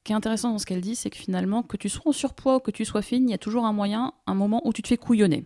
qui 0.04 0.12
est 0.12 0.16
intéressant 0.16 0.50
dans 0.52 0.58
ce 0.58 0.66
qu'elle 0.66 0.80
dit, 0.80 0.96
c'est 0.96 1.10
que 1.10 1.16
finalement, 1.16 1.62
que 1.62 1.76
tu 1.76 1.88
sois 1.88 2.08
en 2.08 2.12
surpoids 2.12 2.56
ou 2.56 2.60
que 2.60 2.70
tu 2.70 2.84
sois 2.84 3.02
fine, 3.02 3.28
il 3.28 3.32
y 3.32 3.34
a 3.34 3.38
toujours 3.38 3.66
un 3.66 3.72
moyen, 3.72 4.12
un 4.26 4.34
moment 4.34 4.62
où 4.64 4.72
tu 4.72 4.82
te 4.82 4.88
fais 4.88 4.96
couillonner. 4.96 5.44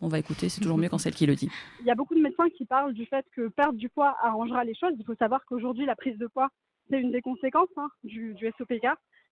on 0.00 0.08
va 0.08 0.18
écouter, 0.18 0.48
c'est 0.48 0.60
toujours 0.60 0.78
mieux 0.78 0.88
quand 0.88 0.98
c'est 0.98 1.08
elle 1.08 1.14
qui 1.14 1.26
le 1.26 1.34
dit. 1.34 1.50
Il 1.80 1.86
y 1.86 1.90
a 1.90 1.94
beaucoup 1.94 2.14
de 2.14 2.20
médecins 2.20 2.48
qui 2.50 2.64
parlent 2.64 2.94
du 2.94 3.06
fait 3.06 3.26
que 3.34 3.48
perdre 3.48 3.78
du 3.78 3.88
poids 3.88 4.16
arrangera 4.22 4.64
les 4.64 4.74
choses. 4.74 4.94
Il 4.98 5.04
faut 5.04 5.16
savoir 5.16 5.44
qu'aujourd'hui, 5.44 5.86
la 5.86 5.96
prise 5.96 6.18
de 6.18 6.26
poids, 6.28 6.48
c'est 6.88 7.00
une 7.00 7.10
des 7.10 7.22
conséquences 7.22 7.68
hein, 7.76 7.88
du, 8.04 8.34
du 8.34 8.50
SOPK. 8.58 8.86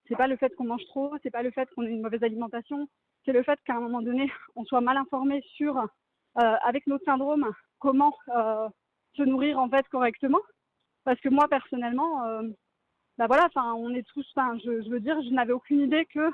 C'est 0.09 0.17
pas 0.17 0.27
le 0.27 0.37
fait 0.37 0.55
qu'on 0.57 0.65
mange 0.65 0.85
trop, 0.87 1.13
c'est 1.23 1.31
pas 1.31 1.43
le 1.43 1.51
fait 1.51 1.69
qu'on 1.75 1.83
ait 1.83 1.91
une 1.91 2.03
mauvaise 2.03 2.23
alimentation, 2.23 2.89
c'est 3.25 3.33
le 3.33 3.43
fait 3.43 3.59
qu'à 3.67 3.77
un 3.77 3.81
moment 3.81 4.01
donné, 4.01 4.31
on 4.57 4.65
soit 4.65 4.81
mal 4.81 4.97
informé 4.97 5.43
sur, 5.55 5.77
euh, 5.77 5.85
avec 6.65 6.87
notre 6.87 7.05
syndrome, 7.05 7.51
comment 7.79 8.15
euh, 8.35 8.69
se 9.17 9.23
nourrir 9.23 9.59
en 9.59 9.69
fait 9.69 9.87
correctement. 9.89 10.41
Parce 11.05 11.21
que 11.21 11.29
moi, 11.29 11.47
personnellement, 11.49 12.25
euh, 12.25 12.43
bah 13.19 13.27
voilà, 13.27 13.49
on 13.75 13.93
est 13.95 14.07
tous, 14.07 14.27
je, 14.37 14.89
veux 14.89 15.01
dire, 15.01 15.21
je 15.23 15.31
n'avais 15.31 15.53
aucune 15.53 15.81
idée 15.81 16.07
que, 16.07 16.33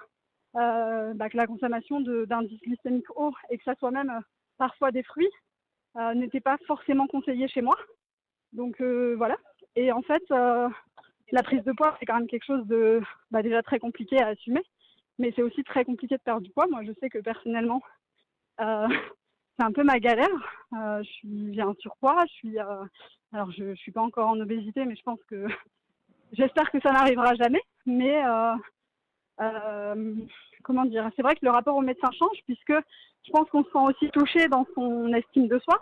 euh, 0.57 1.15
bah, 1.15 1.29
la 1.33 1.47
consommation 1.47 2.01
d'indice 2.01 2.61
glycémique 2.61 3.11
haut 3.17 3.35
et 3.49 3.57
que 3.57 3.65
ça 3.65 3.75
soit 3.77 3.91
même 3.91 4.11
euh, 4.11 4.21
parfois 4.59 4.93
des 4.93 5.03
fruits 5.03 5.31
euh, 5.97 6.13
n'était 6.15 6.41
pas 6.41 6.59
forcément 6.67 7.07
conseillé 7.07 7.49
chez 7.49 7.63
moi. 7.63 7.77
Donc 8.53 8.81
voilà. 8.81 9.37
Et 9.77 9.91
en 9.91 10.03
fait, 10.03 10.23
la 10.29 11.43
prise 11.43 11.65
de 11.65 11.73
poids, 11.73 11.97
c'est 11.99 12.07
quand 12.07 12.19
même 12.19 12.29
quelque 12.29 12.45
chose 12.45 12.67
de 12.67 13.01
bah, 13.31 13.43
déjà 13.43 13.63
très 13.63 13.81
compliqué 13.81 14.21
à 14.21 14.29
assumer, 14.29 14.63
mais 15.19 15.33
c'est 15.35 15.43
aussi 15.43 15.65
très 15.65 15.85
compliqué 15.85 16.17
de 16.17 16.23
perdre 16.23 16.43
du 16.43 16.51
poids. 16.51 16.67
Moi, 16.71 16.85
je 16.85 16.93
sais 17.01 17.09
que 17.09 17.19
personnellement, 17.19 17.81
c'est 18.59 19.65
un 19.65 19.73
peu 19.73 19.83
ma 19.83 19.99
galère. 19.99 20.29
je 20.73 21.03
suis, 21.03 21.55
j'ai 21.55 21.63
un 21.63 21.75
surpoids. 21.81 22.25
Je 22.27 22.33
suis, 22.33 22.59
alors 22.59 23.51
je 23.51 23.75
suis 23.75 23.91
pas 23.91 24.03
encore 24.03 24.29
en 24.29 24.39
obésité, 24.39 24.85
mais 24.85 24.95
je 24.95 25.03
pense 25.03 25.23
que 25.25 25.47
J'espère 26.37 26.71
que 26.71 26.81
ça 26.81 26.91
n'arrivera 26.91 27.35
jamais, 27.35 27.63
mais 27.87 28.25
euh, 28.25 28.55
euh, 29.41 30.15
comment 30.65 30.85
dire 30.85 31.09
C'est 31.15 31.23
vrai 31.23 31.35
que 31.37 31.45
le 31.45 31.51
rapport 31.51 31.77
au 31.77 31.81
médecin 31.81 32.11
change 32.19 32.39
puisque 32.45 32.73
je 33.27 33.31
pense 33.31 33.49
qu'on 33.51 33.63
se 33.63 33.71
sent 33.71 33.79
aussi 33.79 34.11
touché 34.11 34.49
dans 34.49 34.67
son 34.75 35.13
estime 35.13 35.47
de 35.47 35.59
soi, 35.61 35.81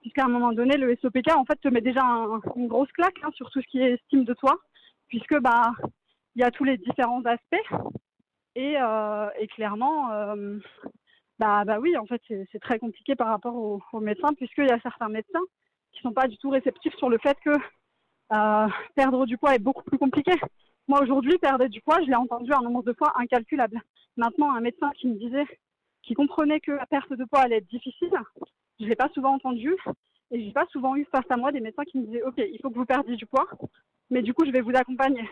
puisqu'à 0.00 0.24
un 0.24 0.28
moment 0.28 0.52
donné, 0.52 0.76
le 0.76 0.94
SOPK 0.96 1.34
en 1.34 1.44
fait 1.46 1.58
te 1.60 1.68
met 1.68 1.80
déjà 1.80 2.02
une 2.56 2.68
grosse 2.68 2.92
claque 2.92 3.16
hein, 3.22 3.30
sur 3.34 3.50
tout 3.50 3.62
ce 3.62 3.66
qui 3.68 3.80
est 3.80 3.94
estime 3.94 4.24
de 4.24 4.34
toi, 4.34 4.58
puisque 5.08 5.38
bah 5.40 5.72
il 6.34 6.42
y 6.42 6.44
a 6.44 6.50
tous 6.50 6.64
les 6.64 6.76
différents 6.76 7.24
aspects 7.24 7.74
et, 8.54 8.76
euh, 8.78 9.28
clairement 9.54 10.08
bah, 11.38 11.64
bah 11.64 11.78
oui 11.80 11.96
en 11.96 12.06
fait 12.06 12.20
c'est 12.28 12.60
très 12.60 12.78
compliqué 12.78 13.14
par 13.14 13.28
rapport 13.28 13.54
aux, 13.54 13.80
aux 13.92 14.00
médecins 14.00 14.34
puisqu'il 14.34 14.66
y 14.66 14.70
a 14.70 14.80
certains 14.80 15.08
médecins 15.08 15.44
qui 15.92 16.02
sont 16.02 16.12
pas 16.12 16.28
du 16.28 16.36
tout 16.36 16.50
réceptifs 16.50 16.94
sur 16.96 17.08
le 17.08 17.18
fait 17.18 17.38
que 17.42 17.52
euh, 18.32 18.68
perdre 18.94 19.26
du 19.26 19.38
poids 19.38 19.54
est 19.54 19.60
beaucoup 19.60 19.84
plus 19.84 19.98
compliqué 19.98 20.32
Moi, 20.88 21.00
aujourd'hui, 21.02 21.38
perdre 21.38 21.66
du 21.66 21.80
poids, 21.80 22.00
je 22.02 22.06
l'ai 22.06 22.16
entendu 22.16 22.52
un 22.52 22.62
nombre 22.62 22.82
de 22.82 22.92
fois 22.92 23.12
incalculable. 23.16 23.80
Maintenant, 24.16 24.52
un 24.52 24.60
médecin 24.60 24.90
qui 24.96 25.08
me 25.08 25.14
disait, 25.14 25.46
qui 26.02 26.14
comprenait 26.14 26.60
que 26.60 26.72
la 26.72 26.86
perte 26.86 27.12
de 27.12 27.24
poids 27.24 27.40
allait 27.40 27.58
être 27.58 27.68
difficile, 27.68 28.12
je 28.78 28.84
ne 28.84 28.88
l'ai 28.88 28.96
pas 28.96 29.08
souvent 29.14 29.34
entendu. 29.34 29.74
Et 30.32 30.44
j'ai 30.44 30.52
pas 30.52 30.66
souvent 30.72 30.96
eu 30.96 31.06
face 31.12 31.24
à 31.30 31.36
moi 31.36 31.52
des 31.52 31.60
médecins 31.60 31.84
qui 31.84 31.98
me 31.98 32.06
disaient, 32.06 32.22
OK, 32.24 32.34
il 32.38 32.58
faut 32.60 32.70
que 32.70 32.78
vous 32.78 32.84
perdiez 32.84 33.14
du 33.14 33.26
poids, 33.26 33.46
mais 34.10 34.22
du 34.22 34.34
coup, 34.34 34.44
je 34.44 34.50
vais 34.50 34.60
vous 34.60 34.74
accompagner. 34.74 35.28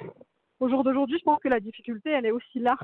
Au 0.61 0.69
jour 0.69 0.85
d'aujourd'hui, 0.85 1.19
je 1.19 1.25
pense 1.25 1.41
que 1.41 1.49
la 1.49 1.61
difficulté, 1.61 2.11
elle 2.11 2.27
est 2.27 2.31
aussi 2.31 2.61
là. 2.61 2.77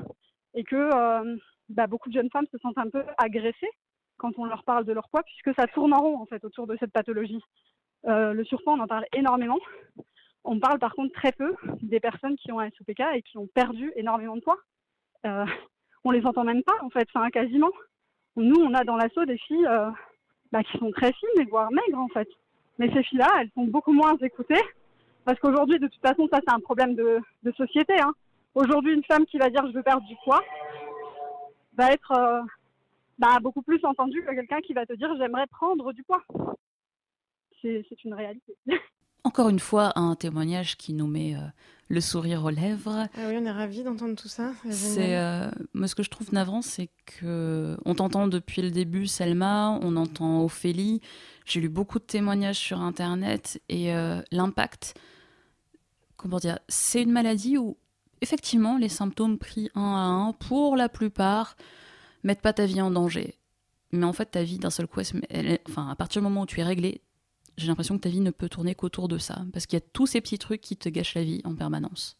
Et 0.55 0.65
que 0.65 0.75
euh, 0.75 1.37
bah, 1.69 1.87
beaucoup 1.87 2.09
de 2.09 2.15
jeunes 2.15 2.31
femmes 2.31 2.49
se 2.51 2.59
sentent 2.59 2.79
un 2.79 2.91
peu 2.91 3.05
agressées 3.17 3.71
quand 4.17 4.37
on 4.39 4.45
leur 4.45 4.65
parle 4.65 4.85
de 4.85 4.93
leur 4.93 5.09
poids, 5.09 5.23
puisque 5.23 5.55
ça 5.55 5.67
tourne 5.69 5.95
en 5.95 6.01
rond, 6.01 6.19
en 6.19 6.27
fait, 6.27 6.45
autour 6.45 6.67
de 6.67 6.77
cette 6.79 6.93
pathologie. 6.93 7.41
Euh, 8.07 8.33
le 8.33 8.45
surpoids, 8.45 8.75
on 8.75 8.81
en 8.81 8.87
parle 8.87 9.05
énormément. 9.13 9.59
On 10.45 10.59
parle 10.59 10.79
par 10.79 10.95
contre 10.95 11.13
très 11.13 11.33
peu 11.33 11.55
des 11.83 12.01
personnes 12.01 12.37
qui 12.37 12.51
ont 12.53 12.61
un 12.61 12.71
SOPK 12.71 13.01
et 13.15 13.23
qui 13.23 13.37
ont 13.37 13.47
perdu 13.47 13.93
énormément 13.97 14.37
de 14.37 14.41
poids. 14.41 14.59
Euh, 15.27 15.45
on 16.05 16.11
les 16.11 16.25
entend 16.25 16.45
même 16.45 16.63
pas, 16.63 16.77
en 16.83 16.91
fait, 16.91 17.07
enfin, 17.13 17.29
quasiment. 17.31 17.71
Nous, 18.37 18.57
on 18.57 18.73
a 18.75 18.85
dans 18.85 18.97
l'assaut 18.97 19.25
des 19.27 19.37
filles 19.37 19.67
euh, 19.67 19.91
bah, 20.51 20.63
qui 20.63 20.79
sont 20.79 20.91
très 20.93 21.13
fines, 21.13 21.49
voire 21.49 21.71
maigres, 21.71 21.99
en 21.99 22.09
fait. 22.09 22.29
Mais 22.79 22.91
ces 22.93 23.03
filles-là, 23.03 23.29
elles 23.41 23.51
sont 23.55 23.65
beaucoup 23.65 23.93
moins 23.93 24.17
écoutées. 24.17 24.63
Parce 25.25 25.39
qu'aujourd'hui, 25.39 25.79
de 25.79 25.89
toute 25.89 26.01
façon, 26.01 26.27
ça, 26.33 26.41
c'est 26.43 26.55
un 26.55 26.61
problème 26.61 26.95
de, 26.95 27.21
société. 27.57 28.01
Hein. 28.01 28.15
Aujourd'hui, 28.55 28.95
une 28.95 29.05
femme 29.05 29.27
qui 29.27 29.39
va 29.39 29.51
dire 29.51 29.67
je 29.67 29.73
veux 29.73 29.83
perdre 29.83 30.07
du 30.07 30.17
poids 30.25 30.43
va 31.77 31.93
être 31.93 32.13
euh, 32.13 32.41
bah, 33.19 33.39
beaucoup 33.41 33.63
plus 33.63 33.85
entendue 33.85 34.25
que 34.25 34.35
quelqu'un 34.35 34.61
qui 34.61 34.73
va 34.73 34.87
te 34.87 34.95
dire 34.95 35.15
j'aimerais 35.19 35.47
prendre 35.47 35.93
du 35.93 36.03
poids. 36.03 36.23
C'est 37.63 38.05
une 38.05 38.15
réalité. 38.15 38.57
Encore 39.25 39.49
une 39.51 39.59
fois, 39.59 39.93
un 39.99 40.15
témoignage 40.15 40.77
qui 40.79 40.95
nous 40.95 41.07
met 41.07 41.35
euh, 41.35 41.41
le 41.89 42.01
sourire 42.01 42.45
aux 42.45 42.51
lèvres. 42.51 43.07
Ah 43.15 43.27
oui, 43.29 43.37
on 43.39 43.45
est 43.45 43.51
ravis 43.51 43.83
d'entendre 43.83 44.15
tout 44.15 44.29
ça. 44.29 44.53
C'est 44.71 45.19
euh, 45.19 45.51
moi 45.75 45.89
ce 45.89 45.95
que 45.95 46.03
je 46.03 46.09
trouve 46.09 46.33
navrant, 46.33 46.63
c'est 46.63 46.89
que 47.05 47.77
on 47.85 47.95
t'entend 47.95 48.29
depuis 48.29 48.63
le 48.63 48.71
début, 48.71 49.07
Selma, 49.07 49.79
on 49.83 49.97
entend 49.97 50.43
Ophélie. 50.43 51.03
J'ai 51.45 51.61
lu 51.61 51.69
beaucoup 51.69 51.99
de 51.99 52.05
témoignages 52.05 52.59
sur 52.59 52.81
Internet 52.81 53.61
et 53.69 53.93
euh, 53.93 54.23
l'impact. 54.31 54.95
Comment 56.17 56.39
dire 56.39 56.59
C'est 56.69 57.03
une 57.03 57.13
maladie 57.13 57.59
où 57.59 57.77
effectivement 58.23 58.79
les 58.79 58.89
symptômes 58.89 59.39
pris 59.39 59.69
un 59.75 59.83
à 59.83 60.07
un, 60.07 60.33
pour 60.33 60.77
la 60.77 60.89
plupart, 60.89 61.57
mettent 62.23 62.43
pas 62.43 62.53
ta 62.53 62.67
vie 62.67 62.81
en 62.81 62.91
danger. 62.91 63.35
Mais 63.93 64.05
en 64.05 64.13
fait, 64.13 64.27
ta 64.27 64.45
vie 64.45 64.59
d'un 64.59 64.71
seul 64.71 64.87
coup, 64.87 65.01
elle 65.01 65.25
elle 65.29 65.59
enfin, 65.69 65.89
à 65.89 65.97
partir 65.97 66.23
du 66.23 66.29
moment 66.29 66.43
où 66.43 66.47
tu 66.47 66.61
es 66.61 66.63
réglé, 66.65 67.01
j'ai 67.61 67.67
l'impression 67.69 67.97
que 67.97 68.03
ta 68.03 68.09
vie 68.09 68.21
ne 68.21 68.31
peut 68.31 68.49
tourner 68.49 68.75
qu'autour 68.75 69.09
de 69.09 69.19
ça, 69.19 69.45
parce 69.53 69.67
qu'il 69.67 69.79
y 69.79 69.83
a 69.83 69.85
tous 69.93 70.07
ces 70.07 70.21
petits 70.21 70.39
trucs 70.39 70.61
qui 70.61 70.77
te 70.77 70.89
gâchent 70.89 71.15
la 71.15 71.25
vie 71.25 71.41
en 71.45 71.55
permanence. 71.55 72.17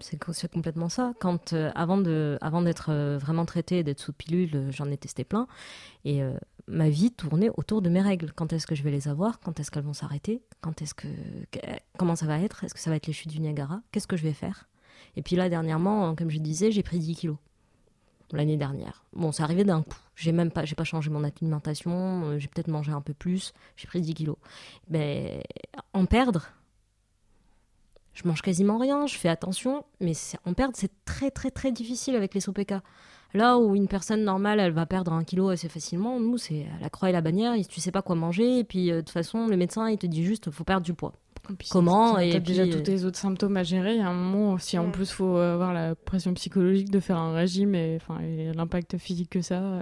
C'est 0.00 0.16
co- 0.18 0.32
c'est 0.32 0.50
complètement 0.50 0.88
ça. 0.88 1.12
Quand, 1.20 1.52
euh, 1.52 1.70
avant 1.74 1.98
de, 1.98 2.38
avant 2.40 2.62
d'être 2.62 2.86
euh, 2.90 3.18
vraiment 3.18 3.44
traitée 3.44 3.82
d'être 3.82 4.00
sous 4.00 4.12
pilule, 4.14 4.50
euh, 4.54 4.72
j'en 4.72 4.90
ai 4.90 4.96
testé 4.96 5.22
plein. 5.22 5.46
Et 6.06 6.22
ma 6.66 6.88
vie 6.88 7.12
tournait 7.12 7.50
autour 7.56 7.82
de 7.82 7.90
mes 7.90 8.00
règles. 8.00 8.32
Quand 8.32 8.52
est-ce 8.54 8.66
que 8.66 8.74
je 8.74 8.82
vais 8.82 8.90
les 8.90 9.06
avoir? 9.06 9.38
Quand 9.40 9.60
est-ce 9.60 9.70
qu'elles 9.70 9.84
vont 9.84 9.92
s'arrêter? 9.92 10.42
Quand 10.62 10.80
est-ce 10.80 10.94
que, 10.94 11.08
que- 11.50 11.60
comment 11.98 12.16
ça 12.16 12.26
va 12.26 12.40
être? 12.40 12.64
Est-ce 12.64 12.72
que 12.74 12.80
ça 12.80 12.88
va 12.90 12.96
être 12.96 13.06
les 13.06 13.12
chutes 13.12 13.30
du 13.30 13.38
Niagara? 13.40 13.82
Qu'est-ce 13.92 14.06
que 14.06 14.16
je 14.16 14.22
vais 14.22 14.32
faire? 14.32 14.66
Et 15.14 15.22
puis 15.22 15.36
là, 15.36 15.48
dernièrement, 15.50 16.14
comme 16.16 16.30
je 16.30 16.38
disais, 16.38 16.70
j'ai 16.72 16.82
pris 16.82 16.98
10 16.98 17.14
kilos 17.14 17.36
l'année 18.32 18.56
dernière. 18.56 19.04
Bon, 19.12 19.32
c'est 19.32 19.42
arrivé 19.42 19.64
d'un 19.64 19.82
coup. 19.82 19.98
J'ai 20.14 20.32
même 20.32 20.50
pas, 20.50 20.64
j'ai 20.64 20.74
pas 20.74 20.84
changé 20.84 21.10
mon 21.10 21.24
alimentation. 21.24 22.22
euh, 22.24 22.38
J'ai 22.38 22.48
peut-être 22.48 22.68
mangé 22.68 22.92
un 22.92 23.00
peu 23.00 23.14
plus. 23.14 23.52
J'ai 23.76 23.86
pris 23.86 24.00
10 24.00 24.14
kilos. 24.14 24.36
Mais 24.88 25.42
en 25.92 26.06
perdre, 26.06 26.48
je 28.14 28.26
mange 28.26 28.42
quasiment 28.42 28.78
rien, 28.78 29.06
je 29.06 29.16
fais 29.16 29.28
attention, 29.28 29.84
mais 30.00 30.12
en 30.46 30.54
perdre, 30.54 30.74
c'est 30.76 30.90
très 31.04 31.30
très 31.30 31.50
très 31.50 31.70
difficile 31.70 32.16
avec 32.16 32.32
les 32.34 32.40
SOPK. 32.40 32.74
Là 33.34 33.58
où 33.58 33.74
une 33.74 33.88
personne 33.88 34.24
normale, 34.24 34.60
elle 34.60 34.72
va 34.72 34.86
perdre 34.86 35.12
un 35.12 35.22
kilo 35.24 35.50
assez 35.50 35.68
facilement, 35.68 36.18
nous, 36.18 36.38
c'est 36.38 36.66
la 36.80 36.88
croix 36.88 37.10
et 37.10 37.12
la 37.12 37.20
bannière, 37.20 37.54
tu 37.68 37.80
sais 37.80 37.90
pas 37.90 38.00
quoi 38.00 38.16
manger, 38.16 38.60
et 38.60 38.64
puis 38.64 38.90
euh, 38.90 38.96
de 38.96 39.00
toute 39.02 39.10
façon, 39.10 39.46
le 39.48 39.56
médecin, 39.56 39.90
il 39.90 39.98
te 39.98 40.06
dit 40.06 40.24
juste, 40.24 40.50
faut 40.50 40.64
perdre 40.64 40.86
du 40.86 40.94
poids. 40.94 41.12
Comment 41.70 42.18
et 42.18 42.28
et 42.28 42.32
T'as 42.32 42.40
puis, 42.40 42.52
déjà 42.52 42.62
euh, 42.62 42.72
tous 42.72 42.80
tes 42.80 43.04
autres 43.04 43.18
symptômes 43.18 43.56
à 43.56 43.62
gérer. 43.62 43.94
Il 43.94 43.98
y 44.00 44.02
a 44.02 44.08
un 44.08 44.14
moment, 44.14 44.58
si 44.58 44.78
en 44.78 44.90
plus 44.90 45.10
faut 45.10 45.36
avoir 45.36 45.72
la 45.72 45.94
pression 45.94 46.34
psychologique 46.34 46.90
de 46.90 47.00
faire 47.00 47.18
un 47.18 47.34
régime 47.34 47.74
et, 47.74 47.98
l'impact 48.54 48.98
physique 48.98 49.30
que 49.30 49.42
ça, 49.42 49.80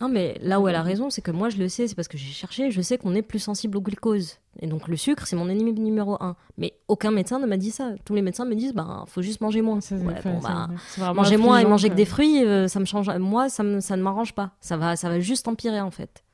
Non, 0.00 0.08
mais 0.08 0.38
là 0.40 0.60
où 0.60 0.66
elle 0.68 0.76
a 0.76 0.82
raison, 0.82 1.10
c'est 1.10 1.20
que 1.20 1.30
moi, 1.30 1.50
je 1.50 1.58
le 1.58 1.68
sais, 1.68 1.86
c'est 1.86 1.94
parce 1.94 2.08
que 2.08 2.16
j'ai 2.16 2.32
cherché, 2.32 2.70
je 2.70 2.80
sais 2.80 2.96
qu'on 2.96 3.14
est 3.14 3.20
plus 3.20 3.38
sensible 3.38 3.76
au 3.76 3.82
glucose. 3.82 4.38
Et 4.58 4.66
donc, 4.66 4.88
le 4.88 4.96
sucre, 4.96 5.26
c'est 5.26 5.36
mon 5.36 5.48
ennemi 5.50 5.74
numéro 5.74 6.16
un. 6.22 6.36
Mais 6.56 6.72
aucun 6.88 7.10
médecin 7.10 7.38
ne 7.38 7.46
m'a 7.46 7.58
dit 7.58 7.70
ça. 7.70 7.92
Tous 8.06 8.14
les 8.14 8.22
médecins 8.22 8.46
me 8.46 8.54
disent, 8.54 8.72
bah, 8.72 9.04
faut 9.06 9.20
juste 9.20 9.42
manger 9.42 9.60
moins. 9.60 9.82
ça, 9.82 9.96
Ouais, 9.96 10.14
enfin, 10.16 10.30
bon, 10.32 10.40
bah, 10.40 10.68
vraiment 10.96 11.14
manger 11.14 11.36
moins 11.36 11.58
et 11.58 11.66
manger 11.66 11.90
que 11.90 11.94
des 11.94 12.06
fruits, 12.06 12.44
euh, 12.44 12.66
ça 12.66 12.80
me 12.80 12.86
change. 12.86 13.10
Moi, 13.10 13.50
ça, 13.50 13.62
me- 13.62 13.80
ça 13.80 13.96
ne 13.96 14.02
m'arrange 14.02 14.32
pas. 14.34 14.52
Ça 14.62 14.78
va, 14.78 14.96
ça 14.96 15.10
va 15.10 15.20
juste 15.20 15.48
empirer, 15.48 15.80
en 15.82 15.90
fait. 15.90 16.24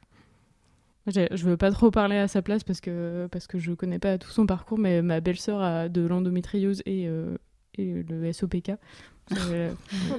Je 1.07 1.45
veux 1.45 1.57
pas 1.57 1.71
trop 1.71 1.91
parler 1.91 2.17
à 2.17 2.29
sa 2.29 2.43
place 2.43 2.65
parce 2.65 2.81
que, 2.81 3.29
parce 3.31 3.47
que 3.47 3.59
je 3.59 3.73
connais 3.73 3.99
pas 3.99 4.19
tout 4.19 4.31
son 4.31 4.47
parcours, 4.47 4.79
mais 4.79 5.03
ma 5.03 5.21
belle-sœur 5.21 5.61
a 5.61 5.89
de 5.89 6.07
l'endométriose 6.07 6.83
et, 6.87 7.07
euh, 7.09 7.37
et 7.79 8.03
le 8.03 8.33
SOPK. 8.33 8.73
Euh, 9.51 9.73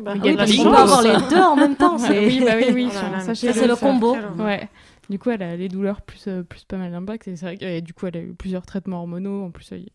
Bah, 0.03 0.15
Il 0.15 0.21
Oui, 0.21 0.35
parce 0.35 0.53
qu'on 0.53 0.63
peut 0.63 0.75
avoir 0.75 1.01
les 1.01 1.15
deux 1.29 1.39
en 1.41 1.55
même 1.55 1.77
temps. 1.77 1.95
oui, 2.09 2.41
bah 2.45 2.55
oui, 2.57 2.65
oui. 2.73 2.89
Oh 2.93 3.19
Ça, 3.21 3.35
c'est 3.35 3.65
le 3.65 3.75
combo. 3.77 4.17
Ouais. 4.37 4.67
Du 5.09 5.17
coup, 5.17 5.29
elle 5.29 5.41
a 5.43 5.55
les 5.55 5.69
douleurs 5.69 6.01
plus, 6.01 6.25
euh, 6.27 6.43
plus 6.43 6.65
pas 6.65 6.75
mal 6.75 6.91
d'impact. 6.91 7.25
Et 7.29 7.37
c'est 7.37 7.45
vrai 7.45 7.55
que 7.57 7.63
et 7.63 7.79
du 7.81 7.93
coup, 7.93 8.07
elle 8.07 8.17
a 8.17 8.19
eu 8.19 8.33
plusieurs 8.33 8.65
traitements 8.65 8.97
hormonaux. 8.99 9.45
En 9.45 9.51
plus, 9.51 9.71
elle, 9.71 9.85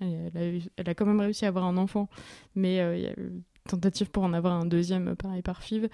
elle 0.00 0.32
a, 0.34 0.46
eu- 0.46 0.62
elle 0.78 0.88
a 0.88 0.94
quand 0.94 1.04
même 1.04 1.20
réussi 1.20 1.44
à 1.44 1.48
avoir 1.48 1.66
un 1.66 1.76
enfant. 1.76 2.08
Mais 2.54 2.80
euh, 2.80 2.96
il 2.96 3.02
y 3.02 3.06
a 3.06 3.12
eu 3.12 3.42
tentative 3.68 4.10
pour 4.10 4.22
en 4.24 4.32
avoir 4.32 4.54
un 4.54 4.66
deuxième, 4.66 5.08
euh, 5.08 5.14
pareil, 5.14 5.42
par 5.42 5.62
FIV. 5.62 5.88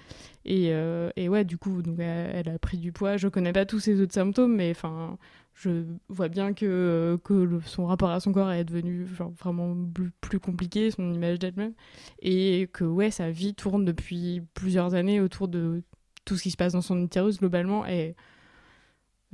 Et, 0.45 0.69
euh, 0.71 1.09
et 1.15 1.29
ouais, 1.29 1.45
du 1.45 1.57
coup, 1.57 1.81
donc, 1.81 1.99
elle, 1.99 2.49
a 2.49 2.59
pris 2.59 2.77
du 2.77 2.91
poids. 2.91 3.17
Je 3.17 3.27
connais 3.27 3.53
pas 3.53 3.65
tous 3.65 3.79
ses 3.79 4.01
autres 4.01 4.13
symptômes, 4.13 4.55
mais 4.55 4.71
enfin, 4.71 5.17
je 5.53 5.85
vois 6.09 6.27
bien 6.27 6.53
que, 6.53 6.65
euh, 6.65 7.17
que 7.17 7.59
son 7.65 7.85
rapport 7.85 8.09
à 8.09 8.19
son 8.19 8.31
corps 8.33 8.51
est 8.51 8.65
devenu 8.65 9.07
genre, 9.07 9.31
vraiment 9.31 9.75
plus, 9.93 10.11
plus 10.21 10.39
compliqué, 10.39 10.91
son 10.91 11.13
image 11.13 11.39
d'elle-même. 11.39 11.73
Et 12.21 12.69
que, 12.73 12.83
ouais, 12.83 13.11
sa 13.11 13.31
vie 13.31 13.53
tourne 13.55 13.85
depuis 13.85 14.41
plusieurs 14.53 14.93
années 14.93 15.21
autour 15.21 15.47
de 15.47 15.83
tout 16.25 16.37
ce 16.37 16.43
qui 16.43 16.51
se 16.51 16.57
passe 16.57 16.73
dans 16.73 16.81
son 16.81 17.01
utérus 17.03 17.39
globalement. 17.39 17.85
Et 17.87 18.15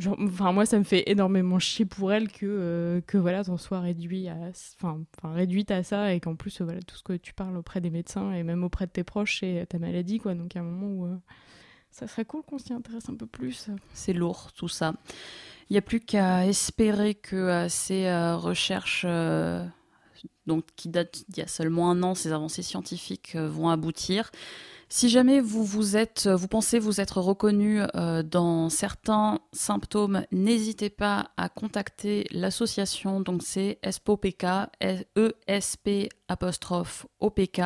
enfin, 0.06 0.52
moi, 0.52 0.66
ça 0.66 0.78
me 0.78 0.84
fait 0.84 1.10
énormément 1.10 1.60
chier 1.60 1.86
pour 1.86 2.12
elle 2.12 2.32
que, 2.32 2.46
euh, 2.46 3.02
que 3.02 3.18
voilà, 3.18 3.44
t'en 3.44 3.58
sois 3.58 3.80
réduit 3.80 4.28
à, 4.28 4.38
enfin, 4.76 5.04
réduite 5.24 5.72
à 5.72 5.84
ça 5.84 6.14
et 6.14 6.20
qu'en 6.20 6.36
plus, 6.36 6.62
euh, 6.62 6.66
voilà, 6.66 6.82
tout 6.82 6.96
ce 6.96 7.04
que 7.04 7.14
tu 7.14 7.34
parles 7.34 7.58
auprès 7.58 7.82
des 7.82 7.90
médecins 7.90 8.32
et 8.32 8.44
même 8.44 8.64
auprès 8.64 8.86
de 8.86 8.92
tes 8.92 9.04
proches, 9.04 9.40
c'est 9.40 9.66
ta 9.68 9.80
maladie, 9.80 10.20
quoi. 10.20 10.36
Donc, 10.36 10.56
a 10.56 10.60
un 10.60 10.64
moment 10.64 10.88
où 10.88 11.06
euh, 11.08 11.18
ça 11.90 12.08
serait 12.08 12.26
cool 12.26 12.44
qu'on 12.44 12.60
s'y 12.60 12.74
intéresse 12.74 13.10
un 13.10 13.16
peu 13.16 13.26
plus. 13.26 13.70
C'est 13.94 14.14
lourd 14.14 14.52
tout 14.54 14.68
ça. 14.68 14.94
Il 15.70 15.74
n'y 15.74 15.78
a 15.78 15.82
plus 15.82 16.00
qu'à 16.00 16.46
espérer 16.46 17.16
que 17.16 17.36
euh, 17.36 17.70
ces 17.70 18.10
recherches, 18.36 19.06
donc, 20.46 20.66
qui 20.76 20.90
datent 20.90 21.24
d'il 21.30 21.40
y 21.40 21.44
a 21.44 21.48
seulement 21.48 21.90
un 21.90 22.04
an, 22.04 22.14
ces 22.16 22.32
avancées 22.32 22.62
scientifiques 22.64 23.36
vont 23.36 23.70
aboutir. 23.70 24.32
Si 24.90 25.10
jamais 25.10 25.42
vous, 25.42 25.66
pensez 26.48 26.80
vous 26.80 27.02
être 27.02 27.20
reconnu 27.20 27.82
euh, 27.96 28.24
dans 28.24 28.70
certains 28.70 29.40
symptômes, 29.52 30.24
n'hésitez 30.32 30.90
pas 30.90 31.32
à 31.36 31.50
contacter 31.50 32.26
l'association. 32.32 33.20
Donc 33.20 33.42
c'est 33.44 33.80
ESPOPK, 33.84 34.46
E-S-P 35.18 36.10
apostrophe 36.30 37.06
OPK. 37.20 37.62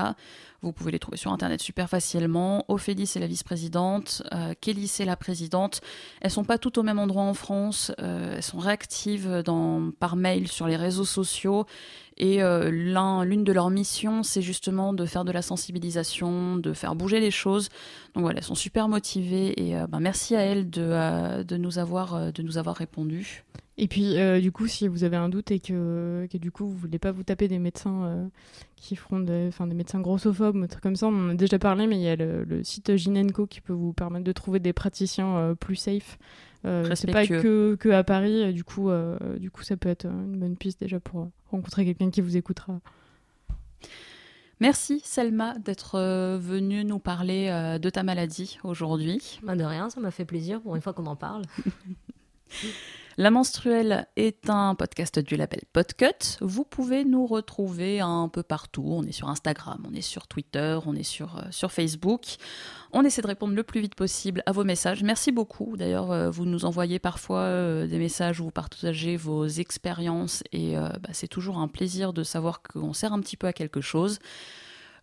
Vous 0.62 0.72
pouvez 0.72 0.92
les 0.92 1.00
trouver 1.00 1.18
sur 1.18 1.32
internet 1.32 1.62
super 1.62 1.90
facilement. 1.90 2.64
Ophélie 2.68 3.08
c'est 3.08 3.20
la 3.20 3.28
vice-présidente, 3.28 4.22
euh, 4.34 4.54
Kelly 4.62 4.88
c'est 4.88 5.06
la 5.06 5.16
présidente. 5.16 5.82
Elles 6.22 6.30
sont 6.32 6.44
pas 6.44 6.58
toutes 6.60 6.78
au 6.78 6.84
même 6.84 7.00
endroit 7.00 7.24
en 7.24 7.34
France. 7.34 7.92
euh, 8.00 8.36
elles 8.36 8.44
sont 8.44 8.60
réactives 8.60 9.44
par 10.00 10.16
mail 10.16 10.48
sur 10.48 10.68
les 10.68 10.76
réseaux 10.76 11.06
sociaux. 11.06 11.66
Et 12.18 12.44
euh, 12.44 12.70
l'un- 12.72 13.24
l'une 13.26 13.44
de 13.44 13.52
leurs 13.52 13.72
missions, 13.72 14.22
c'est 14.22 14.44
justement 14.44 14.94
de 14.94 15.06
faire 15.08 15.26
de 15.26 15.32
la 15.32 15.42
sensibilisation, 15.42 16.58
de 16.58 16.74
faire 16.74 16.94
bouger 16.94 17.20
les 17.20 17.32
choses. 17.32 17.70
Donc 18.14 18.22
voilà, 18.24 18.38
elles 18.40 18.44
sont 18.46 18.54
super 18.54 18.88
motivées 18.88 19.60
et 19.60 19.76
euh, 19.76 19.88
ben, 19.88 20.00
merci 20.00 20.36
à 20.36 20.42
elles 20.42 20.70
de 20.70 21.58
nous 21.58 21.78
avoir 21.80 22.76
répondu. 22.76 23.44
Et 23.82 23.88
puis, 23.88 24.20
euh, 24.20 24.40
du 24.40 24.52
coup, 24.52 24.68
si 24.68 24.88
vous 24.88 25.04
avez 25.04 25.18
un 25.18 25.28
doute 25.28 25.50
et 25.50 25.60
que, 25.60 26.28
que 26.32 26.38
du 26.38 26.52
coup, 26.52 26.68
vous 26.68 26.78
voulez 26.78 27.00
pas 27.00 27.12
vous 27.12 27.24
taper 27.24 27.48
des 27.48 27.58
médecins 27.58 28.04
euh, 28.04 28.28
qui 28.76 28.96
feront 28.96 29.20
des, 29.20 29.48
enfin, 29.48 29.66
des 29.66 29.74
médecins 29.74 30.00
grossophobes, 30.00 30.62
des 30.62 30.68
trucs 30.68 30.84
comme 30.84 30.96
ça, 30.96 31.08
on 31.08 31.26
en 31.26 31.30
a 31.30 31.34
déjà 31.34 31.58
parlé, 31.58 31.88
mais 31.88 31.96
il 31.96 32.04
y 32.04 32.08
a 32.08 32.16
le, 32.16 32.44
le 32.44 32.64
site 32.64 32.96
Ginenco 32.96 33.48
qui 33.48 33.60
peut 33.60 33.74
vous 33.74 33.92
permettre 33.92 34.24
de 34.24 34.32
trouver 34.34 34.60
des 34.60 34.72
praticiens 34.72 35.36
euh, 35.36 35.56
plus 35.56 35.78
safe. 35.78 36.20
Euh, 36.64 36.94
c'est 36.94 37.12
pas 37.12 37.26
que, 37.26 37.74
que 37.74 37.90
à 37.90 38.04
Paris, 38.04 38.54
du 38.54 38.64
coup, 38.64 38.92
euh, 38.92 39.18
du 39.40 39.50
coup, 39.50 39.64
ça 39.64 39.76
peut 39.78 39.90
être 39.90 40.06
une 40.06 40.38
bonne 40.38 40.58
piste 40.58 40.80
déjà 40.80 41.00
pour 41.00 41.32
rencontrer 41.50 41.84
quelqu'un 41.84 42.12
qui 42.12 42.22
vous 42.22 42.38
écoutera. 42.38 42.80
Merci 44.60 45.02
Selma 45.04 45.58
d'être 45.58 46.38
venue 46.38 46.86
nous 46.86 47.00
parler 47.00 47.78
de 47.82 47.90
ta 47.90 48.04
maladie 48.04 48.60
aujourd'hui. 48.64 49.40
Bah, 49.42 49.56
de 49.56 49.64
rien, 49.64 49.90
ça 49.90 50.00
m'a 50.00 50.12
fait 50.12 50.26
plaisir 50.26 50.62
pour 50.62 50.76
une 50.76 50.84
fois 50.84 50.94
qu'on 50.94 51.08
en 51.08 51.16
parle. 51.16 51.46
La 53.18 53.30
menstruelle 53.30 54.08
est 54.16 54.50
un 54.50 54.74
podcast 54.74 55.20
du 55.20 55.36
label 55.36 55.62
Podcut. 55.74 56.38
Vous 56.40 56.64
pouvez 56.64 57.04
nous 57.04 57.26
retrouver 57.26 58.00
un 58.00 58.30
peu 58.30 58.42
partout. 58.42 58.86
On 58.86 59.04
est 59.04 59.12
sur 59.12 59.28
Instagram, 59.28 59.86
on 59.86 59.94
est 59.94 60.02
sur 60.02 60.28
Twitter, 60.28 60.80
on 60.86 60.96
est 60.96 61.04
sur, 61.04 61.38
euh, 61.38 61.68
Facebook. 61.68 62.38
On 62.94 63.04
essaie 63.04 63.22
de 63.22 63.28
répondre 63.28 63.54
le 63.54 63.64
plus 63.64 63.82
vite 63.82 63.96
possible 63.96 64.42
à 64.46 64.54
vos 64.54 64.64
messages. 64.64 65.04
Merci 65.04 65.34
beaucoup. 65.34 65.76
D'ailleurs, 65.76 66.12
euh, 66.12 66.30
vous 66.30 66.46
nous 66.46 66.64
envoyez 66.64 67.00
parfois 67.00 67.40
euh, 67.40 67.86
des 67.86 68.00
messages 68.00 68.40
où 68.40 68.46
vous 68.46 68.52
partagez 68.52 69.18
vos 69.18 69.46
expériences 69.46 70.42
et 70.54 70.76
bah, 70.76 71.10
c'est 71.12 71.28
toujours 71.28 71.58
un 71.58 71.68
plaisir 71.68 72.14
de 72.14 72.24
savoir 72.24 72.62
qu'on 72.62 72.94
sert 72.94 73.12
un 73.12 73.20
petit 73.20 73.38
peu 73.38 73.48
à 73.48 73.54
quelque 73.54 73.82
chose. 73.82 74.20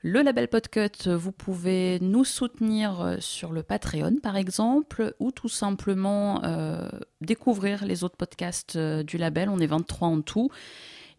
Le 0.02 0.22
label 0.22 0.46
Podcut, 0.46 1.08
vous 1.08 1.32
pouvez 1.32 1.98
nous 2.00 2.24
soutenir 2.24 3.00
euh, 3.00 3.16
sur 3.18 3.50
le 3.50 3.64
Patreon 3.64 4.18
par 4.22 4.36
exemple, 4.36 5.12
ou 5.18 5.32
tout 5.32 5.48
simplement 5.48 6.44
euh, 6.44 6.88
découvrir 7.20 7.84
les 7.84 8.04
autres 8.04 8.16
podcasts 8.16 8.76
euh, 8.76 9.02
du 9.02 9.18
label. 9.18 9.48
On 9.48 9.58
est 9.58 9.66
23 9.66 10.06
en 10.06 10.20
tout. 10.20 10.50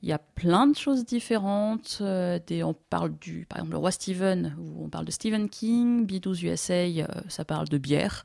Il 0.01 0.07
y 0.07 0.13
a 0.13 0.17
plein 0.17 0.65
de 0.65 0.77
choses 0.77 1.03
différentes. 1.03 1.97
on 2.01 2.75
parle 2.89 3.17
du, 3.19 3.45
par 3.49 3.57
exemple, 3.57 3.73
le 3.73 3.77
roi 3.79 3.91
Steven, 3.91 4.55
où 4.57 4.85
on 4.85 4.87
parle 4.87 5.03
de 5.03 5.11
Stephen 5.11 5.49
King. 5.49 6.07
B12 6.07 6.45
USA, 6.45 6.85
ça 7.27 7.43
parle 7.43 7.67
de 7.67 7.77
bière. 7.77 8.23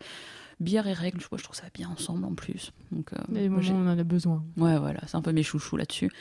Bière 0.61 0.87
et 0.87 0.93
règles, 0.93 1.21
je, 1.21 1.27
trouve 1.27 1.57
ça 1.57 1.65
bien 1.75 1.89
ensemble 1.89 2.27
en 2.27 2.35
plus. 2.35 2.71
Donc, 2.93 3.11
moi, 3.29 3.61
on 3.73 3.89
en 3.89 3.99
a 3.99 4.05
besoin. 4.05 4.45
Ouais, 4.57 4.79
voilà, 4.79 5.01
c'est 5.09 5.17
un 5.17 5.23
peu 5.23 5.33
mes 5.33 5.43
chouchous 5.43 5.77
là-dessus. 5.77 6.13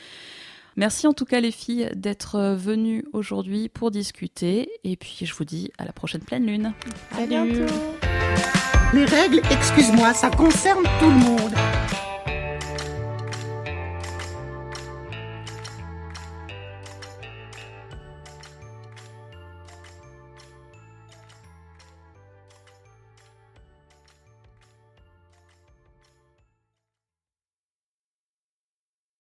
Merci 0.75 1.07
en 1.07 1.13
tout 1.13 1.25
cas 1.25 1.39
les 1.39 1.51
filles 1.51 1.89
d'être 1.95 2.55
venues 2.55 3.05
aujourd'hui 3.13 3.69
pour 3.69 3.91
discuter 3.91 4.69
et 4.83 4.95
puis 4.95 5.19
je 5.21 5.33
vous 5.33 5.45
dis 5.45 5.71
à 5.77 5.85
la 5.85 5.93
prochaine 5.93 6.21
pleine 6.21 6.45
lune. 6.45 6.73
À 7.17 7.25
bientôt. 7.25 7.73
Les 8.93 9.05
règles, 9.05 9.41
excuse-moi, 9.49 10.13
ça 10.13 10.29
concerne 10.29 10.83
tout 10.99 11.09
le 11.09 11.15
monde. 11.15 11.53